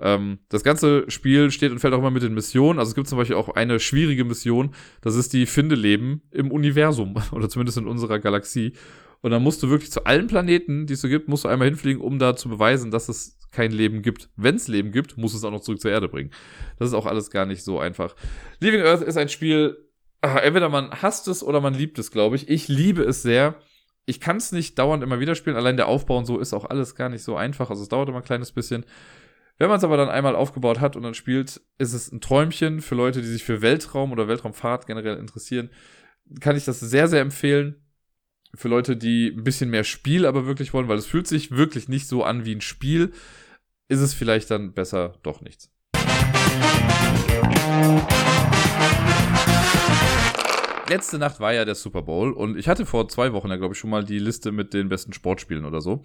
Ähm, 0.00 0.38
das 0.48 0.64
ganze 0.64 1.10
Spiel 1.10 1.50
steht 1.50 1.70
und 1.70 1.78
fällt 1.78 1.94
auch 1.94 1.98
immer 1.98 2.10
mit 2.10 2.22
den 2.22 2.34
Missionen. 2.34 2.78
Also 2.78 2.90
es 2.90 2.94
gibt 2.94 3.08
zum 3.08 3.18
Beispiel 3.18 3.36
auch 3.36 3.50
eine 3.50 3.80
schwierige 3.80 4.24
Mission, 4.24 4.74
das 5.00 5.14
ist 5.14 5.32
die 5.32 5.46
Finde 5.46 5.74
Leben 5.74 6.22
im 6.30 6.50
Universum 6.50 7.14
oder 7.32 7.48
zumindest 7.48 7.78
in 7.78 7.86
unserer 7.86 8.18
Galaxie. 8.18 8.72
Und 9.20 9.30
dann 9.30 9.42
musst 9.42 9.62
du 9.62 9.70
wirklich 9.70 9.92
zu 9.92 10.04
allen 10.04 10.26
Planeten, 10.26 10.86
die 10.86 10.94
es 10.94 11.00
so 11.00 11.08
gibt, 11.08 11.28
musst 11.28 11.44
du 11.44 11.48
einmal 11.48 11.68
hinfliegen, 11.68 12.02
um 12.02 12.18
da 12.18 12.34
zu 12.34 12.48
beweisen, 12.48 12.90
dass 12.90 13.08
es 13.08 13.38
kein 13.52 13.70
Leben 13.70 14.02
gibt. 14.02 14.30
Wenn 14.36 14.56
es 14.56 14.66
Leben 14.66 14.90
gibt, 14.90 15.16
muss 15.16 15.34
es 15.34 15.44
auch 15.44 15.52
noch 15.52 15.60
zurück 15.60 15.80
zur 15.80 15.92
Erde 15.92 16.08
bringen. 16.08 16.30
Das 16.78 16.88
ist 16.88 16.94
auch 16.94 17.06
alles 17.06 17.30
gar 17.30 17.46
nicht 17.46 17.62
so 17.62 17.78
einfach. 17.78 18.16
Living 18.58 18.80
Earth 18.80 19.02
ist 19.02 19.16
ein 19.16 19.28
Spiel, 19.28 19.76
ach, 20.22 20.36
entweder 20.36 20.68
man 20.68 20.90
hasst 21.02 21.28
es 21.28 21.42
oder 21.42 21.60
man 21.60 21.74
liebt 21.74 21.98
es, 21.98 22.10
glaube 22.10 22.36
ich. 22.36 22.48
Ich 22.48 22.68
liebe 22.68 23.02
es 23.02 23.22
sehr. 23.22 23.56
Ich 24.06 24.20
kann 24.20 24.38
es 24.38 24.52
nicht 24.52 24.78
dauernd 24.78 25.02
immer 25.02 25.20
wieder 25.20 25.34
spielen. 25.34 25.56
Allein 25.56 25.76
der 25.76 25.88
Aufbau 25.88 26.16
und 26.16 26.24
so 26.24 26.38
ist 26.38 26.54
auch 26.54 26.64
alles 26.64 26.94
gar 26.94 27.08
nicht 27.08 27.22
so 27.22 27.36
einfach. 27.36 27.68
Also 27.68 27.82
es 27.82 27.88
dauert 27.88 28.08
immer 28.08 28.18
ein 28.18 28.24
kleines 28.24 28.52
bisschen. 28.52 28.86
Wenn 29.58 29.68
man 29.68 29.78
es 29.78 29.84
aber 29.84 29.96
dann 29.96 30.08
einmal 30.08 30.34
aufgebaut 30.34 30.80
hat 30.80 30.96
und 30.96 31.02
dann 31.02 31.14
spielt, 31.14 31.60
ist 31.78 31.92
es 31.92 32.10
ein 32.10 32.20
Träumchen 32.20 32.80
für 32.80 32.94
Leute, 32.94 33.20
die 33.20 33.28
sich 33.28 33.44
für 33.44 33.60
Weltraum 33.62 34.10
oder 34.10 34.26
Weltraumfahrt 34.26 34.86
generell 34.86 35.18
interessieren. 35.18 35.70
Kann 36.40 36.56
ich 36.56 36.64
das 36.64 36.80
sehr, 36.80 37.08
sehr 37.08 37.20
empfehlen. 37.20 37.76
Für 38.54 38.68
Leute, 38.68 38.96
die 38.96 39.28
ein 39.28 39.44
bisschen 39.44 39.70
mehr 39.70 39.84
Spiel 39.84 40.26
aber 40.26 40.46
wirklich 40.46 40.72
wollen, 40.72 40.88
weil 40.88 40.98
es 40.98 41.06
fühlt 41.06 41.26
sich 41.26 41.50
wirklich 41.52 41.88
nicht 41.88 42.06
so 42.06 42.22
an 42.22 42.44
wie 42.44 42.54
ein 42.54 42.60
Spiel, 42.60 43.12
ist 43.88 44.00
es 44.00 44.14
vielleicht 44.14 44.50
dann 44.50 44.72
besser 44.72 45.18
doch 45.22 45.40
nichts. 45.40 45.70
Letzte 50.88 51.18
Nacht 51.18 51.40
war 51.40 51.52
ja 51.52 51.64
der 51.64 51.74
Super 51.74 52.02
Bowl 52.02 52.32
und 52.32 52.56
ich 52.56 52.68
hatte 52.68 52.86
vor 52.86 53.08
zwei 53.08 53.32
Wochen 53.32 53.48
ja, 53.48 53.56
glaube 53.56 53.74
ich, 53.74 53.78
schon 53.78 53.90
mal 53.90 54.04
die 54.04 54.18
Liste 54.18 54.52
mit 54.52 54.74
den 54.74 54.88
besten 54.88 55.12
Sportspielen 55.12 55.64
oder 55.64 55.80
so. 55.80 56.02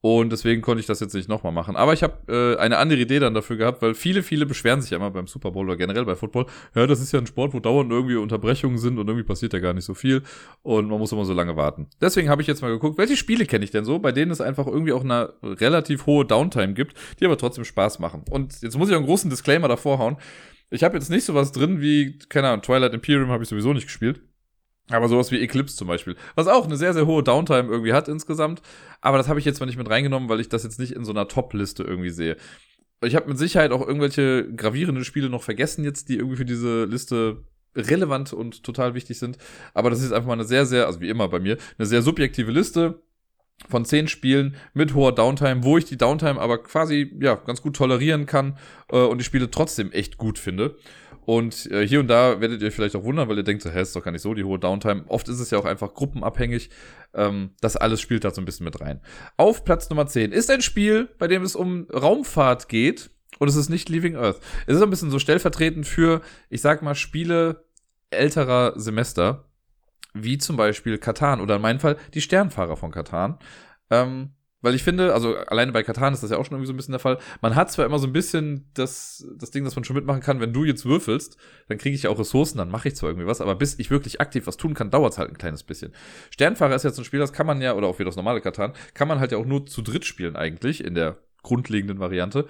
Und 0.00 0.30
deswegen 0.30 0.62
konnte 0.62 0.80
ich 0.80 0.86
das 0.86 1.00
jetzt 1.00 1.14
nicht 1.14 1.28
nochmal 1.28 1.52
machen. 1.52 1.74
Aber 1.74 1.92
ich 1.92 2.04
habe 2.04 2.32
äh, 2.32 2.60
eine 2.60 2.78
andere 2.78 3.00
Idee 3.00 3.18
dann 3.18 3.34
dafür 3.34 3.56
gehabt, 3.56 3.82
weil 3.82 3.94
viele, 3.94 4.22
viele 4.22 4.46
beschweren 4.46 4.80
sich 4.80 4.92
ja 4.92 4.96
immer 4.96 5.10
beim 5.10 5.26
Super 5.26 5.50
Bowl 5.50 5.66
oder 5.66 5.76
generell 5.76 6.04
bei 6.04 6.14
Football. 6.14 6.46
Ja, 6.76 6.86
das 6.86 7.00
ist 7.00 7.10
ja 7.10 7.18
ein 7.18 7.26
Sport, 7.26 7.52
wo 7.52 7.58
dauernd 7.58 7.90
irgendwie 7.90 8.14
Unterbrechungen 8.14 8.78
sind 8.78 8.98
und 8.98 9.08
irgendwie 9.08 9.26
passiert 9.26 9.52
ja 9.54 9.58
gar 9.58 9.72
nicht 9.72 9.84
so 9.84 9.94
viel. 9.94 10.22
Und 10.62 10.88
man 10.88 11.00
muss 11.00 11.10
immer 11.10 11.24
so 11.24 11.32
lange 11.32 11.56
warten. 11.56 11.88
Deswegen 12.00 12.28
habe 12.28 12.42
ich 12.42 12.46
jetzt 12.46 12.62
mal 12.62 12.70
geguckt, 12.70 12.96
welche 12.96 13.16
Spiele 13.16 13.44
kenne 13.44 13.64
ich 13.64 13.72
denn 13.72 13.84
so, 13.84 13.98
bei 13.98 14.12
denen 14.12 14.30
es 14.30 14.40
einfach 14.40 14.68
irgendwie 14.68 14.92
auch 14.92 15.02
eine 15.02 15.32
relativ 15.42 16.06
hohe 16.06 16.24
Downtime 16.24 16.74
gibt, 16.74 16.96
die 17.18 17.26
aber 17.26 17.36
trotzdem 17.36 17.64
Spaß 17.64 17.98
machen. 17.98 18.22
Und 18.30 18.62
jetzt 18.62 18.78
muss 18.78 18.88
ich 18.88 18.94
auch 18.94 18.98
einen 18.98 19.06
großen 19.06 19.30
Disclaimer 19.30 19.66
davor 19.66 19.98
hauen. 19.98 20.16
Ich 20.70 20.84
habe 20.84 20.96
jetzt 20.96 21.10
nicht 21.10 21.24
sowas 21.24 21.52
drin 21.52 21.80
wie, 21.80 22.18
keine 22.28 22.48
Ahnung, 22.48 22.62
Twilight 22.62 22.94
Imperium 22.94 23.30
habe 23.30 23.42
ich 23.42 23.48
sowieso 23.48 23.72
nicht 23.72 23.86
gespielt. 23.86 24.20
Aber 24.90 25.08
sowas 25.08 25.30
wie 25.30 25.40
Eclipse 25.40 25.76
zum 25.76 25.86
Beispiel, 25.86 26.16
was 26.34 26.46
auch 26.46 26.64
eine 26.64 26.76
sehr, 26.76 26.94
sehr 26.94 27.06
hohe 27.06 27.22
Downtime 27.22 27.68
irgendwie 27.68 27.92
hat 27.92 28.08
insgesamt. 28.08 28.62
Aber 29.00 29.18
das 29.18 29.28
habe 29.28 29.38
ich 29.38 29.44
jetzt 29.44 29.60
mal 29.60 29.66
nicht 29.66 29.76
mit 29.76 29.90
reingenommen, 29.90 30.28
weil 30.28 30.40
ich 30.40 30.48
das 30.48 30.62
jetzt 30.62 30.78
nicht 30.78 30.92
in 30.92 31.04
so 31.04 31.12
einer 31.12 31.28
Top-Liste 31.28 31.82
irgendwie 31.82 32.10
sehe. 32.10 32.36
Ich 33.02 33.14
habe 33.14 33.28
mit 33.28 33.38
Sicherheit 33.38 33.70
auch 33.70 33.86
irgendwelche 33.86 34.50
gravierenden 34.54 35.04
Spiele 35.04 35.28
noch 35.28 35.42
vergessen 35.42 35.84
jetzt, 35.84 36.08
die 36.08 36.16
irgendwie 36.16 36.36
für 36.36 36.44
diese 36.46 36.84
Liste 36.84 37.44
relevant 37.76 38.32
und 38.32 38.64
total 38.64 38.94
wichtig 38.94 39.18
sind. 39.18 39.38
Aber 39.74 39.90
das 39.90 40.02
ist 40.02 40.12
einfach 40.12 40.26
mal 40.26 40.32
eine 40.32 40.44
sehr, 40.44 40.66
sehr, 40.66 40.86
also 40.86 41.00
wie 41.00 41.08
immer 41.08 41.28
bei 41.28 41.38
mir, 41.38 41.58
eine 41.76 41.86
sehr 41.86 42.02
subjektive 42.02 42.50
Liste 42.50 43.02
von 43.68 43.84
zehn 43.84 44.08
Spielen 44.08 44.56
mit 44.72 44.94
hoher 44.94 45.14
Downtime, 45.14 45.64
wo 45.64 45.78
ich 45.78 45.84
die 45.84 45.96
Downtime 45.96 46.40
aber 46.40 46.62
quasi 46.62 47.12
ja 47.20 47.34
ganz 47.34 47.62
gut 47.62 47.76
tolerieren 47.76 48.26
kann 48.26 48.56
äh, 48.90 48.98
und 48.98 49.18
die 49.18 49.24
Spiele 49.24 49.50
trotzdem 49.50 49.90
echt 49.92 50.16
gut 50.16 50.38
finde. 50.38 50.76
Und 51.28 51.70
äh, 51.70 51.86
hier 51.86 52.00
und 52.00 52.08
da 52.08 52.40
werdet 52.40 52.62
ihr 52.62 52.72
vielleicht 52.72 52.96
auch 52.96 53.04
wundern, 53.04 53.28
weil 53.28 53.36
ihr 53.36 53.42
denkt 53.42 53.62
so, 53.62 53.68
hä, 53.68 53.82
ist 53.82 53.94
doch 53.94 54.02
gar 54.02 54.12
nicht 54.12 54.22
so 54.22 54.32
die 54.32 54.44
hohe 54.44 54.58
Downtime. 54.58 55.04
Oft 55.08 55.28
ist 55.28 55.40
es 55.40 55.50
ja 55.50 55.58
auch 55.58 55.66
einfach 55.66 55.92
gruppenabhängig. 55.92 56.70
Ähm, 57.12 57.50
das 57.60 57.76
alles 57.76 58.00
spielt 58.00 58.24
da 58.24 58.30
so 58.30 58.40
ein 58.40 58.46
bisschen 58.46 58.64
mit 58.64 58.80
rein. 58.80 59.02
Auf 59.36 59.62
Platz 59.62 59.90
Nummer 59.90 60.06
10 60.06 60.32
ist 60.32 60.50
ein 60.50 60.62
Spiel, 60.62 61.10
bei 61.18 61.28
dem 61.28 61.42
es 61.42 61.54
um 61.54 61.86
Raumfahrt 61.92 62.70
geht. 62.70 63.10
Und 63.38 63.48
es 63.48 63.56
ist 63.56 63.68
nicht 63.68 63.90
Leaving 63.90 64.16
Earth. 64.16 64.40
Es 64.66 64.76
ist 64.76 64.82
ein 64.82 64.88
bisschen 64.88 65.10
so 65.10 65.18
stellvertretend 65.18 65.86
für, 65.86 66.22
ich 66.48 66.62
sag 66.62 66.80
mal, 66.80 66.94
Spiele 66.94 67.66
älterer 68.10 68.72
Semester. 68.76 69.47
Wie 70.14 70.38
zum 70.38 70.56
Beispiel 70.56 70.98
Katan 70.98 71.40
oder 71.40 71.56
in 71.56 71.62
meinem 71.62 71.80
Fall 71.80 71.96
die 72.14 72.20
Sternfahrer 72.20 72.76
von 72.76 72.90
Katan. 72.90 73.38
Ähm, 73.90 74.32
weil 74.60 74.74
ich 74.74 74.82
finde, 74.82 75.14
also 75.14 75.36
alleine 75.36 75.70
bei 75.70 75.84
Katan 75.84 76.12
ist 76.12 76.22
das 76.22 76.30
ja 76.30 76.36
auch 76.36 76.44
schon 76.44 76.54
irgendwie 76.54 76.66
so 76.66 76.72
ein 76.72 76.76
bisschen 76.76 76.92
der 76.92 76.98
Fall. 76.98 77.18
Man 77.40 77.54
hat 77.54 77.70
zwar 77.70 77.86
immer 77.86 78.00
so 78.00 78.08
ein 78.08 78.12
bisschen 78.12 78.68
das, 78.74 79.24
das 79.36 79.52
Ding, 79.52 79.64
dass 79.64 79.76
man 79.76 79.84
schon 79.84 79.94
mitmachen 79.94 80.20
kann, 80.20 80.40
wenn 80.40 80.52
du 80.52 80.64
jetzt 80.64 80.84
würfelst, 80.84 81.36
dann 81.68 81.78
kriege 81.78 81.94
ich 81.94 82.02
ja 82.02 82.10
auch 82.10 82.18
Ressourcen, 82.18 82.58
dann 82.58 82.70
mache 82.70 82.88
ich 82.88 82.96
zwar 82.96 83.10
irgendwie 83.10 83.28
was, 83.28 83.40
aber 83.40 83.54
bis 83.54 83.78
ich 83.78 83.90
wirklich 83.90 84.20
aktiv 84.20 84.48
was 84.48 84.56
tun 84.56 84.74
kann, 84.74 84.90
dauert 84.90 85.12
es 85.12 85.18
halt 85.18 85.30
ein 85.30 85.38
kleines 85.38 85.62
bisschen. 85.62 85.92
Sternfahrer 86.30 86.74
ist 86.74 86.82
jetzt 86.82 86.98
ein 86.98 87.04
Spiel, 87.04 87.20
das 87.20 87.32
kann 87.32 87.46
man 87.46 87.60
ja, 87.60 87.74
oder 87.74 87.86
auch 87.86 88.00
wie 88.00 88.04
das 88.04 88.16
normale 88.16 88.40
Katan, 88.40 88.72
kann 88.94 89.06
man 89.06 89.20
halt 89.20 89.30
ja 89.30 89.38
auch 89.38 89.46
nur 89.46 89.64
zu 89.66 89.80
dritt 89.80 90.04
spielen 90.04 90.34
eigentlich, 90.34 90.82
in 90.82 90.94
der 90.94 91.18
grundlegenden 91.42 92.00
Variante. 92.00 92.46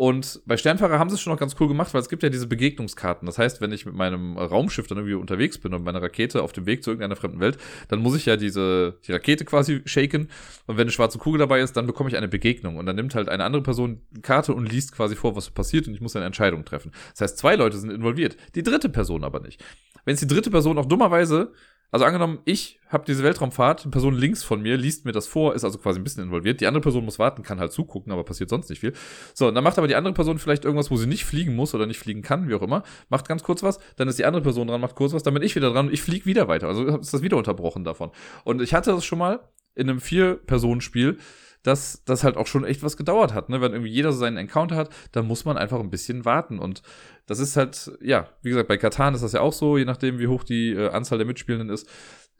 Und 0.00 0.40
bei 0.46 0.56
Sternfahrer 0.56 0.98
haben 0.98 1.10
sie 1.10 1.16
es 1.16 1.20
schon 1.20 1.30
noch 1.30 1.38
ganz 1.38 1.56
cool 1.60 1.68
gemacht, 1.68 1.92
weil 1.92 2.00
es 2.00 2.08
gibt 2.08 2.22
ja 2.22 2.30
diese 2.30 2.46
Begegnungskarten. 2.46 3.26
Das 3.26 3.36
heißt, 3.36 3.60
wenn 3.60 3.70
ich 3.70 3.84
mit 3.84 3.94
meinem 3.94 4.38
Raumschiff 4.38 4.86
dann 4.86 4.96
irgendwie 4.96 5.12
unterwegs 5.12 5.58
bin 5.58 5.74
und 5.74 5.84
meine 5.84 6.00
Rakete 6.00 6.42
auf 6.42 6.54
dem 6.54 6.64
Weg 6.64 6.82
zu 6.82 6.88
irgendeiner 6.88 7.16
fremden 7.16 7.38
Welt, 7.38 7.58
dann 7.88 8.00
muss 8.00 8.16
ich 8.16 8.24
ja 8.24 8.38
diese, 8.38 8.98
die 9.06 9.12
Rakete 9.12 9.44
quasi 9.44 9.82
shaken. 9.84 10.30
Und 10.66 10.78
wenn 10.78 10.84
eine 10.84 10.90
schwarze 10.90 11.18
Kugel 11.18 11.38
dabei 11.38 11.60
ist, 11.60 11.76
dann 11.76 11.86
bekomme 11.86 12.08
ich 12.08 12.16
eine 12.16 12.28
Begegnung. 12.28 12.78
Und 12.78 12.86
dann 12.86 12.96
nimmt 12.96 13.14
halt 13.14 13.28
eine 13.28 13.44
andere 13.44 13.62
Person 13.62 14.00
die 14.12 14.22
Karte 14.22 14.54
und 14.54 14.72
liest 14.72 14.92
quasi 14.92 15.16
vor, 15.16 15.36
was 15.36 15.50
passiert 15.50 15.86
und 15.86 15.92
ich 15.92 16.00
muss 16.00 16.16
eine 16.16 16.24
Entscheidung 16.24 16.64
treffen. 16.64 16.92
Das 17.10 17.20
heißt, 17.20 17.36
zwei 17.36 17.56
Leute 17.56 17.76
sind 17.76 17.90
involviert, 17.90 18.38
die 18.54 18.62
dritte 18.62 18.88
Person 18.88 19.22
aber 19.22 19.40
nicht. 19.40 19.62
Wenn 20.06 20.14
es 20.14 20.20
die 20.20 20.26
dritte 20.26 20.50
Person 20.50 20.78
auch 20.78 20.86
dummerweise 20.86 21.52
also 21.90 22.04
angenommen, 22.04 22.38
ich 22.44 22.78
habe 22.88 23.04
diese 23.06 23.22
Weltraumfahrt, 23.22 23.82
eine 23.82 23.90
Person 23.90 24.14
links 24.14 24.42
von 24.44 24.62
mir 24.62 24.76
liest 24.76 25.04
mir 25.04 25.12
das 25.12 25.26
vor, 25.26 25.54
ist 25.54 25.64
also 25.64 25.78
quasi 25.78 25.98
ein 26.00 26.04
bisschen 26.04 26.24
involviert. 26.24 26.60
Die 26.60 26.66
andere 26.66 26.80
Person 26.80 27.04
muss 27.04 27.18
warten, 27.18 27.42
kann 27.42 27.58
halt 27.58 27.72
zugucken, 27.72 28.12
aber 28.12 28.24
passiert 28.24 28.50
sonst 28.50 28.68
nicht 28.70 28.80
viel. 28.80 28.92
So, 29.34 29.50
dann 29.50 29.64
macht 29.64 29.78
aber 29.78 29.88
die 29.88 29.96
andere 29.96 30.14
Person 30.14 30.38
vielleicht 30.38 30.64
irgendwas, 30.64 30.90
wo 30.90 30.96
sie 30.96 31.06
nicht 31.06 31.24
fliegen 31.24 31.54
muss 31.54 31.74
oder 31.74 31.86
nicht 31.86 31.98
fliegen 31.98 32.22
kann, 32.22 32.48
wie 32.48 32.54
auch 32.54 32.62
immer. 32.62 32.82
Macht 33.08 33.28
ganz 33.28 33.42
kurz 33.42 33.62
was, 33.62 33.80
dann 33.96 34.08
ist 34.08 34.18
die 34.18 34.24
andere 34.24 34.42
Person 34.42 34.68
dran, 34.68 34.80
macht 34.80 34.94
kurz 34.94 35.12
was, 35.12 35.22
dann 35.22 35.34
bin 35.34 35.42
ich 35.42 35.56
wieder 35.56 35.72
dran 35.72 35.88
und 35.88 35.92
ich 35.92 36.02
fliege 36.02 36.26
wieder 36.26 36.48
weiter. 36.48 36.68
Also 36.68 36.84
ist 36.98 37.12
das 37.12 37.22
wieder 37.22 37.36
unterbrochen 37.36 37.84
davon. 37.84 38.10
Und 38.44 38.62
ich 38.62 38.74
hatte 38.74 38.90
das 38.92 39.04
schon 39.04 39.18
mal 39.18 39.40
in 39.74 39.88
einem 39.88 40.00
Vier-Personen-Spiel, 40.00 41.18
dass 41.62 42.02
das 42.04 42.24
halt 42.24 42.36
auch 42.36 42.46
schon 42.46 42.64
echt 42.64 42.82
was 42.82 42.96
gedauert 42.96 43.34
hat. 43.34 43.48
Ne? 43.48 43.60
Wenn 43.60 43.72
irgendwie 43.72 43.92
jeder 43.92 44.12
so 44.12 44.18
seinen 44.18 44.36
Encounter 44.36 44.76
hat, 44.76 44.90
dann 45.12 45.26
muss 45.26 45.44
man 45.44 45.56
einfach 45.56 45.80
ein 45.80 45.90
bisschen 45.90 46.24
warten. 46.24 46.58
Und 46.58 46.82
das 47.26 47.38
ist 47.38 47.56
halt, 47.56 47.92
ja, 48.00 48.28
wie 48.42 48.50
gesagt, 48.50 48.68
bei 48.68 48.76
Katan 48.76 49.14
ist 49.14 49.22
das 49.22 49.32
ja 49.32 49.40
auch 49.40 49.52
so, 49.52 49.76
je 49.76 49.84
nachdem, 49.84 50.18
wie 50.18 50.28
hoch 50.28 50.44
die 50.44 50.72
äh, 50.72 50.88
Anzahl 50.90 51.18
der 51.18 51.26
Mitspielenden 51.26 51.68
ist, 51.68 51.88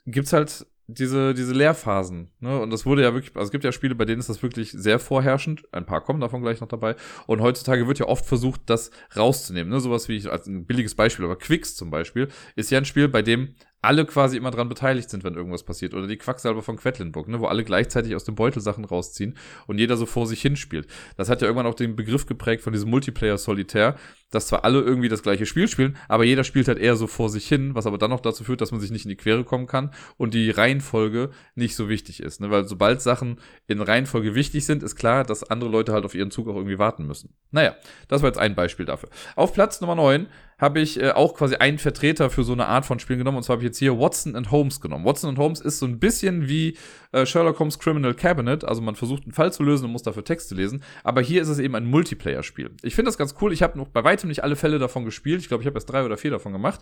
gibt's 0.07 0.33
halt 0.33 0.67
diese, 0.95 1.35
diese 1.35 1.53
Lehrphasen. 1.53 2.31
Ne? 2.41 2.59
Und 2.59 2.71
das 2.71 2.85
wurde 2.85 3.03
ja 3.03 3.15
wirklich, 3.15 3.35
also 3.37 3.47
es 3.47 3.53
gibt 3.53 3.65
ja 3.65 3.73
Spiele, 3.73 3.95
bei 3.95 4.05
denen 4.05 4.21
ist 4.21 4.29
das 4.29 4.43
wirklich 4.43 4.73
sehr 4.73 4.99
vorherrschend. 4.99 5.63
Ein 5.73 5.87
paar 5.87 6.01
kommen 6.03 6.21
davon 6.21 6.43
gleich 6.43 6.61
noch 6.61 6.69
dabei. 6.69 6.97
Und 7.27 7.41
heutzutage 7.41 7.87
wird 7.87 7.99
ja 7.99 8.07
oft 8.07 8.27
versucht, 8.27 8.63
das 8.67 8.91
rauszunehmen. 9.17 9.71
Ne? 9.73 9.81
Sowas 9.81 10.09
wie, 10.09 10.29
als 10.29 10.47
ein 10.47 10.67
billiges 10.67 10.95
Beispiel, 10.95 11.25
aber 11.25 11.37
Quicks 11.37 11.77
zum 11.77 11.91
Beispiel, 11.91 12.29
ist 12.57 12.71
ja 12.71 12.79
ein 12.79 12.85
Spiel, 12.85 13.09
bei 13.09 13.23
dem 13.23 13.55
alle 13.83 14.05
quasi 14.05 14.37
immer 14.37 14.51
dran 14.51 14.69
beteiligt 14.69 15.09
sind, 15.09 15.25
wenn 15.25 15.35
irgendwas 15.35 15.63
passiert. 15.63 15.95
Oder 15.95 16.07
die 16.07 16.19
Quacksalber 16.19 16.63
von 16.63 16.77
Quedlinburg, 16.77 17.29
ne, 17.29 17.41
wo 17.41 17.47
alle 17.47 17.65
gleichzeitig 17.65 18.15
aus 18.15 18.25
dem 18.25 18.35
Beutel 18.35 18.61
Sachen 18.61 18.85
rausziehen 18.85 19.37
und 19.67 19.79
jeder 19.79 19.97
so 19.97 20.05
vor 20.07 20.27
sich 20.27 20.43
hinspielt. 20.43 20.87
Das 21.17 21.31
hat 21.31 21.41
ja 21.41 21.49
irgendwann 21.49 21.67
auch 21.67 21.75
den 21.75 21.97
Begriff 21.97 22.27
geprägt 22.27 22.63
von 22.63 22.73
diesem 22.73 22.91
Multiplayer-Solitär, 22.91 23.97
dass 24.31 24.49
zwar 24.49 24.65
alle 24.65 24.81
irgendwie 24.81 25.09
das 25.09 25.23
gleiche 25.23 25.47
Spiel 25.47 25.67
spielen, 25.67 25.97
aber 26.09 26.25
jeder 26.25 26.45
spielt 26.45 26.69
halt 26.69 26.79
eher 26.79 26.95
so 26.97 27.07
vor 27.07 27.31
sich 27.31 27.49
hin, 27.49 27.75
was 27.75 27.87
aber 27.87 27.99
dann 27.99 28.11
noch 28.11 28.21
dazu 28.21 28.45
führt, 28.45 28.61
dass 28.61 28.71
man 28.71 28.81
sich 28.81 28.91
nicht 28.91 29.07
in 29.07 29.09
die 29.09 29.17
Quere 29.17 29.45
kommen 29.45 29.67
kann 29.67 29.91
und 30.19 30.35
die 30.35 30.51
Reihenfolge 30.51 31.31
nicht 31.55 31.75
so 31.75 31.89
wichtig 31.89 32.23
ist. 32.23 32.41
Ne? 32.41 32.51
Weil 32.51 32.67
sobald 32.67 33.01
Sachen 33.01 33.41
in 33.67 33.81
Reihenfolge 33.81 34.35
wichtig 34.35 34.67
sind, 34.67 34.83
ist 34.83 34.97
klar, 34.97 35.25
dass 35.25 35.43
andere 35.43 35.71
Leute 35.71 35.93
halt 35.93 36.05
auf 36.05 36.15
ihren 36.15 36.31
Zug 36.31 36.49
auch 36.49 36.57
irgendwie 36.57 36.79
warten 36.79 37.07
müssen. 37.07 37.35
Naja, 37.51 37.75
das 38.09 38.21
war 38.23 38.29
jetzt 38.29 38.39
ein 38.39 38.55
Beispiel 38.55 38.85
dafür. 38.85 39.09
Auf 39.37 39.55
Platz 39.55 39.81
Nummer 39.81 39.95
9 39.95 40.27
habe 40.61 40.81
ich 40.81 41.01
äh, 41.01 41.11
auch 41.11 41.35
quasi 41.35 41.57
einen 41.57 41.79
Vertreter 41.79 42.31
für 42.31 42.45
so 42.45 42.53
eine 42.53 42.67
Art 42.67 42.85
von 42.85 42.99
Spielen 42.99 43.19
genommen. 43.19 43.39
Und 43.39 43.43
zwar 43.43 43.55
habe 43.55 43.63
ich 43.63 43.69
jetzt 43.69 43.79
hier 43.79 43.99
Watson 43.99 44.37
and 44.37 44.51
Holmes 44.51 44.81
genommen. 44.81 45.05
Watson 45.05 45.31
and 45.31 45.39
Holmes 45.39 45.61
ist 45.61 45.79
so 45.79 45.87
ein 45.87 45.99
bisschen 45.99 46.49
wie 46.49 46.77
äh, 47.13 47.25
Sherlock 47.25 47.59
Holmes 47.59 47.79
Criminal 47.79 48.15
Cabinet. 48.15 48.65
Also 48.65 48.83
man 48.83 48.95
versucht 48.95 49.25
einen 49.25 49.33
Fall 49.33 49.53
zu 49.53 49.63
lösen 49.63 49.87
und 49.87 49.93
muss 49.93 50.03
dafür 50.03 50.25
Texte 50.25 50.55
lesen. 50.55 50.83
Aber 51.03 51.23
hier 51.23 51.41
ist 51.41 51.49
es 51.49 51.59
eben 51.59 51.75
ein 51.75 51.87
Multiplayer-Spiel. 51.87 52.71
Ich 52.83 52.95
finde 52.95 53.09
das 53.09 53.19
ganz 53.19 53.35
cool. 53.41 53.53
Ich 53.53 53.63
habe 53.63 53.79
noch 53.79 53.89
bei 53.89 54.05
weitem 54.05 54.29
nicht 54.29 54.45
alle 54.45 54.57
Fälle 54.57 54.79
davon 54.79 55.05
gespielt. 55.05 55.41
Ich 55.41 55.49
glaube, 55.49 55.63
ich 55.63 55.67
habe 55.67 55.77
erst 55.77 55.91
drei 55.91 56.05
oder 56.05 56.19
vier 56.19 56.31
davon 56.31 56.53
gemacht. 56.53 56.81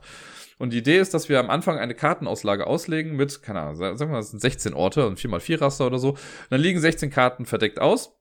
Und 0.59 0.73
die 0.73 0.79
Idee 0.79 0.99
ist, 0.99 1.15
dass 1.15 1.29
wir 1.29 1.39
am 1.39 1.51
Anfang 1.51 1.79
eine 1.79 1.95
Kartenauslage 1.95 2.67
auslegen 2.67 3.15
mit, 3.15 3.43
keine 3.43 3.61
Ahnung, 3.61 3.77
sagen 3.77 3.99
wir 3.99 4.07
mal, 4.09 4.17
das 4.17 4.31
sind 4.31 4.41
16 4.41 4.75
Orte 4.75 5.07
und 5.07 5.19
4x4 5.19 5.61
Raster 5.61 5.87
oder 5.87 5.99
so. 5.99 6.11
Und 6.11 6.19
dann 6.51 6.61
liegen 6.61 6.81
16 6.81 7.11
Karten 7.11 7.47
verdeckt 7.47 7.81
aus. 7.81 8.18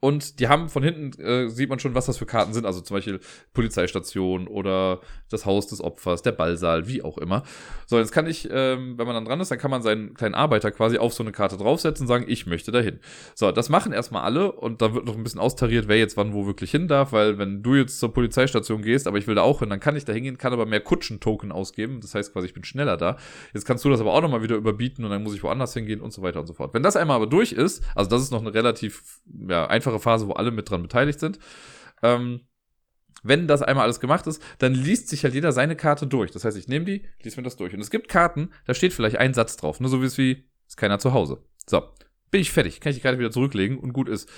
Und 0.00 0.40
die 0.40 0.48
haben 0.48 0.68
von 0.68 0.82
hinten, 0.82 1.20
äh, 1.20 1.48
sieht 1.48 1.68
man 1.68 1.78
schon, 1.78 1.94
was 1.94 2.06
das 2.06 2.18
für 2.18 2.26
Karten 2.26 2.52
sind. 2.52 2.66
Also 2.66 2.80
zum 2.80 2.96
Beispiel 2.96 3.20
Polizeistation 3.54 4.46
oder 4.46 5.00
das 5.30 5.46
Haus 5.46 5.66
des 5.66 5.80
Opfers, 5.80 6.22
der 6.22 6.32
Ballsaal, 6.32 6.86
wie 6.88 7.02
auch 7.02 7.18
immer. 7.18 7.42
So, 7.86 7.98
jetzt 7.98 8.12
kann 8.12 8.26
ich, 8.26 8.48
ähm, 8.50 8.98
wenn 8.98 9.06
man 9.06 9.14
dann 9.14 9.24
dran 9.24 9.40
ist, 9.40 9.50
dann 9.50 9.58
kann 9.58 9.70
man 9.70 9.82
seinen 9.82 10.14
kleinen 10.14 10.34
Arbeiter 10.34 10.70
quasi 10.70 10.98
auf 10.98 11.14
so 11.14 11.22
eine 11.22 11.32
Karte 11.32 11.56
draufsetzen 11.56 12.04
und 12.04 12.08
sagen, 12.08 12.24
ich 12.28 12.46
möchte 12.46 12.72
dahin. 12.72 13.00
So, 13.34 13.50
das 13.52 13.68
machen 13.68 13.92
erstmal 13.92 14.22
alle 14.22 14.52
und 14.52 14.82
da 14.82 14.94
wird 14.94 15.06
noch 15.06 15.16
ein 15.16 15.22
bisschen 15.22 15.40
austariert, 15.40 15.88
wer 15.88 15.98
jetzt 15.98 16.16
wann 16.16 16.32
wo 16.32 16.46
wirklich 16.46 16.70
hin 16.70 16.88
darf, 16.88 17.12
weil 17.12 17.38
wenn 17.38 17.62
du 17.62 17.74
jetzt 17.74 17.98
zur 17.98 18.12
Polizeistation 18.12 18.82
gehst, 18.82 19.06
aber 19.06 19.18
ich 19.18 19.26
will 19.26 19.34
da 19.34 19.42
auch 19.42 19.60
hin, 19.60 19.70
dann 19.70 19.80
kann 19.80 19.96
ich 19.96 20.04
da 20.04 20.12
hingehen, 20.12 20.38
kann 20.38 20.52
aber 20.52 20.66
mehr 20.66 20.80
Kutschen-Token 20.80 21.52
ausgeben. 21.52 22.00
Das 22.00 22.14
heißt 22.14 22.32
quasi, 22.32 22.46
ich 22.46 22.54
bin 22.54 22.64
schneller 22.64 22.96
da. 22.96 23.16
Jetzt 23.54 23.64
kannst 23.66 23.84
du 23.84 23.90
das 23.90 24.00
aber 24.00 24.12
auch 24.12 24.20
nochmal 24.20 24.42
wieder 24.42 24.56
überbieten 24.56 25.04
und 25.04 25.10
dann 25.10 25.22
muss 25.22 25.34
ich 25.34 25.42
woanders 25.42 25.74
hingehen 25.74 26.00
und 26.00 26.12
so 26.12 26.22
weiter 26.22 26.40
und 26.40 26.46
so 26.46 26.52
fort. 26.52 26.74
Wenn 26.74 26.82
das 26.82 26.96
einmal 26.96 27.16
aber 27.16 27.26
durch 27.26 27.52
ist, 27.52 27.82
also 27.94 28.10
das 28.10 28.22
ist 28.22 28.30
noch 28.30 28.40
eine 28.40 28.52
relativ 28.52 29.20
ja, 29.48 29.66
einfache 29.66 29.85
einfache 29.86 30.00
Phase, 30.00 30.28
wo 30.28 30.32
alle 30.32 30.50
mit 30.50 30.68
dran 30.70 30.82
beteiligt 30.82 31.20
sind. 31.20 31.38
Ähm, 32.02 32.40
wenn 33.22 33.48
das 33.48 33.62
einmal 33.62 33.84
alles 33.84 34.00
gemacht 34.00 34.26
ist, 34.26 34.42
dann 34.58 34.74
liest 34.74 35.08
sich 35.08 35.24
halt 35.24 35.34
jeder 35.34 35.52
seine 35.52 35.76
Karte 35.76 36.06
durch. 36.06 36.30
Das 36.30 36.44
heißt, 36.44 36.56
ich 36.56 36.68
nehme 36.68 36.84
die, 36.84 37.04
lies 37.22 37.36
mir 37.36 37.42
das 37.42 37.56
durch. 37.56 37.74
Und 37.74 37.80
es 37.80 37.90
gibt 37.90 38.08
Karten, 38.08 38.50
da 38.66 38.74
steht 38.74 38.92
vielleicht 38.92 39.16
ein 39.16 39.34
Satz 39.34 39.56
drauf. 39.56 39.80
Nur 39.80 39.90
so 39.90 40.00
wie 40.02 40.06
es 40.06 40.18
wie, 40.18 40.44
ist 40.66 40.76
keiner 40.76 40.98
zu 40.98 41.12
Hause. 41.12 41.42
So, 41.66 41.82
bin 42.30 42.40
ich 42.40 42.52
fertig. 42.52 42.80
Kann 42.80 42.90
ich 42.90 42.96
die 42.96 43.02
Karte 43.02 43.18
wieder 43.18 43.30
zurücklegen 43.30 43.78
und 43.78 43.92
gut 43.92 44.08
ist. 44.08 44.30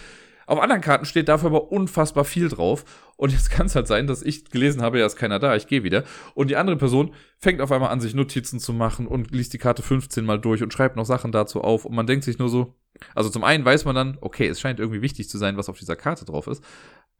Auf 0.46 0.60
anderen 0.60 0.80
Karten 0.80 1.04
steht 1.04 1.28
dafür 1.28 1.48
aber 1.48 1.70
unfassbar 1.70 2.24
viel 2.24 2.48
drauf. 2.48 2.86
Und 3.18 3.32
jetzt 3.32 3.50
kann 3.50 3.66
es 3.66 3.74
halt 3.74 3.86
sein, 3.86 4.06
dass 4.06 4.22
ich 4.22 4.46
gelesen 4.50 4.80
habe, 4.80 4.98
ja, 4.98 5.04
ist 5.04 5.16
keiner 5.16 5.38
da, 5.38 5.54
ich 5.54 5.66
gehe 5.66 5.84
wieder. 5.84 6.04
Und 6.34 6.48
die 6.48 6.56
andere 6.56 6.78
Person 6.78 7.12
fängt 7.36 7.60
auf 7.60 7.70
einmal 7.70 7.90
an, 7.90 8.00
sich 8.00 8.14
Notizen 8.14 8.58
zu 8.58 8.72
machen 8.72 9.06
und 9.06 9.30
liest 9.30 9.52
die 9.52 9.58
Karte 9.58 9.82
15 9.82 10.24
mal 10.24 10.40
durch 10.40 10.62
und 10.62 10.72
schreibt 10.72 10.96
noch 10.96 11.04
Sachen 11.04 11.32
dazu 11.32 11.60
auf. 11.60 11.84
Und 11.84 11.94
man 11.94 12.06
denkt 12.06 12.24
sich 12.24 12.38
nur 12.38 12.48
so, 12.48 12.74
also 13.14 13.30
zum 13.30 13.44
einen 13.44 13.64
weiß 13.64 13.84
man 13.84 13.94
dann, 13.94 14.18
okay, 14.20 14.46
es 14.46 14.60
scheint 14.60 14.80
irgendwie 14.80 15.02
wichtig 15.02 15.28
zu 15.28 15.38
sein, 15.38 15.56
was 15.56 15.68
auf 15.68 15.78
dieser 15.78 15.96
Karte 15.96 16.24
drauf 16.24 16.46
ist. 16.46 16.62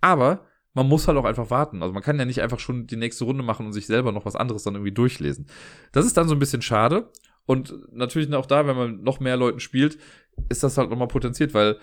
Aber 0.01 0.47
man 0.75 0.89
muss 0.89 1.09
halt 1.09 1.19
auch 1.19 1.25
einfach 1.25 1.51
warten. 1.51 1.83
Also 1.83 1.93
man 1.93 2.03
kann 2.03 2.19
ja 2.19 2.25
nicht 2.25 2.41
einfach 2.41 2.61
schon 2.61 2.87
die 2.87 2.97
nächste 2.97 3.25
Runde 3.25 3.43
machen 3.43 3.67
und 3.67 3.73
sich 3.73 3.87
selber 3.87 4.13
noch 4.13 4.25
was 4.25 4.37
anderes 4.37 4.63
dann 4.63 4.75
irgendwie 4.75 4.93
durchlesen. 4.93 5.47
Das 5.93 6.07
ist 6.07 6.17
dann 6.17 6.29
so 6.29 6.35
ein 6.35 6.39
bisschen 6.39 6.63
schade. 6.63 7.11
Und 7.47 7.75
natürlich 7.93 8.33
auch 8.35 8.47
da, 8.47 8.67
wenn 8.67 8.77
man 8.77 9.03
noch 9.03 9.21
mehr 9.21 9.37
Leuten 9.37 9.61
spielt, 9.61 9.99
ist 10.49 10.63
das 10.63 10.77
halt 10.79 10.91
nochmal 10.91 11.09
potenziert, 11.09 11.55
weil 11.55 11.79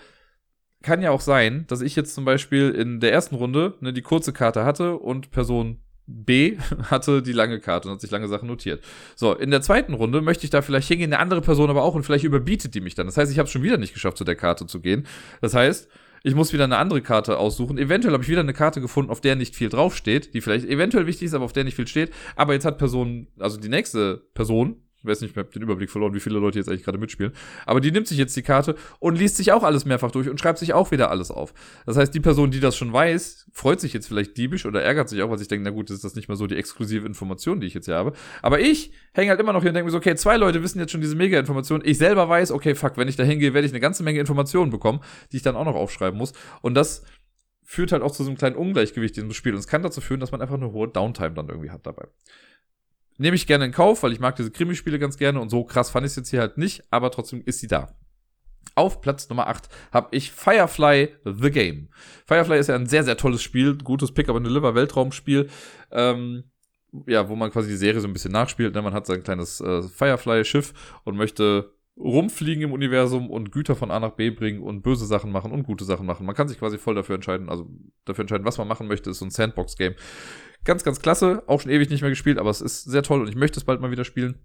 kann 0.82 1.02
ja 1.02 1.10
auch 1.10 1.20
sein, 1.20 1.64
dass 1.66 1.80
ich 1.80 1.96
jetzt 1.96 2.14
zum 2.14 2.24
Beispiel 2.24 2.70
in 2.70 3.00
der 3.00 3.12
ersten 3.12 3.34
Runde 3.34 3.74
ne, 3.80 3.92
die 3.92 4.02
kurze 4.02 4.32
Karte 4.32 4.64
hatte 4.64 4.96
und 4.96 5.30
Person 5.30 5.80
B 6.06 6.58
hatte 6.84 7.22
die 7.22 7.32
lange 7.32 7.60
Karte 7.60 7.88
und 7.88 7.94
hat 7.94 8.00
sich 8.00 8.10
lange 8.10 8.28
Sachen 8.28 8.48
notiert. 8.48 8.82
So, 9.14 9.34
in 9.34 9.50
der 9.50 9.62
zweiten 9.62 9.94
Runde 9.94 10.20
möchte 10.20 10.44
ich 10.44 10.50
da 10.50 10.62
vielleicht 10.62 10.88
hingehen, 10.88 11.12
eine 11.12 11.20
andere 11.20 11.40
Person 11.40 11.70
aber 11.70 11.82
auch 11.82 11.94
und 11.94 12.04
vielleicht 12.04 12.24
überbietet 12.24 12.74
die 12.74 12.80
mich 12.80 12.94
dann. 12.94 13.06
Das 13.06 13.16
heißt, 13.16 13.32
ich 13.32 13.38
habe 13.38 13.48
schon 13.48 13.62
wieder 13.62 13.78
nicht 13.78 13.94
geschafft, 13.94 14.18
zu 14.18 14.24
der 14.24 14.36
Karte 14.36 14.66
zu 14.66 14.80
gehen. 14.80 15.06
Das 15.40 15.54
heißt, 15.54 15.88
ich 16.22 16.34
muss 16.34 16.52
wieder 16.52 16.64
eine 16.64 16.78
andere 16.78 17.02
Karte 17.02 17.38
aussuchen. 17.38 17.78
Eventuell 17.78 18.12
habe 18.12 18.24
ich 18.24 18.28
wieder 18.28 18.40
eine 18.40 18.52
Karte 18.52 18.80
gefunden, 18.80 19.10
auf 19.10 19.20
der 19.20 19.36
nicht 19.36 19.54
viel 19.54 19.68
draufsteht, 19.68 20.34
die 20.34 20.40
vielleicht 20.40 20.66
eventuell 20.66 21.06
wichtig 21.06 21.26
ist, 21.26 21.34
aber 21.34 21.44
auf 21.44 21.52
der 21.52 21.64
nicht 21.64 21.76
viel 21.76 21.86
steht. 21.86 22.12
Aber 22.34 22.52
jetzt 22.52 22.64
hat 22.64 22.78
Person, 22.78 23.28
also 23.38 23.58
die 23.58 23.68
nächste 23.68 24.24
Person, 24.34 24.82
weiß 25.06 25.20
nicht, 25.20 25.32
ich 25.32 25.36
habe 25.36 25.50
den 25.50 25.62
Überblick 25.62 25.90
verloren, 25.90 26.14
wie 26.14 26.20
viele 26.20 26.38
Leute 26.38 26.58
jetzt 26.58 26.68
eigentlich 26.68 26.84
gerade 26.84 26.98
mitspielen. 26.98 27.32
Aber 27.64 27.80
die 27.80 27.90
nimmt 27.92 28.06
sich 28.06 28.18
jetzt 28.18 28.36
die 28.36 28.42
Karte 28.42 28.76
und 28.98 29.18
liest 29.18 29.36
sich 29.36 29.52
auch 29.52 29.62
alles 29.62 29.84
mehrfach 29.84 30.10
durch 30.10 30.28
und 30.28 30.40
schreibt 30.40 30.58
sich 30.58 30.74
auch 30.74 30.90
wieder 30.90 31.10
alles 31.10 31.30
auf. 31.30 31.54
Das 31.86 31.96
heißt, 31.96 32.14
die 32.14 32.20
Person, 32.20 32.50
die 32.50 32.60
das 32.60 32.76
schon 32.76 32.92
weiß, 32.92 33.46
freut 33.52 33.80
sich 33.80 33.92
jetzt 33.92 34.08
vielleicht 34.08 34.36
diebisch 34.36 34.66
oder 34.66 34.82
ärgert 34.82 35.08
sich 35.08 35.22
auch, 35.22 35.30
weil 35.30 35.40
ich 35.40 35.48
denke, 35.48 35.64
na 35.64 35.70
gut, 35.70 35.90
das 35.90 35.96
ist 35.96 36.04
das 36.04 36.14
nicht 36.14 36.28
mehr 36.28 36.36
so 36.36 36.46
die 36.46 36.56
exklusive 36.56 37.06
Information, 37.06 37.60
die 37.60 37.66
ich 37.66 37.74
jetzt 37.74 37.86
hier 37.86 37.94
habe. 37.94 38.12
Aber 38.42 38.60
ich 38.60 38.92
hänge 39.12 39.30
halt 39.30 39.40
immer 39.40 39.52
noch 39.52 39.62
hier 39.62 39.70
und 39.70 39.74
denke 39.74 39.86
mir 39.86 39.92
so, 39.92 39.98
okay, 39.98 40.14
zwei 40.16 40.36
Leute 40.36 40.62
wissen 40.62 40.78
jetzt 40.78 40.92
schon 40.92 41.00
diese 41.00 41.16
Mega-Information. 41.16 41.82
Ich 41.84 41.98
selber 41.98 42.28
weiß, 42.28 42.52
okay, 42.52 42.74
fuck, 42.74 42.96
wenn 42.96 43.08
ich 43.08 43.16
da 43.16 43.22
hingehe, 43.22 43.54
werde 43.54 43.66
ich 43.66 43.72
eine 43.72 43.80
ganze 43.80 44.02
Menge 44.02 44.20
Informationen 44.20 44.70
bekommen, 44.70 45.00
die 45.32 45.38
ich 45.38 45.42
dann 45.42 45.56
auch 45.56 45.64
noch 45.64 45.74
aufschreiben 45.74 46.18
muss. 46.18 46.32
Und 46.62 46.74
das 46.74 47.02
führt 47.66 47.92
halt 47.92 48.02
auch 48.02 48.12
zu 48.12 48.22
so 48.22 48.30
einem 48.30 48.38
kleinen 48.38 48.56
Ungleichgewicht 48.56 49.18
in 49.18 49.24
diesem 49.24 49.34
Spiel. 49.34 49.52
Und 49.52 49.58
es 49.58 49.66
kann 49.66 49.82
dazu 49.82 50.00
führen, 50.00 50.20
dass 50.20 50.30
man 50.30 50.40
einfach 50.40 50.54
eine 50.54 50.72
hohe 50.72 50.88
Downtime 50.88 51.32
dann 51.32 51.48
irgendwie 51.48 51.70
hat 51.70 51.84
dabei. 51.84 52.06
Nehme 53.18 53.36
ich 53.36 53.46
gerne 53.46 53.64
in 53.64 53.72
Kauf, 53.72 54.02
weil 54.02 54.12
ich 54.12 54.20
mag 54.20 54.36
diese 54.36 54.50
Krimispiele 54.50 54.98
ganz 54.98 55.16
gerne 55.16 55.40
und 55.40 55.50
so 55.50 55.64
krass 55.64 55.90
fand 55.90 56.06
ich 56.06 56.10
es 56.10 56.16
jetzt 56.16 56.30
hier 56.30 56.40
halt 56.40 56.58
nicht, 56.58 56.82
aber 56.90 57.10
trotzdem 57.10 57.42
ist 57.44 57.60
sie 57.60 57.66
da. 57.66 57.94
Auf 58.74 59.00
Platz 59.00 59.28
Nummer 59.30 59.46
8 59.46 59.68
habe 59.92 60.08
ich 60.10 60.32
Firefly 60.32 61.08
The 61.24 61.50
Game. 61.50 61.88
Firefly 62.26 62.58
ist 62.58 62.68
ja 62.68 62.74
ein 62.74 62.86
sehr, 62.86 63.04
sehr 63.04 63.16
tolles 63.16 63.42
Spiel, 63.42 63.78
gutes 63.78 64.12
Pick-up-and-deliver 64.12 64.74
Weltraumspiel. 64.74 65.48
Ähm, 65.90 66.44
ja, 67.06 67.28
wo 67.28 67.36
man 67.36 67.50
quasi 67.50 67.68
die 67.68 67.76
Serie 67.76 68.00
so 68.00 68.08
ein 68.08 68.12
bisschen 68.12 68.32
nachspielt. 68.32 68.74
Ne? 68.74 68.82
Man 68.82 68.94
hat 68.94 69.06
sein 69.06 69.22
kleines 69.22 69.60
äh, 69.60 69.82
Firefly-Schiff 69.82 70.72
und 71.04 71.16
möchte 71.16 71.72
rumfliegen 71.98 72.64
im 72.64 72.72
Universum 72.72 73.30
und 73.30 73.52
Güter 73.52 73.74
von 73.74 73.90
A 73.90 73.98
nach 73.98 74.12
B 74.12 74.30
bringen 74.30 74.62
und 74.62 74.82
böse 74.82 75.06
Sachen 75.06 75.32
machen 75.32 75.50
und 75.50 75.62
gute 75.62 75.84
Sachen 75.84 76.04
machen. 76.04 76.26
Man 76.26 76.34
kann 76.34 76.48
sich 76.48 76.58
quasi 76.58 76.76
voll 76.76 76.94
dafür 76.94 77.14
entscheiden, 77.14 77.48
also 77.48 77.66
dafür 78.04 78.22
entscheiden, 78.22 78.44
was 78.44 78.58
man 78.58 78.68
machen 78.68 78.86
möchte. 78.86 79.08
Ist 79.08 79.20
so 79.20 79.24
ein 79.24 79.30
Sandbox-Game. 79.30 79.94
Ganz, 80.66 80.82
ganz 80.82 81.00
klasse. 81.00 81.44
Auch 81.46 81.60
schon 81.60 81.70
ewig 81.70 81.88
nicht 81.88 82.02
mehr 82.02 82.10
gespielt, 82.10 82.38
aber 82.38 82.50
es 82.50 82.60
ist 82.60 82.84
sehr 82.84 83.04
toll 83.04 83.20
und 83.22 83.28
ich 83.28 83.36
möchte 83.36 83.58
es 83.58 83.64
bald 83.64 83.80
mal 83.80 83.92
wieder 83.92 84.04
spielen. 84.04 84.40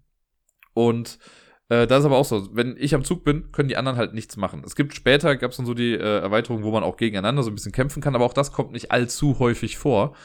Und 0.74 1.18
äh, 1.68 1.88
da 1.88 1.98
ist 1.98 2.06
aber 2.06 2.18
auch 2.18 2.26
so, 2.26 2.56
wenn 2.56 2.78
ich 2.78 2.94
am 2.94 3.04
Zug 3.04 3.24
bin, 3.24 3.52
können 3.52 3.70
die 3.70 3.76
anderen 3.76 3.98
halt 3.98 4.14
nichts 4.14 4.38
machen. 4.38 4.62
Es 4.64 4.76
gibt 4.76 4.94
später, 4.94 5.36
gab 5.36 5.52
es 5.52 5.58
dann 5.58 5.66
so 5.66 5.74
die 5.74 5.94
äh, 5.94 6.20
Erweiterung, 6.20 6.64
wo 6.64 6.72
man 6.72 6.84
auch 6.84 6.96
gegeneinander 6.96 7.42
so 7.42 7.50
ein 7.50 7.56
bisschen 7.56 7.72
kämpfen 7.72 8.04
kann, 8.04 8.14
aber 8.14 8.24
auch 8.24 8.34
das 8.34 8.52
kommt 8.52 8.72
nicht 8.72 8.92
allzu 8.92 9.40
häufig 9.40 9.80
vor. 9.80 10.16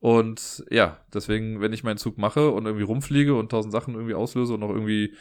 Und 0.00 0.64
ja, 0.70 0.98
deswegen, 1.14 1.60
wenn 1.60 1.72
ich 1.72 1.84
meinen 1.84 1.98
Zug 1.98 2.18
mache 2.18 2.50
und 2.50 2.66
irgendwie 2.66 2.84
rumfliege 2.84 3.34
und 3.36 3.50
tausend 3.50 3.72
Sachen 3.72 3.94
irgendwie 3.94 4.14
auslöse 4.14 4.54
und 4.54 4.60
noch 4.60 4.70
irgendwie 4.70 5.14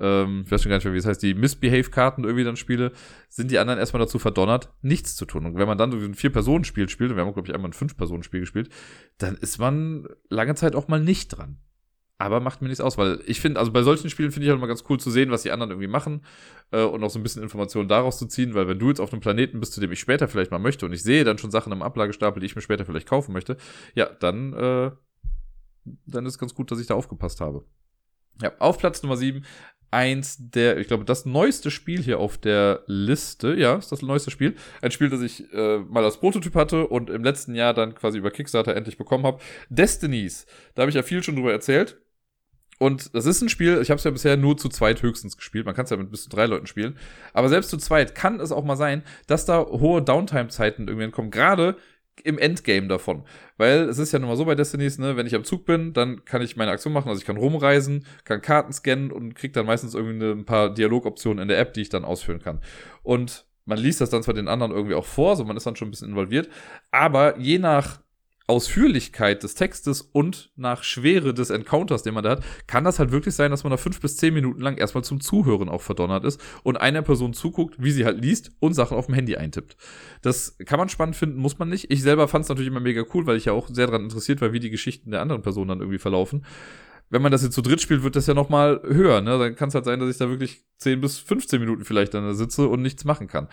ähm, 0.00 0.42
ich 0.44 0.50
weiß 0.50 0.62
schon 0.62 0.70
gar 0.70 0.76
nicht 0.76 0.84
mehr, 0.84 0.94
wie 0.94 0.98
es 0.98 1.06
heißt, 1.06 1.22
die 1.22 1.34
Misbehave-Karten 1.34 2.24
irgendwie 2.24 2.44
dann 2.44 2.56
spiele, 2.56 2.92
sind 3.28 3.50
die 3.50 3.58
anderen 3.58 3.78
erstmal 3.78 4.00
dazu 4.00 4.18
verdonnert, 4.18 4.72
nichts 4.82 5.16
zu 5.16 5.24
tun. 5.24 5.46
Und 5.46 5.56
wenn 5.56 5.66
man 5.66 5.78
dann 5.78 5.90
so 5.90 5.98
ein 5.98 6.14
Vier-Personen-Spiel 6.14 6.88
spielt, 6.88 7.10
und 7.10 7.16
wir 7.16 7.24
haben, 7.24 7.32
glaube 7.32 7.48
ich, 7.48 7.54
einmal 7.54 7.70
ein 7.70 7.74
Fünf-Personen-Spiel 7.74 8.40
gespielt, 8.40 8.70
dann 9.18 9.36
ist 9.36 9.58
man 9.58 10.06
lange 10.28 10.54
Zeit 10.54 10.74
auch 10.74 10.88
mal 10.88 11.00
nicht 11.00 11.28
dran. 11.28 11.58
Aber 12.18 12.40
macht 12.40 12.62
mir 12.62 12.68
nichts 12.68 12.80
aus, 12.80 12.96
weil 12.96 13.20
ich 13.26 13.40
finde, 13.40 13.60
also 13.60 13.72
bei 13.72 13.82
solchen 13.82 14.08
Spielen 14.08 14.30
finde 14.30 14.46
ich 14.46 14.50
halt 14.50 14.58
immer 14.58 14.66
ganz 14.66 14.84
cool 14.88 14.98
zu 14.98 15.10
sehen, 15.10 15.30
was 15.30 15.42
die 15.42 15.50
anderen 15.50 15.70
irgendwie 15.70 15.86
machen 15.86 16.24
äh, 16.70 16.82
und 16.82 17.04
auch 17.04 17.10
so 17.10 17.18
ein 17.18 17.22
bisschen 17.22 17.42
Informationen 17.42 17.88
daraus 17.88 18.18
zu 18.18 18.26
ziehen, 18.26 18.54
weil 18.54 18.68
wenn 18.68 18.78
du 18.78 18.88
jetzt 18.88 19.00
auf 19.00 19.12
einem 19.12 19.20
Planeten 19.20 19.60
bist, 19.60 19.74
zu 19.74 19.82
dem 19.82 19.92
ich 19.92 20.00
später 20.00 20.26
vielleicht 20.26 20.50
mal 20.50 20.58
möchte 20.58 20.86
und 20.86 20.94
ich 20.94 21.02
sehe 21.02 21.24
dann 21.24 21.36
schon 21.36 21.50
Sachen 21.50 21.72
im 21.74 21.82
Ablagestapel, 21.82 22.40
die 22.40 22.46
ich 22.46 22.56
mir 22.56 22.62
später 22.62 22.86
vielleicht 22.86 23.06
kaufen 23.06 23.34
möchte, 23.34 23.58
ja, 23.94 24.06
dann, 24.06 24.54
äh, 24.54 24.90
dann 26.06 26.24
ist 26.24 26.38
ganz 26.38 26.54
gut, 26.54 26.70
dass 26.70 26.80
ich 26.80 26.86
da 26.86 26.94
aufgepasst 26.94 27.42
habe. 27.42 27.66
Ja, 28.40 28.52
auf 28.58 28.78
Platz 28.78 29.02
Nummer 29.02 29.16
7 29.16 29.44
eins 29.90 30.36
der, 30.38 30.78
ich 30.78 30.88
glaube, 30.88 31.04
das 31.04 31.26
neueste 31.26 31.70
Spiel 31.70 32.02
hier 32.02 32.18
auf 32.18 32.38
der 32.38 32.82
Liste. 32.86 33.54
Ja, 33.54 33.76
ist 33.76 33.92
das 33.92 34.02
neueste 34.02 34.30
Spiel. 34.30 34.54
Ein 34.82 34.90
Spiel, 34.90 35.08
das 35.08 35.20
ich 35.20 35.52
äh, 35.52 35.78
mal 35.78 36.04
als 36.04 36.18
Prototyp 36.18 36.54
hatte 36.54 36.86
und 36.86 37.10
im 37.10 37.24
letzten 37.24 37.54
Jahr 37.54 37.74
dann 37.74 37.94
quasi 37.94 38.18
über 38.18 38.30
Kickstarter 38.30 38.76
endlich 38.76 38.98
bekommen 38.98 39.24
habe. 39.24 39.40
Destinies. 39.68 40.46
Da 40.74 40.82
habe 40.82 40.90
ich 40.90 40.96
ja 40.96 41.02
viel 41.02 41.22
schon 41.22 41.36
drüber 41.36 41.52
erzählt. 41.52 41.98
Und 42.78 43.14
das 43.14 43.24
ist 43.24 43.40
ein 43.40 43.48
Spiel, 43.48 43.80
ich 43.80 43.88
habe 43.88 43.96
es 43.96 44.04
ja 44.04 44.10
bisher 44.10 44.36
nur 44.36 44.58
zu 44.58 44.68
zweit 44.68 45.00
höchstens 45.02 45.36
gespielt. 45.36 45.64
Man 45.64 45.74
kann 45.74 45.84
es 45.84 45.90
ja 45.90 45.96
mit 45.96 46.10
bis 46.10 46.24
zu 46.24 46.28
drei 46.28 46.44
Leuten 46.44 46.66
spielen. 46.66 46.98
Aber 47.32 47.48
selbst 47.48 47.70
zu 47.70 47.78
zweit 47.78 48.14
kann 48.14 48.38
es 48.38 48.52
auch 48.52 48.64
mal 48.64 48.76
sein, 48.76 49.02
dass 49.26 49.46
da 49.46 49.64
hohe 49.64 50.02
Downtime-Zeiten 50.02 50.86
irgendwann 50.86 51.12
kommen. 51.12 51.30
Gerade 51.30 51.76
im 52.24 52.38
Endgame 52.38 52.88
davon. 52.88 53.24
Weil 53.56 53.88
es 53.88 53.98
ist 53.98 54.12
ja 54.12 54.18
nun 54.18 54.28
mal 54.28 54.36
so 54.36 54.44
bei 54.44 54.54
Destinies, 54.54 54.98
ne, 54.98 55.16
wenn 55.16 55.26
ich 55.26 55.34
am 55.34 55.44
Zug 55.44 55.64
bin, 55.64 55.92
dann 55.92 56.24
kann 56.24 56.42
ich 56.42 56.56
meine 56.56 56.70
Aktion 56.70 56.92
machen, 56.92 57.08
also 57.08 57.20
ich 57.20 57.26
kann 57.26 57.36
rumreisen, 57.36 58.06
kann 58.24 58.42
Karten 58.42 58.72
scannen 58.72 59.10
und 59.10 59.34
krieg 59.34 59.52
dann 59.52 59.66
meistens 59.66 59.94
irgendwie 59.94 60.24
ein 60.24 60.44
paar 60.44 60.72
Dialogoptionen 60.72 61.42
in 61.42 61.48
der 61.48 61.58
App, 61.58 61.74
die 61.74 61.82
ich 61.82 61.88
dann 61.88 62.04
ausführen 62.04 62.40
kann. 62.40 62.60
Und 63.02 63.46
man 63.64 63.78
liest 63.78 64.00
das 64.00 64.10
dann 64.10 64.22
zwar 64.22 64.34
den 64.34 64.48
anderen 64.48 64.72
irgendwie 64.72 64.94
auch 64.94 65.04
vor, 65.04 65.36
so 65.36 65.44
man 65.44 65.56
ist 65.56 65.66
dann 65.66 65.76
schon 65.76 65.88
ein 65.88 65.90
bisschen 65.90 66.10
involviert, 66.10 66.48
aber 66.90 67.38
je 67.38 67.58
nach 67.58 68.00
Ausführlichkeit 68.48 69.42
des 69.42 69.56
Textes 69.56 70.02
und 70.02 70.52
nach 70.54 70.84
Schwere 70.84 71.34
des 71.34 71.50
Encounters, 71.50 72.04
den 72.04 72.14
man 72.14 72.22
da 72.22 72.30
hat, 72.30 72.44
kann 72.68 72.84
das 72.84 72.98
halt 73.00 73.10
wirklich 73.10 73.34
sein, 73.34 73.50
dass 73.50 73.64
man 73.64 73.72
da 73.72 73.76
fünf 73.76 74.00
bis 74.00 74.16
zehn 74.16 74.32
Minuten 74.32 74.60
lang 74.60 74.76
erstmal 74.76 75.02
zum 75.02 75.20
Zuhören 75.20 75.68
auch 75.68 75.82
verdonnert 75.82 76.24
ist 76.24 76.40
und 76.62 76.80
einer 76.80 77.02
Person 77.02 77.32
zuguckt, 77.32 77.74
wie 77.78 77.90
sie 77.90 78.04
halt 78.04 78.22
liest 78.22 78.52
und 78.60 78.74
Sachen 78.74 78.96
auf 78.96 79.06
dem 79.06 79.16
Handy 79.16 79.36
eintippt. 79.36 79.76
Das 80.22 80.56
kann 80.64 80.78
man 80.78 80.88
spannend 80.88 81.16
finden, 81.16 81.38
muss 81.38 81.58
man 81.58 81.68
nicht. 81.68 81.90
Ich 81.90 82.02
selber 82.02 82.28
fand 82.28 82.44
es 82.44 82.48
natürlich 82.48 82.70
immer 82.70 82.80
mega 82.80 83.02
cool, 83.14 83.26
weil 83.26 83.36
ich 83.36 83.46
ja 83.46 83.52
auch 83.52 83.68
sehr 83.68 83.86
daran 83.86 84.04
interessiert 84.04 84.40
war, 84.40 84.52
wie 84.52 84.60
die 84.60 84.70
Geschichten 84.70 85.10
der 85.10 85.22
anderen 85.22 85.42
Personen 85.42 85.68
dann 85.68 85.80
irgendwie 85.80 85.98
verlaufen. 85.98 86.44
Wenn 87.10 87.22
man 87.22 87.32
das 87.32 87.42
jetzt 87.42 87.54
zu 87.54 87.62
dritt 87.62 87.80
spielt, 87.80 88.02
wird 88.02 88.16
das 88.16 88.26
ja 88.26 88.34
noch 88.34 88.48
mal 88.48 88.80
höher. 88.84 89.20
Ne? 89.20 89.38
Dann 89.38 89.56
kann 89.56 89.68
es 89.68 89.74
halt 89.74 89.84
sein, 89.84 90.00
dass 90.00 90.10
ich 90.10 90.18
da 90.18 90.28
wirklich 90.28 90.64
10 90.78 91.00
bis 91.00 91.18
15 91.18 91.60
Minuten 91.60 91.84
vielleicht 91.84 92.14
dann 92.14 92.24
da 92.24 92.34
sitze 92.34 92.68
und 92.68 92.82
nichts 92.82 93.04
machen 93.04 93.28
kann. 93.28 93.48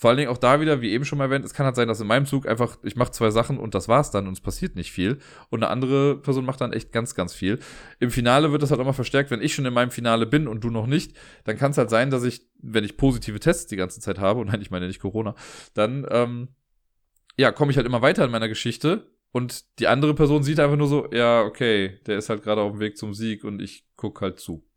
Vor 0.00 0.10
allen 0.10 0.16
Dingen 0.18 0.30
auch 0.30 0.38
da 0.38 0.60
wieder, 0.60 0.80
wie 0.80 0.92
eben 0.92 1.04
schon 1.04 1.18
mal 1.18 1.24
erwähnt, 1.24 1.44
es 1.44 1.54
kann 1.54 1.66
halt 1.66 1.74
sein, 1.74 1.88
dass 1.88 2.00
in 2.00 2.06
meinem 2.06 2.24
Zug 2.24 2.46
einfach, 2.46 2.78
ich 2.84 2.94
mache 2.94 3.10
zwei 3.10 3.30
Sachen 3.30 3.58
und 3.58 3.74
das 3.74 3.88
war's 3.88 4.12
dann 4.12 4.28
und 4.28 4.34
es 4.34 4.40
passiert 4.40 4.76
nicht 4.76 4.92
viel. 4.92 5.18
Und 5.50 5.64
eine 5.64 5.72
andere 5.72 6.16
Person 6.16 6.44
macht 6.44 6.60
dann 6.60 6.72
echt 6.72 6.92
ganz, 6.92 7.16
ganz 7.16 7.34
viel. 7.34 7.58
Im 7.98 8.12
Finale 8.12 8.52
wird 8.52 8.62
das 8.62 8.70
halt 8.70 8.80
immer 8.80 8.94
verstärkt, 8.94 9.32
wenn 9.32 9.42
ich 9.42 9.54
schon 9.54 9.66
in 9.66 9.74
meinem 9.74 9.90
Finale 9.90 10.24
bin 10.24 10.46
und 10.46 10.62
du 10.62 10.70
noch 10.70 10.86
nicht, 10.86 11.16
dann 11.42 11.56
kann 11.56 11.72
es 11.72 11.78
halt 11.78 11.90
sein, 11.90 12.10
dass 12.10 12.22
ich, 12.22 12.46
wenn 12.62 12.84
ich 12.84 12.96
positive 12.96 13.40
Tests 13.40 13.66
die 13.66 13.74
ganze 13.74 14.00
Zeit 14.00 14.20
habe, 14.20 14.38
und 14.40 14.46
nein, 14.46 14.62
ich 14.62 14.70
meine 14.70 14.86
nicht 14.86 15.00
Corona, 15.00 15.34
dann, 15.74 16.06
ähm, 16.10 16.48
ja, 17.36 17.50
komme 17.50 17.72
ich 17.72 17.76
halt 17.76 17.86
immer 17.86 18.00
weiter 18.00 18.24
in 18.24 18.30
meiner 18.30 18.48
Geschichte 18.48 19.10
und 19.32 19.78
die 19.80 19.88
andere 19.88 20.14
Person 20.14 20.44
sieht 20.44 20.60
einfach 20.60 20.76
nur 20.76 20.88
so, 20.88 21.08
ja, 21.12 21.42
okay, 21.42 21.98
der 22.06 22.18
ist 22.18 22.28
halt 22.28 22.44
gerade 22.44 22.60
auf 22.60 22.72
dem 22.72 22.80
Weg 22.80 22.96
zum 22.96 23.14
Sieg 23.14 23.42
und 23.42 23.60
ich 23.60 23.84
guck 23.96 24.20
halt 24.20 24.38
zu. 24.38 24.67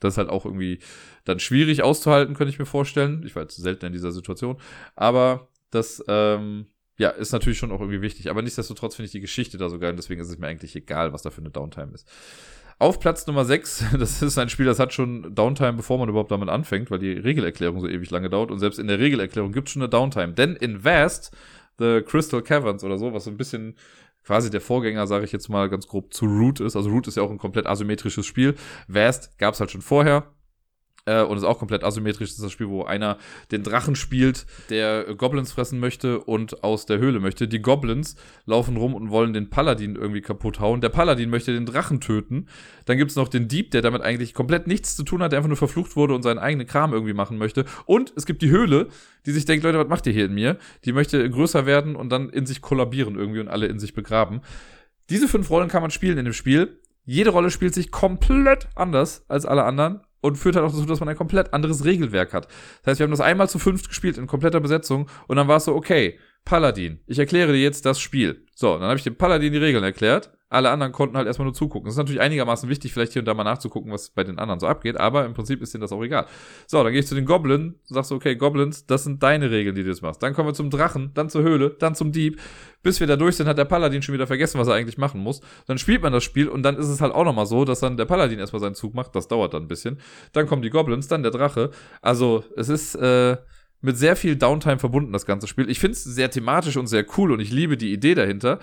Das 0.00 0.14
ist 0.14 0.18
halt 0.18 0.30
auch 0.30 0.44
irgendwie 0.44 0.80
dann 1.24 1.38
schwierig 1.38 1.82
auszuhalten, 1.82 2.34
könnte 2.34 2.52
ich 2.52 2.58
mir 2.58 2.66
vorstellen. 2.66 3.22
Ich 3.24 3.36
war 3.36 3.42
jetzt 3.42 3.56
selten 3.56 3.86
in 3.86 3.92
dieser 3.92 4.12
Situation. 4.12 4.56
Aber 4.96 5.48
das, 5.70 6.02
ähm, 6.08 6.66
ja, 6.98 7.10
ist 7.10 7.32
natürlich 7.32 7.58
schon 7.58 7.72
auch 7.72 7.80
irgendwie 7.80 8.02
wichtig. 8.02 8.28
Aber 8.30 8.42
nichtsdestotrotz 8.42 8.96
finde 8.96 9.06
ich 9.06 9.12
die 9.12 9.20
Geschichte 9.20 9.56
da 9.56 9.68
so 9.68 9.78
geil 9.78 9.94
deswegen 9.96 10.20
ist 10.20 10.28
es 10.28 10.38
mir 10.38 10.48
eigentlich 10.48 10.76
egal, 10.76 11.12
was 11.12 11.22
da 11.22 11.30
für 11.30 11.40
eine 11.40 11.50
Downtime 11.50 11.92
ist. 11.94 12.06
Auf 12.78 12.98
Platz 12.98 13.26
Nummer 13.26 13.44
6, 13.44 13.84
das 13.98 14.22
ist 14.22 14.38
ein 14.38 14.48
Spiel, 14.48 14.66
das 14.66 14.78
hat 14.78 14.92
schon 14.92 15.34
Downtime, 15.34 15.74
bevor 15.74 15.98
man 15.98 16.08
überhaupt 16.08 16.30
damit 16.30 16.48
anfängt, 16.48 16.90
weil 16.90 16.98
die 16.98 17.12
Regelerklärung 17.12 17.80
so 17.80 17.88
ewig 17.88 18.10
lange 18.10 18.30
dauert. 18.30 18.50
Und 18.50 18.58
selbst 18.58 18.78
in 18.78 18.86
der 18.86 18.98
Regelerklärung 18.98 19.52
gibt 19.52 19.68
es 19.68 19.72
schon 19.72 19.82
eine 19.82 19.90
Downtime. 19.90 20.32
Denn 20.32 20.56
in 20.56 20.84
Vast, 20.84 21.34
The 21.78 22.02
Crystal 22.02 22.42
Caverns 22.42 22.84
oder 22.84 22.98
so, 22.98 23.12
was 23.12 23.24
so 23.24 23.30
ein 23.30 23.36
bisschen 23.36 23.76
quasi 24.30 24.48
der 24.48 24.60
Vorgänger, 24.60 25.08
sage 25.08 25.24
ich 25.24 25.32
jetzt 25.32 25.48
mal 25.48 25.68
ganz 25.68 25.88
grob, 25.88 26.14
zu 26.14 26.24
Root 26.24 26.60
ist. 26.60 26.76
Also 26.76 26.88
Root 26.88 27.08
ist 27.08 27.16
ja 27.16 27.24
auch 27.24 27.32
ein 27.32 27.38
komplett 27.38 27.66
asymmetrisches 27.66 28.24
Spiel. 28.24 28.54
Vast 28.86 29.36
gab 29.38 29.54
es 29.54 29.60
halt 29.60 29.72
schon 29.72 29.80
vorher. 29.82 30.32
Äh, 31.06 31.22
und 31.22 31.36
ist 31.36 31.44
auch 31.44 31.58
komplett 31.58 31.84
asymmetrisch. 31.84 32.28
Das 32.28 32.38
ist 32.38 32.44
das 32.44 32.52
Spiel, 32.52 32.68
wo 32.68 32.84
einer 32.84 33.18
den 33.50 33.62
Drachen 33.62 33.96
spielt, 33.96 34.46
der 34.68 35.14
Goblins 35.14 35.52
fressen 35.52 35.80
möchte 35.80 36.20
und 36.20 36.62
aus 36.62 36.86
der 36.86 36.98
Höhle 36.98 37.20
möchte. 37.20 37.48
Die 37.48 37.62
Goblins 37.62 38.16
laufen 38.46 38.76
rum 38.76 38.94
und 38.94 39.10
wollen 39.10 39.32
den 39.32 39.50
Paladin 39.50 39.96
irgendwie 39.96 40.20
kaputt 40.20 40.60
hauen. 40.60 40.80
Der 40.80 40.90
Paladin 40.90 41.30
möchte 41.30 41.52
den 41.52 41.66
Drachen 41.66 42.00
töten. 42.00 42.46
Dann 42.84 42.98
gibt 42.98 43.10
es 43.10 43.16
noch 43.16 43.28
den 43.28 43.48
Dieb, 43.48 43.70
der 43.70 43.82
damit 43.82 44.02
eigentlich 44.02 44.34
komplett 44.34 44.66
nichts 44.66 44.96
zu 44.96 45.02
tun 45.02 45.22
hat, 45.22 45.32
der 45.32 45.38
einfach 45.38 45.48
nur 45.48 45.56
verflucht 45.56 45.96
wurde 45.96 46.14
und 46.14 46.22
seinen 46.22 46.38
eigenen 46.38 46.66
Kram 46.66 46.92
irgendwie 46.92 47.14
machen 47.14 47.38
möchte. 47.38 47.64
Und 47.86 48.12
es 48.16 48.26
gibt 48.26 48.42
die 48.42 48.50
Höhle, 48.50 48.88
die 49.26 49.32
sich 49.32 49.44
denkt, 49.44 49.64
Leute, 49.64 49.78
was 49.78 49.88
macht 49.88 50.06
ihr 50.06 50.12
hier 50.12 50.26
in 50.26 50.34
mir? 50.34 50.58
Die 50.84 50.92
möchte 50.92 51.28
größer 51.28 51.66
werden 51.66 51.96
und 51.96 52.10
dann 52.10 52.30
in 52.30 52.46
sich 52.46 52.60
kollabieren 52.60 53.16
irgendwie 53.16 53.40
und 53.40 53.48
alle 53.48 53.66
in 53.66 53.78
sich 53.78 53.94
begraben. 53.94 54.40
Diese 55.08 55.28
fünf 55.28 55.50
Rollen 55.50 55.68
kann 55.68 55.82
man 55.82 55.90
spielen 55.90 56.18
in 56.18 56.24
dem 56.24 56.34
Spiel. 56.34 56.78
Jede 57.10 57.30
Rolle 57.30 57.50
spielt 57.50 57.74
sich 57.74 57.90
komplett 57.90 58.68
anders 58.76 59.24
als 59.26 59.44
alle 59.44 59.64
anderen 59.64 60.00
und 60.20 60.36
führt 60.36 60.54
halt 60.54 60.64
auch 60.64 60.70
dazu, 60.70 60.86
dass 60.86 61.00
man 61.00 61.08
ein 61.08 61.16
komplett 61.16 61.52
anderes 61.52 61.84
Regelwerk 61.84 62.32
hat. 62.32 62.46
Das 62.46 62.92
heißt, 62.92 63.00
wir 63.00 63.04
haben 63.04 63.10
das 63.10 63.20
einmal 63.20 63.48
zu 63.48 63.58
fünft 63.58 63.88
gespielt 63.88 64.16
in 64.16 64.28
kompletter 64.28 64.60
Besetzung 64.60 65.08
und 65.26 65.34
dann 65.34 65.48
war 65.48 65.56
es 65.56 65.64
so, 65.64 65.74
okay, 65.74 66.20
Paladin, 66.44 67.00
ich 67.08 67.18
erkläre 67.18 67.52
dir 67.52 67.60
jetzt 67.60 67.84
das 67.84 67.98
Spiel. 67.98 68.46
So, 68.54 68.74
dann 68.74 68.86
habe 68.86 68.96
ich 68.96 69.02
dem 69.02 69.16
Paladin 69.16 69.52
die 69.52 69.58
Regeln 69.58 69.82
erklärt 69.82 70.30
alle 70.50 70.70
anderen 70.70 70.92
konnten 70.92 71.16
halt 71.16 71.28
erstmal 71.28 71.46
nur 71.46 71.54
zugucken. 71.54 71.86
Das 71.86 71.94
ist 71.94 71.98
natürlich 71.98 72.20
einigermaßen 72.20 72.68
wichtig, 72.68 72.92
vielleicht 72.92 73.12
hier 73.12 73.22
und 73.22 73.26
da 73.26 73.34
mal 73.34 73.44
nachzugucken, 73.44 73.92
was 73.92 74.10
bei 74.10 74.24
den 74.24 74.38
anderen 74.38 74.58
so 74.58 74.66
abgeht, 74.66 74.98
aber 74.98 75.24
im 75.24 75.32
Prinzip 75.32 75.62
ist 75.62 75.72
denen 75.72 75.82
das 75.82 75.92
auch 75.92 76.02
egal. 76.02 76.26
So, 76.66 76.82
dann 76.82 76.92
gehe 76.92 77.00
ich 77.00 77.06
zu 77.06 77.14
den 77.14 77.24
Goblins, 77.24 77.74
sagst 77.84 78.10
du, 78.10 78.16
okay, 78.16 78.34
Goblins, 78.34 78.84
das 78.84 79.04
sind 79.04 79.22
deine 79.22 79.50
Regeln, 79.52 79.76
die 79.76 79.84
du 79.84 79.88
jetzt 79.88 80.02
machst. 80.02 80.22
Dann 80.22 80.34
kommen 80.34 80.48
wir 80.48 80.54
zum 80.54 80.68
Drachen, 80.68 81.12
dann 81.14 81.30
zur 81.30 81.42
Höhle, 81.42 81.70
dann 81.78 81.94
zum 81.94 82.10
Dieb. 82.10 82.40
Bis 82.82 82.98
wir 82.98 83.06
da 83.06 83.14
durch 83.14 83.36
sind, 83.36 83.46
hat 83.46 83.58
der 83.58 83.64
Paladin 83.64 84.02
schon 84.02 84.14
wieder 84.14 84.26
vergessen, 84.26 84.58
was 84.58 84.66
er 84.66 84.74
eigentlich 84.74 84.98
machen 84.98 85.20
muss. 85.20 85.40
Dann 85.66 85.78
spielt 85.78 86.02
man 86.02 86.12
das 86.12 86.24
Spiel 86.24 86.48
und 86.48 86.64
dann 86.64 86.76
ist 86.76 86.88
es 86.88 87.00
halt 87.00 87.14
auch 87.14 87.24
nochmal 87.24 87.46
so, 87.46 87.64
dass 87.64 87.80
dann 87.80 87.96
der 87.96 88.06
Paladin 88.06 88.40
erstmal 88.40 88.60
seinen 88.60 88.74
Zug 88.74 88.94
macht. 88.94 89.14
Das 89.14 89.28
dauert 89.28 89.54
dann 89.54 89.62
ein 89.62 89.68
bisschen. 89.68 90.00
Dann 90.32 90.46
kommen 90.46 90.62
die 90.62 90.70
Goblins, 90.70 91.06
dann 91.06 91.22
der 91.22 91.30
Drache. 91.30 91.70
Also, 92.02 92.42
es 92.56 92.68
ist, 92.68 92.96
äh, 92.96 93.36
mit 93.82 93.96
sehr 93.96 94.16
viel 94.16 94.36
Downtime 94.36 94.78
verbunden, 94.78 95.12
das 95.12 95.26
ganze 95.26 95.46
Spiel. 95.46 95.70
Ich 95.70 95.80
finde 95.80 95.92
es 95.92 96.04
sehr 96.04 96.30
thematisch 96.30 96.76
und 96.76 96.86
sehr 96.86 97.06
cool 97.16 97.32
und 97.32 97.40
ich 97.40 97.50
liebe 97.50 97.76
die 97.76 97.92
Idee 97.92 98.14
dahinter. 98.14 98.58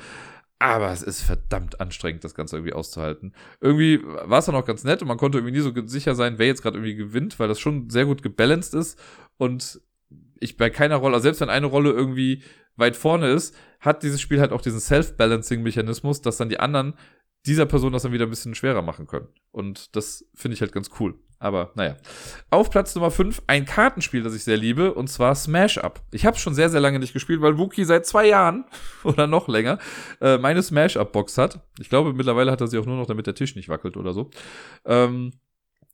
Aber 0.59 0.91
es 0.91 1.03
ist 1.03 1.21
verdammt 1.21 1.79
anstrengend, 1.79 2.23
das 2.23 2.33
Ganze 2.33 2.55
irgendwie 2.55 2.73
auszuhalten. 2.73 3.33
Irgendwie 3.61 4.01
war 4.03 4.39
es 4.39 4.45
dann 4.45 4.55
auch 4.55 4.65
ganz 4.65 4.83
nett 4.83 5.01
und 5.01 5.07
man 5.07 5.17
konnte 5.17 5.37
irgendwie 5.37 5.55
nie 5.55 5.61
so 5.61 5.71
sicher 5.87 6.15
sein, 6.15 6.39
wer 6.39 6.47
jetzt 6.47 6.63
gerade 6.63 6.77
irgendwie 6.77 6.95
gewinnt, 6.95 7.39
weil 7.39 7.47
das 7.47 7.59
schon 7.59 7.89
sehr 7.91 8.05
gut 8.05 8.23
gebalanced 8.23 8.73
ist. 8.73 8.99
Und 9.37 9.79
ich 10.39 10.57
bei 10.57 10.69
keiner 10.69 10.95
Rolle, 10.95 11.15
also 11.15 11.23
selbst 11.23 11.41
wenn 11.41 11.49
eine 11.49 11.67
Rolle 11.67 11.91
irgendwie 11.91 12.43
weit 12.75 12.95
vorne 12.95 13.29
ist, 13.29 13.55
hat 13.79 14.01
dieses 14.01 14.19
Spiel 14.19 14.39
halt 14.39 14.51
auch 14.51 14.61
diesen 14.61 14.79
Self-Balancing-Mechanismus, 14.79 16.21
dass 16.21 16.37
dann 16.37 16.49
die 16.49 16.59
anderen 16.59 16.95
dieser 17.45 17.65
Person 17.65 17.93
das 17.93 18.03
dann 18.03 18.11
wieder 18.11 18.25
ein 18.25 18.29
bisschen 18.31 18.55
schwerer 18.55 18.81
machen 18.81 19.07
können. 19.07 19.27
Und 19.51 19.95
das 19.95 20.25
finde 20.33 20.55
ich 20.55 20.61
halt 20.61 20.71
ganz 20.71 20.89
cool. 20.99 21.19
Aber 21.39 21.71
naja. 21.75 21.97
Auf 22.49 22.69
Platz 22.69 22.95
Nummer 22.95 23.11
5 23.11 23.43
ein 23.47 23.65
Kartenspiel, 23.65 24.23
das 24.23 24.33
ich 24.33 24.43
sehr 24.43 24.57
liebe, 24.57 24.93
und 24.93 25.07
zwar 25.07 25.35
Smash 25.35 25.77
Up. 25.77 26.01
Ich 26.11 26.25
habe 26.25 26.37
schon 26.37 26.55
sehr, 26.55 26.69
sehr 26.69 26.81
lange 26.81 26.99
nicht 26.99 27.13
gespielt, 27.13 27.41
weil 27.41 27.57
Wookie 27.57 27.83
seit 27.83 28.05
zwei 28.05 28.27
Jahren 28.27 28.65
oder 29.03 29.27
noch 29.27 29.47
länger 29.47 29.77
äh, 30.19 30.37
meine 30.37 30.63
Smash 30.63 30.97
Up-Box 30.97 31.37
hat. 31.37 31.59
Ich 31.79 31.89
glaube, 31.89 32.13
mittlerweile 32.13 32.51
hat 32.51 32.61
er 32.61 32.67
sie 32.67 32.79
auch 32.79 32.85
nur 32.85 32.97
noch, 32.97 33.07
damit 33.07 33.27
der 33.27 33.35
Tisch 33.35 33.55
nicht 33.55 33.69
wackelt 33.69 33.97
oder 33.97 34.13
so. 34.13 34.31
Ähm, 34.85 35.33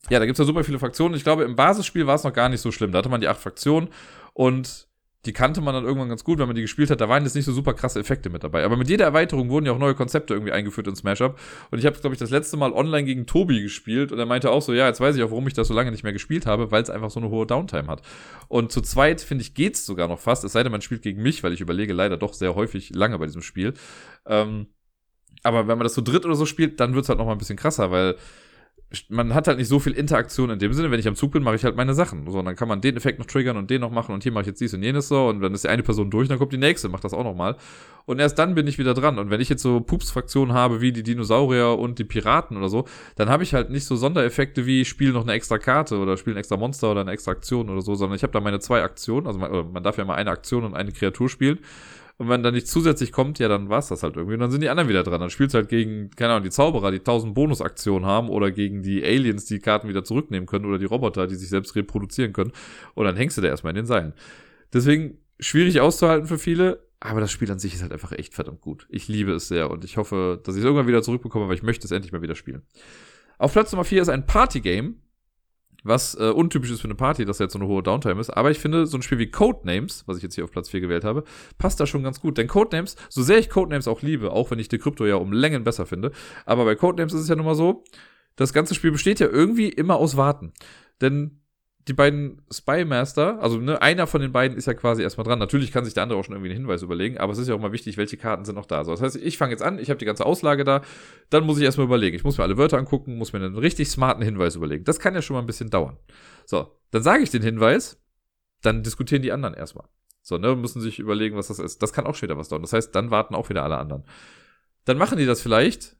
ja, 0.10 0.20
da 0.20 0.26
gibt's 0.26 0.40
ja 0.40 0.46
super 0.46 0.64
viele 0.64 0.80
Fraktionen. 0.80 1.16
Ich 1.16 1.24
glaube, 1.24 1.44
im 1.44 1.56
Basisspiel 1.56 2.08
war 2.08 2.16
es 2.16 2.24
noch 2.24 2.34
gar 2.34 2.50
nicht 2.50 2.62
so 2.62 2.72
schlimm. 2.72 2.92
Da 2.92 3.00
hatte 3.00 3.10
man 3.10 3.22
die 3.22 3.28
acht 3.28 3.40
Fraktionen 3.40 3.90
und 4.34 4.88
die 5.26 5.32
kannte 5.32 5.62
man 5.62 5.74
dann 5.74 5.86
irgendwann 5.86 6.10
ganz 6.10 6.24
gut, 6.26 6.38
wenn 6.40 6.48
man 6.48 6.56
die 6.56 6.62
gespielt 6.62 6.90
hat. 6.90 7.00
Da 7.00 7.08
waren 7.08 7.24
jetzt 7.24 7.36
nicht 7.36 7.46
so 7.46 7.54
super 7.54 7.74
krasse 7.74 8.00
Effekte 8.00 8.30
mit 8.30 8.44
dabei. 8.44 8.66
Aber 8.66 8.76
mit 8.76 8.90
jeder 8.90 9.06
Erweiterung 9.06 9.50
wurden 9.50 9.66
ja 9.66 9.72
auch 9.72 9.80
neue 9.80 9.96
Konzepte 9.96 10.34
irgendwie 10.34 10.52
eingeführt 10.52 10.88
in 10.88 10.96
Smash 10.96 11.22
Up. 11.22 11.40
Und 11.72 11.80
ich 11.80 11.86
habe, 11.86 11.98
glaube 11.98 12.14
ich, 12.14 12.20
das 12.20 12.30
letzte 12.30 12.58
Mal 12.58 12.74
online 12.74 13.06
gegen 13.06 13.26
Tobi 13.26 13.62
gespielt 13.62 14.12
und 14.12 14.20
er 14.20 14.26
meinte 14.26 14.52
auch 14.52 14.62
so, 14.62 14.74
ja, 14.74 14.86
jetzt 14.88 15.00
weiß 15.00 15.16
ich 15.16 15.24
auch, 15.24 15.32
warum 15.32 15.48
ich 15.48 15.54
das 15.54 15.70
so 15.70 15.74
lange 15.74 15.92
nicht 15.92 16.04
mehr 16.04 16.12
gespielt 16.12 16.46
habe, 16.46 16.72
weil 16.72 16.84
es 16.84 16.90
einfach 16.90 17.10
so 17.10 17.22
eine 17.22 17.30
hohe 17.30 17.48
Downtime 17.48 17.88
hat. 17.88 18.02
Und 18.50 18.74
zu 18.74 18.82
zweit, 18.82 19.22
finde 19.22 19.44
ich, 19.44 19.54
geht's 19.54 19.86
sogar 19.86 20.10
noch 20.10 20.20
fast. 20.20 20.44
Es 20.44 20.52
sei 20.52 20.64
denn, 20.64 20.74
man 20.74 20.82
spielt 20.82 21.04
gegen 21.04 21.22
mich, 21.22 21.42
weil 21.42 21.54
ich 21.54 21.62
überlege 21.62 21.94
leider 21.94 22.18
doch 22.18 22.34
sehr 22.34 22.56
häufig 22.56 22.94
lange 22.94 23.18
bei 23.18 23.26
diesem 23.26 23.42
Spiel. 23.42 23.76
Ähm, 24.26 24.68
aber 25.42 25.68
wenn 25.68 25.78
man 25.78 25.86
das 25.86 25.94
zu 25.94 26.02
dritt 26.02 26.26
oder 26.26 26.36
so 26.36 26.46
spielt, 26.46 26.82
dann 26.82 26.96
wird's 26.96 27.08
halt 27.08 27.20
noch 27.20 27.26
mal 27.26 27.32
ein 27.32 27.38
bisschen 27.38 27.58
krasser, 27.58 27.92
weil 27.92 28.16
man 29.10 29.34
hat 29.34 29.48
halt 29.48 29.58
nicht 29.58 29.68
so 29.68 29.80
viel 29.80 29.94
Interaktion 29.94 30.50
in 30.50 30.60
dem 30.60 30.74
Sinne, 30.74 30.92
wenn 30.92 31.00
ich 31.00 31.08
am 31.08 31.16
Zug 31.16 31.32
bin, 31.32 31.44
mache 31.44 31.56
ich 31.56 31.64
halt 31.64 31.76
meine 31.76 31.94
Sachen. 31.94 32.30
So, 32.30 32.40
und 32.40 32.46
dann 32.46 32.56
kann 32.56 32.68
man 32.68 32.82
den 32.82 32.96
Effekt 32.96 33.20
noch 33.20 33.26
triggern 33.26 33.58
und 33.58 33.70
den 33.70 33.82
noch 33.82 33.92
machen 33.92 34.14
und 34.14 34.24
hier 34.24 34.32
mache 34.32 34.42
ich 34.42 34.48
jetzt 34.48 34.62
dies 34.62 34.74
und 34.74 34.84
jenes 34.84 35.08
so 35.08 35.28
und 35.28 35.42
dann 35.42 35.54
ist 35.54 35.64
die 35.64 35.70
eine 35.70 35.84
Person 35.84 36.12
durch, 36.12 36.28
dann 36.28 36.38
kommt 36.38 36.54
die 36.54 36.58
nächste, 36.58 36.90
macht 36.90 37.04
das 37.04 37.14
auch 37.14 37.24
nochmal. 37.24 37.56
Und 38.06 38.20
erst 38.20 38.38
dann 38.38 38.54
bin 38.54 38.68
ich 38.68 38.78
wieder 38.78 38.94
dran. 38.94 39.18
Und 39.18 39.30
wenn 39.30 39.40
ich 39.40 39.50
jetzt 39.50 39.62
so 39.62 39.80
Pups-Fraktionen 39.80 40.54
habe 40.54 40.82
wie 40.82 40.92
die 40.92 41.04
Dinosaurier 41.04 41.80
und 41.80 42.00
die 42.00 42.04
Piraten 42.04 42.58
oder 42.58 42.70
so, 42.70 42.86
dann 43.16 43.30
habe 43.30 43.44
ich 43.44 43.54
halt 43.54 43.70
nicht 43.70 43.86
so 43.86 43.96
Sondereffekte 43.96 44.66
wie 44.66 44.82
ich 44.82 44.90
spiele 44.90 45.14
noch 45.14 45.24
eine 45.24 45.34
extra 45.34 45.58
Karte 45.58 45.98
oder 45.98 46.18
spiele 46.18 46.36
ein 46.36 46.40
extra 46.40 46.58
Monster 46.58 46.92
oder 46.92 47.02
eine 47.02 47.12
extra 47.12 47.32
Aktion 47.32 47.70
oder 47.70 47.82
so, 47.82 47.96
sondern 47.96 48.16
ich 48.16 48.24
habe 48.24 48.34
da 48.34 48.42
meine 48.42 48.60
zwei 48.60 48.84
Aktionen, 48.84 49.26
also 49.28 49.40
man, 49.40 49.72
man 49.72 49.84
darf 49.84 49.98
ja 49.98 50.06
mal 50.06 50.16
eine 50.16 50.32
Aktion 50.32 50.64
und 50.66 50.76
eine 50.76 50.92
Kreatur 50.92 51.30
spielen. 51.30 51.60
Und 52.18 52.30
wenn 52.30 52.44
dann 52.44 52.54
nicht 52.54 52.68
zusätzlich 52.68 53.12
kommt, 53.12 53.40
ja, 53.40 53.48
dann 53.48 53.70
war's 53.70 53.88
das 53.88 54.04
halt 54.04 54.16
irgendwie. 54.16 54.36
Und 54.36 54.40
dann 54.40 54.52
sind 54.52 54.62
die 54.62 54.70
anderen 54.70 54.88
wieder 54.88 55.04
dran. 55.04 55.20
Dann 55.20 55.32
spielst 55.32 55.56
du 55.56 55.58
halt 55.58 55.70
gegen, 55.70 56.12
keine 56.12 56.34
Ahnung, 56.34 56.44
die 56.44 56.52
Zauberer, 56.52 56.92
die 56.92 57.00
tausend 57.00 57.34
Bonusaktionen 57.34 58.08
haben 58.08 58.30
oder 58.30 58.52
gegen 58.52 58.84
die 58.84 59.04
Aliens, 59.04 59.46
die 59.46 59.60
Karten 59.60 59.90
wieder 59.90 60.04
zurücknehmen 60.04 60.46
können 60.46 60.66
oder 60.66 60.78
die 60.78 60.86
Roboter, 60.86 61.26
die 61.26 61.36
sich 61.36 61.50
selbst 61.50 61.76
reproduzieren 61.76 62.32
können. 62.32 62.52
Und 62.94 63.06
dann 63.06 63.16
hängst 63.16 63.38
du 63.38 63.42
da 63.42 63.48
erstmal 63.48 63.72
in 63.72 63.78
den 63.78 63.86
Seilen. 63.88 64.14
Deswegen 64.72 65.18
schwierig 65.40 65.82
auszuhalten 65.82 66.28
für 66.28 66.38
viele, 66.38 66.88
aber 67.00 67.20
das 67.20 67.32
Spiel 67.32 67.52
an 67.52 67.60
sich 67.60 67.74
ist 67.74 67.82
halt 67.82 67.92
einfach 67.92 68.12
echt 68.12 68.34
verdammt 68.34 68.62
gut. 68.62 68.88
Ich 68.90 69.08
liebe 69.08 69.34
es 69.34 69.48
sehr 69.48 69.70
und 69.72 69.84
ich 69.84 69.98
hoffe, 69.98 70.40
dass 70.44 70.56
ich 70.56 70.60
es 70.60 70.66
irgendwann 70.66 70.88
wieder 70.88 71.02
zurückbekomme, 71.02 71.48
weil 71.48 71.56
ich 71.56 71.64
möchte 71.64 71.86
es 71.86 71.92
endlich 71.92 72.14
mal 72.14 72.22
wieder 72.22 72.36
spielen. 72.36 72.62
Auf 73.38 73.54
Platz 73.54 73.72
Nummer 73.72 73.84
4 73.84 74.04
ist 74.04 74.10
ein 74.10 74.26
Partygame, 74.26 74.94
was 75.84 76.16
äh, 76.16 76.30
untypisch 76.30 76.72
ist 76.72 76.82
für 76.82 76.88
eine 76.88 76.96
Party, 76.96 77.26
dass 77.26 77.40
jetzt 77.40 77.54
so 77.54 77.60
eine 77.60 77.68
hohe 77.68 77.84
Downtime 77.84 78.20
ist. 78.20 78.30
Aber 78.30 78.52
ich 78.52 78.60
finde, 78.60 78.88
so 78.88 78.98
ein 78.98 79.02
Spiel 79.02 79.20
wie 79.20 79.30
Codenames, 79.30 80.04
was 80.08 80.18
ich 80.18 80.24
jetzt 80.24 80.36
hier 80.36 80.44
auf 80.44 80.52
Platz 80.52 80.70
4 80.70 80.82
gewählt 80.82 81.04
habe, 81.04 81.24
passt 81.58 81.80
da 81.80 81.86
schon 81.86 82.04
ganz 82.04 82.20
gut. 82.20 82.38
Denn 82.38 82.48
Codenames, 82.48 82.96
so 83.10 83.22
sehr 83.22 83.38
ich 83.38 83.50
Codenames 83.50 83.88
auch 83.88 84.02
liebe, 84.02 84.32
auch 84.32 84.52
wenn 84.52 84.60
ich 84.60 84.70
die 84.70 84.78
Krypto 84.78 85.06
ja 85.06 85.16
um 85.16 85.34
Längen 85.34 85.64
besser 85.64 85.86
finde, 85.86 86.12
aber 86.46 86.66
bei 86.66 86.76
Codenames 86.76 87.14
ist 87.14 87.22
es 87.22 87.30
ja 87.30 87.36
nun 87.36 87.46
mal 87.46 87.56
so, 87.56 87.84
das 88.36 88.54
ganze 88.54 88.74
Spiel 88.76 88.92
besteht 88.92 89.20
ja 89.20 89.28
irgendwie 89.28 89.70
immer 89.70 89.98
aus 89.98 90.18
Warten. 90.18 90.54
Denn 91.02 91.43
die 91.88 91.94
beiden 91.94 92.42
Spymaster, 92.50 93.42
also 93.42 93.58
ne, 93.58 93.82
einer 93.82 94.08
von 94.08 94.22
den 94.22 94.32
beiden 94.32 94.58
ist 94.58 94.68
ja 94.68 94.74
quasi 94.74 95.04
erstmal 95.04 95.26
dran. 95.26 95.40
Natürlich 95.40 95.72
kann 95.72 95.84
sich 95.84 95.94
der 95.94 96.04
andere 96.04 96.18
auch 96.18 96.24
schon 96.24 96.34
irgendwie 96.34 96.52
einen 96.52 96.62
Hinweis 96.62 96.82
überlegen, 96.82 97.18
aber 97.18 97.34
es 97.34 97.40
ist 97.40 97.50
ja 97.50 97.56
auch 97.56 97.60
mal 97.60 97.74
wichtig, 97.74 97.98
welche 97.98 98.16
Karten 98.16 98.46
sind 98.46 98.56
noch 98.56 98.66
da. 98.66 98.86
So, 98.86 98.92
das 98.92 99.02
heißt, 99.02 99.16
ich 99.18 99.38
fange 99.38 99.52
jetzt 99.52 99.64
an, 99.64 99.80
ich 99.80 99.90
habe 99.90 99.98
die 99.98 100.06
ganze 100.06 100.26
Auslage 100.26 100.64
da, 100.64 100.82
dann 101.30 101.46
muss 101.46 101.58
ich 101.58 101.64
erstmal 101.64 101.86
überlegen. 101.86 102.16
Ich 102.16 102.24
muss 102.24 102.38
mir 102.38 102.44
alle 102.44 102.58
Wörter 102.58 102.78
angucken, 102.78 103.18
muss 103.18 103.34
mir 103.34 103.40
einen 103.40 103.58
richtig 103.58 103.90
smarten 103.90 104.24
Hinweis 104.24 104.56
überlegen. 104.56 104.86
Das 104.86 105.00
kann 105.00 105.14
ja 105.14 105.22
schon 105.22 105.34
mal 105.34 105.42
ein 105.42 105.46
bisschen 105.46 105.70
dauern. 105.70 105.98
So, 106.46 106.80
dann 106.92 107.04
sage 107.04 107.24
ich 107.24 107.32
den 107.32 107.44
Hinweis, 107.44 108.02
dann 108.62 108.84
diskutieren 108.84 109.22
die 109.22 109.34
anderen 109.34 109.54
erstmal. 109.54 109.88
So, 110.22 110.38
ne, 110.38 110.56
müssen 110.56 110.82
sich 110.82 111.00
überlegen, 111.00 111.36
was 111.36 111.48
das 111.48 111.60
ist. 111.60 111.84
Das 111.84 111.92
kann 111.92 112.06
auch 112.06 112.16
später 112.16 112.38
was 112.38 112.48
dauern. 112.48 112.62
Das 112.62 112.72
heißt, 112.72 112.96
dann 112.96 113.12
warten 113.12 113.36
auch 113.36 113.50
wieder 113.50 113.64
alle 113.64 113.78
anderen. 113.78 114.06
Dann 114.86 114.98
machen 114.98 115.18
die 115.18 115.26
das 115.26 115.42
vielleicht 115.42 115.98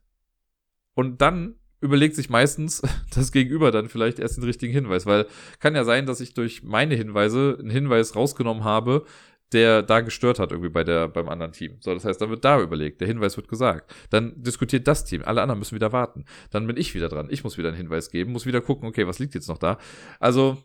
und 0.94 1.20
dann 1.20 1.56
überlegt 1.80 2.16
sich 2.16 2.30
meistens 2.30 2.82
das 3.14 3.32
Gegenüber 3.32 3.70
dann 3.70 3.88
vielleicht 3.88 4.18
erst 4.18 4.36
den 4.36 4.44
richtigen 4.44 4.72
Hinweis, 4.72 5.06
weil 5.06 5.26
kann 5.60 5.74
ja 5.74 5.84
sein, 5.84 6.06
dass 6.06 6.20
ich 6.20 6.34
durch 6.34 6.62
meine 6.62 6.94
Hinweise 6.94 7.56
einen 7.58 7.70
Hinweis 7.70 8.16
rausgenommen 8.16 8.64
habe, 8.64 9.04
der 9.52 9.82
da 9.82 10.00
gestört 10.00 10.38
hat 10.38 10.50
irgendwie 10.50 10.70
bei 10.70 10.82
der, 10.82 11.08
beim 11.08 11.28
anderen 11.28 11.52
Team. 11.52 11.76
So, 11.80 11.94
das 11.94 12.04
heißt, 12.04 12.20
dann 12.20 12.30
wird 12.30 12.44
da 12.44 12.60
überlegt, 12.60 13.00
der 13.00 13.08
Hinweis 13.08 13.36
wird 13.36 13.48
gesagt. 13.48 13.94
Dann 14.10 14.42
diskutiert 14.42 14.88
das 14.88 15.04
Team, 15.04 15.22
alle 15.24 15.42
anderen 15.42 15.60
müssen 15.60 15.76
wieder 15.76 15.92
warten. 15.92 16.24
Dann 16.50 16.66
bin 16.66 16.76
ich 16.76 16.94
wieder 16.94 17.08
dran. 17.08 17.28
Ich 17.30 17.44
muss 17.44 17.56
wieder 17.56 17.68
einen 17.68 17.76
Hinweis 17.76 18.10
geben, 18.10 18.32
muss 18.32 18.46
wieder 18.46 18.60
gucken, 18.60 18.88
okay, 18.88 19.06
was 19.06 19.20
liegt 19.20 19.34
jetzt 19.34 19.48
noch 19.48 19.58
da? 19.58 19.78
Also, 20.18 20.58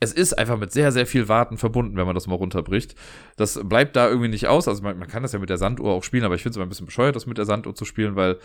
es 0.00 0.12
ist 0.12 0.32
einfach 0.38 0.58
mit 0.58 0.72
sehr, 0.72 0.92
sehr 0.92 1.06
viel 1.06 1.28
Warten 1.28 1.58
verbunden, 1.58 1.96
wenn 1.96 2.06
man 2.06 2.14
das 2.14 2.26
mal 2.26 2.34
runterbricht. 2.34 2.94
Das 3.36 3.60
bleibt 3.62 3.94
da 3.96 4.08
irgendwie 4.08 4.28
nicht 4.28 4.48
aus. 4.48 4.66
Also 4.66 4.82
man, 4.82 4.98
man 4.98 5.08
kann 5.08 5.22
das 5.22 5.32
ja 5.32 5.38
mit 5.38 5.50
der 5.50 5.58
Sanduhr 5.58 5.92
auch 5.92 6.02
spielen, 6.02 6.24
aber 6.24 6.34
ich 6.34 6.42
finde 6.42 6.52
es 6.52 6.56
immer 6.56 6.64
ein 6.64 6.70
bisschen 6.70 6.86
bescheuert, 6.86 7.14
das 7.16 7.26
mit 7.26 7.36
der 7.36 7.44
Sanduhr 7.44 7.74
zu 7.74 7.84
spielen, 7.84 8.16
weil 8.16 8.38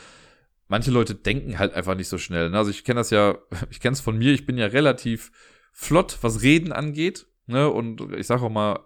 manche 0.67 0.91
Leute 0.91 1.15
denken 1.15 1.59
halt 1.59 1.73
einfach 1.73 1.95
nicht 1.95 2.09
so 2.09 2.17
schnell. 2.17 2.49
Ne? 2.49 2.57
Also 2.57 2.71
ich 2.71 2.83
kenne 2.83 2.99
das 2.99 3.09
ja, 3.09 3.37
ich 3.69 3.79
kenne 3.79 3.93
es 3.93 4.01
von 4.01 4.17
mir, 4.17 4.33
ich 4.33 4.45
bin 4.45 4.57
ja 4.57 4.67
relativ 4.67 5.31
flott, 5.71 6.17
was 6.21 6.41
Reden 6.41 6.71
angeht. 6.71 7.27
Ne, 7.47 7.69
und 7.69 8.01
ich 8.17 8.25
sage 8.25 8.41
auch 8.41 8.49
mal, 8.49 8.79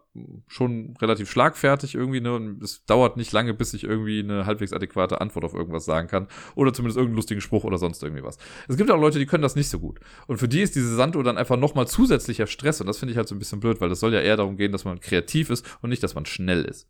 schon 0.47 0.93
relativ 1.01 1.31
schlagfertig 1.31 1.95
irgendwie, 1.95 2.19
ne, 2.19 2.33
und 2.33 2.61
es 2.61 2.83
dauert 2.83 3.15
nicht 3.15 3.31
lange, 3.31 3.53
bis 3.53 3.73
ich 3.73 3.85
irgendwie 3.85 4.19
eine 4.19 4.45
halbwegs 4.45 4.73
adäquate 4.73 5.21
Antwort 5.21 5.45
auf 5.45 5.53
irgendwas 5.53 5.85
sagen 5.85 6.09
kann. 6.09 6.27
Oder 6.55 6.73
zumindest 6.73 6.97
irgendeinen 6.97 7.15
lustigen 7.15 7.39
Spruch 7.39 7.63
oder 7.63 7.77
sonst 7.77 8.03
irgendwie 8.03 8.23
was. 8.23 8.37
Es 8.67 8.75
gibt 8.75 8.91
auch 8.91 8.99
Leute, 8.99 9.17
die 9.17 9.25
können 9.25 9.43
das 9.43 9.55
nicht 9.55 9.69
so 9.69 9.79
gut. 9.79 10.01
Und 10.27 10.39
für 10.39 10.49
die 10.49 10.59
ist 10.59 10.75
diese 10.75 10.93
Sanduhr 10.93 11.23
dann 11.23 11.37
einfach 11.37 11.55
nochmal 11.55 11.87
zusätzlicher 11.87 12.47
Stress. 12.47 12.81
Und 12.81 12.87
das 12.87 12.97
finde 12.97 13.13
ich 13.13 13.17
halt 13.17 13.29
so 13.29 13.35
ein 13.35 13.39
bisschen 13.39 13.61
blöd, 13.61 13.79
weil 13.79 13.87
das 13.87 14.01
soll 14.01 14.13
ja 14.13 14.19
eher 14.19 14.35
darum 14.35 14.57
gehen, 14.57 14.73
dass 14.73 14.83
man 14.83 14.99
kreativ 14.99 15.49
ist 15.49 15.65
und 15.81 15.89
nicht, 15.89 16.03
dass 16.03 16.15
man 16.15 16.25
schnell 16.25 16.65
ist. 16.65 16.89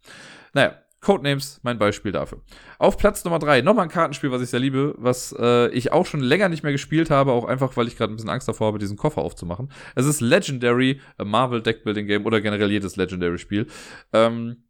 Naja, 0.53 0.75
Codenames, 1.02 1.62
mein 1.64 1.80
Beispiel 1.80 2.12
dafür. 2.12 2.41
Auf 2.78 2.97
Platz 2.97 3.24
Nummer 3.24 3.39
drei 3.39 3.62
nochmal 3.62 3.86
ein 3.86 3.91
Kartenspiel, 3.91 4.32
was 4.32 4.41
ich 4.41 4.50
sehr 4.50 4.60
liebe, 4.60 4.95
was 4.97 5.34
äh, 5.39 5.70
ich 5.70 5.91
auch 5.93 6.06
schon 6.06 6.20
länger 6.20 6.50
nicht 6.50 6.64
mehr 6.64 6.74
gespielt 6.74 7.10
habe, 7.10 7.32
auch 7.32 7.45
einfach, 7.45 7.78
weil 7.78 7.88
ich 7.88 7.95
gerade 7.95 8.12
ein 8.14 8.18
bisschen 8.18 8.30
Angst 8.30 8.47
davor 8.47 8.68
habe, 8.68 8.80
diesen 8.80 8.97
Koffer 8.97 9.22
aufzumachen. 9.22 9.72
Es 9.95 10.06
ist 10.06 10.20
Legendary, 10.20 11.00
a 11.18 11.24
Marvel 11.24 11.62
Deckbuilding 11.62 12.06
Game 12.06 12.26
oder 12.26 12.41
generell 12.41 12.70
jedes 12.70 12.97
Legendary 12.97 13.38
Spiel. 13.38 13.68
Ähm, 14.12 14.64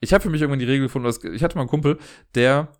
ich 0.00 0.12
habe 0.12 0.22
für 0.22 0.30
mich 0.30 0.40
irgendwann 0.40 0.58
die 0.58 0.64
Regel 0.64 0.86
gefunden, 0.86 1.06
dass, 1.06 1.22
ich 1.22 1.42
hatte 1.42 1.56
mal 1.56 1.62
einen 1.62 1.70
Kumpel, 1.70 1.98
der 2.34 2.72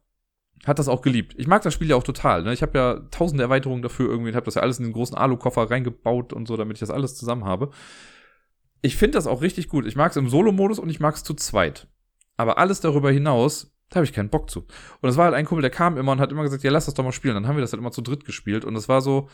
hat 0.66 0.78
das 0.78 0.88
auch 0.88 1.02
geliebt. 1.02 1.34
Ich 1.38 1.46
mag 1.46 1.62
das 1.62 1.74
Spiel 1.74 1.88
ja 1.88 1.96
auch 1.96 2.02
total. 2.02 2.42
Ne? 2.42 2.52
Ich 2.52 2.62
habe 2.62 2.76
ja 2.76 3.00
tausende 3.10 3.44
Erweiterungen 3.44 3.82
dafür 3.82 4.08
irgendwie, 4.08 4.34
habe 4.34 4.44
das 4.44 4.56
ja 4.56 4.62
alles 4.62 4.78
in 4.78 4.86
den 4.86 4.92
großen 4.92 5.16
Alu-Koffer 5.16 5.70
reingebaut 5.70 6.32
und 6.32 6.48
so, 6.48 6.56
damit 6.56 6.76
ich 6.76 6.80
das 6.80 6.90
alles 6.90 7.16
zusammen 7.16 7.44
habe. 7.44 7.70
Ich 8.82 8.96
finde 8.96 9.18
das 9.18 9.26
auch 9.26 9.42
richtig 9.42 9.68
gut. 9.68 9.86
Ich 9.86 9.96
mag 9.96 10.10
es 10.10 10.16
im 10.16 10.28
Solo-Modus 10.28 10.78
und 10.78 10.88
ich 10.88 11.00
mag 11.00 11.14
es 11.14 11.22
zu 11.22 11.34
zweit. 11.34 11.88
Aber 12.38 12.56
alles 12.56 12.80
darüber 12.80 13.10
hinaus, 13.10 13.70
da 13.90 13.96
habe 13.96 14.04
ich 14.04 14.14
keinen 14.14 14.30
Bock 14.30 14.48
zu. 14.48 14.64
Und 15.00 15.10
es 15.10 15.16
war 15.18 15.26
halt 15.26 15.34
ein 15.34 15.44
Kumpel, 15.44 15.62
der 15.62 15.70
kam 15.70 15.98
immer 15.98 16.12
und 16.12 16.20
hat 16.20 16.32
immer 16.32 16.44
gesagt, 16.44 16.62
ja, 16.62 16.70
lass 16.70 16.86
das 16.86 16.94
doch 16.94 17.04
mal 17.04 17.12
spielen. 17.12 17.34
Dann 17.34 17.46
haben 17.46 17.56
wir 17.56 17.60
das 17.60 17.72
halt 17.72 17.80
immer 17.80 17.90
zu 17.90 18.00
dritt 18.00 18.24
gespielt. 18.24 18.64
Und 18.64 18.76
es 18.76 18.88
war 18.88 19.02
so, 19.02 19.28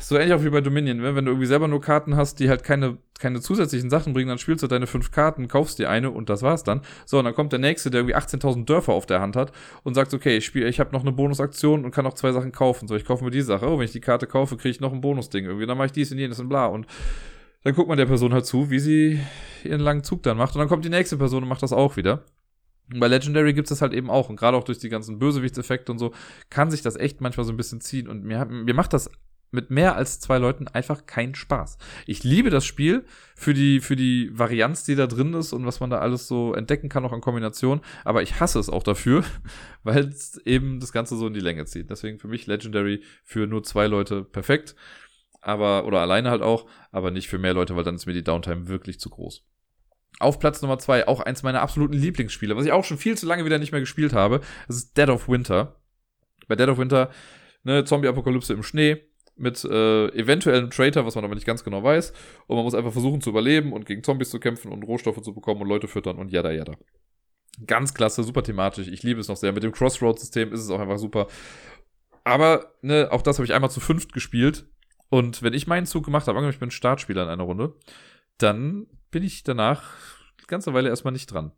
so 0.00 0.16
ähnlich 0.16 0.34
auch 0.34 0.44
wie 0.44 0.50
bei 0.50 0.60
Dominion, 0.60 0.98
ne? 0.98 1.16
wenn 1.16 1.24
du 1.24 1.30
irgendwie 1.32 1.46
selber 1.46 1.66
nur 1.66 1.80
Karten 1.80 2.14
hast, 2.14 2.40
die 2.40 2.50
halt 2.50 2.62
keine, 2.62 2.98
keine 3.18 3.40
zusätzlichen 3.40 3.88
Sachen 3.88 4.12
bringen, 4.12 4.28
dann 4.28 4.38
spielst 4.38 4.62
du 4.62 4.66
deine 4.66 4.86
fünf 4.86 5.10
Karten, 5.10 5.48
kaufst 5.48 5.78
dir 5.78 5.88
eine 5.88 6.10
und 6.10 6.28
das 6.28 6.42
war's 6.42 6.62
dann. 6.62 6.82
So, 7.06 7.18
und 7.18 7.24
dann 7.24 7.34
kommt 7.34 7.52
der 7.52 7.58
Nächste, 7.58 7.90
der 7.90 8.00
irgendwie 8.00 8.16
18.000 8.16 8.66
Dörfer 8.66 8.92
auf 8.92 9.06
der 9.06 9.20
Hand 9.20 9.34
hat 9.34 9.52
und 9.82 9.94
sagt, 9.94 10.12
okay, 10.12 10.36
ich 10.36 10.44
spiele, 10.44 10.68
ich 10.68 10.78
habe 10.78 10.92
noch 10.92 11.02
eine 11.02 11.12
Bonusaktion 11.12 11.84
und 11.84 11.90
kann 11.90 12.04
noch 12.04 12.14
zwei 12.14 12.32
Sachen 12.32 12.52
kaufen. 12.52 12.86
So, 12.86 12.96
ich 12.96 13.06
kaufe 13.06 13.24
mir 13.24 13.30
die 13.30 13.40
Sache. 13.40 13.66
Oh, 13.66 13.78
wenn 13.78 13.86
ich 13.86 13.92
die 13.92 14.00
Karte 14.00 14.26
kaufe, 14.26 14.56
kriege 14.56 14.70
ich 14.70 14.80
noch 14.80 14.92
ein 14.92 15.00
Bonusding 15.00 15.46
irgendwie. 15.46 15.66
Dann 15.66 15.78
mache 15.78 15.86
ich 15.86 15.92
dies 15.92 16.12
und 16.12 16.18
jenes 16.18 16.38
und 16.38 16.50
bla. 16.50 16.66
Und 16.66 16.86
dann 17.66 17.74
guckt 17.74 17.88
man 17.88 17.98
der 17.98 18.06
Person 18.06 18.32
halt 18.32 18.46
zu, 18.46 18.70
wie 18.70 18.78
sie 18.78 19.20
ihren 19.64 19.80
langen 19.80 20.04
Zug 20.04 20.22
dann 20.22 20.36
macht. 20.36 20.54
Und 20.54 20.60
dann 20.60 20.68
kommt 20.68 20.84
die 20.84 20.88
nächste 20.88 21.16
Person 21.16 21.42
und 21.42 21.48
macht 21.48 21.64
das 21.64 21.72
auch 21.72 21.96
wieder. 21.96 22.24
Und 22.92 23.00
bei 23.00 23.08
Legendary 23.08 23.54
gibt 23.54 23.66
es 23.66 23.70
das 23.70 23.82
halt 23.82 23.92
eben 23.92 24.08
auch. 24.08 24.28
Und 24.28 24.36
gerade 24.36 24.56
auch 24.56 24.62
durch 24.62 24.78
die 24.78 24.88
ganzen 24.88 25.18
Bösewichtseffekte 25.18 25.90
und 25.90 25.98
so, 25.98 26.12
kann 26.48 26.70
sich 26.70 26.82
das 26.82 26.94
echt 26.94 27.20
manchmal 27.20 27.44
so 27.44 27.52
ein 27.52 27.56
bisschen 27.56 27.80
ziehen. 27.80 28.06
Und 28.06 28.22
mir, 28.22 28.44
mir 28.44 28.72
macht 28.72 28.92
das 28.92 29.10
mit 29.50 29.72
mehr 29.72 29.96
als 29.96 30.20
zwei 30.20 30.38
Leuten 30.38 30.68
einfach 30.68 31.06
keinen 31.06 31.34
Spaß. 31.34 31.76
Ich 32.06 32.22
liebe 32.22 32.50
das 32.50 32.64
Spiel 32.64 33.04
für 33.34 33.52
die, 33.52 33.80
für 33.80 33.96
die 33.96 34.30
Varianz, 34.32 34.84
die 34.84 34.94
da 34.94 35.08
drin 35.08 35.34
ist 35.34 35.52
und 35.52 35.66
was 35.66 35.80
man 35.80 35.90
da 35.90 35.98
alles 35.98 36.28
so 36.28 36.54
entdecken 36.54 36.88
kann, 36.88 37.04
auch 37.04 37.12
an 37.12 37.20
Kombinationen. 37.20 37.82
Aber 38.04 38.22
ich 38.22 38.38
hasse 38.38 38.60
es 38.60 38.70
auch 38.70 38.84
dafür, 38.84 39.24
weil 39.82 40.04
es 40.06 40.38
eben 40.46 40.78
das 40.78 40.92
Ganze 40.92 41.16
so 41.16 41.26
in 41.26 41.34
die 41.34 41.40
Länge 41.40 41.64
zieht. 41.64 41.90
Deswegen 41.90 42.20
für 42.20 42.28
mich 42.28 42.46
Legendary 42.46 43.02
für 43.24 43.48
nur 43.48 43.64
zwei 43.64 43.88
Leute 43.88 44.22
perfekt 44.22 44.76
aber, 45.46 45.86
oder 45.86 46.00
alleine 46.00 46.30
halt 46.30 46.42
auch, 46.42 46.66
aber 46.90 47.12
nicht 47.12 47.28
für 47.28 47.38
mehr 47.38 47.54
Leute, 47.54 47.76
weil 47.76 47.84
dann 47.84 47.94
ist 47.94 48.06
mir 48.06 48.12
die 48.12 48.24
Downtime 48.24 48.66
wirklich 48.66 48.98
zu 48.98 49.10
groß. 49.10 49.44
Auf 50.18 50.40
Platz 50.40 50.60
Nummer 50.60 50.78
zwei 50.78 51.06
auch 51.06 51.20
eins 51.20 51.44
meiner 51.44 51.62
absoluten 51.62 51.94
Lieblingsspiele, 51.94 52.56
was 52.56 52.64
ich 52.64 52.72
auch 52.72 52.84
schon 52.84 52.98
viel 52.98 53.16
zu 53.16 53.26
lange 53.26 53.44
wieder 53.44 53.58
nicht 53.58 53.70
mehr 53.70 53.80
gespielt 53.80 54.12
habe. 54.12 54.40
Das 54.66 54.76
ist 54.76 54.96
Dead 54.96 55.08
of 55.08 55.28
Winter. 55.28 55.80
Bei 56.48 56.56
Dead 56.56 56.68
of 56.68 56.78
Winter, 56.78 57.10
ne, 57.62 57.84
Zombie-Apokalypse 57.84 58.52
im 58.52 58.64
Schnee 58.64 59.02
mit 59.36 59.62
äh, 59.64 60.08
eventuellem 60.18 60.70
Traitor, 60.70 61.06
was 61.06 61.14
man 61.14 61.24
aber 61.24 61.34
nicht 61.34 61.46
ganz 61.46 61.62
genau 61.62 61.84
weiß. 61.84 62.12
Und 62.48 62.56
man 62.56 62.64
muss 62.64 62.74
einfach 62.74 62.92
versuchen 62.92 63.20
zu 63.20 63.30
überleben 63.30 63.72
und 63.72 63.86
gegen 63.86 64.02
Zombies 64.02 64.30
zu 64.30 64.40
kämpfen 64.40 64.72
und 64.72 64.82
Rohstoffe 64.82 65.20
zu 65.22 65.32
bekommen 65.32 65.62
und 65.62 65.68
Leute 65.68 65.86
füttern 65.86 66.18
und 66.18 66.32
jada 66.32 66.50
jada. 66.50 66.74
Ganz 67.66 67.94
klasse, 67.94 68.24
super 68.24 68.42
thematisch. 68.42 68.88
Ich 68.88 69.04
liebe 69.04 69.20
es 69.20 69.28
noch 69.28 69.36
sehr. 69.36 69.52
Mit 69.52 69.62
dem 69.62 69.72
Crossroads-System 69.72 70.52
ist 70.52 70.60
es 70.60 70.70
auch 70.70 70.80
einfach 70.80 70.98
super. 70.98 71.28
Aber, 72.24 72.72
ne, 72.82 73.08
auch 73.12 73.22
das 73.22 73.38
habe 73.38 73.46
ich 73.46 73.54
einmal 73.54 73.70
zu 73.70 73.78
fünft 73.78 74.12
gespielt. 74.12 74.66
Und 75.08 75.42
wenn 75.42 75.54
ich 75.54 75.66
meinen 75.66 75.86
Zug 75.86 76.04
gemacht 76.04 76.26
habe, 76.26 76.48
ich 76.48 76.58
bin 76.58 76.70
Startspieler 76.70 77.24
in 77.24 77.28
einer 77.28 77.44
Runde, 77.44 77.74
dann 78.38 78.86
bin 79.10 79.22
ich 79.22 79.42
danach 79.42 79.82
eine 80.38 80.46
ganze 80.46 80.74
Weile 80.74 80.88
erstmal 80.88 81.12
nicht 81.12 81.32
dran. 81.32 81.52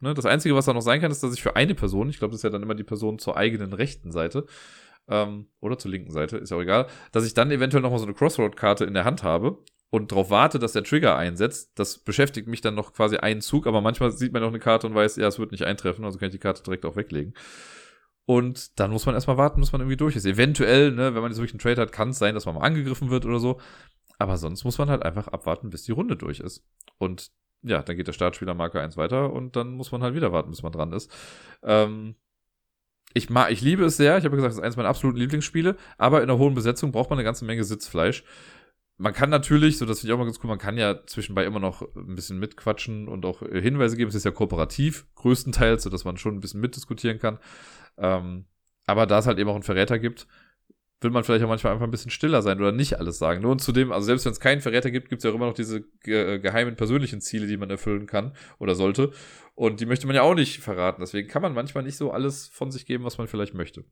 Ne? 0.00 0.14
Das 0.14 0.26
Einzige, 0.26 0.54
was 0.54 0.66
da 0.66 0.72
noch 0.72 0.80
sein 0.80 1.00
kann, 1.00 1.10
ist, 1.10 1.22
dass 1.22 1.34
ich 1.34 1.42
für 1.42 1.56
eine 1.56 1.74
Person, 1.74 2.08
ich 2.08 2.18
glaube, 2.18 2.32
das 2.32 2.40
ist 2.40 2.44
ja 2.44 2.50
dann 2.50 2.62
immer 2.62 2.74
die 2.74 2.84
Person 2.84 3.18
zur 3.18 3.36
eigenen 3.36 3.72
rechten 3.72 4.10
Seite, 4.10 4.46
ähm, 5.08 5.46
oder 5.60 5.78
zur 5.78 5.90
linken 5.90 6.10
Seite, 6.10 6.38
ist 6.38 6.50
ja 6.50 6.56
auch 6.56 6.62
egal, 6.62 6.86
dass 7.12 7.26
ich 7.26 7.34
dann 7.34 7.50
eventuell 7.50 7.82
nochmal 7.82 7.98
so 7.98 8.06
eine 8.06 8.14
Crossroad-Karte 8.14 8.84
in 8.84 8.94
der 8.94 9.04
Hand 9.04 9.22
habe 9.22 9.58
und 9.90 10.12
darauf 10.12 10.30
warte, 10.30 10.58
dass 10.58 10.72
der 10.72 10.84
Trigger 10.84 11.16
einsetzt. 11.16 11.72
Das 11.78 11.98
beschäftigt 11.98 12.48
mich 12.48 12.60
dann 12.60 12.74
noch 12.74 12.94
quasi 12.94 13.16
einen 13.16 13.40
Zug, 13.40 13.66
aber 13.66 13.80
manchmal 13.80 14.12
sieht 14.12 14.32
man 14.32 14.42
auch 14.42 14.48
eine 14.48 14.58
Karte 14.58 14.86
und 14.86 14.94
weiß, 14.94 15.16
ja, 15.16 15.28
es 15.28 15.38
wird 15.38 15.52
nicht 15.52 15.64
eintreffen, 15.64 16.04
also 16.04 16.18
kann 16.18 16.28
ich 16.28 16.34
die 16.34 16.38
Karte 16.38 16.62
direkt 16.62 16.84
auch 16.84 16.96
weglegen. 16.96 17.34
Und 18.26 18.78
dann 18.80 18.90
muss 18.90 19.04
man 19.04 19.14
erstmal 19.14 19.36
warten, 19.36 19.60
bis 19.60 19.72
man 19.72 19.80
irgendwie 19.82 19.96
durch 19.98 20.16
ist. 20.16 20.24
Eventuell, 20.24 20.92
ne, 20.92 21.14
wenn 21.14 21.22
man 21.22 21.30
jetzt 21.30 21.38
wirklich 21.38 21.52
einen 21.52 21.60
Trade 21.60 21.80
hat, 21.80 21.92
kann 21.92 22.10
es 22.10 22.18
sein, 22.18 22.34
dass 22.34 22.46
man 22.46 22.54
mal 22.54 22.62
angegriffen 22.62 23.10
wird 23.10 23.26
oder 23.26 23.38
so. 23.38 23.60
Aber 24.18 24.38
sonst 24.38 24.64
muss 24.64 24.78
man 24.78 24.88
halt 24.88 25.02
einfach 25.02 25.28
abwarten, 25.28 25.70
bis 25.70 25.82
die 25.84 25.92
Runde 25.92 26.16
durch 26.16 26.40
ist. 26.40 26.64
Und 26.98 27.32
ja, 27.62 27.82
dann 27.82 27.96
geht 27.96 28.06
der 28.06 28.12
Startspieler 28.12 28.54
Marker 28.54 28.80
1 28.80 28.96
weiter 28.96 29.32
und 29.32 29.56
dann 29.56 29.72
muss 29.72 29.90
man 29.90 30.02
halt 30.02 30.14
wieder 30.14 30.32
warten, 30.32 30.50
bis 30.50 30.62
man 30.62 30.72
dran 30.72 30.92
ist. 30.92 31.10
Ähm, 31.62 32.14
ich, 33.14 33.30
mag, 33.30 33.50
ich 33.50 33.60
liebe 33.60 33.84
es 33.84 33.96
sehr. 33.96 34.18
Ich 34.18 34.24
habe 34.24 34.36
gesagt, 34.36 34.52
es 34.52 34.58
ist 34.58 34.64
eines 34.64 34.76
meiner 34.76 34.88
absoluten 34.88 35.18
Lieblingsspiele. 35.18 35.76
Aber 35.98 36.22
in 36.22 36.30
einer 36.30 36.38
hohen 36.38 36.54
Besetzung 36.54 36.92
braucht 36.92 37.10
man 37.10 37.18
eine 37.18 37.24
ganze 37.24 37.44
Menge 37.44 37.64
Sitzfleisch. 37.64 38.24
Man 38.96 39.12
kann 39.12 39.28
natürlich, 39.28 39.78
so 39.78 39.86
das 39.86 40.00
finde 40.00 40.12
ich 40.12 40.14
auch 40.14 40.18
mal 40.18 40.24
ganz 40.24 40.38
cool, 40.42 40.48
man 40.48 40.58
kann 40.58 40.78
ja 40.78 41.04
zwischenbei 41.06 41.44
immer 41.44 41.58
noch 41.58 41.82
ein 41.96 42.14
bisschen 42.14 42.38
mitquatschen 42.38 43.08
und 43.08 43.24
auch 43.24 43.40
Hinweise 43.40 43.96
geben. 43.96 44.08
Es 44.08 44.14
ist 44.14 44.24
ja 44.24 44.30
kooperativ, 44.30 45.06
größtenteils, 45.16 45.82
so 45.82 45.90
dass 45.90 46.04
man 46.04 46.16
schon 46.16 46.36
ein 46.36 46.40
bisschen 46.40 46.60
mitdiskutieren 46.60 47.18
kann. 47.18 47.38
Ähm, 47.98 48.44
aber 48.86 49.06
da 49.06 49.18
es 49.18 49.26
halt 49.26 49.38
eben 49.38 49.50
auch 49.50 49.54
einen 49.54 49.64
Verräter 49.64 49.98
gibt, 49.98 50.28
will 51.00 51.10
man 51.10 51.22
vielleicht 51.22 51.44
auch 51.44 51.48
manchmal 51.48 51.72
einfach 51.72 51.86
ein 51.86 51.90
bisschen 51.90 52.10
stiller 52.10 52.42
sein 52.42 52.58
oder 52.58 52.72
nicht 52.72 52.98
alles 52.98 53.18
sagen. 53.18 53.42
Nur 53.42 53.52
und 53.52 53.60
zudem, 53.60 53.92
also 53.92 54.06
selbst 54.06 54.24
wenn 54.24 54.32
es 54.32 54.40
keinen 54.40 54.60
Verräter 54.60 54.90
gibt, 54.90 55.08
gibt 55.08 55.20
es 55.20 55.24
ja 55.24 55.30
auch 55.30 55.34
immer 55.34 55.46
noch 55.46 55.54
diese 55.54 55.82
ge 56.02 56.38
geheimen 56.38 56.76
persönlichen 56.76 57.20
Ziele, 57.20 57.46
die 57.46 57.56
man 57.56 57.70
erfüllen 57.70 58.06
kann 58.06 58.34
oder 58.58 58.74
sollte. 58.74 59.12
Und 59.54 59.80
die 59.80 59.86
möchte 59.86 60.06
man 60.06 60.16
ja 60.16 60.22
auch 60.22 60.34
nicht 60.34 60.60
verraten. 60.60 61.00
Deswegen 61.00 61.28
kann 61.28 61.42
man 61.42 61.52
manchmal 61.52 61.84
nicht 61.84 61.96
so 61.96 62.10
alles 62.10 62.48
von 62.48 62.70
sich 62.70 62.86
geben, 62.86 63.04
was 63.04 63.18
man 63.18 63.28
vielleicht 63.28 63.54
möchte. 63.54 63.84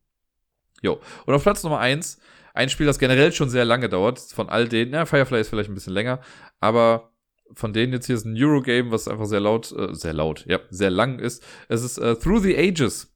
Jo. 0.83 0.99
Und 1.25 1.33
auf 1.33 1.41
Platz 1.41 1.63
Nummer 1.63 1.79
eins 1.79 2.19
ein 2.53 2.69
Spiel, 2.69 2.85
das 2.85 2.99
generell 2.99 3.31
schon 3.31 3.49
sehr 3.49 3.65
lange 3.65 3.89
dauert, 3.89 4.19
von 4.19 4.49
all 4.49 4.67
denen, 4.67 4.93
ja, 4.93 5.07
Firefly 5.07 5.41
ist 5.41 5.49
vielleicht 5.49 5.71
ein 5.71 5.73
bisschen 5.73 5.93
länger, 5.93 6.19
aber 6.59 7.09
von 7.55 7.73
denen 7.73 7.93
jetzt 7.93 8.05
hier 8.05 8.15
ist 8.15 8.25
ein 8.25 8.35
Eurogame, 8.37 8.91
was 8.91 9.07
einfach 9.07 9.25
sehr 9.25 9.39
laut, 9.39 9.71
äh, 9.71 9.95
sehr 9.95 10.13
laut, 10.13 10.45
ja, 10.47 10.59
sehr 10.69 10.91
lang 10.91 11.17
ist. 11.17 11.43
Es 11.67 11.81
ist 11.81 11.97
äh, 11.97 12.15
Through 12.15 12.43
the 12.43 12.55
Ages 12.55 13.11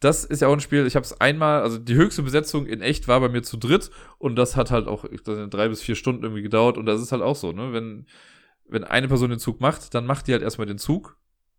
das 0.00 0.24
ist 0.24 0.42
ja 0.42 0.48
auch 0.48 0.52
ein 0.52 0.60
Spiel, 0.60 0.86
ich 0.86 0.94
habe 0.94 1.04
es 1.04 1.20
einmal, 1.20 1.62
also 1.62 1.78
die 1.78 1.94
höchste 1.94 2.22
Besetzung 2.22 2.66
in 2.66 2.82
echt 2.82 3.08
war 3.08 3.20
bei 3.20 3.28
mir 3.28 3.42
zu 3.42 3.56
dritt 3.56 3.90
und 4.18 4.36
das 4.36 4.56
hat 4.56 4.70
halt 4.70 4.88
auch 4.88 5.06
drei 5.06 5.68
bis 5.68 5.80
vier 5.80 5.94
Stunden 5.94 6.22
irgendwie 6.22 6.42
gedauert 6.42 6.76
und 6.76 6.86
das 6.86 7.00
ist 7.00 7.12
halt 7.12 7.22
auch 7.22 7.36
so, 7.36 7.52
ne? 7.52 7.72
Wenn, 7.72 8.06
wenn 8.68 8.84
eine 8.84 9.08
Person 9.08 9.30
den 9.30 9.38
Zug 9.38 9.60
macht, 9.60 9.94
dann 9.94 10.06
macht 10.06 10.26
die 10.26 10.32
halt 10.32 10.42
erstmal 10.42 10.66
den 10.66 10.78
Zug 10.78 11.16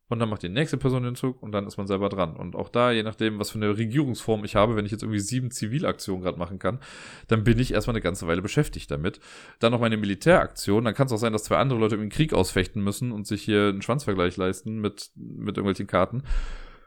und 0.10 0.20
dann 0.20 0.30
macht 0.30 0.43
die 0.43 0.49
nächste 0.49 0.78
Person 0.78 1.03
den 1.03 1.16
Zug 1.16 1.41
und 1.43 1.51
dann 1.51 1.68
ist 1.68 1.78
man 1.78 1.86
selber 1.86 2.08
dran. 2.08 2.36
Und 2.36 2.55
auch 2.55 2.70
da, 2.70 2.91
je 2.91 3.03
nachdem, 3.03 3.39
was 3.39 3.51
für 3.51 3.60
eine 3.60 3.78
Regierungsform 3.78 4.45
ich 4.45 4.55
habe, 4.55 4.76
wenn 4.76 4.86
ich 4.86 4.91
jetzt 4.91 5.03
irgendwie 5.03 5.20
sieben 5.20 5.51
Zivilaktionen 5.51 6.24
gerade 6.24 6.39
machen 6.39 6.60
kann, 6.60 6.80
dann 7.28 7.43
bin 7.43 7.60
ich 7.60 7.74
erstmal 7.74 7.95
eine 7.95 8.01
ganze 8.01 8.26
Weile 8.26 8.41
beschäftigt 8.41 8.89
damit. 8.89 9.20
Dann 9.60 9.74
noch 9.74 9.82
meine 9.82 9.97
Militäraktion, 9.97 10.86
dann 10.86 10.93
kann 10.93 11.08
es 11.08 11.14
auch 11.14 11.18
sein, 11.18 11.34
dass 11.34 11.43
zwei 11.43 11.58
andere 11.58 11.80
Leute 11.80 11.95
irgendwie 11.95 12.16
einen 12.16 12.18
Krieg 12.28 12.34
ausfechten 12.34 12.82
müssen 12.82 13.12
und 13.12 13.28
sich 13.28 13.43
hier 13.43 13.68
einen 13.68 13.82
Schwanzvergleich 13.82 14.38
leisten 14.38 14.80
mit, 14.80 15.12
mit 15.16 15.58
irgendwelchen 15.58 15.88
Karten. 15.88 16.24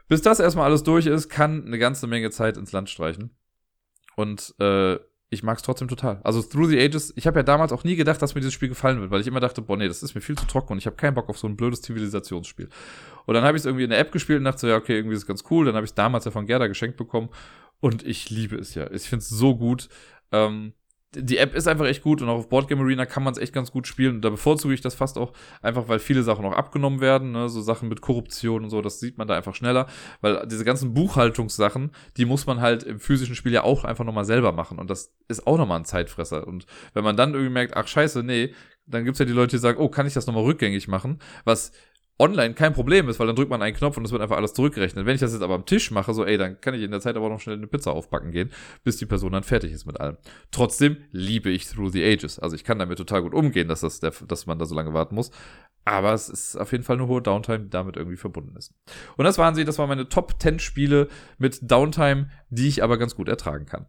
Bis 0.07 0.23
das 0.23 0.39
erstmal 0.39 0.65
alles 0.65 0.83
durch 0.83 1.05
ist, 1.05 1.29
kann 1.29 1.65
eine 1.65 1.77
ganze 1.77 2.07
Menge 2.07 2.31
Zeit 2.31 2.57
ins 2.57 2.71
Land 2.71 2.89
streichen. 2.89 3.29
Und 4.15 4.55
äh, 4.59 4.97
ich 5.33 5.43
mag 5.43 5.57
es 5.57 5.63
trotzdem 5.63 5.87
total. 5.87 6.19
Also 6.23 6.41
Through 6.41 6.67
the 6.67 6.79
Ages, 6.79 7.13
ich 7.15 7.25
habe 7.25 7.39
ja 7.39 7.43
damals 7.43 7.71
auch 7.71 7.85
nie 7.85 7.95
gedacht, 7.95 8.21
dass 8.21 8.35
mir 8.35 8.41
dieses 8.41 8.53
Spiel 8.53 8.67
gefallen 8.67 8.99
wird, 8.99 9.11
weil 9.11 9.21
ich 9.21 9.27
immer 9.27 9.39
dachte, 9.39 9.61
boah, 9.61 9.77
nee, 9.77 9.87
das 9.87 10.03
ist 10.03 10.13
mir 10.13 10.19
viel 10.19 10.37
zu 10.37 10.45
trocken 10.45 10.73
und 10.73 10.77
ich 10.77 10.85
habe 10.85 10.97
keinen 10.97 11.13
Bock 11.13 11.29
auf 11.29 11.37
so 11.37 11.47
ein 11.47 11.55
blödes 11.55 11.81
Zivilisationsspiel. 11.81 12.67
Und 13.25 13.33
dann 13.33 13.45
habe 13.45 13.55
ich 13.55 13.61
es 13.61 13.65
irgendwie 13.65 13.85
in 13.85 13.91
der 13.91 13.99
App 13.99 14.11
gespielt 14.11 14.39
und 14.39 14.43
dachte 14.43 14.59
so, 14.59 14.67
ja, 14.67 14.75
okay, 14.75 14.97
irgendwie 14.97 15.15
ist 15.15 15.21
es 15.21 15.27
ganz 15.27 15.45
cool. 15.49 15.65
Dann 15.65 15.75
habe 15.75 15.85
ich 15.85 15.93
damals 15.93 16.25
ja 16.25 16.31
von 16.31 16.47
Gerda 16.47 16.67
geschenkt 16.67 16.97
bekommen 16.97 17.29
und 17.79 18.05
ich 18.05 18.29
liebe 18.29 18.57
es 18.57 18.75
ja. 18.75 18.91
Ich 18.91 19.03
finde 19.03 19.23
es 19.23 19.29
so 19.29 19.55
gut. 19.55 19.87
Ähm, 20.33 20.73
die 21.13 21.37
App 21.37 21.55
ist 21.55 21.67
einfach 21.67 21.85
echt 21.85 22.03
gut 22.03 22.21
und 22.21 22.29
auch 22.29 22.37
auf 22.37 22.49
Boardgame 22.49 22.83
Arena 22.83 23.05
kann 23.05 23.23
man 23.23 23.33
es 23.33 23.39
echt 23.39 23.51
ganz 23.51 23.71
gut 23.71 23.85
spielen. 23.85 24.15
Und 24.15 24.21
da 24.21 24.29
bevorzuge 24.29 24.73
ich 24.73 24.79
das 24.79 24.95
fast 24.95 25.17
auch 25.17 25.33
einfach, 25.61 25.89
weil 25.89 25.99
viele 25.99 26.23
Sachen 26.23 26.45
auch 26.45 26.53
abgenommen 26.53 27.01
werden, 27.01 27.33
ne? 27.33 27.49
so 27.49 27.61
Sachen 27.61 27.89
mit 27.89 27.99
Korruption 27.99 28.63
und 28.63 28.69
so, 28.69 28.81
das 28.81 28.99
sieht 29.01 29.17
man 29.17 29.27
da 29.27 29.35
einfach 29.35 29.53
schneller, 29.53 29.87
weil 30.21 30.47
diese 30.47 30.63
ganzen 30.63 30.93
Buchhaltungssachen, 30.93 31.91
die 32.15 32.25
muss 32.25 32.45
man 32.45 32.61
halt 32.61 32.83
im 32.83 32.99
physischen 32.99 33.35
Spiel 33.35 33.51
ja 33.51 33.63
auch 33.63 33.83
einfach 33.83 34.05
nochmal 34.05 34.25
selber 34.25 34.53
machen 34.53 34.79
und 34.79 34.89
das 34.89 35.13
ist 35.27 35.45
auch 35.47 35.57
nochmal 35.57 35.79
ein 35.79 35.85
Zeitfresser. 35.85 36.47
Und 36.47 36.65
wenn 36.93 37.03
man 37.03 37.17
dann 37.17 37.33
irgendwie 37.33 37.53
merkt, 37.53 37.75
ach 37.75 37.87
scheiße, 37.87 38.23
nee, 38.23 38.53
dann 38.85 39.03
gibt's 39.03 39.19
ja 39.19 39.25
die 39.25 39.33
Leute, 39.33 39.57
die 39.57 39.61
sagen, 39.61 39.79
oh, 39.79 39.89
kann 39.89 40.07
ich 40.07 40.13
das 40.13 40.27
nochmal 40.27 40.43
rückgängig 40.43 40.87
machen? 40.87 41.19
Was 41.43 41.71
online 42.21 42.53
kein 42.53 42.73
Problem 42.73 43.09
ist, 43.09 43.19
weil 43.19 43.27
dann 43.27 43.35
drückt 43.35 43.49
man 43.49 43.61
einen 43.61 43.75
Knopf 43.75 43.97
und 43.97 44.05
es 44.05 44.11
wird 44.11 44.21
einfach 44.21 44.37
alles 44.37 44.53
zurückgerechnet. 44.53 45.05
Wenn 45.05 45.15
ich 45.15 45.21
das 45.21 45.33
jetzt 45.33 45.41
aber 45.41 45.55
am 45.55 45.65
Tisch 45.65 45.89
mache, 45.89 46.13
so, 46.13 46.23
ey, 46.23 46.37
dann 46.37 46.61
kann 46.61 46.75
ich 46.75 46.83
in 46.83 46.91
der 46.91 47.01
Zeit 47.01 47.17
aber 47.17 47.29
noch 47.29 47.39
schnell 47.39 47.57
eine 47.57 47.67
Pizza 47.67 47.91
aufbacken 47.91 48.31
gehen, 48.31 48.51
bis 48.83 48.97
die 48.97 49.07
Person 49.07 49.31
dann 49.31 49.43
fertig 49.43 49.71
ist 49.71 49.85
mit 49.85 49.99
allem. 49.99 50.17
Trotzdem 50.51 50.97
liebe 51.11 51.49
ich 51.49 51.67
Through 51.67 51.89
the 51.89 52.03
Ages. 52.05 52.37
Also 52.37 52.55
ich 52.55 52.63
kann 52.63 52.77
damit 52.77 52.99
total 52.99 53.23
gut 53.23 53.33
umgehen, 53.33 53.67
dass, 53.67 53.81
das 53.81 53.99
der, 53.99 54.13
dass 54.27 54.45
man 54.45 54.59
da 54.59 54.65
so 54.65 54.75
lange 54.75 54.93
warten 54.93 55.15
muss. 55.15 55.31
Aber 55.83 56.13
es 56.13 56.29
ist 56.29 56.55
auf 56.57 56.71
jeden 56.71 56.83
Fall 56.83 56.97
eine 56.97 57.07
hohe 57.07 57.23
Downtime, 57.23 57.61
die 57.61 57.69
damit 57.69 57.97
irgendwie 57.97 58.17
verbunden 58.17 58.55
ist. 58.55 58.71
Und 59.17 59.25
das 59.25 59.39
waren 59.39 59.55
sie, 59.55 59.65
das 59.65 59.79
waren 59.79 59.89
meine 59.89 60.07
Top 60.07 60.35
10 60.39 60.59
Spiele 60.59 61.07
mit 61.39 61.59
Downtime, 61.71 62.29
die 62.49 62.67
ich 62.67 62.83
aber 62.83 62.99
ganz 62.99 63.15
gut 63.15 63.29
ertragen 63.29 63.65
kann. 63.65 63.87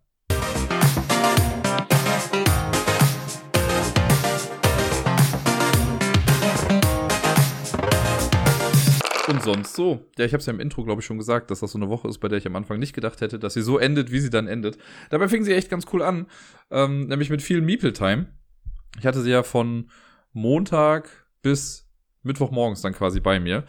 Und 9.46 9.54
sonst 9.54 9.74
so. 9.74 10.06
Ja, 10.18 10.24
ich 10.24 10.32
habe 10.32 10.40
es 10.40 10.46
ja 10.46 10.52
im 10.52 10.60
Intro, 10.60 10.84
glaube 10.84 11.00
ich, 11.00 11.06
schon 11.06 11.18
gesagt, 11.18 11.50
dass 11.50 11.60
das 11.60 11.72
so 11.72 11.78
eine 11.78 11.88
Woche 11.88 12.08
ist, 12.08 12.18
bei 12.18 12.28
der 12.28 12.38
ich 12.38 12.46
am 12.46 12.56
Anfang 12.56 12.78
nicht 12.78 12.94
gedacht 12.94 13.20
hätte, 13.20 13.38
dass 13.38 13.54
sie 13.54 13.62
so 13.62 13.78
endet, 13.78 14.10
wie 14.12 14.20
sie 14.20 14.30
dann 14.30 14.46
endet. 14.46 14.78
Dabei 15.10 15.28
fing 15.28 15.44
sie 15.44 15.54
echt 15.54 15.70
ganz 15.70 15.86
cool 15.92 16.02
an, 16.02 16.26
ähm, 16.70 17.06
nämlich 17.06 17.30
mit 17.30 17.42
viel 17.42 17.60
Meeple-Time. 17.60 18.26
Ich 18.98 19.06
hatte 19.06 19.22
sie 19.22 19.30
ja 19.30 19.42
von 19.42 19.90
Montag 20.32 21.08
bis 21.42 21.88
Mittwochmorgens 22.22 22.82
dann 22.82 22.92
quasi 22.92 23.20
bei 23.20 23.40
mir. 23.40 23.64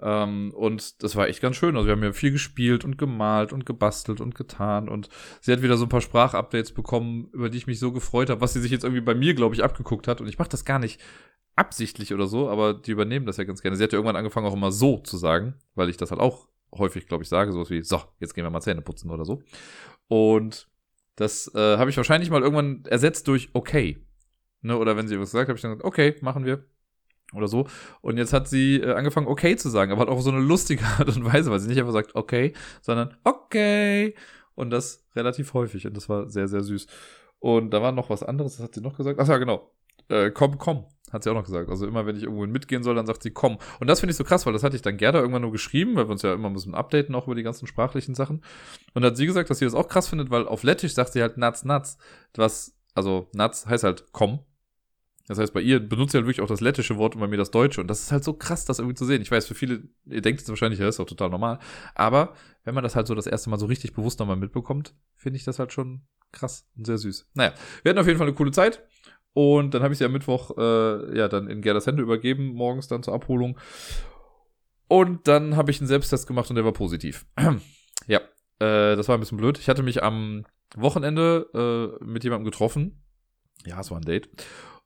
Ähm, 0.00 0.52
und 0.54 1.02
das 1.02 1.16
war 1.16 1.28
echt 1.28 1.40
ganz 1.40 1.56
schön. 1.56 1.76
Also 1.76 1.86
wir 1.86 1.92
haben 1.92 2.02
ja 2.02 2.12
viel 2.12 2.30
gespielt 2.30 2.84
und 2.84 2.98
gemalt 2.98 3.52
und 3.52 3.66
gebastelt 3.66 4.20
und 4.20 4.34
getan. 4.34 4.88
Und 4.88 5.08
sie 5.40 5.52
hat 5.52 5.62
wieder 5.62 5.76
so 5.76 5.86
ein 5.86 5.88
paar 5.88 6.02
Sprachupdates 6.02 6.72
bekommen, 6.72 7.28
über 7.32 7.48
die 7.48 7.58
ich 7.58 7.66
mich 7.66 7.78
so 7.78 7.92
gefreut 7.92 8.30
habe, 8.30 8.40
was 8.40 8.52
sie 8.52 8.60
sich 8.60 8.70
jetzt 8.70 8.84
irgendwie 8.84 9.00
bei 9.00 9.14
mir, 9.14 9.34
glaube 9.34 9.54
ich, 9.54 9.64
abgeguckt 9.64 10.06
hat. 10.06 10.20
Und 10.20 10.28
ich 10.28 10.38
mache 10.38 10.50
das 10.50 10.64
gar 10.64 10.78
nicht 10.78 11.00
absichtlich 11.56 12.12
oder 12.12 12.26
so, 12.26 12.48
aber 12.48 12.74
die 12.74 12.92
übernehmen 12.92 13.26
das 13.26 13.38
ja 13.38 13.44
ganz 13.44 13.62
gerne. 13.62 13.76
Sie 13.76 13.82
hat 13.82 13.92
ja 13.92 13.96
irgendwann 13.96 14.16
angefangen, 14.16 14.46
auch 14.46 14.54
immer 14.54 14.72
so 14.72 14.98
zu 14.98 15.16
sagen, 15.16 15.54
weil 15.74 15.88
ich 15.88 15.96
das 15.96 16.10
halt 16.10 16.20
auch 16.20 16.48
häufig, 16.74 17.06
glaube 17.06 17.24
ich, 17.24 17.28
sage, 17.28 17.52
sowas 17.52 17.70
wie, 17.70 17.82
so, 17.82 18.00
jetzt 18.20 18.34
gehen 18.34 18.44
wir 18.44 18.50
mal 18.50 18.60
Zähne 18.60 18.82
putzen 18.82 19.10
oder 19.10 19.24
so. 19.24 19.42
Und 20.08 20.68
das 21.16 21.52
äh, 21.54 21.78
habe 21.78 21.90
ich 21.90 21.96
wahrscheinlich 21.96 22.30
mal 22.30 22.42
irgendwann 22.42 22.84
ersetzt 22.84 23.26
durch 23.28 23.48
okay. 23.54 24.06
Ne? 24.60 24.76
Oder 24.76 24.96
wenn 24.96 25.08
sie 25.08 25.18
was 25.18 25.30
gesagt, 25.30 25.48
habe 25.48 25.56
ich 25.56 25.62
dann 25.62 25.72
gesagt, 25.72 25.84
okay, 25.84 26.14
machen 26.20 26.44
wir. 26.44 26.64
Oder 27.32 27.48
so. 27.48 27.66
Und 28.02 28.18
jetzt 28.18 28.32
hat 28.32 28.48
sie 28.48 28.76
äh, 28.76 28.92
angefangen, 28.92 29.26
okay 29.26 29.56
zu 29.56 29.70
sagen, 29.70 29.90
aber 29.90 30.00
halt 30.00 30.10
auch 30.10 30.20
so 30.20 30.30
eine 30.30 30.40
lustige 30.40 30.84
Art 30.84 31.08
und 31.08 31.24
Weise, 31.24 31.50
weil 31.50 31.58
sie 31.58 31.68
nicht 31.68 31.78
einfach 31.78 31.92
sagt, 31.92 32.14
okay, 32.14 32.52
sondern 32.82 33.16
okay. 33.24 34.14
Und 34.54 34.70
das 34.70 35.06
relativ 35.14 35.54
häufig. 35.54 35.86
Und 35.86 35.96
das 35.96 36.08
war 36.08 36.28
sehr, 36.30 36.48
sehr 36.48 36.62
süß. 36.62 36.86
Und 37.38 37.70
da 37.70 37.82
war 37.82 37.92
noch 37.92 38.10
was 38.10 38.22
anderes, 38.22 38.56
das 38.56 38.64
hat 38.64 38.74
sie 38.74 38.80
noch 38.80 38.96
gesagt. 38.96 39.18
Ach 39.18 39.28
ja, 39.28 39.38
genau. 39.38 39.72
Äh, 40.08 40.30
komm, 40.30 40.58
komm. 40.58 40.86
Hat 41.12 41.22
sie 41.22 41.30
auch 41.30 41.34
noch 41.34 41.44
gesagt. 41.44 41.70
Also 41.70 41.86
immer, 41.86 42.04
wenn 42.04 42.16
ich 42.16 42.24
irgendwo 42.24 42.46
mitgehen 42.46 42.82
soll, 42.82 42.96
dann 42.96 43.06
sagt 43.06 43.22
sie, 43.22 43.30
komm. 43.30 43.58
Und 43.78 43.86
das 43.86 44.00
finde 44.00 44.10
ich 44.10 44.16
so 44.16 44.24
krass, 44.24 44.44
weil 44.44 44.52
das 44.52 44.64
hatte 44.64 44.74
ich 44.74 44.82
dann 44.82 44.96
Gerda 44.96 45.20
irgendwann 45.20 45.42
nur 45.42 45.52
geschrieben, 45.52 45.94
weil 45.94 46.08
wir 46.08 46.12
uns 46.12 46.22
ja 46.22 46.34
immer 46.34 46.50
bisschen 46.50 46.74
updaten, 46.74 47.14
auch 47.14 47.26
über 47.26 47.36
die 47.36 47.44
ganzen 47.44 47.66
sprachlichen 47.66 48.14
Sachen. 48.14 48.42
Und 48.94 49.04
hat 49.04 49.16
sie 49.16 49.26
gesagt, 49.26 49.48
dass 49.48 49.58
sie 49.58 49.64
das 49.64 49.74
auch 49.74 49.88
krass 49.88 50.08
findet, 50.08 50.30
weil 50.30 50.48
auf 50.48 50.62
Lettisch 50.64 50.94
sagt 50.94 51.12
sie 51.12 51.22
halt 51.22 51.36
Nuts, 51.36 51.64
Nuts. 51.64 51.98
Was, 52.34 52.76
also 52.94 53.28
Nuts 53.34 53.66
heißt 53.66 53.84
halt 53.84 54.06
komm. 54.12 54.40
Das 55.28 55.38
heißt, 55.38 55.52
bei 55.52 55.60
ihr 55.60 55.80
benutzt 55.80 56.12
sie 56.12 56.18
halt 56.18 56.26
wirklich 56.26 56.40
auch 56.40 56.48
das 56.48 56.60
lettische 56.60 56.96
Wort 56.98 57.14
und 57.16 57.20
bei 57.20 57.26
mir 57.26 57.36
das 57.36 57.50
deutsche. 57.50 57.80
Und 57.80 57.88
das 57.88 58.00
ist 58.00 58.12
halt 58.12 58.22
so 58.22 58.32
krass, 58.32 58.64
das 58.64 58.78
irgendwie 58.78 58.94
zu 58.94 59.04
sehen. 59.04 59.22
Ich 59.22 59.30
weiß, 59.30 59.46
für 59.46 59.54
viele, 59.54 59.82
ihr 60.06 60.22
denkt 60.22 60.40
jetzt 60.40 60.48
wahrscheinlich, 60.48 60.78
ja, 60.78 60.88
ist 60.88 61.00
auch 61.00 61.06
total 61.06 61.30
normal. 61.30 61.58
Aber 61.94 62.34
wenn 62.64 62.74
man 62.74 62.84
das 62.84 62.94
halt 62.94 63.08
so 63.08 63.14
das 63.14 63.26
erste 63.26 63.50
Mal 63.50 63.58
so 63.58 63.66
richtig 63.66 63.92
bewusst 63.92 64.20
nochmal 64.20 64.36
mitbekommt, 64.36 64.94
finde 65.16 65.36
ich 65.36 65.44
das 65.44 65.58
halt 65.58 65.72
schon 65.72 66.02
krass 66.30 66.68
und 66.76 66.86
sehr 66.86 66.98
süß. 66.98 67.28
Naja, 67.34 67.54
wir 67.82 67.90
hatten 67.90 67.98
auf 67.98 68.06
jeden 68.06 68.18
Fall 68.18 68.28
eine 68.28 68.36
coole 68.36 68.52
Zeit. 68.52 68.86
Und 69.36 69.74
dann 69.74 69.82
habe 69.82 69.92
ich 69.92 69.98
sie 69.98 70.06
am 70.06 70.12
Mittwoch 70.12 70.56
äh, 70.56 71.14
ja 71.14 71.28
dann 71.28 71.50
in 71.50 71.60
Gerdas 71.60 71.86
Hände 71.86 72.02
übergeben, 72.02 72.54
morgens 72.54 72.88
dann 72.88 73.02
zur 73.02 73.12
Abholung. 73.12 73.58
Und 74.88 75.28
dann 75.28 75.56
habe 75.56 75.70
ich 75.70 75.78
einen 75.78 75.88
Selbsttest 75.88 76.26
gemacht 76.26 76.48
und 76.48 76.56
der 76.56 76.64
war 76.64 76.72
positiv. 76.72 77.26
ja, 78.06 78.20
äh, 78.60 78.96
das 78.96 79.08
war 79.08 79.14
ein 79.14 79.20
bisschen 79.20 79.36
blöd. 79.36 79.58
Ich 79.58 79.68
hatte 79.68 79.82
mich 79.82 80.02
am 80.02 80.46
Wochenende 80.74 81.98
äh, 82.00 82.02
mit 82.02 82.24
jemandem 82.24 82.46
getroffen. 82.46 83.04
Ja, 83.66 83.78
es 83.78 83.90
war 83.90 83.98
ein 83.98 84.06
Date. 84.06 84.30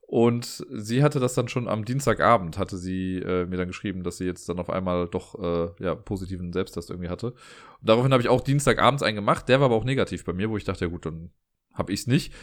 Und 0.00 0.66
sie 0.68 1.04
hatte 1.04 1.20
das 1.20 1.34
dann 1.34 1.46
schon 1.46 1.68
am 1.68 1.84
Dienstagabend, 1.84 2.58
hatte 2.58 2.76
sie 2.76 3.18
äh, 3.18 3.46
mir 3.46 3.56
dann 3.56 3.68
geschrieben, 3.68 4.02
dass 4.02 4.16
sie 4.16 4.24
jetzt 4.24 4.48
dann 4.48 4.58
auf 4.58 4.68
einmal 4.68 5.06
doch 5.06 5.40
äh, 5.40 5.70
ja, 5.78 5.94
positiven 5.94 6.52
Selbsttest 6.52 6.90
irgendwie 6.90 7.08
hatte. 7.08 7.28
Und 7.28 7.88
daraufhin 7.88 8.12
habe 8.12 8.20
ich 8.20 8.28
auch 8.28 8.40
Dienstagabends 8.40 9.04
einen 9.04 9.14
gemacht, 9.14 9.48
der 9.48 9.60
war 9.60 9.66
aber 9.66 9.76
auch 9.76 9.84
negativ 9.84 10.24
bei 10.24 10.32
mir, 10.32 10.50
wo 10.50 10.56
ich 10.56 10.64
dachte, 10.64 10.86
ja 10.86 10.90
gut, 10.90 11.06
dann 11.06 11.30
habe 11.72 11.92
ich 11.92 12.00
es 12.00 12.06
nicht. 12.08 12.34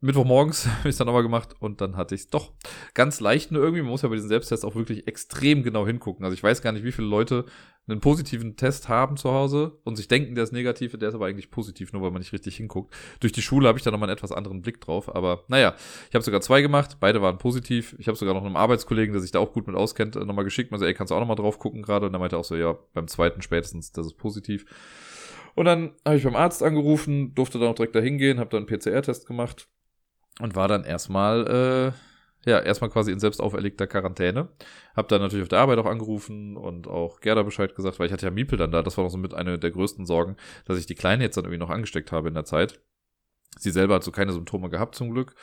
Mittwochmorgens 0.00 0.66
habe 0.78 0.88
ich 0.88 0.94
es 0.94 0.96
dann 0.96 1.06
nochmal 1.06 1.22
gemacht 1.22 1.54
und 1.58 1.80
dann 1.80 1.96
hatte 1.96 2.14
ich 2.14 2.22
es 2.22 2.28
doch 2.28 2.52
ganz 2.94 3.20
leicht 3.20 3.50
nur 3.50 3.62
irgendwie. 3.62 3.82
Man 3.82 3.90
muss 3.90 4.02
ja 4.02 4.08
bei 4.08 4.14
diesen 4.14 4.28
Selbsttests 4.28 4.64
auch 4.64 4.74
wirklich 4.74 5.06
extrem 5.06 5.62
genau 5.62 5.86
hingucken. 5.86 6.24
Also 6.24 6.34
ich 6.34 6.42
weiß 6.42 6.60
gar 6.60 6.72
nicht, 6.72 6.84
wie 6.84 6.92
viele 6.92 7.08
Leute 7.08 7.46
einen 7.88 8.00
positiven 8.00 8.56
Test 8.56 8.88
haben 8.88 9.16
zu 9.16 9.30
Hause 9.30 9.78
und 9.84 9.96
sich 9.96 10.08
denken, 10.08 10.34
der 10.34 10.44
ist 10.44 10.52
negativ, 10.52 10.98
der 10.98 11.08
ist 11.08 11.14
aber 11.14 11.26
eigentlich 11.26 11.50
positiv, 11.50 11.92
nur 11.92 12.02
weil 12.02 12.10
man 12.10 12.20
nicht 12.20 12.32
richtig 12.32 12.56
hinguckt. 12.56 12.92
Durch 13.20 13.32
die 13.32 13.42
Schule 13.42 13.68
habe 13.68 13.78
ich 13.78 13.84
da 13.84 13.90
nochmal 13.90 14.08
einen 14.08 14.16
etwas 14.16 14.32
anderen 14.32 14.60
Blick 14.60 14.80
drauf. 14.80 15.14
Aber 15.14 15.44
naja, 15.48 15.74
ich 16.08 16.14
habe 16.14 16.24
sogar 16.24 16.40
zwei 16.40 16.62
gemacht, 16.62 16.98
beide 17.00 17.22
waren 17.22 17.38
positiv. 17.38 17.94
Ich 17.98 18.08
habe 18.08 18.18
sogar 18.18 18.34
noch 18.34 18.44
einem 18.44 18.56
Arbeitskollegen, 18.56 19.12
der 19.12 19.22
sich 19.22 19.30
da 19.30 19.38
auch 19.38 19.52
gut 19.52 19.66
mit 19.66 19.76
auskennt, 19.76 20.16
nochmal 20.16 20.44
geschickt. 20.44 20.72
Man 20.72 20.80
so, 20.80 20.86
ey, 20.86 20.94
kannst 20.94 21.10
du 21.10 21.14
auch 21.14 21.20
nochmal 21.20 21.36
drauf 21.36 21.58
gucken 21.58 21.82
gerade? 21.82 22.06
Und 22.06 22.12
dann 22.12 22.20
meinte 22.20 22.36
er 22.36 22.40
auch 22.40 22.44
so, 22.44 22.56
ja, 22.56 22.76
beim 22.92 23.06
zweiten 23.08 23.40
spätestens, 23.40 23.92
das 23.92 24.06
ist 24.06 24.16
positiv. 24.16 24.66
Und 25.54 25.64
dann 25.64 25.92
habe 26.04 26.16
ich 26.16 26.24
beim 26.24 26.36
Arzt 26.36 26.62
angerufen, 26.62 27.34
durfte 27.34 27.58
dann 27.58 27.68
auch 27.68 27.74
direkt 27.74 27.94
da 27.94 28.00
hingehen, 28.00 28.40
habe 28.40 28.50
dann 28.50 28.66
einen 28.66 28.78
PCR-Test 28.78 29.26
gemacht 29.26 29.68
und 30.40 30.54
war 30.54 30.68
dann 30.68 30.84
erstmal, 30.84 31.92
äh, 32.44 32.50
ja, 32.50 32.60
erstmal 32.60 32.90
quasi 32.90 33.10
in 33.10 33.18
selbst 33.18 33.40
auferlegter 33.40 33.86
Quarantäne. 33.86 34.48
Hab 34.94 35.08
dann 35.08 35.20
natürlich 35.20 35.42
auf 35.42 35.48
der 35.48 35.58
Arbeit 35.58 35.78
auch 35.78 35.86
angerufen 35.86 36.56
und 36.56 36.86
auch 36.86 37.20
Gerda 37.20 37.42
Bescheid 37.42 37.74
gesagt, 37.74 37.98
weil 37.98 38.06
ich 38.06 38.12
hatte 38.12 38.26
ja 38.26 38.30
Miepel 38.30 38.58
dann 38.58 38.70
da. 38.70 38.82
Das 38.82 38.96
war 38.96 39.04
noch 39.04 39.10
so 39.10 39.18
mit 39.18 39.34
einer 39.34 39.58
der 39.58 39.70
größten 39.70 40.06
Sorgen, 40.06 40.36
dass 40.64 40.78
ich 40.78 40.86
die 40.86 40.94
Kleine 40.94 41.24
jetzt 41.24 41.36
dann 41.36 41.44
irgendwie 41.44 41.58
noch 41.58 41.70
angesteckt 41.70 42.12
habe 42.12 42.28
in 42.28 42.34
der 42.34 42.44
Zeit. 42.44 42.80
Sie 43.58 43.70
selber 43.70 43.94
hat 43.94 44.04
so 44.04 44.12
keine 44.12 44.32
Symptome 44.32 44.68
gehabt 44.68 44.94
zum 44.94 45.10
Glück. 45.10 45.34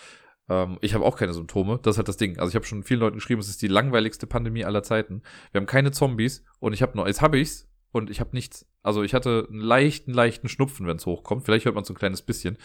Ähm, 0.49 0.77
ich 0.81 0.93
habe 0.93 1.05
auch 1.05 1.17
keine 1.17 1.33
Symptome. 1.33 1.79
Das 1.81 1.95
ist 1.95 1.97
halt 1.97 2.07
das 2.07 2.17
Ding. 2.17 2.37
Also 2.39 2.49
ich 2.49 2.55
habe 2.55 2.65
schon 2.65 2.83
vielen 2.83 2.99
Leuten 2.99 3.17
geschrieben, 3.17 3.41
es 3.41 3.49
ist 3.49 3.61
die 3.61 3.67
langweiligste 3.67 4.27
Pandemie 4.27 4.65
aller 4.65 4.83
Zeiten. 4.83 5.23
Wir 5.51 5.59
haben 5.59 5.65
keine 5.65 5.91
Zombies 5.91 6.45
und 6.59 6.73
ich 6.73 6.81
habe 6.81 6.95
noch, 6.97 7.07
jetzt 7.07 7.21
habe 7.21 7.39
ich's 7.39 7.69
und 7.91 8.09
ich 8.09 8.19
habe 8.19 8.31
nichts. 8.33 8.67
Also 8.81 9.03
ich 9.03 9.13
hatte 9.13 9.47
einen 9.49 9.59
leichten, 9.59 10.13
leichten 10.13 10.49
Schnupfen, 10.49 10.87
wenn 10.87 10.97
es 10.97 11.05
hochkommt. 11.05 11.43
Vielleicht 11.43 11.65
hört 11.65 11.75
man 11.75 11.83
so 11.83 11.93
ein 11.93 11.97
kleines 11.97 12.21
bisschen 12.21 12.57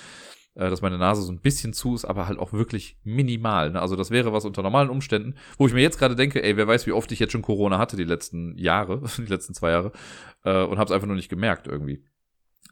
äh, 0.58 0.68
dass 0.68 0.82
meine 0.82 0.98
Nase 0.98 1.22
so 1.22 1.32
ein 1.32 1.40
bisschen 1.40 1.72
zu 1.72 1.94
ist, 1.94 2.04
aber 2.04 2.26
halt 2.26 2.38
auch 2.38 2.52
wirklich 2.52 2.98
minimal. 3.04 3.70
Ne? 3.70 3.80
Also 3.80 3.94
das 3.94 4.10
wäre 4.10 4.32
was 4.32 4.44
unter 4.44 4.62
normalen 4.62 4.90
Umständen, 4.90 5.36
wo 5.56 5.68
ich 5.68 5.72
mir 5.72 5.82
jetzt 5.82 5.98
gerade 5.98 6.16
denke, 6.16 6.42
ey, 6.42 6.56
wer 6.56 6.66
weiß, 6.66 6.86
wie 6.86 6.92
oft 6.92 7.10
ich 7.12 7.20
jetzt 7.20 7.32
schon 7.32 7.42
Corona 7.42 7.78
hatte 7.78 7.96
die 7.96 8.04
letzten 8.04 8.58
Jahre, 8.58 9.02
die 9.18 9.26
letzten 9.26 9.54
zwei 9.54 9.70
Jahre, 9.70 9.92
äh, 10.44 10.64
und 10.64 10.78
habe 10.78 10.86
es 10.86 10.92
einfach 10.92 11.06
nur 11.06 11.16
nicht 11.16 11.28
gemerkt 11.28 11.68
irgendwie. 11.68 12.02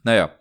Naja, 0.03 0.31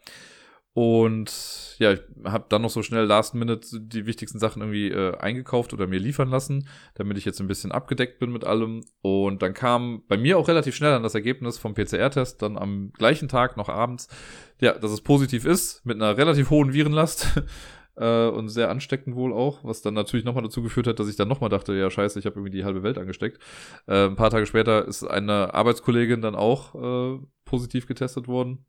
und 0.77 1.75
ja, 1.79 1.95
ich 1.95 2.03
habe 2.25 2.45
dann 2.51 2.61
noch 2.61 2.69
so 2.69 2.83
schnell 2.83 3.07
Last 3.07 3.35
Minute 3.35 3.81
die 3.81 4.05
wichtigsten 4.05 4.39
Sachen 4.39 4.61
irgendwie 4.61 4.91
äh, 4.91 5.17
eingekauft 5.17 5.73
oder 5.73 5.87
mir 5.87 5.99
liefern 5.99 6.29
lassen, 6.29 6.69
damit 6.97 7.17
ich 7.17 7.25
jetzt 7.25 7.41
ein 7.41 7.47
bisschen 7.47 7.73
abgedeckt 7.73 8.19
bin 8.19 8.31
mit 8.31 8.45
allem. 8.45 8.85
Und 9.01 9.41
dann 9.41 9.55
kam 9.55 10.03
bei 10.07 10.19
mir 10.19 10.37
auch 10.37 10.49
relativ 10.49 10.77
schnell 10.77 10.91
dann 10.91 11.03
das 11.03 11.15
Ergebnis 11.15 11.57
vom 11.57 11.73
PCR-Test, 11.73 12.43
dann 12.43 12.59
am 12.59 12.93
gleichen 12.93 13.27
Tag 13.27 13.57
noch 13.57 13.71
abends, 13.71 14.09
ja, 14.61 14.75
dass 14.75 14.91
es 14.91 15.01
positiv 15.01 15.47
ist, 15.47 15.81
mit 15.87 15.97
einer 15.97 16.19
relativ 16.19 16.51
hohen 16.51 16.75
Virenlast. 16.75 17.43
äh, 17.97 18.27
und 18.27 18.51
sehr 18.51 18.69
ansteckend 18.69 19.17
wohl 19.17 19.33
auch, 19.33 19.65
was 19.65 19.81
dann 19.81 19.95
natürlich 19.95 20.27
nochmal 20.27 20.45
dazu 20.45 20.63
geführt 20.63 20.89
hat, 20.89 21.01
dass 21.01 21.09
ich 21.09 21.17
dann 21.17 21.29
nochmal 21.29 21.49
dachte, 21.49 21.73
ja 21.73 21.91
scheiße, 21.91 22.19
ich 22.19 22.27
habe 22.27 22.37
irgendwie 22.37 22.55
die 22.55 22.67
halbe 22.67 22.83
Welt 22.83 22.99
angesteckt. 22.99 23.41
Äh, 23.87 24.09
ein 24.09 24.17
paar 24.17 24.29
Tage 24.29 24.45
später 24.45 24.87
ist 24.87 25.05
eine 25.05 25.55
Arbeitskollegin 25.55 26.21
dann 26.21 26.35
auch 26.35 26.75
äh, 26.75 27.19
positiv 27.47 27.87
getestet 27.87 28.29
worden. 28.29 28.67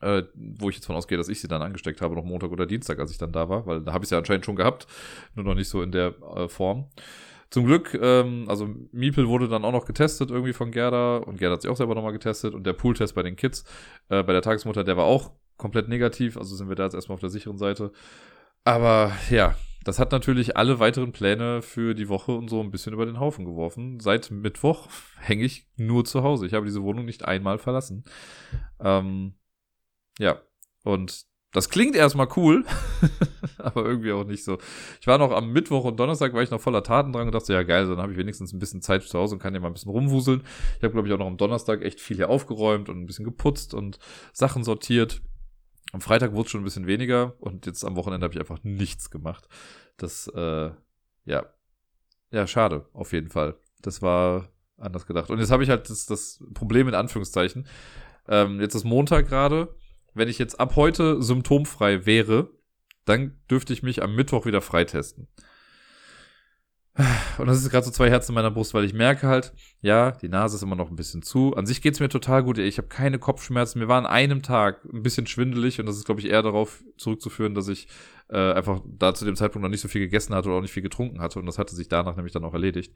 Äh, 0.00 0.22
wo 0.34 0.70
ich 0.70 0.76
jetzt 0.76 0.86
von 0.86 0.94
ausgehe, 0.94 1.18
dass 1.18 1.28
ich 1.28 1.40
sie 1.40 1.48
dann 1.48 1.60
angesteckt 1.60 2.00
habe, 2.00 2.14
noch 2.14 2.24
Montag 2.24 2.52
oder 2.52 2.66
Dienstag, 2.66 3.00
als 3.00 3.10
ich 3.10 3.18
dann 3.18 3.32
da 3.32 3.48
war, 3.48 3.66
weil 3.66 3.80
da 3.80 3.92
habe 3.92 4.04
ich 4.04 4.06
es 4.06 4.10
ja 4.10 4.18
anscheinend 4.18 4.44
schon 4.44 4.54
gehabt, 4.54 4.86
nur 5.34 5.44
noch 5.44 5.54
nicht 5.56 5.68
so 5.68 5.82
in 5.82 5.90
der 5.90 6.14
äh, 6.36 6.48
Form. 6.48 6.86
Zum 7.50 7.64
Glück, 7.64 7.98
ähm, 8.00 8.44
also 8.48 8.68
Miepel 8.92 9.26
wurde 9.26 9.48
dann 9.48 9.64
auch 9.64 9.72
noch 9.72 9.86
getestet 9.86 10.30
irgendwie 10.30 10.52
von 10.52 10.70
Gerda 10.70 11.16
und 11.16 11.38
Gerda 11.38 11.54
hat 11.54 11.62
sich 11.62 11.70
auch 11.70 11.76
selber 11.76 11.94
nochmal 11.94 12.12
getestet 12.12 12.54
und 12.54 12.64
der 12.64 12.74
Pooltest 12.74 13.14
bei 13.14 13.22
den 13.22 13.36
Kids, 13.36 13.64
äh, 14.08 14.22
bei 14.22 14.32
der 14.32 14.42
Tagesmutter, 14.42 14.84
der 14.84 14.96
war 14.96 15.04
auch 15.04 15.32
komplett 15.56 15.88
negativ, 15.88 16.36
also 16.36 16.54
sind 16.54 16.68
wir 16.68 16.76
da 16.76 16.84
jetzt 16.84 16.94
erstmal 16.94 17.14
auf 17.14 17.20
der 17.20 17.30
sicheren 17.30 17.58
Seite. 17.58 17.90
Aber 18.64 19.12
ja, 19.30 19.56
das 19.84 19.98
hat 19.98 20.12
natürlich 20.12 20.56
alle 20.56 20.78
weiteren 20.80 21.12
Pläne 21.12 21.62
für 21.62 21.94
die 21.94 22.10
Woche 22.10 22.32
und 22.32 22.50
so 22.50 22.60
ein 22.60 22.70
bisschen 22.70 22.92
über 22.92 23.06
den 23.06 23.18
Haufen 23.18 23.46
geworfen. 23.46 24.00
Seit 24.00 24.30
Mittwoch 24.30 24.88
hänge 25.18 25.44
ich 25.44 25.66
nur 25.76 26.04
zu 26.04 26.22
Hause. 26.22 26.46
Ich 26.46 26.52
habe 26.52 26.66
diese 26.66 26.82
Wohnung 26.82 27.06
nicht 27.06 27.24
einmal 27.24 27.56
verlassen. 27.58 28.04
Ähm, 28.80 29.32
ja, 30.18 30.40
und 30.84 31.26
das 31.52 31.70
klingt 31.70 31.96
erstmal 31.96 32.28
cool, 32.36 32.64
aber 33.58 33.84
irgendwie 33.84 34.12
auch 34.12 34.24
nicht 34.24 34.44
so. 34.44 34.58
Ich 35.00 35.06
war 35.06 35.16
noch 35.16 35.30
am 35.30 35.50
Mittwoch 35.50 35.84
und 35.84 35.98
Donnerstag, 35.98 36.34
war 36.34 36.42
ich 36.42 36.50
noch 36.50 36.60
voller 36.60 36.82
Taten 36.82 37.12
dran 37.12 37.26
und 37.26 37.34
dachte, 37.34 37.54
ja 37.54 37.62
geil, 37.62 37.86
dann 37.86 37.98
habe 37.98 38.12
ich 38.12 38.18
wenigstens 38.18 38.52
ein 38.52 38.58
bisschen 38.58 38.82
Zeit 38.82 39.02
zu 39.02 39.18
Hause 39.18 39.36
und 39.36 39.40
kann 39.40 39.54
ja 39.54 39.60
mal 39.60 39.68
ein 39.68 39.72
bisschen 39.72 39.90
rumwuseln. 39.90 40.42
Ich 40.76 40.82
habe, 40.82 40.92
glaube 40.92 41.08
ich, 41.08 41.14
auch 41.14 41.18
noch 41.18 41.26
am 41.26 41.38
Donnerstag 41.38 41.82
echt 41.82 42.00
viel 42.00 42.16
hier 42.16 42.28
aufgeräumt 42.28 42.90
und 42.90 43.00
ein 43.00 43.06
bisschen 43.06 43.24
geputzt 43.24 43.72
und 43.72 43.98
Sachen 44.32 44.62
sortiert. 44.62 45.22
Am 45.92 46.02
Freitag 46.02 46.32
wurde 46.32 46.44
es 46.46 46.50
schon 46.50 46.60
ein 46.60 46.64
bisschen 46.64 46.86
weniger 46.86 47.34
und 47.40 47.64
jetzt 47.64 47.82
am 47.82 47.96
Wochenende 47.96 48.24
habe 48.24 48.34
ich 48.34 48.40
einfach 48.40 48.62
nichts 48.62 49.10
gemacht. 49.10 49.48
Das, 49.96 50.28
äh, 50.34 50.70
ja, 51.24 51.46
ja, 52.30 52.46
schade, 52.46 52.86
auf 52.92 53.14
jeden 53.14 53.30
Fall. 53.30 53.56
Das 53.80 54.02
war 54.02 54.50
anders 54.76 55.06
gedacht. 55.06 55.30
Und 55.30 55.38
jetzt 55.38 55.50
habe 55.50 55.62
ich 55.62 55.70
halt 55.70 55.88
das, 55.88 56.04
das 56.04 56.44
Problem 56.52 56.88
in 56.88 56.94
Anführungszeichen. 56.94 57.66
Ähm, 58.28 58.60
jetzt 58.60 58.74
ist 58.74 58.84
Montag 58.84 59.28
gerade. 59.28 59.74
Wenn 60.14 60.28
ich 60.28 60.38
jetzt 60.38 60.58
ab 60.58 60.76
heute 60.76 61.22
symptomfrei 61.22 62.06
wäre, 62.06 62.50
dann 63.04 63.38
dürfte 63.50 63.72
ich 63.72 63.82
mich 63.82 64.02
am 64.02 64.14
Mittwoch 64.14 64.46
wieder 64.46 64.60
freitesten. 64.60 65.28
Und 67.38 67.46
das 67.46 67.58
ist 67.58 67.70
gerade 67.70 67.86
so 67.86 67.92
zwei 67.92 68.10
Herzen 68.10 68.32
in 68.32 68.34
meiner 68.34 68.50
Brust, 68.50 68.74
weil 68.74 68.84
ich 68.84 68.92
merke 68.92 69.28
halt, 69.28 69.52
ja, 69.80 70.10
die 70.10 70.28
Nase 70.28 70.56
ist 70.56 70.62
immer 70.62 70.74
noch 70.74 70.90
ein 70.90 70.96
bisschen 70.96 71.22
zu. 71.22 71.54
An 71.54 71.64
sich 71.64 71.80
geht's 71.80 72.00
mir 72.00 72.08
total 72.08 72.42
gut. 72.42 72.58
Ich 72.58 72.76
habe 72.78 72.88
keine 72.88 73.20
Kopfschmerzen. 73.20 73.78
Mir 73.78 73.86
war 73.86 73.98
an 73.98 74.06
einem 74.06 74.42
Tag 74.42 74.84
ein 74.84 75.02
bisschen 75.02 75.28
schwindelig 75.28 75.78
und 75.78 75.86
das 75.86 75.96
ist, 75.96 76.06
glaube 76.06 76.20
ich, 76.20 76.28
eher 76.28 76.42
darauf 76.42 76.82
zurückzuführen, 76.96 77.54
dass 77.54 77.68
ich 77.68 77.86
äh, 78.30 78.52
einfach 78.52 78.80
da 78.84 79.14
zu 79.14 79.24
dem 79.24 79.36
Zeitpunkt 79.36 79.62
noch 79.62 79.70
nicht 79.70 79.80
so 79.80 79.86
viel 79.86 80.00
gegessen 80.00 80.34
hatte 80.34 80.48
oder 80.48 80.58
auch 80.58 80.62
nicht 80.62 80.72
viel 80.72 80.82
getrunken 80.82 81.20
hatte. 81.20 81.38
Und 81.38 81.46
das 81.46 81.58
hatte 81.58 81.76
sich 81.76 81.88
danach 81.88 82.16
nämlich 82.16 82.32
dann 82.32 82.44
auch 82.44 82.54
erledigt. 82.54 82.92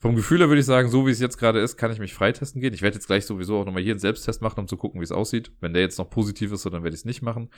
Vom 0.00 0.14
Gefühl 0.14 0.40
her 0.40 0.48
würde 0.48 0.60
ich 0.60 0.66
sagen, 0.66 0.88
so 0.88 1.06
wie 1.06 1.10
es 1.10 1.20
jetzt 1.20 1.38
gerade 1.38 1.60
ist, 1.60 1.76
kann 1.76 1.90
ich 1.90 1.98
mich 1.98 2.14
freitesten 2.14 2.60
gehen. 2.60 2.74
Ich 2.74 2.82
werde 2.82 2.96
jetzt 2.96 3.06
gleich 3.06 3.24
sowieso 3.24 3.58
auch 3.58 3.64
nochmal 3.64 3.82
hier 3.82 3.92
einen 3.92 4.00
Selbsttest 4.00 4.42
machen, 4.42 4.60
um 4.60 4.68
zu 4.68 4.76
gucken, 4.76 5.00
wie 5.00 5.04
es 5.04 5.12
aussieht. 5.12 5.52
Wenn 5.60 5.72
der 5.72 5.82
jetzt 5.82 5.98
noch 5.98 6.10
positiv 6.10 6.52
ist, 6.52 6.66
dann 6.66 6.84
werde 6.84 6.90
ich 6.90 7.00
es 7.00 7.04
nicht 7.04 7.22
machen. 7.22 7.50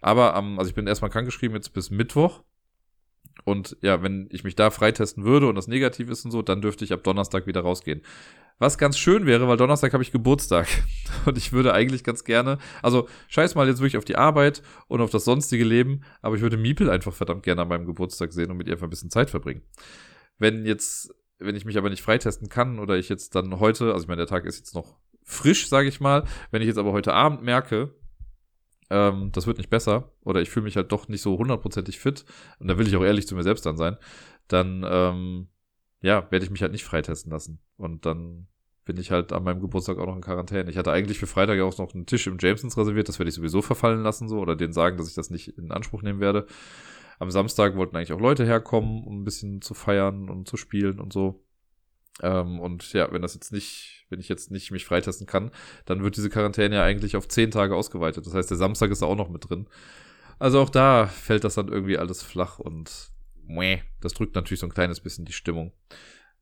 Aber 0.00 0.34
ähm, 0.36 0.58
also 0.58 0.68
ich 0.68 0.74
bin 0.74 0.86
erstmal 0.86 1.10
krankgeschrieben 1.10 1.54
jetzt 1.54 1.72
bis 1.72 1.90
Mittwoch. 1.90 2.42
Und 3.44 3.76
ja, 3.82 4.02
wenn 4.02 4.28
ich 4.30 4.44
mich 4.44 4.54
da 4.54 4.70
freitesten 4.70 5.24
würde 5.24 5.48
und 5.48 5.54
das 5.54 5.68
negativ 5.68 6.08
ist 6.08 6.24
und 6.24 6.30
so, 6.30 6.42
dann 6.42 6.62
dürfte 6.62 6.84
ich 6.84 6.92
ab 6.92 7.02
Donnerstag 7.04 7.46
wieder 7.46 7.60
rausgehen. 7.60 8.02
Was 8.58 8.78
ganz 8.78 8.96
schön 8.96 9.26
wäre, 9.26 9.48
weil 9.48 9.56
Donnerstag 9.56 9.92
habe 9.92 10.02
ich 10.02 10.12
Geburtstag. 10.12 10.68
Und 11.26 11.36
ich 11.36 11.52
würde 11.52 11.72
eigentlich 11.72 12.04
ganz 12.04 12.22
gerne, 12.22 12.58
also 12.82 13.08
scheiß 13.28 13.56
mal 13.56 13.66
jetzt 13.66 13.78
wirklich 13.78 13.96
auf 13.96 14.04
die 14.04 14.16
Arbeit 14.16 14.62
und 14.88 15.00
auf 15.00 15.10
das 15.10 15.24
sonstige 15.24 15.64
Leben, 15.64 16.02
aber 16.22 16.36
ich 16.36 16.42
würde 16.42 16.56
Miepel 16.56 16.90
einfach 16.90 17.14
verdammt 17.14 17.42
gerne 17.42 17.62
an 17.62 17.68
meinem 17.68 17.86
Geburtstag 17.86 18.32
sehen 18.32 18.50
und 18.50 18.58
mit 18.58 18.66
ihr 18.66 18.74
einfach 18.74 18.86
ein 18.86 18.90
bisschen 18.90 19.10
Zeit 19.10 19.30
verbringen. 19.30 19.62
Wenn 20.38 20.66
jetzt, 20.66 21.14
wenn 21.44 21.56
ich 21.56 21.64
mich 21.64 21.78
aber 21.78 21.90
nicht 21.90 22.02
freitesten 22.02 22.48
kann 22.48 22.78
oder 22.78 22.96
ich 22.96 23.08
jetzt 23.08 23.34
dann 23.34 23.60
heute, 23.60 23.92
also 23.92 24.04
ich 24.04 24.08
meine, 24.08 24.20
der 24.20 24.26
Tag 24.26 24.44
ist 24.44 24.58
jetzt 24.58 24.74
noch 24.74 24.96
frisch, 25.22 25.68
sage 25.68 25.88
ich 25.88 26.00
mal, 26.00 26.24
wenn 26.50 26.62
ich 26.62 26.68
jetzt 26.68 26.78
aber 26.78 26.92
heute 26.92 27.12
Abend 27.14 27.42
merke, 27.42 27.94
ähm, 28.90 29.30
das 29.32 29.46
wird 29.46 29.58
nicht 29.58 29.70
besser 29.70 30.12
oder 30.22 30.40
ich 30.42 30.50
fühle 30.50 30.64
mich 30.64 30.76
halt 30.76 30.92
doch 30.92 31.08
nicht 31.08 31.22
so 31.22 31.38
hundertprozentig 31.38 31.98
fit 31.98 32.24
und 32.58 32.68
da 32.68 32.78
will 32.78 32.86
ich 32.86 32.96
auch 32.96 33.02
ehrlich 33.02 33.26
zu 33.26 33.34
mir 33.34 33.42
selbst 33.42 33.64
dann 33.64 33.76
sein, 33.76 33.96
dann 34.48 34.84
ähm, 34.88 35.48
ja, 36.02 36.30
werde 36.30 36.44
ich 36.44 36.50
mich 36.50 36.62
halt 36.62 36.72
nicht 36.72 36.84
freitesten 36.84 37.30
lassen 37.30 37.60
und 37.76 38.04
dann 38.04 38.46
bin 38.84 38.98
ich 38.98 39.10
halt 39.10 39.32
an 39.32 39.44
meinem 39.44 39.60
Geburtstag 39.60 39.96
auch 39.98 40.06
noch 40.06 40.16
in 40.16 40.20
Quarantäne. 40.20 40.70
Ich 40.70 40.76
hatte 40.76 40.92
eigentlich 40.92 41.18
für 41.18 41.26
Freitag 41.26 41.58
auch 41.60 41.78
noch 41.78 41.94
einen 41.94 42.04
Tisch 42.04 42.26
im 42.26 42.36
Jamesons 42.38 42.76
reserviert, 42.76 43.08
das 43.08 43.18
werde 43.18 43.30
ich 43.30 43.34
sowieso 43.34 43.62
verfallen 43.62 44.02
lassen 44.02 44.28
so 44.28 44.38
oder 44.38 44.56
denen 44.56 44.74
sagen, 44.74 44.98
dass 44.98 45.08
ich 45.08 45.14
das 45.14 45.30
nicht 45.30 45.56
in 45.56 45.72
Anspruch 45.72 46.02
nehmen 46.02 46.20
werde. 46.20 46.46
Am 47.18 47.30
Samstag 47.30 47.76
wollten 47.76 47.96
eigentlich 47.96 48.12
auch 48.12 48.20
Leute 48.20 48.44
herkommen, 48.44 49.04
um 49.04 49.20
ein 49.20 49.24
bisschen 49.24 49.62
zu 49.62 49.74
feiern 49.74 50.28
und 50.28 50.48
zu 50.48 50.56
spielen 50.56 51.00
und 51.00 51.12
so. 51.12 51.44
Ähm, 52.22 52.60
und 52.60 52.92
ja, 52.92 53.10
wenn 53.12 53.22
das 53.22 53.34
jetzt 53.34 53.52
nicht, 53.52 54.06
wenn 54.08 54.20
ich 54.20 54.28
jetzt 54.28 54.50
nicht 54.50 54.70
mich 54.70 54.84
freitesten 54.84 55.26
kann, 55.26 55.50
dann 55.84 56.02
wird 56.02 56.16
diese 56.16 56.30
Quarantäne 56.30 56.76
ja 56.76 56.84
eigentlich 56.84 57.16
auf 57.16 57.28
zehn 57.28 57.50
Tage 57.50 57.74
ausgeweitet. 57.74 58.26
Das 58.26 58.34
heißt, 58.34 58.50
der 58.50 58.56
Samstag 58.56 58.90
ist 58.90 59.02
auch 59.02 59.16
noch 59.16 59.28
mit 59.28 59.48
drin. 59.48 59.66
Also 60.38 60.60
auch 60.60 60.70
da 60.70 61.06
fällt 61.06 61.44
das 61.44 61.54
dann 61.54 61.68
irgendwie 61.68 61.98
alles 61.98 62.22
flach 62.22 62.58
und 62.58 63.10
meh, 63.46 63.80
das 64.00 64.14
drückt 64.14 64.34
natürlich 64.34 64.60
so 64.60 64.66
ein 64.66 64.74
kleines 64.74 65.00
bisschen 65.00 65.24
die 65.24 65.32
Stimmung. 65.32 65.72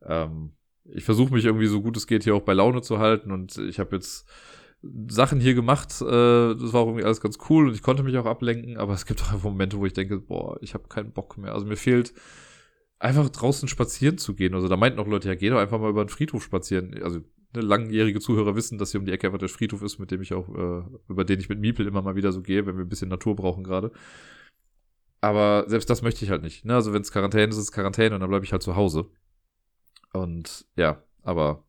Ähm, 0.02 0.52
ich 0.84 1.04
versuche 1.04 1.32
mich 1.32 1.44
irgendwie 1.44 1.66
so 1.66 1.80
gut 1.80 1.96
es 1.96 2.06
geht 2.06 2.24
hier 2.24 2.34
auch 2.34 2.42
bei 2.42 2.54
Laune 2.54 2.82
zu 2.82 2.98
halten 2.98 3.30
und 3.30 3.56
ich 3.56 3.78
habe 3.78 3.96
jetzt 3.96 4.26
Sachen 5.08 5.40
hier 5.40 5.54
gemacht, 5.54 6.00
äh, 6.00 6.04
das 6.54 6.72
war 6.72 6.86
irgendwie 6.86 7.04
alles 7.04 7.20
ganz 7.20 7.38
cool 7.48 7.68
und 7.68 7.74
ich 7.74 7.82
konnte 7.82 8.02
mich 8.02 8.16
auch 8.18 8.26
ablenken, 8.26 8.76
aber 8.76 8.94
es 8.94 9.06
gibt 9.06 9.22
auch 9.22 9.32
einfach 9.32 9.50
Momente, 9.50 9.78
wo 9.78 9.86
ich 9.86 9.92
denke, 9.92 10.18
boah, 10.18 10.58
ich 10.60 10.74
habe 10.74 10.88
keinen 10.88 11.12
Bock 11.12 11.38
mehr. 11.38 11.54
Also 11.54 11.66
mir 11.66 11.76
fehlt 11.76 12.12
einfach 12.98 13.28
draußen 13.28 13.68
spazieren 13.68 14.18
zu 14.18 14.34
gehen. 14.34 14.54
Also 14.54 14.68
da 14.68 14.76
meinten 14.76 14.98
auch 14.98 15.06
Leute, 15.06 15.28
ja, 15.28 15.34
geh 15.34 15.50
doch 15.50 15.58
einfach 15.58 15.80
mal 15.80 15.90
über 15.90 16.04
den 16.04 16.08
Friedhof 16.08 16.42
spazieren. 16.42 17.00
Also 17.02 17.20
ne, 17.54 17.60
langjährige 17.60 18.20
Zuhörer 18.20 18.56
wissen, 18.56 18.78
dass 18.78 18.90
hier 18.90 19.00
um 19.00 19.06
die 19.06 19.12
Ecke 19.12 19.26
einfach 19.28 19.38
der 19.38 19.48
Friedhof 19.48 19.82
ist, 19.82 19.98
mit 19.98 20.10
dem 20.10 20.22
ich 20.22 20.34
auch, 20.34 20.48
äh, 20.48 20.82
über 21.08 21.24
den 21.24 21.40
ich 21.40 21.48
mit 21.48 21.60
Miepel 21.60 21.86
immer 21.86 22.02
mal 22.02 22.16
wieder 22.16 22.32
so 22.32 22.42
gehe, 22.42 22.66
wenn 22.66 22.76
wir 22.76 22.84
ein 22.84 22.88
bisschen 22.88 23.08
Natur 23.08 23.36
brauchen 23.36 23.64
gerade. 23.64 23.92
Aber 25.20 25.64
selbst 25.68 25.88
das 25.90 26.02
möchte 26.02 26.24
ich 26.24 26.30
halt 26.30 26.42
nicht. 26.42 26.64
Ne? 26.64 26.74
Also 26.74 26.92
wenn 26.92 27.02
es 27.02 27.12
Quarantäne 27.12 27.50
ist, 27.50 27.56
ist 27.56 27.64
es 27.64 27.72
Quarantäne 27.72 28.16
und 28.16 28.20
dann 28.20 28.30
bleibe 28.30 28.44
ich 28.44 28.52
halt 28.52 28.62
zu 28.62 28.74
Hause. 28.74 29.08
Und 30.12 30.66
ja, 30.76 31.02
aber 31.22 31.64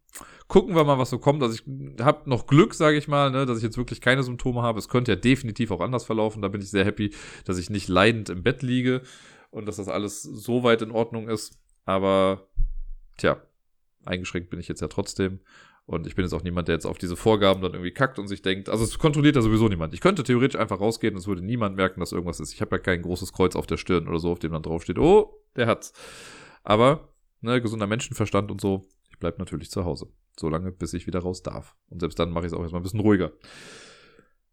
gucken 0.47 0.75
wir 0.75 0.83
mal, 0.83 0.97
was 0.97 1.09
so 1.09 1.19
kommt. 1.19 1.41
Also 1.41 1.55
ich 1.55 2.03
habe 2.03 2.29
noch 2.29 2.47
Glück, 2.47 2.73
sage 2.73 2.97
ich 2.97 3.07
mal, 3.07 3.31
ne, 3.31 3.45
dass 3.45 3.57
ich 3.57 3.63
jetzt 3.63 3.77
wirklich 3.77 4.01
keine 4.01 4.23
Symptome 4.23 4.61
habe. 4.61 4.79
Es 4.79 4.89
könnte 4.89 5.11
ja 5.11 5.15
definitiv 5.15 5.71
auch 5.71 5.81
anders 5.81 6.05
verlaufen. 6.05 6.41
Da 6.41 6.47
bin 6.47 6.61
ich 6.61 6.69
sehr 6.69 6.85
happy, 6.85 7.13
dass 7.45 7.57
ich 7.57 7.69
nicht 7.69 7.87
leidend 7.87 8.29
im 8.29 8.43
Bett 8.43 8.61
liege 8.61 9.01
und 9.51 9.65
dass 9.65 9.77
das 9.77 9.87
alles 9.87 10.21
so 10.21 10.63
weit 10.63 10.81
in 10.81 10.91
Ordnung 10.91 11.27
ist. 11.27 11.59
Aber 11.85 12.47
tja, 13.17 13.41
eingeschränkt 14.05 14.49
bin 14.49 14.59
ich 14.59 14.67
jetzt 14.67 14.81
ja 14.81 14.87
trotzdem. 14.87 15.39
Und 15.85 16.07
ich 16.07 16.15
bin 16.15 16.23
jetzt 16.23 16.33
auch 16.33 16.43
niemand, 16.43 16.69
der 16.69 16.75
jetzt 16.75 16.85
auf 16.85 16.97
diese 16.97 17.17
Vorgaben 17.17 17.61
dann 17.61 17.73
irgendwie 17.73 17.91
kackt 17.91 18.17
und 18.17 18.29
sich 18.29 18.41
denkt, 18.41 18.69
also 18.69 18.85
es 18.85 18.97
kontrolliert 18.97 19.35
ja 19.35 19.41
sowieso 19.41 19.67
niemand. 19.67 19.93
Ich 19.93 19.99
könnte 19.99 20.23
theoretisch 20.23 20.59
einfach 20.59 20.79
rausgehen 20.79 21.13
und 21.13 21.19
es 21.19 21.27
würde 21.27 21.41
niemand 21.41 21.75
merken, 21.75 21.99
dass 21.99 22.13
irgendwas 22.13 22.39
ist. 22.39 22.53
Ich 22.53 22.61
habe 22.61 22.77
ja 22.77 22.81
kein 22.81 23.01
großes 23.01 23.33
Kreuz 23.33 23.55
auf 23.57 23.67
der 23.67 23.75
Stirn 23.75 24.07
oder 24.07 24.19
so, 24.19 24.31
auf 24.31 24.39
dem 24.39 24.53
dann 24.53 24.63
draufsteht, 24.63 24.97
oh, 24.97 25.41
der 25.57 25.67
hat's. 25.67 25.91
Aber, 26.63 27.09
ne, 27.41 27.61
gesunder 27.61 27.87
Menschenverstand 27.87 28.49
und 28.49 28.61
so, 28.61 28.87
ich 29.23 29.35
bleib 29.35 29.39
natürlich 29.39 29.71
zu 29.71 29.85
Hause. 29.85 30.07
Solange, 30.37 30.71
bis 30.71 30.93
ich 30.93 31.07
wieder 31.07 31.19
raus 31.19 31.43
darf. 31.43 31.75
Und 31.89 32.01
selbst 32.01 32.19
dann 32.19 32.31
mache 32.31 32.45
ich 32.45 32.51
es 32.51 32.57
auch 32.57 32.61
erstmal 32.61 32.81
ein 32.81 32.83
bisschen 32.83 32.99
ruhiger. 32.99 33.31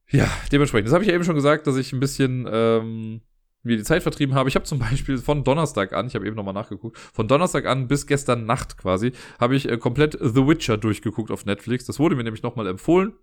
Ja, 0.09 0.31
dementsprechend. 0.53 0.87
Das 0.87 0.95
habe 0.95 1.03
ich 1.03 1.09
ja 1.09 1.15
eben 1.15 1.25
schon 1.25 1.35
gesagt, 1.35 1.67
dass 1.67 1.77
ich 1.77 1.93
ein 1.93 1.99
bisschen 1.99 2.49
ähm, 2.51 3.21
mir 3.65 3.77
die 3.77 3.83
Zeit 3.83 4.03
vertrieben 4.03 4.35
habe. 4.37 4.49
Ich 4.49 4.55
habe 4.55 4.65
zum 4.65 4.79
Beispiel 4.79 5.19
von 5.19 5.43
Donnerstag 5.43 5.93
an, 5.93 6.07
ich 6.07 6.15
habe 6.15 6.27
eben 6.27 6.37
nochmal 6.37 6.55
nachgeguckt, 6.55 6.99
von 6.99 7.27
Donnerstag 7.27 7.67
an 7.67 7.89
bis 7.89 8.07
gestern 8.07 8.47
Nacht 8.47 8.77
quasi, 8.79 9.13
habe 9.41 9.57
ich 9.57 9.69
äh, 9.69 9.77
komplett 9.77 10.13
The 10.21 10.47
Witcher 10.47 10.77
durchgeguckt 10.77 11.33
auf 11.33 11.47
Netflix. 11.47 11.85
Das 11.85 11.99
wurde 11.99 12.15
mir 12.15 12.25
nämlich 12.25 12.45
nochmal 12.45 12.69
empfohlen. 12.69 13.15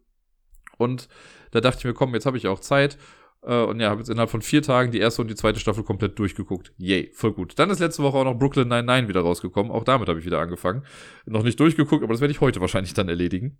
Und 0.77 1.07
da 1.51 1.61
dachte 1.61 1.79
ich 1.79 1.85
mir, 1.85 1.93
komm, 1.93 2.13
jetzt 2.13 2.25
habe 2.25 2.37
ich 2.37 2.47
auch 2.47 2.59
Zeit. 2.59 2.97
Äh, 3.47 3.63
und 3.63 3.79
ja, 3.79 3.89
habe 3.89 4.01
jetzt 4.01 4.09
innerhalb 4.09 4.29
von 4.29 4.41
vier 4.41 4.61
Tagen 4.61 4.91
die 4.91 4.99
erste 4.99 5.21
und 5.21 5.29
die 5.29 5.35
zweite 5.35 5.59
Staffel 5.59 5.83
komplett 5.83 6.19
durchgeguckt. 6.19 6.73
Yay, 6.77 7.11
voll 7.13 7.31
gut. 7.31 7.57
Dann 7.57 7.69
ist 7.69 7.79
letzte 7.79 8.03
Woche 8.03 8.17
auch 8.17 8.25
noch 8.25 8.37
Brooklyn 8.37 8.67
99 8.67 9.07
wieder 9.07 9.21
rausgekommen. 9.21 9.71
Auch 9.71 9.85
damit 9.85 10.09
habe 10.09 10.19
ich 10.19 10.25
wieder 10.25 10.39
angefangen. 10.39 10.83
Noch 11.25 11.43
nicht 11.43 11.59
durchgeguckt, 11.59 12.03
aber 12.03 12.13
das 12.13 12.21
werde 12.21 12.33
ich 12.33 12.41
heute 12.41 12.59
wahrscheinlich 12.59 12.93
dann 12.93 13.07
erledigen. 13.07 13.57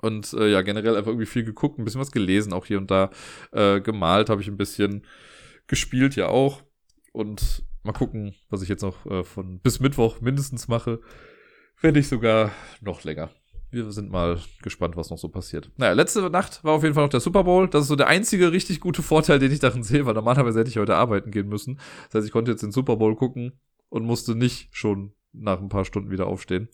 Und 0.00 0.32
äh, 0.34 0.50
ja, 0.50 0.62
generell 0.62 0.96
einfach 0.96 1.10
irgendwie 1.10 1.26
viel 1.26 1.44
geguckt, 1.44 1.78
ein 1.78 1.84
bisschen 1.84 2.00
was 2.00 2.12
gelesen, 2.12 2.52
auch 2.52 2.66
hier 2.66 2.78
und 2.78 2.90
da 2.90 3.10
äh, 3.52 3.80
gemalt 3.80 4.30
habe 4.30 4.40
ich 4.40 4.48
ein 4.48 4.56
bisschen 4.56 5.04
gespielt 5.66 6.16
ja 6.16 6.28
auch. 6.28 6.62
Und 7.12 7.64
mal 7.82 7.92
gucken, 7.92 8.34
was 8.50 8.62
ich 8.62 8.68
jetzt 8.68 8.82
noch 8.82 9.06
äh, 9.06 9.24
von 9.24 9.60
bis 9.60 9.80
Mittwoch 9.80 10.20
mindestens 10.20 10.68
mache. 10.68 11.00
Wenn 11.80 11.94
nicht 11.94 12.08
sogar 12.08 12.52
noch 12.80 13.02
länger. 13.02 13.30
Wir 13.72 13.90
sind 13.90 14.12
mal 14.12 14.38
gespannt, 14.62 14.96
was 14.98 15.08
noch 15.08 15.16
so 15.16 15.30
passiert. 15.30 15.70
Naja, 15.78 15.94
letzte 15.94 16.28
Nacht 16.28 16.62
war 16.62 16.74
auf 16.74 16.82
jeden 16.82 16.94
Fall 16.94 17.04
noch 17.04 17.10
der 17.10 17.20
Super 17.20 17.44
Bowl. 17.44 17.68
Das 17.68 17.82
ist 17.82 17.88
so 17.88 17.96
der 17.96 18.06
einzige 18.06 18.52
richtig 18.52 18.80
gute 18.80 19.02
Vorteil, 19.02 19.38
den 19.38 19.50
ich 19.50 19.60
darin 19.60 19.82
sehe, 19.82 20.04
weil 20.04 20.12
normalerweise 20.12 20.60
hätte 20.60 20.68
ich 20.68 20.76
heute 20.76 20.94
arbeiten 20.94 21.30
gehen 21.30 21.48
müssen. 21.48 21.80
Das 22.04 22.16
heißt, 22.16 22.26
ich 22.26 22.32
konnte 22.32 22.50
jetzt 22.50 22.62
den 22.62 22.70
Super 22.70 22.96
Bowl 22.96 23.16
gucken 23.16 23.52
und 23.88 24.04
musste 24.04 24.34
nicht 24.34 24.68
schon 24.76 25.14
nach 25.32 25.58
ein 25.58 25.70
paar 25.70 25.86
Stunden 25.86 26.10
wieder 26.10 26.26
aufstehen. 26.26 26.68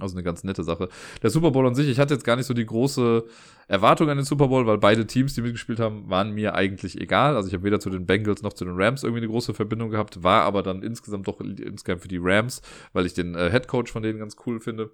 Also 0.00 0.16
eine 0.16 0.24
ganz 0.24 0.42
nette 0.42 0.64
Sache. 0.64 0.88
Der 1.22 1.30
Super 1.30 1.52
Bowl 1.52 1.66
an 1.66 1.76
sich, 1.76 1.88
ich 1.88 2.00
hatte 2.00 2.14
jetzt 2.14 2.24
gar 2.24 2.34
nicht 2.34 2.46
so 2.46 2.54
die 2.54 2.66
große 2.66 3.24
Erwartung 3.68 4.10
an 4.10 4.16
den 4.16 4.26
Super 4.26 4.48
Bowl, 4.48 4.66
weil 4.66 4.78
beide 4.78 5.06
Teams, 5.06 5.34
die 5.34 5.42
mitgespielt 5.42 5.78
haben, 5.78 6.10
waren 6.10 6.32
mir 6.32 6.56
eigentlich 6.56 7.00
egal. 7.00 7.36
Also 7.36 7.46
ich 7.46 7.54
habe 7.54 7.62
weder 7.62 7.78
zu 7.78 7.90
den 7.90 8.06
Bengals 8.06 8.42
noch 8.42 8.54
zu 8.54 8.64
den 8.64 8.74
Rams 8.76 9.04
irgendwie 9.04 9.20
eine 9.20 9.30
große 9.30 9.54
Verbindung 9.54 9.90
gehabt, 9.90 10.24
war 10.24 10.42
aber 10.42 10.64
dann 10.64 10.82
insgesamt 10.82 11.28
doch 11.28 11.40
insgesamt 11.40 12.02
für 12.02 12.08
die 12.08 12.20
Rams, 12.20 12.60
weil 12.92 13.06
ich 13.06 13.14
den 13.14 13.36
äh, 13.36 13.50
Head 13.50 13.68
Coach 13.68 13.92
von 13.92 14.02
denen 14.02 14.18
ganz 14.18 14.36
cool 14.46 14.58
finde. 14.58 14.90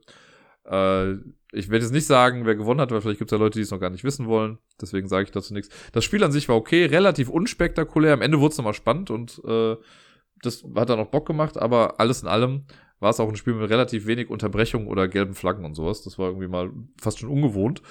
Äh, 0.66 1.14
ich 1.52 1.70
werde 1.70 1.84
jetzt 1.84 1.92
nicht 1.92 2.06
sagen, 2.06 2.46
wer 2.46 2.56
gewonnen 2.56 2.80
hat, 2.80 2.90
weil 2.90 3.00
vielleicht 3.00 3.18
gibt 3.18 3.30
es 3.30 3.36
ja 3.36 3.42
Leute, 3.42 3.58
die 3.58 3.62
es 3.62 3.70
noch 3.70 3.80
gar 3.80 3.90
nicht 3.90 4.04
wissen 4.04 4.26
wollen. 4.26 4.58
Deswegen 4.80 5.08
sage 5.08 5.24
ich 5.24 5.30
dazu 5.30 5.54
nichts. 5.54 5.74
Das 5.92 6.04
Spiel 6.04 6.24
an 6.24 6.32
sich 6.32 6.48
war 6.48 6.56
okay, 6.56 6.86
relativ 6.86 7.28
unspektakulär. 7.28 8.14
Am 8.14 8.22
Ende 8.22 8.40
wurde 8.40 8.52
es 8.52 8.58
nochmal 8.58 8.74
spannend 8.74 9.10
und 9.10 9.40
äh, 9.44 9.76
das 10.42 10.64
hat 10.74 10.90
dann 10.90 10.98
auch 10.98 11.10
Bock 11.10 11.26
gemacht, 11.26 11.56
aber 11.56 12.00
alles 12.00 12.22
in 12.22 12.28
allem 12.28 12.64
war 13.00 13.10
es 13.10 13.20
auch 13.20 13.28
ein 13.28 13.36
Spiel 13.36 13.54
mit 13.54 13.70
relativ 13.70 14.06
wenig 14.06 14.30
Unterbrechung 14.30 14.88
oder 14.88 15.08
gelben 15.08 15.34
Flaggen 15.34 15.64
und 15.64 15.74
sowas. 15.74 16.02
Das 16.02 16.18
war 16.18 16.28
irgendwie 16.28 16.48
mal 16.48 16.70
fast 17.00 17.18
schon 17.18 17.30
ungewohnt. 17.30 17.82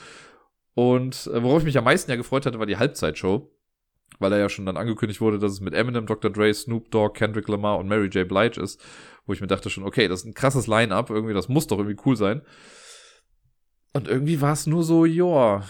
Und 0.73 1.27
äh, 1.27 1.43
worauf 1.43 1.59
ich 1.59 1.65
mich 1.65 1.77
am 1.77 1.83
meisten 1.83 2.09
ja 2.09 2.17
gefreut 2.17 2.45
hatte, 2.45 2.59
war 2.59 2.65
die 2.65 2.77
Halbzeitshow. 2.77 3.49
Weil 4.19 4.33
er 4.33 4.39
ja 4.39 4.49
schon 4.49 4.65
dann 4.65 4.77
angekündigt 4.77 5.21
wurde, 5.21 5.39
dass 5.39 5.51
es 5.51 5.61
mit 5.61 5.73
Eminem, 5.73 6.05
Dr. 6.05 6.31
Dre, 6.31 6.53
Snoop 6.53 6.91
Dogg, 6.91 7.17
Kendrick 7.17 7.47
Lamar 7.47 7.79
und 7.79 7.87
Mary 7.87 8.07
J. 8.07 8.27
Blige 8.27 8.61
ist. 8.61 8.79
Wo 9.25 9.33
ich 9.33 9.41
mir 9.41 9.47
dachte 9.47 9.69
schon, 9.69 9.83
okay, 9.83 10.07
das 10.07 10.21
ist 10.21 10.25
ein 10.25 10.33
krasses 10.33 10.67
Line-Up. 10.67 11.09
Irgendwie, 11.09 11.33
das 11.33 11.49
muss 11.49 11.67
doch 11.67 11.77
irgendwie 11.77 12.01
cool 12.05 12.15
sein. 12.15 12.41
Und 13.93 14.07
irgendwie 14.07 14.41
war 14.41 14.53
es 14.53 14.67
nur 14.67 14.83
so, 14.83 15.05
ja. 15.05 15.63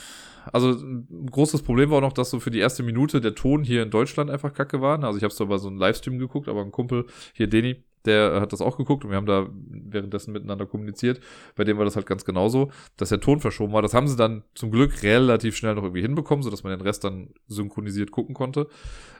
Also 0.51 0.71
ein 0.71 1.27
großes 1.31 1.61
Problem 1.61 1.89
war 1.89 1.99
auch 1.99 2.01
noch, 2.01 2.13
dass 2.13 2.29
so 2.29 2.39
für 2.39 2.51
die 2.51 2.59
erste 2.59 2.83
Minute 2.83 3.21
der 3.21 3.35
Ton 3.35 3.63
hier 3.63 3.83
in 3.83 3.91
Deutschland 3.91 4.29
einfach 4.29 4.53
kacke 4.53 4.81
war. 4.81 5.01
Also 5.03 5.17
ich 5.17 5.23
habe 5.23 5.33
so 5.33 5.45
bei 5.45 5.57
so 5.57 5.69
einem 5.69 5.77
Livestream 5.77 6.19
geguckt, 6.19 6.49
aber 6.49 6.61
ein 6.61 6.71
Kumpel, 6.71 7.05
hier 7.33 7.47
Deni, 7.47 7.83
der 8.05 8.41
hat 8.41 8.53
das 8.53 8.61
auch 8.61 8.77
geguckt 8.77 9.03
und 9.03 9.11
wir 9.11 9.17
haben 9.17 9.25
da 9.25 9.49
währenddessen 9.51 10.33
miteinander 10.33 10.65
kommuniziert. 10.65 11.19
Bei 11.55 11.63
dem 11.63 11.77
war 11.77 11.85
das 11.85 11.95
halt 11.95 12.05
ganz 12.05 12.25
genauso, 12.25 12.71
dass 12.97 13.09
der 13.09 13.19
Ton 13.19 13.39
verschoben 13.39 13.73
war. 13.73 13.81
Das 13.81 13.93
haben 13.93 14.07
sie 14.07 14.15
dann 14.15 14.43
zum 14.55 14.71
Glück 14.71 15.03
relativ 15.03 15.55
schnell 15.55 15.75
noch 15.75 15.83
irgendwie 15.83 16.01
hinbekommen, 16.01 16.43
sodass 16.43 16.63
man 16.63 16.77
den 16.77 16.81
Rest 16.81 17.03
dann 17.03 17.33
synchronisiert 17.47 18.11
gucken 18.11 18.35
konnte. 18.35 18.67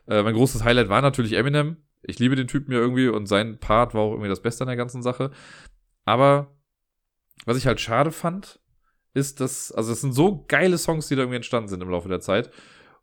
Äh, 0.08 0.24
mein 0.24 0.34
großes 0.34 0.64
Highlight 0.64 0.90
war 0.90 1.02
natürlich 1.02 1.34
Eminem. 1.34 1.78
Ich 2.02 2.20
liebe 2.20 2.36
den 2.36 2.48
Typen 2.48 2.74
ja 2.74 2.80
irgendwie 2.80 3.08
und 3.08 3.28
sein 3.28 3.60
Part 3.60 3.94
war 3.94 4.02
auch 4.02 4.12
irgendwie 4.12 4.30
das 4.30 4.42
Beste 4.42 4.64
an 4.64 4.68
der 4.68 4.76
ganzen 4.76 5.02
Sache. 5.02 5.32
Aber 6.06 6.56
was 7.46 7.58
ich 7.58 7.68
halt 7.68 7.80
schade 7.80 8.12
fand, 8.12 8.60
ist, 9.14 9.40
dass, 9.40 9.72
also 9.72 9.92
es 9.92 10.02
sind 10.02 10.14
so 10.14 10.44
geile 10.48 10.78
Songs, 10.78 11.08
die 11.08 11.16
da 11.16 11.22
irgendwie 11.22 11.38
entstanden 11.38 11.70
sind 11.70 11.82
im 11.82 11.90
Laufe 11.90 12.10
der 12.10 12.20
Zeit. 12.20 12.52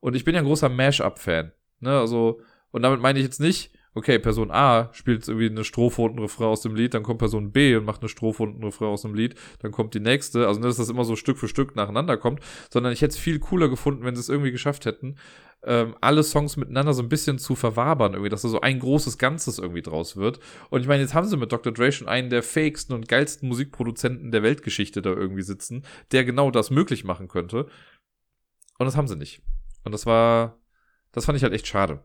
Und 0.01 0.17
ich 0.17 0.25
bin 0.25 0.35
ja 0.35 0.41
ein 0.41 0.47
großer 0.47 0.69
Mash-Up-Fan. 0.69 1.53
Ne, 1.81 1.99
also, 1.99 2.41
und 2.73 2.83
damit 2.83 3.01
meine 3.01 3.19
ich 3.19 3.25
jetzt 3.25 3.41
nicht, 3.41 3.73
okay, 3.95 4.19
Person 4.19 4.51
A 4.51 4.91
spielt 4.93 5.27
irgendwie 5.27 5.49
eine 5.49 5.65
Strophe 5.65 6.03
und 6.03 6.17
ein 6.17 6.19
Refrain 6.21 6.49
aus 6.49 6.63
dem 6.63 6.75
Lied, 6.75 6.95
dann 6.95 7.03
kommt 7.03 7.19
Person 7.19 7.53
B 7.53 7.75
und 7.77 7.85
macht 7.85 8.03
eine 8.03 8.09
Strophe 8.09 8.45
und 8.45 8.59
ein 8.59 8.65
Refrain 8.65 8.89
aus 8.89 9.03
dem 9.03 9.15
Lied, 9.15 9.35
dann 9.61 9.73
kommt 9.73 9.95
die 9.95 10.01
nächste. 10.01 10.47
Also, 10.47 10.61
dass 10.61 10.77
das 10.77 10.89
immer 10.89 11.05
so 11.05 11.17
Stück 11.17 11.39
für 11.39 11.49
Stück 11.49 11.77
nacheinander 11.77 12.17
kommt, 12.17 12.41
sondern 12.71 12.93
ich 12.93 13.03
hätte 13.03 13.13
es 13.13 13.19
viel 13.19 13.39
cooler 13.39 13.69
gefunden, 13.69 14.05
wenn 14.05 14.15
sie 14.15 14.21
es 14.21 14.29
irgendwie 14.29 14.53
geschafft 14.53 14.87
hätten, 14.87 15.17
ähm, 15.63 15.95
alle 16.01 16.23
Songs 16.23 16.57
miteinander 16.57 16.95
so 16.95 17.03
ein 17.03 17.09
bisschen 17.09 17.39
zu 17.39 17.55
verwabern, 17.55 18.13
irgendwie, 18.13 18.31
dass 18.31 18.43
da 18.43 18.49
so 18.49 18.61
ein 18.61 18.79
großes 18.79 19.19
Ganzes 19.19 19.59
irgendwie 19.59 19.83
draus 19.83 20.17
wird. 20.17 20.41
Und 20.71 20.81
ich 20.81 20.87
meine, 20.87 21.03
jetzt 21.03 21.15
haben 21.15 21.27
sie 21.27 21.37
mit 21.37 21.53
Dr. 21.53 21.73
Dre 21.73 21.93
schon 21.93 22.09
einen 22.09 22.31
der 22.31 22.43
fakesten 22.43 22.95
und 22.95 23.09
geilsten 23.09 23.49
Musikproduzenten 23.49 24.31
der 24.31 24.43
Weltgeschichte 24.43 25.03
da 25.03 25.11
irgendwie 25.11 25.43
sitzen, 25.43 25.85
der 26.13 26.25
genau 26.25 26.51
das 26.51 26.71
möglich 26.71 27.05
machen 27.05 27.29
könnte. 27.29 27.67
Und 28.79 28.87
das 28.87 28.97
haben 28.97 29.09
sie 29.09 29.17
nicht. 29.17 29.43
Und 29.85 29.93
das 29.93 30.07
war, 30.07 30.59
das 31.13 31.27
fand 31.27 31.37
ich 31.37 31.43
halt 31.43 31.53
echt 31.53 31.67
schade. 31.67 32.03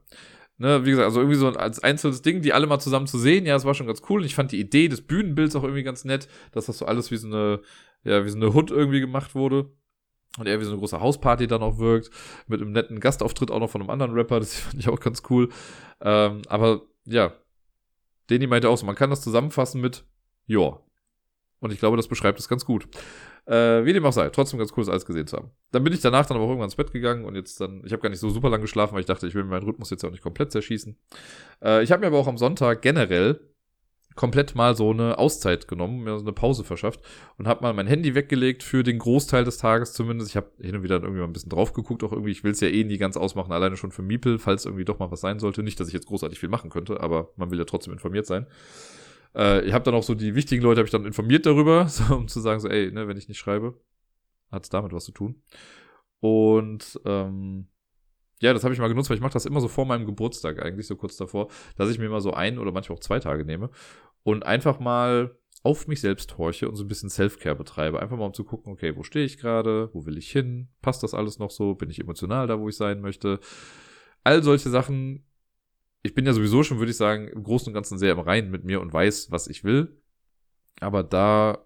Ne, 0.58 0.86
wie 0.86 0.92
gesagt, 0.92 1.06
also 1.06 1.20
irgendwie 1.20 1.38
so 1.38 1.50
als 1.50 1.80
einzelnes 1.84 2.22
Ding, 2.22 2.42
die 2.42 2.54
alle 2.54 2.66
mal 2.66 2.80
zusammen 2.80 3.08
zu 3.08 3.20
sehen, 3.20 3.46
ja, 3.46 3.54
das 3.54 3.66
war 3.66 3.74
schon 3.74 3.88
ganz 3.88 4.02
cool. 4.10 4.22
Und 4.22 4.26
ich 4.26 4.36
fand 4.36 4.54
die 4.54 4.60
Idee 4.60 4.88
des 4.88 5.02
Bühnenbilds 5.02 5.56
auch 5.56 5.64
irgendwie 5.64 5.84
ganz 5.84 6.06
nett, 6.06 6.30
dass 6.54 6.68
das 6.68 6.78
so 6.78 6.86
alles 6.86 7.12
wie 7.12 7.18
so 7.18 7.28
eine, 7.28 7.60
ja, 8.04 8.24
wie 8.24 8.30
so 8.30 8.38
eine 8.38 8.54
Hood 8.54 8.72
irgendwie 8.72 9.02
gemacht 9.02 9.36
wurde. 9.36 9.70
Und 10.38 10.48
eher 10.48 10.60
wie 10.60 10.64
so 10.64 10.72
eine 10.72 10.80
große 10.80 11.00
Hausparty 11.00 11.48
dann 11.48 11.62
auch 11.62 11.78
wirkt. 11.78 12.10
Mit 12.48 12.62
einem 12.62 12.72
netten 12.72 13.00
Gastauftritt 13.00 13.52
auch 13.52 13.60
noch 13.60 13.70
von 13.70 13.82
einem 13.82 13.90
anderen 13.90 14.14
Rapper. 14.14 14.40
Das 14.40 14.56
fand 14.60 14.80
ich 14.80 14.88
auch 14.88 15.00
ganz 15.00 15.24
cool. 15.30 15.50
Ähm, 16.02 16.42
aber 16.48 16.84
ja, 17.06 17.34
Danny 18.28 18.48
meinte 18.48 18.70
auch 18.70 18.78
so, 18.78 18.86
man 18.86 18.96
kann 18.96 19.10
das 19.10 19.22
zusammenfassen 19.22 19.82
mit 19.82 20.06
Joa. 20.46 20.82
Und 21.60 21.72
ich 21.72 21.80
glaube, 21.80 21.98
das 21.98 22.08
beschreibt 22.08 22.40
es 22.40 22.48
ganz 22.48 22.66
gut. 22.66 22.88
Äh, 23.48 23.86
wie 23.86 23.94
dem 23.94 24.06
auch 24.06 24.14
sei, 24.14 24.30
trotzdem 24.30 24.58
ganz 24.58 24.72
cool, 24.72 24.84
das 24.84 24.90
alles 24.90 25.06
gesehen 25.06 25.28
zu 25.28 25.38
haben. 25.38 25.52
Dann 25.72 25.84
bin 25.84 25.94
ich 25.94 26.02
danach 26.02 26.26
dann 26.26 26.38
aber 26.38 26.46
auch 26.46 26.50
irgendwann 26.50 26.68
ins 26.68 26.76
Bett 26.76 26.92
gegangen 26.92 27.26
und 27.26 27.36
jetzt 27.36 27.62
dann, 27.62 27.84
ich 27.86 27.92
habe 27.92 28.02
gar 28.02 28.10
nicht 28.10 28.20
so 28.20 28.30
super 28.30 28.50
lang 28.50 28.62
geschlafen, 28.62 28.94
weil 28.94 29.02
ich 29.02 29.06
dachte, 29.06 29.28
ich 29.28 29.36
will 29.36 29.44
meinen 29.44 29.64
Rhythmus 29.64 29.92
jetzt 29.92 30.04
auch 30.04 30.12
nicht 30.12 30.24
komplett 30.24 30.52
zerschießen. 30.52 30.98
Äh, 31.64 31.84
ich 31.84 31.92
habe 31.92 32.02
mir 32.02 32.08
aber 32.08 32.18
auch 32.18 32.28
am 32.28 32.38
Sonntag 32.38 32.82
generell 32.82 33.40
komplett 34.16 34.56
mal 34.56 34.76
so 34.76 34.92
eine 34.92 35.18
Auszeit 35.18 35.68
genommen, 35.68 36.04
mir 36.04 36.18
so 36.18 36.24
eine 36.24 36.34
Pause 36.34 36.64
verschafft 36.64 37.02
und 37.38 37.48
habe 37.48 37.62
mal 37.62 37.74
mein 37.74 37.88
Handy 37.88 38.16
weggelegt 38.16 38.64
für 38.64 38.82
den 38.82 38.98
Großteil 38.98 39.44
des 39.44 39.58
Tages 39.58 39.94
zumindest. 39.94 40.32
Ich 40.32 40.38
habe 40.38 40.52
hin 40.60 40.76
und 40.76 40.84
wieder 40.84 40.96
irgendwie 40.96 41.20
mal 41.20 41.26
ein 41.26 41.34
bisschen 41.34 41.50
drauf 41.50 41.74
geguckt, 41.74 42.04
auch 42.04 42.12
irgendwie, 42.12 42.32
ich 42.32 42.44
will 42.44 42.52
es 42.52 42.62
ja 42.62 42.70
eh 42.70 42.84
nie 42.84 42.98
ganz 42.98 43.18
ausmachen, 43.18 43.52
alleine 43.52 43.78
schon 43.78 43.92
für 43.92 44.02
Miepel, 44.02 44.40
falls 44.40 44.66
irgendwie 44.66 44.86
doch 44.86 45.00
mal 45.00 45.12
was 45.12 45.22
sein 45.22 45.40
sollte. 45.40 45.64
Nicht, 45.64 45.80
dass 45.80 45.90
ich 45.90 45.94
jetzt 45.94 46.08
großartig 46.08 46.40
viel 46.40 46.50
machen 46.50 46.70
könnte, 46.70 47.02
aber 47.02 47.30
man 47.36 47.52
will 47.52 47.60
ja 47.60 47.66
trotzdem 47.66 47.94
informiert 47.94 48.26
sein. 48.26 48.48
Äh, 49.36 49.66
ich 49.66 49.74
habe 49.74 49.84
dann 49.84 49.96
auch 49.96 50.04
so 50.04 50.16
die 50.16 50.36
wichtigen 50.36 50.64
Leute 50.64 50.80
habe 50.80 50.88
ich 50.88 50.92
dann 50.92 51.06
informiert 51.06 51.46
darüber, 51.46 51.88
so, 51.90 52.16
um 52.16 52.28
zu 52.28 52.40
sagen 52.40 52.60
so, 52.60 52.70
ey, 52.70 52.92
ne, 52.92 53.08
wenn 53.08 53.18
ich 53.18 53.28
nicht 53.28 53.40
schreibe, 53.40 53.80
hat 54.52 54.64
es 54.64 54.70
damit 54.70 54.94
was 54.94 55.06
zu 55.06 55.12
tun. 55.12 55.42
Und 56.20 57.00
ähm, 57.06 57.68
ja, 58.42 58.54
das 58.54 58.64
habe 58.64 58.74
ich 58.74 58.80
mal 58.80 58.88
genutzt, 58.88 59.10
weil 59.10 59.18
ich 59.18 59.24
mache 59.24 59.34
das 59.34 59.46
immer 59.46 59.62
so 59.62 59.68
vor 59.68 59.86
meinem 59.86 60.06
Geburtstag, 60.06 60.62
eigentlich 60.62 60.88
so 60.88 60.96
kurz 60.96 61.18
davor, 61.18 61.50
dass 61.78 61.90
ich 61.90 62.00
mir 62.00 62.10
mal 62.10 62.22
so 62.22 62.34
ein 62.34 62.58
oder 62.58 62.72
manchmal 62.72 62.98
auch 62.98 63.02
zwei 63.02 63.20
Tage 63.20 63.46
nehme 63.46 63.70
und 64.24 64.46
einfach 64.46 64.80
mal 64.80 65.38
auf 65.64 65.88
mich 65.88 66.02
selbst 66.02 66.38
horche 66.38 66.70
und 66.70 66.76
so 66.76 66.84
ein 66.84 66.88
bisschen 66.88 67.10
Self-Care 67.10 67.56
betreibe. 67.56 68.00
Einfach 68.00 68.18
mal 68.18 68.26
um 68.26 68.34
zu 68.34 68.44
gucken, 68.44 68.72
okay, 68.72 68.96
wo 68.96 69.04
stehe 69.04 69.26
ich 69.26 69.40
gerade, 69.40 69.90
wo 69.94 70.06
will 70.06 70.18
ich 70.18 70.32
hin, 70.32 70.68
passt 70.82 71.02
das 71.02 71.16
alles 71.16 71.40
noch 71.40 71.50
so, 71.50 71.74
bin 71.74 71.90
ich 71.90 72.00
emotional 72.00 72.46
da, 72.46 72.60
wo 72.60 72.70
ich 72.70 72.78
sein 72.78 73.02
möchte. 73.02 73.40
All 74.24 74.44
solche 74.44 74.70
Sachen. 74.70 75.26
Ich 76.06 76.14
bin 76.14 76.26
ja 76.28 76.34
sowieso 76.34 76.62
schon, 76.62 76.78
würde 76.78 76.92
ich 76.92 76.98
sagen, 76.98 77.28
im 77.28 77.42
Großen 77.42 77.68
und 77.68 77.74
Ganzen 77.74 77.98
sehr 77.98 78.12
im 78.12 78.20
Reinen 78.20 78.52
mit 78.52 78.64
mir 78.64 78.80
und 78.80 78.94
weiß, 78.94 79.32
was 79.32 79.48
ich 79.48 79.64
will. 79.64 80.00
Aber 80.80 81.02
da, 81.02 81.66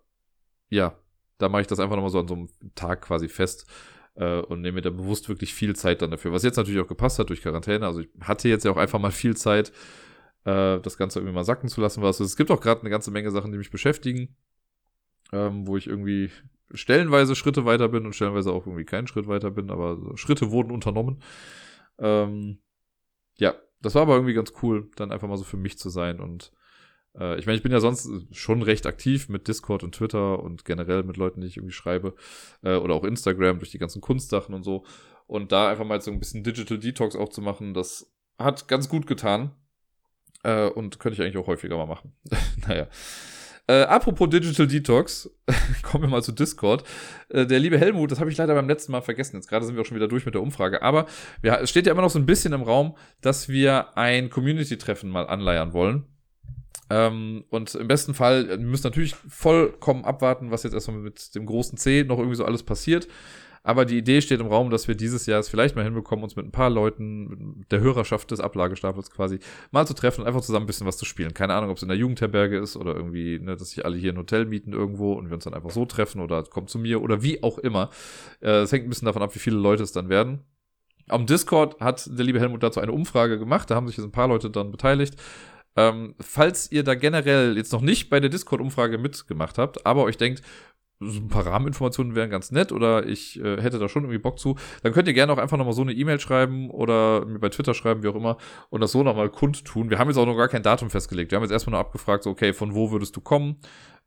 ja, 0.69 0.97
da 1.39 1.49
mache 1.49 1.61
ich 1.61 1.67
das 1.67 1.79
einfach 1.79 1.97
nochmal 1.97 2.11
so 2.11 2.19
an 2.19 2.27
so 2.29 2.35
einem 2.35 2.49
Tag 2.73 3.01
quasi 3.01 3.27
fest 3.27 3.69
äh, 4.15 4.39
und 4.39 4.61
nehme 4.61 4.75
mir 4.75 4.81
da 4.81 4.91
bewusst 4.91 5.27
wirklich 5.27 5.53
viel 5.53 5.75
Zeit 5.75 6.01
dann 6.01 6.11
dafür. 6.11 6.31
Was 6.31 6.43
jetzt 6.43 6.55
natürlich 6.55 6.79
auch 6.79 6.87
gepasst 6.87 7.19
hat 7.19 7.27
durch 7.27 7.41
Quarantäne. 7.41 7.85
Also 7.85 7.99
ich 7.99 8.09
hatte 8.21 8.47
jetzt 8.47 8.63
ja 8.63 8.71
auch 8.71 8.77
einfach 8.77 8.99
mal 8.99 9.11
viel 9.11 9.35
Zeit, 9.35 9.73
äh, 10.45 10.79
das 10.79 10.97
Ganze 10.97 11.19
irgendwie 11.19 11.35
mal 11.35 11.43
sacken 11.43 11.67
zu 11.67 11.81
lassen. 11.81 12.01
Was. 12.01 12.21
Es 12.21 12.37
gibt 12.37 12.49
auch 12.49 12.61
gerade 12.61 12.79
eine 12.79 12.89
ganze 12.89 13.11
Menge 13.11 13.31
Sachen, 13.31 13.51
die 13.51 13.57
mich 13.57 13.71
beschäftigen, 13.71 14.37
ähm, 15.33 15.67
wo 15.67 15.75
ich 15.75 15.87
irgendwie 15.87 16.31
stellenweise 16.71 17.35
Schritte 17.35 17.65
weiter 17.65 17.89
bin 17.89 18.05
und 18.05 18.15
stellenweise 18.15 18.53
auch 18.53 18.65
irgendwie 18.67 18.85
keinen 18.85 19.07
Schritt 19.07 19.27
weiter 19.27 19.51
bin, 19.51 19.69
aber 19.69 20.15
Schritte 20.15 20.51
wurden 20.51 20.71
unternommen. 20.71 21.21
Ähm, 21.97 22.59
ja, 23.37 23.55
das 23.81 23.95
war 23.95 24.03
aber 24.03 24.15
irgendwie 24.15 24.33
ganz 24.33 24.53
cool, 24.61 24.89
dann 24.95 25.11
einfach 25.11 25.27
mal 25.27 25.37
so 25.37 25.43
für 25.43 25.57
mich 25.57 25.77
zu 25.77 25.89
sein 25.89 26.19
und 26.19 26.51
äh, 27.17 27.37
ich 27.39 27.45
meine, 27.45 27.57
ich 27.57 27.63
bin 27.63 27.71
ja 27.71 27.79
sonst 27.79 28.09
schon 28.31 28.61
recht 28.61 28.85
aktiv 28.85 29.29
mit 29.29 29.47
Discord 29.47 29.83
und 29.83 29.95
Twitter 29.95 30.39
und 30.39 30.65
generell 30.65 31.03
mit 31.03 31.17
Leuten, 31.17 31.41
die 31.41 31.47
ich 31.47 31.57
irgendwie 31.57 31.73
schreibe. 31.73 32.15
Äh, 32.63 32.75
oder 32.75 32.95
auch 32.95 33.03
Instagram 33.03 33.59
durch 33.59 33.71
die 33.71 33.79
ganzen 33.79 34.01
Kunstsachen 34.01 34.53
und 34.53 34.63
so. 34.63 34.85
Und 35.27 35.51
da 35.51 35.69
einfach 35.69 35.85
mal 35.85 36.01
so 36.01 36.11
ein 36.11 36.19
bisschen 36.19 36.43
Digital 36.43 36.79
Detox 36.79 37.15
auch 37.15 37.29
zu 37.29 37.41
machen, 37.41 37.73
das 37.73 38.11
hat 38.37 38.67
ganz 38.67 38.89
gut 38.89 39.07
getan. 39.07 39.51
Äh, 40.43 40.69
und 40.69 40.99
könnte 40.99 41.15
ich 41.15 41.21
eigentlich 41.21 41.43
auch 41.43 41.47
häufiger 41.47 41.77
mal 41.77 41.85
machen. 41.85 42.13
naja. 42.67 42.87
Äh, 43.69 43.83
apropos 43.83 44.27
Digital 44.27 44.65
Detox, 44.65 45.29
kommen 45.83 46.05
wir 46.05 46.09
mal 46.09 46.23
zu 46.23 46.31
Discord. 46.31 46.83
Äh, 47.29 47.45
der 47.45 47.59
liebe 47.59 47.77
Helmut, 47.77 48.09
das 48.09 48.19
habe 48.19 48.31
ich 48.31 48.37
leider 48.37 48.55
beim 48.55 48.67
letzten 48.67 48.91
Mal 48.91 49.01
vergessen. 49.01 49.35
Jetzt 49.35 49.47
gerade 49.47 49.63
sind 49.63 49.75
wir 49.75 49.83
auch 49.83 49.85
schon 49.85 49.95
wieder 49.95 50.07
durch 50.07 50.25
mit 50.25 50.33
der 50.33 50.41
Umfrage. 50.41 50.81
Aber 50.81 51.05
wir, 51.43 51.59
es 51.59 51.69
steht 51.69 51.85
ja 51.85 51.91
immer 51.91 52.01
noch 52.01 52.09
so 52.09 52.17
ein 52.17 52.25
bisschen 52.25 52.51
im 52.53 52.63
Raum, 52.63 52.97
dass 53.21 53.47
wir 53.47 53.95
ein 53.95 54.31
Community-Treffen 54.31 55.07
mal 55.07 55.27
anleiern 55.27 55.71
wollen. 55.73 56.05
Ähm, 56.89 57.43
und 57.51 57.75
im 57.75 57.87
besten 57.87 58.15
Fall, 58.15 58.49
wir 58.49 58.57
müssen 58.57 58.87
natürlich 58.87 59.13
vollkommen 59.27 60.03
abwarten, 60.03 60.49
was 60.49 60.63
jetzt 60.63 60.73
erstmal 60.73 60.97
mit 60.97 61.35
dem 61.35 61.45
großen 61.45 61.77
C 61.77 62.03
noch 62.07 62.17
irgendwie 62.17 62.37
so 62.37 62.45
alles 62.45 62.63
passiert. 62.63 63.07
Aber 63.63 63.85
die 63.85 63.97
Idee 63.97 64.21
steht 64.21 64.39
im 64.39 64.47
Raum, 64.47 64.69
dass 64.69 64.87
wir 64.87 64.95
dieses 64.95 65.25
Jahr 65.25 65.39
es 65.39 65.49
vielleicht 65.49 65.75
mal 65.75 65.83
hinbekommen, 65.83 66.23
uns 66.23 66.35
mit 66.35 66.45
ein 66.45 66.51
paar 66.51 66.69
Leuten, 66.69 67.65
der 67.71 67.81
Hörerschaft 67.81 68.31
des 68.31 68.39
Ablagestapels 68.39 69.11
quasi, 69.11 69.39
mal 69.71 69.85
zu 69.85 69.93
treffen 69.93 70.21
und 70.21 70.27
einfach 70.27 70.41
zusammen 70.41 70.63
ein 70.63 70.67
bisschen 70.67 70.87
was 70.87 70.97
zu 70.97 71.05
spielen. 71.05 71.33
Keine 71.33 71.53
Ahnung, 71.53 71.69
ob 71.69 71.77
es 71.77 71.83
in 71.83 71.89
der 71.89 71.97
Jugendherberge 71.97 72.57
ist 72.57 72.75
oder 72.75 72.95
irgendwie, 72.95 73.39
ne, 73.39 73.55
dass 73.55 73.71
sich 73.71 73.85
alle 73.85 73.97
hier 73.97 74.13
ein 74.13 74.17
Hotel 74.17 74.45
mieten 74.45 74.73
irgendwo 74.73 75.13
und 75.13 75.29
wir 75.29 75.35
uns 75.35 75.43
dann 75.43 75.53
einfach 75.53 75.71
so 75.71 75.85
treffen 75.85 76.21
oder 76.21 76.43
kommt 76.43 76.69
zu 76.69 76.79
mir 76.79 77.01
oder 77.01 77.21
wie 77.21 77.43
auch 77.43 77.57
immer. 77.57 77.89
Äh, 78.41 78.61
es 78.61 78.71
hängt 78.71 78.85
ein 78.85 78.89
bisschen 78.89 79.05
davon 79.05 79.21
ab, 79.21 79.35
wie 79.35 79.39
viele 79.39 79.57
Leute 79.57 79.83
es 79.83 79.91
dann 79.91 80.09
werden. 80.09 80.39
Am 81.07 81.25
Discord 81.25 81.79
hat 81.79 82.07
der 82.07 82.25
liebe 82.25 82.39
Helmut 82.39 82.61
dazu 82.61 82.79
eine 82.79 82.91
Umfrage 82.91 83.39
gemacht, 83.39 83.69
da 83.69 83.75
haben 83.75 83.87
sich 83.87 83.97
jetzt 83.97 84.05
ein 84.05 84.11
paar 84.11 84.27
Leute 84.27 84.49
dann 84.51 84.71
beteiligt. 84.71 85.15
Ähm, 85.75 86.15
falls 86.19 86.71
ihr 86.71 86.83
da 86.83 86.95
generell 86.95 87.55
jetzt 87.55 87.71
noch 87.71 87.81
nicht 87.81 88.09
bei 88.09 88.19
der 88.19 88.29
Discord-Umfrage 88.29 88.97
mitgemacht 88.97 89.57
habt, 89.57 89.85
aber 89.85 90.03
euch 90.03 90.17
denkt, 90.17 90.41
so 90.99 91.19
ein 91.19 91.29
paar 91.29 91.45
Rahmeninformationen 91.45 92.15
wären 92.15 92.29
ganz 92.29 92.51
nett 92.51 92.71
oder 92.71 93.05
ich 93.05 93.39
äh, 93.39 93.61
hätte 93.61 93.79
da 93.79 93.87
schon 93.87 94.03
irgendwie 94.03 94.19
Bock 94.19 94.37
zu, 94.37 94.57
dann 94.83 94.91
könnt 94.91 95.07
ihr 95.07 95.13
gerne 95.13 95.31
auch 95.31 95.37
einfach 95.37 95.57
nochmal 95.57 95.73
so 95.73 95.81
eine 95.81 95.93
E-Mail 95.93 96.19
schreiben 96.19 96.69
oder 96.69 97.25
mir 97.25 97.39
bei 97.39 97.49
Twitter 97.49 97.73
schreiben, 97.73 98.03
wie 98.03 98.09
auch 98.09 98.15
immer, 98.15 98.37
und 98.69 98.81
das 98.81 98.91
so 98.91 99.03
nochmal 99.03 99.29
kundtun. 99.29 99.89
Wir 99.89 99.99
haben 99.99 100.09
jetzt 100.09 100.17
auch 100.17 100.25
noch 100.25 100.35
gar 100.35 100.49
kein 100.49 100.63
Datum 100.63 100.89
festgelegt. 100.89 101.31
Wir 101.31 101.37
haben 101.37 101.43
jetzt 101.43 101.51
erstmal 101.51 101.71
nur 101.71 101.79
abgefragt, 101.79 102.23
so, 102.23 102.29
okay, 102.29 102.53
von 102.53 102.75
wo 102.75 102.91
würdest 102.91 103.15
du 103.15 103.21
kommen? 103.21 103.57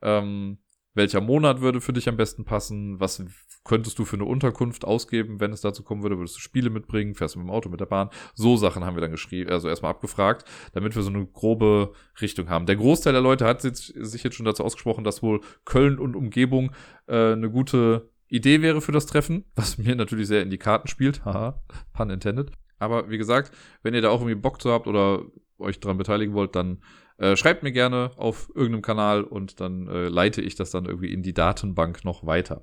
Ähm, 0.02 0.58
welcher 0.94 1.20
Monat 1.20 1.60
würde 1.60 1.80
für 1.80 1.92
dich 1.92 2.08
am 2.08 2.16
besten 2.16 2.44
passen, 2.44 3.00
was 3.00 3.24
könntest 3.64 3.98
du 3.98 4.04
für 4.04 4.16
eine 4.16 4.24
Unterkunft 4.24 4.84
ausgeben, 4.84 5.40
wenn 5.40 5.52
es 5.52 5.60
dazu 5.60 5.82
kommen 5.82 6.02
würde, 6.02 6.18
würdest 6.18 6.36
du 6.36 6.40
Spiele 6.40 6.70
mitbringen, 6.70 7.14
fährst 7.14 7.34
du 7.34 7.38
mit 7.38 7.48
dem 7.48 7.52
Auto, 7.52 7.68
mit 7.68 7.80
der 7.80 7.86
Bahn, 7.86 8.10
so 8.34 8.56
Sachen 8.56 8.84
haben 8.84 8.96
wir 8.96 9.00
dann 9.00 9.10
geschrieben, 9.10 9.50
also 9.50 9.68
erstmal 9.68 9.92
abgefragt, 9.92 10.44
damit 10.72 10.94
wir 10.94 11.02
so 11.02 11.10
eine 11.10 11.26
grobe 11.26 11.92
Richtung 12.20 12.48
haben. 12.48 12.66
Der 12.66 12.76
Großteil 12.76 13.12
der 13.12 13.22
Leute 13.22 13.46
hat 13.46 13.62
sich 13.62 14.22
jetzt 14.22 14.34
schon 14.34 14.46
dazu 14.46 14.64
ausgesprochen, 14.64 15.04
dass 15.04 15.22
wohl 15.22 15.40
Köln 15.64 15.98
und 15.98 16.16
Umgebung 16.16 16.72
äh, 17.06 17.32
eine 17.32 17.50
gute 17.50 18.10
Idee 18.28 18.62
wäre 18.62 18.80
für 18.80 18.92
das 18.92 19.06
Treffen, 19.06 19.44
was 19.54 19.78
mir 19.78 19.94
natürlich 19.94 20.26
sehr 20.26 20.42
in 20.42 20.50
die 20.50 20.58
Karten 20.58 20.88
spielt, 20.88 21.24
haha, 21.24 21.62
pun 21.92 22.10
intended. 22.10 22.50
Aber 22.78 23.10
wie 23.10 23.18
gesagt, 23.18 23.52
wenn 23.82 23.94
ihr 23.94 24.02
da 24.02 24.10
auch 24.10 24.20
irgendwie 24.20 24.34
Bock 24.34 24.60
zu 24.60 24.72
habt 24.72 24.88
oder 24.88 25.22
euch 25.58 25.78
daran 25.78 25.98
beteiligen 25.98 26.34
wollt, 26.34 26.56
dann 26.56 26.82
äh, 27.18 27.36
schreibt 27.36 27.62
mir 27.62 27.72
gerne 27.72 28.10
auf 28.16 28.50
irgendeinem 28.54 28.82
Kanal 28.82 29.24
und 29.24 29.60
dann 29.60 29.88
äh, 29.88 30.08
leite 30.08 30.40
ich 30.40 30.54
das 30.54 30.70
dann 30.70 30.86
irgendwie 30.86 31.12
in 31.12 31.22
die 31.22 31.34
Datenbank 31.34 32.04
noch 32.04 32.26
weiter. 32.26 32.62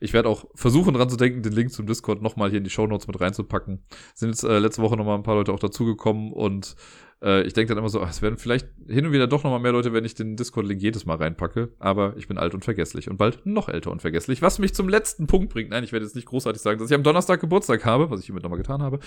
Ich 0.00 0.12
werde 0.12 0.28
auch 0.28 0.46
versuchen 0.54 0.94
dran 0.94 1.10
zu 1.10 1.16
denken, 1.16 1.42
den 1.42 1.52
Link 1.52 1.72
zum 1.72 1.86
Discord 1.86 2.22
nochmal 2.22 2.48
hier 2.48 2.58
in 2.58 2.64
die 2.64 2.70
Show 2.70 2.86
Notes 2.86 3.06
mit 3.06 3.20
reinzupacken. 3.20 3.82
Sind 4.14 4.30
jetzt 4.30 4.44
äh, 4.44 4.58
letzte 4.58 4.82
Woche 4.82 4.96
nochmal 4.96 5.16
ein 5.16 5.22
paar 5.22 5.34
Leute 5.34 5.52
auch 5.52 5.58
dazugekommen 5.58 6.32
und 6.32 6.74
äh, 7.22 7.42
ich 7.42 7.52
denke 7.52 7.68
dann 7.68 7.78
immer 7.78 7.88
so, 7.88 8.00
ach, 8.00 8.10
es 8.10 8.22
werden 8.22 8.38
vielleicht 8.38 8.68
hin 8.88 9.06
und 9.06 9.12
wieder 9.12 9.26
doch 9.26 9.44
nochmal 9.44 9.60
mehr 9.60 9.72
Leute, 9.72 9.92
wenn 9.92 10.04
ich 10.04 10.14
den 10.14 10.36
Discord-Link 10.36 10.80
jedes 10.80 11.06
Mal 11.06 11.16
reinpacke. 11.16 11.74
Aber 11.78 12.14
ich 12.16 12.28
bin 12.28 12.38
alt 12.38 12.54
und 12.54 12.64
vergesslich 12.64 13.10
und 13.10 13.16
bald 13.16 13.44
noch 13.46 13.68
älter 13.68 13.90
und 13.90 14.00
vergesslich. 14.00 14.42
Was 14.42 14.58
mich 14.58 14.74
zum 14.74 14.88
letzten 14.88 15.26
Punkt 15.26 15.52
bringt. 15.52 15.70
Nein, 15.70 15.84
ich 15.84 15.92
werde 15.92 16.04
jetzt 16.04 16.14
nicht 16.14 16.26
großartig 16.26 16.62
sagen, 16.62 16.78
dass 16.78 16.90
ich 16.90 16.94
am 16.94 17.02
Donnerstag 17.02 17.40
Geburtstag 17.40 17.84
habe, 17.84 18.10
was 18.10 18.20
ich 18.20 18.26
hiermit 18.26 18.42
nochmal 18.42 18.58
getan 18.58 18.82
habe. 18.82 19.00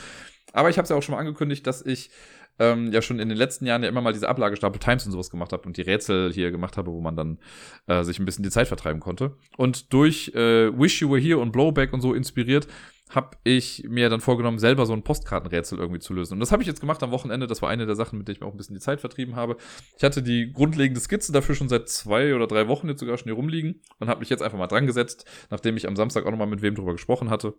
Aber 0.51 0.69
ich 0.69 0.77
habe 0.77 0.83
es 0.83 0.89
ja 0.89 0.95
auch 0.95 1.03
schon 1.03 1.13
mal 1.13 1.19
angekündigt, 1.19 1.65
dass 1.65 1.85
ich 1.85 2.11
ähm, 2.59 2.91
ja 2.91 3.01
schon 3.01 3.19
in 3.19 3.29
den 3.29 3.37
letzten 3.37 3.65
Jahren 3.65 3.81
ja 3.81 3.89
immer 3.89 4.01
mal 4.01 4.13
diese 4.13 4.29
Ablagestapel 4.29 4.79
Times 4.79 5.05
und 5.05 5.11
sowas 5.11 5.31
gemacht 5.31 5.51
habe 5.51 5.63
und 5.65 5.77
die 5.77 5.81
Rätsel 5.81 6.31
hier 6.31 6.51
gemacht 6.51 6.77
habe, 6.77 6.91
wo 6.91 7.01
man 7.01 7.15
dann 7.15 7.39
äh, 7.87 8.03
sich 8.03 8.19
ein 8.19 8.25
bisschen 8.25 8.43
die 8.43 8.51
Zeit 8.51 8.67
vertreiben 8.67 8.99
konnte. 8.99 9.37
Und 9.57 9.91
durch 9.91 10.31
äh, 10.35 10.71
Wish 10.77 11.01
You 11.01 11.09
Were 11.09 11.19
Here 11.19 11.39
und 11.39 11.51
Blowback 11.51 11.93
und 11.93 12.01
so 12.01 12.13
inspiriert, 12.13 12.67
habe 13.15 13.37
ich 13.43 13.85
mir 13.87 14.09
dann 14.09 14.21
vorgenommen, 14.21 14.57
selber 14.57 14.85
so 14.85 14.93
ein 14.93 15.03
Postkartenrätsel 15.03 15.77
irgendwie 15.77 15.99
zu 15.99 16.13
lösen. 16.13 16.33
Und 16.33 16.39
das 16.39 16.51
habe 16.51 16.63
ich 16.63 16.67
jetzt 16.67 16.79
gemacht 16.79 17.03
am 17.03 17.11
Wochenende. 17.11 17.45
Das 17.45 17.61
war 17.61 17.69
eine 17.69 17.85
der 17.85 17.95
Sachen, 17.95 18.17
mit 18.17 18.27
der 18.27 18.33
ich 18.33 18.41
mir 18.41 18.47
auch 18.47 18.53
ein 18.53 18.57
bisschen 18.57 18.75
die 18.75 18.81
Zeit 18.81 19.01
vertrieben 19.01 19.35
habe. 19.35 19.57
Ich 19.97 20.03
hatte 20.03 20.23
die 20.23 20.51
grundlegende 20.51 20.99
Skizze 20.99 21.31
dafür 21.31 21.55
schon 21.55 21.69
seit 21.69 21.89
zwei 21.89 22.33
oder 22.35 22.47
drei 22.47 22.67
Wochen 22.67 22.89
jetzt 22.89 22.99
sogar 22.99 23.17
schon 23.17 23.25
hier 23.25 23.33
rumliegen 23.33 23.81
und 23.99 24.09
habe 24.09 24.21
mich 24.21 24.29
jetzt 24.29 24.41
einfach 24.41 24.57
mal 24.57 24.67
dran 24.67 24.87
gesetzt, 24.87 25.25
nachdem 25.51 25.77
ich 25.77 25.87
am 25.87 25.95
Samstag 25.95 26.25
auch 26.25 26.31
nochmal 26.31 26.47
mit 26.47 26.61
wem 26.61 26.75
drüber 26.75 26.93
gesprochen 26.93 27.29
hatte. 27.29 27.53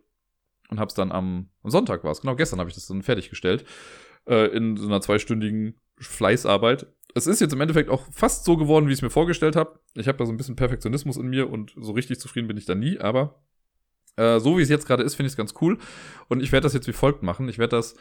Und 0.71 0.81
habe 0.81 0.89
es 0.89 0.95
dann 0.95 1.13
am, 1.13 1.51
am 1.63 1.71
Sonntag 1.71 2.05
war 2.05 2.11
es, 2.11 2.23
genau 2.23 2.37
gestern 2.37 2.59
habe 2.59 2.69
ich 2.69 2.75
das 2.75 2.87
dann 2.87 3.03
fertiggestellt 3.03 3.65
äh, 4.27 4.47
in 4.57 4.77
so 4.77 4.87
einer 4.87 5.01
zweistündigen 5.01 5.81
Fleißarbeit. 5.99 6.87
Es 7.15 7.27
ist 7.27 7.41
jetzt 7.41 7.53
im 7.53 7.61
Endeffekt 7.61 7.91
auch 7.91 8.07
fast 8.11 8.45
so 8.45 8.57
geworden, 8.57 8.89
wie 8.89 8.93
ich 8.93 8.99
es 8.99 9.03
mir 9.03 9.11
vorgestellt 9.11 9.55
habe. 9.55 9.79
Ich 9.95 10.09
habe 10.09 10.19
da 10.19 10.27
so 10.27 10.33
ein 10.33 10.37
bisschen 10.37 10.57
Perfektionismus 10.57 11.17
in 11.17 11.29
mir 11.29 11.49
und 11.49 11.75
so 11.79 11.93
richtig 11.93 12.19
zufrieden 12.19 12.49
bin 12.49 12.57
ich 12.57 12.65
da 12.65 12.75
nie, 12.75 12.99
aber 12.99 13.45
äh, 14.17 14.39
so 14.41 14.59
wie 14.59 14.63
es 14.63 14.69
jetzt 14.69 14.87
gerade 14.87 15.03
ist, 15.03 15.15
finde 15.15 15.29
ich 15.29 15.33
es 15.33 15.37
ganz 15.37 15.55
cool. 15.61 15.79
Und 16.29 16.43
ich 16.43 16.53
werde 16.53 16.65
das 16.65 16.75
jetzt 16.75 16.87
wie 16.87 16.93
folgt 16.93 17.23
machen. 17.23 17.49
Ich 17.49 17.59
werde 17.59 17.77
das 17.77 17.95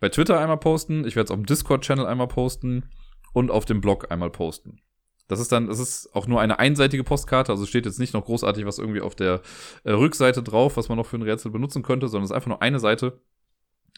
bei 0.00 0.08
Twitter 0.08 0.38
einmal 0.38 0.58
posten, 0.58 1.06
ich 1.06 1.16
werde 1.16 1.26
es 1.26 1.30
auf 1.30 1.38
dem 1.38 1.46
Discord-Channel 1.46 2.06
einmal 2.06 2.28
posten 2.28 2.90
und 3.32 3.50
auf 3.50 3.64
dem 3.64 3.80
Blog 3.80 4.10
einmal 4.10 4.30
posten. 4.30 4.80
Das 5.28 5.40
ist 5.40 5.50
dann, 5.50 5.68
es 5.68 5.80
ist 5.80 6.14
auch 6.14 6.26
nur 6.26 6.40
eine 6.40 6.58
einseitige 6.58 7.02
Postkarte, 7.02 7.50
also 7.50 7.66
steht 7.66 7.86
jetzt 7.86 7.98
nicht 7.98 8.14
noch 8.14 8.24
großartig 8.24 8.64
was 8.64 8.78
irgendwie 8.78 9.00
auf 9.00 9.14
der 9.14 9.40
äh, 9.84 9.92
Rückseite 9.92 10.42
drauf, 10.42 10.76
was 10.76 10.88
man 10.88 10.98
noch 10.98 11.06
für 11.06 11.16
ein 11.16 11.22
Rätsel 11.22 11.50
benutzen 11.50 11.82
könnte, 11.82 12.08
sondern 12.08 12.24
es 12.24 12.30
ist 12.30 12.36
einfach 12.36 12.48
nur 12.48 12.62
eine 12.62 12.78
Seite 12.78 13.20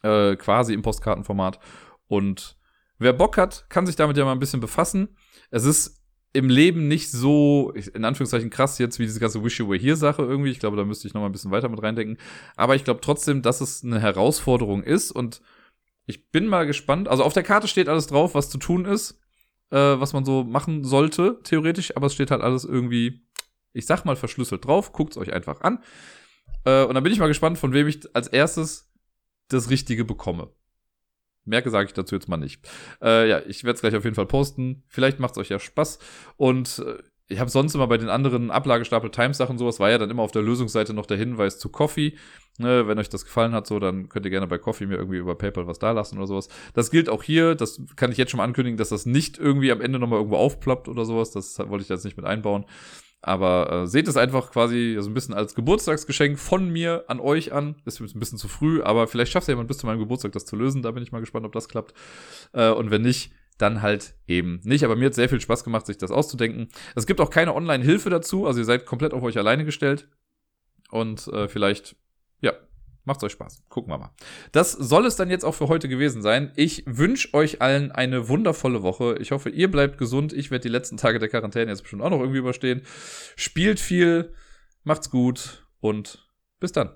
äh, 0.02 0.36
quasi 0.36 0.72
im 0.72 0.82
Postkartenformat. 0.82 1.58
Und 2.06 2.56
wer 2.98 3.12
Bock 3.12 3.36
hat, 3.36 3.66
kann 3.68 3.84
sich 3.84 3.96
damit 3.96 4.16
ja 4.16 4.24
mal 4.24 4.32
ein 4.32 4.38
bisschen 4.38 4.60
befassen. 4.60 5.16
Es 5.50 5.64
ist 5.64 5.97
im 6.32 6.48
Leben 6.48 6.88
nicht 6.88 7.10
so, 7.10 7.72
in 7.94 8.04
Anführungszeichen 8.04 8.50
krass 8.50 8.78
jetzt, 8.78 8.98
wie 8.98 9.04
diese 9.04 9.20
ganze 9.20 9.42
Wish 9.42 9.58
You 9.58 9.68
Were 9.68 9.78
Here 9.78 9.96
Sache 9.96 10.22
irgendwie. 10.22 10.50
Ich 10.50 10.60
glaube, 10.60 10.76
da 10.76 10.84
müsste 10.84 11.08
ich 11.08 11.14
noch 11.14 11.22
mal 11.22 11.28
ein 11.28 11.32
bisschen 11.32 11.50
weiter 11.50 11.68
mit 11.68 11.82
reindenken. 11.82 12.18
Aber 12.56 12.76
ich 12.76 12.84
glaube 12.84 13.00
trotzdem, 13.00 13.42
dass 13.42 13.60
es 13.60 13.82
eine 13.82 14.00
Herausforderung 14.00 14.82
ist 14.82 15.10
und 15.10 15.40
ich 16.06 16.30
bin 16.30 16.46
mal 16.46 16.66
gespannt. 16.66 17.08
Also 17.08 17.22
auf 17.22 17.32
der 17.32 17.42
Karte 17.42 17.68
steht 17.68 17.88
alles 17.88 18.06
drauf, 18.06 18.34
was 18.34 18.50
zu 18.50 18.58
tun 18.58 18.84
ist, 18.84 19.20
äh, 19.70 19.76
was 19.76 20.12
man 20.12 20.24
so 20.24 20.44
machen 20.44 20.84
sollte, 20.84 21.40
theoretisch, 21.44 21.96
aber 21.96 22.06
es 22.06 22.14
steht 22.14 22.30
halt 22.30 22.42
alles 22.42 22.64
irgendwie, 22.64 23.26
ich 23.72 23.86
sag 23.86 24.04
mal, 24.04 24.16
verschlüsselt 24.16 24.64
drauf. 24.64 24.92
Guckt's 24.92 25.16
euch 25.16 25.32
einfach 25.32 25.60
an. 25.60 25.82
Äh, 26.64 26.84
und 26.84 26.94
dann 26.94 27.02
bin 27.02 27.12
ich 27.12 27.18
mal 27.18 27.28
gespannt, 27.28 27.58
von 27.58 27.72
wem 27.72 27.88
ich 27.88 28.00
als 28.14 28.28
erstes 28.28 28.90
das 29.48 29.70
Richtige 29.70 30.04
bekomme. 30.04 30.50
Merke 31.48 31.70
sage 31.70 31.86
ich 31.86 31.94
dazu 31.94 32.14
jetzt 32.14 32.28
mal 32.28 32.36
nicht. 32.36 32.60
Äh, 33.02 33.28
ja, 33.28 33.40
ich 33.46 33.64
werde 33.64 33.76
es 33.76 33.80
gleich 33.80 33.96
auf 33.96 34.04
jeden 34.04 34.16
Fall 34.16 34.26
posten. 34.26 34.82
Vielleicht 34.88 35.18
macht 35.18 35.32
es 35.32 35.38
euch 35.38 35.48
ja 35.48 35.58
Spaß. 35.58 35.98
Und 36.36 36.84
äh, 36.86 37.02
ich 37.30 37.40
habe 37.40 37.50
sonst 37.50 37.74
immer 37.74 37.86
bei 37.86 37.98
den 37.98 38.08
anderen 38.08 38.50
Ablagestapel 38.50 39.10
Times 39.10 39.36
Sachen 39.36 39.58
sowas, 39.58 39.80
war 39.80 39.90
ja 39.90 39.98
dann 39.98 40.10
immer 40.10 40.22
auf 40.22 40.32
der 40.32 40.42
Lösungsseite 40.42 40.94
noch 40.94 41.04
der 41.04 41.18
Hinweis 41.18 41.58
zu 41.58 41.68
Coffee. 41.68 42.14
Ne, 42.60 42.88
wenn 42.88 42.98
euch 42.98 43.08
das 43.08 43.24
gefallen 43.24 43.52
hat, 43.52 43.68
so, 43.68 43.78
dann 43.78 44.08
könnt 44.08 44.24
ihr 44.24 44.30
gerne 44.30 44.48
bei 44.48 44.58
Coffee 44.58 44.86
mir 44.86 44.96
irgendwie 44.96 45.18
über 45.18 45.36
PayPal 45.36 45.68
was 45.68 45.78
da 45.78 45.92
lassen 45.92 46.16
oder 46.16 46.26
sowas. 46.26 46.48
Das 46.74 46.90
gilt 46.90 47.08
auch 47.08 47.22
hier. 47.22 47.54
Das 47.54 47.80
kann 47.94 48.10
ich 48.10 48.18
jetzt 48.18 48.30
schon 48.30 48.38
mal 48.38 48.44
ankündigen, 48.44 48.76
dass 48.76 48.88
das 48.88 49.06
nicht 49.06 49.38
irgendwie 49.38 49.70
am 49.70 49.80
Ende 49.80 50.00
nochmal 50.00 50.18
irgendwo 50.18 50.38
aufploppt 50.38 50.88
oder 50.88 51.04
sowas. 51.04 51.30
Das 51.30 51.58
wollte 51.58 51.82
ich 51.82 51.88
jetzt 51.88 52.04
nicht 52.04 52.16
mit 52.16 52.26
einbauen. 52.26 52.64
Aber 53.20 53.72
äh, 53.72 53.86
seht 53.86 54.06
es 54.06 54.16
einfach 54.16 54.52
quasi 54.52 54.96
so 55.00 55.10
ein 55.10 55.14
bisschen 55.14 55.34
als 55.34 55.54
Geburtstagsgeschenk 55.54 56.38
von 56.38 56.70
mir 56.70 57.04
an 57.08 57.18
euch 57.18 57.52
an. 57.52 57.74
Ist 57.84 58.00
ein 58.00 58.20
bisschen 58.20 58.38
zu 58.38 58.46
früh, 58.46 58.80
aber 58.82 59.08
vielleicht 59.08 59.32
schafft 59.32 59.48
ja 59.48 59.52
jemand 59.52 59.68
bis 59.68 59.78
zu 59.78 59.86
meinem 59.86 59.98
Geburtstag 59.98 60.32
das 60.32 60.44
zu 60.46 60.54
lösen. 60.54 60.82
Da 60.82 60.92
bin 60.92 61.02
ich 61.02 61.10
mal 61.10 61.20
gespannt, 61.20 61.44
ob 61.44 61.52
das 61.52 61.68
klappt. 61.68 61.94
Äh, 62.52 62.70
und 62.70 62.90
wenn 62.90 63.02
nicht, 63.02 63.32
dann 63.58 63.82
halt 63.82 64.14
eben 64.28 64.60
nicht. 64.62 64.84
Aber 64.84 64.94
mir 64.94 65.06
hat 65.06 65.14
sehr 65.14 65.28
viel 65.28 65.40
Spaß 65.40 65.64
gemacht, 65.64 65.86
sich 65.86 65.98
das 65.98 66.12
auszudenken. 66.12 66.68
Es 66.94 67.06
gibt 67.06 67.20
auch 67.20 67.30
keine 67.30 67.54
Online-Hilfe 67.54 68.08
dazu. 68.08 68.46
Also 68.46 68.60
ihr 68.60 68.64
seid 68.64 68.86
komplett 68.86 69.12
auf 69.12 69.22
euch 69.22 69.36
alleine 69.36 69.64
gestellt. 69.64 70.08
Und 70.90 71.26
äh, 71.28 71.48
vielleicht, 71.48 71.96
ja, 72.40 72.52
Macht's 73.08 73.24
euch 73.24 73.32
Spaß. 73.32 73.62
Gucken 73.70 73.90
wir 73.90 73.96
mal. 73.96 74.10
Das 74.52 74.70
soll 74.70 75.06
es 75.06 75.16
dann 75.16 75.30
jetzt 75.30 75.42
auch 75.42 75.54
für 75.54 75.68
heute 75.68 75.88
gewesen 75.88 76.20
sein. 76.20 76.52
Ich 76.56 76.84
wünsche 76.84 77.32
euch 77.32 77.62
allen 77.62 77.90
eine 77.90 78.28
wundervolle 78.28 78.82
Woche. 78.82 79.16
Ich 79.18 79.30
hoffe, 79.30 79.48
ihr 79.48 79.70
bleibt 79.70 79.96
gesund. 79.96 80.34
Ich 80.34 80.50
werde 80.50 80.64
die 80.64 80.68
letzten 80.68 80.98
Tage 80.98 81.18
der 81.18 81.30
Quarantäne 81.30 81.70
jetzt 81.70 81.80
bestimmt 81.80 82.02
auch 82.02 82.10
noch 82.10 82.20
irgendwie 82.20 82.40
überstehen. 82.40 82.82
Spielt 83.34 83.80
viel, 83.80 84.34
macht's 84.84 85.08
gut 85.08 85.66
und 85.80 86.28
bis 86.60 86.72
dann. 86.72 86.90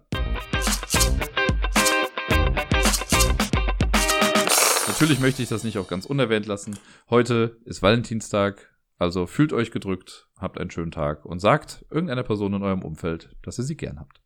Natürlich 4.87 5.19
möchte 5.19 5.43
ich 5.43 5.49
das 5.49 5.65
nicht 5.65 5.79
auch 5.79 5.89
ganz 5.89 6.05
unerwähnt 6.05 6.45
lassen. 6.45 6.79
Heute 7.09 7.57
ist 7.65 7.81
Valentinstag, 7.81 8.69
also 8.99 9.27
fühlt 9.27 9.55
euch 9.55 9.71
gedrückt, 9.71 10.29
habt 10.37 10.61
einen 10.61 10.71
schönen 10.71 10.91
Tag 10.91 11.25
und 11.25 11.39
sagt 11.39 11.87
irgendeiner 11.89 12.23
Person 12.23 12.53
in 12.53 12.63
eurem 12.63 12.83
Umfeld, 12.83 13.35
dass 13.41 13.59
ihr 13.59 13.65
sie 13.65 13.79
gern 13.79 13.99
habt. 13.99 14.22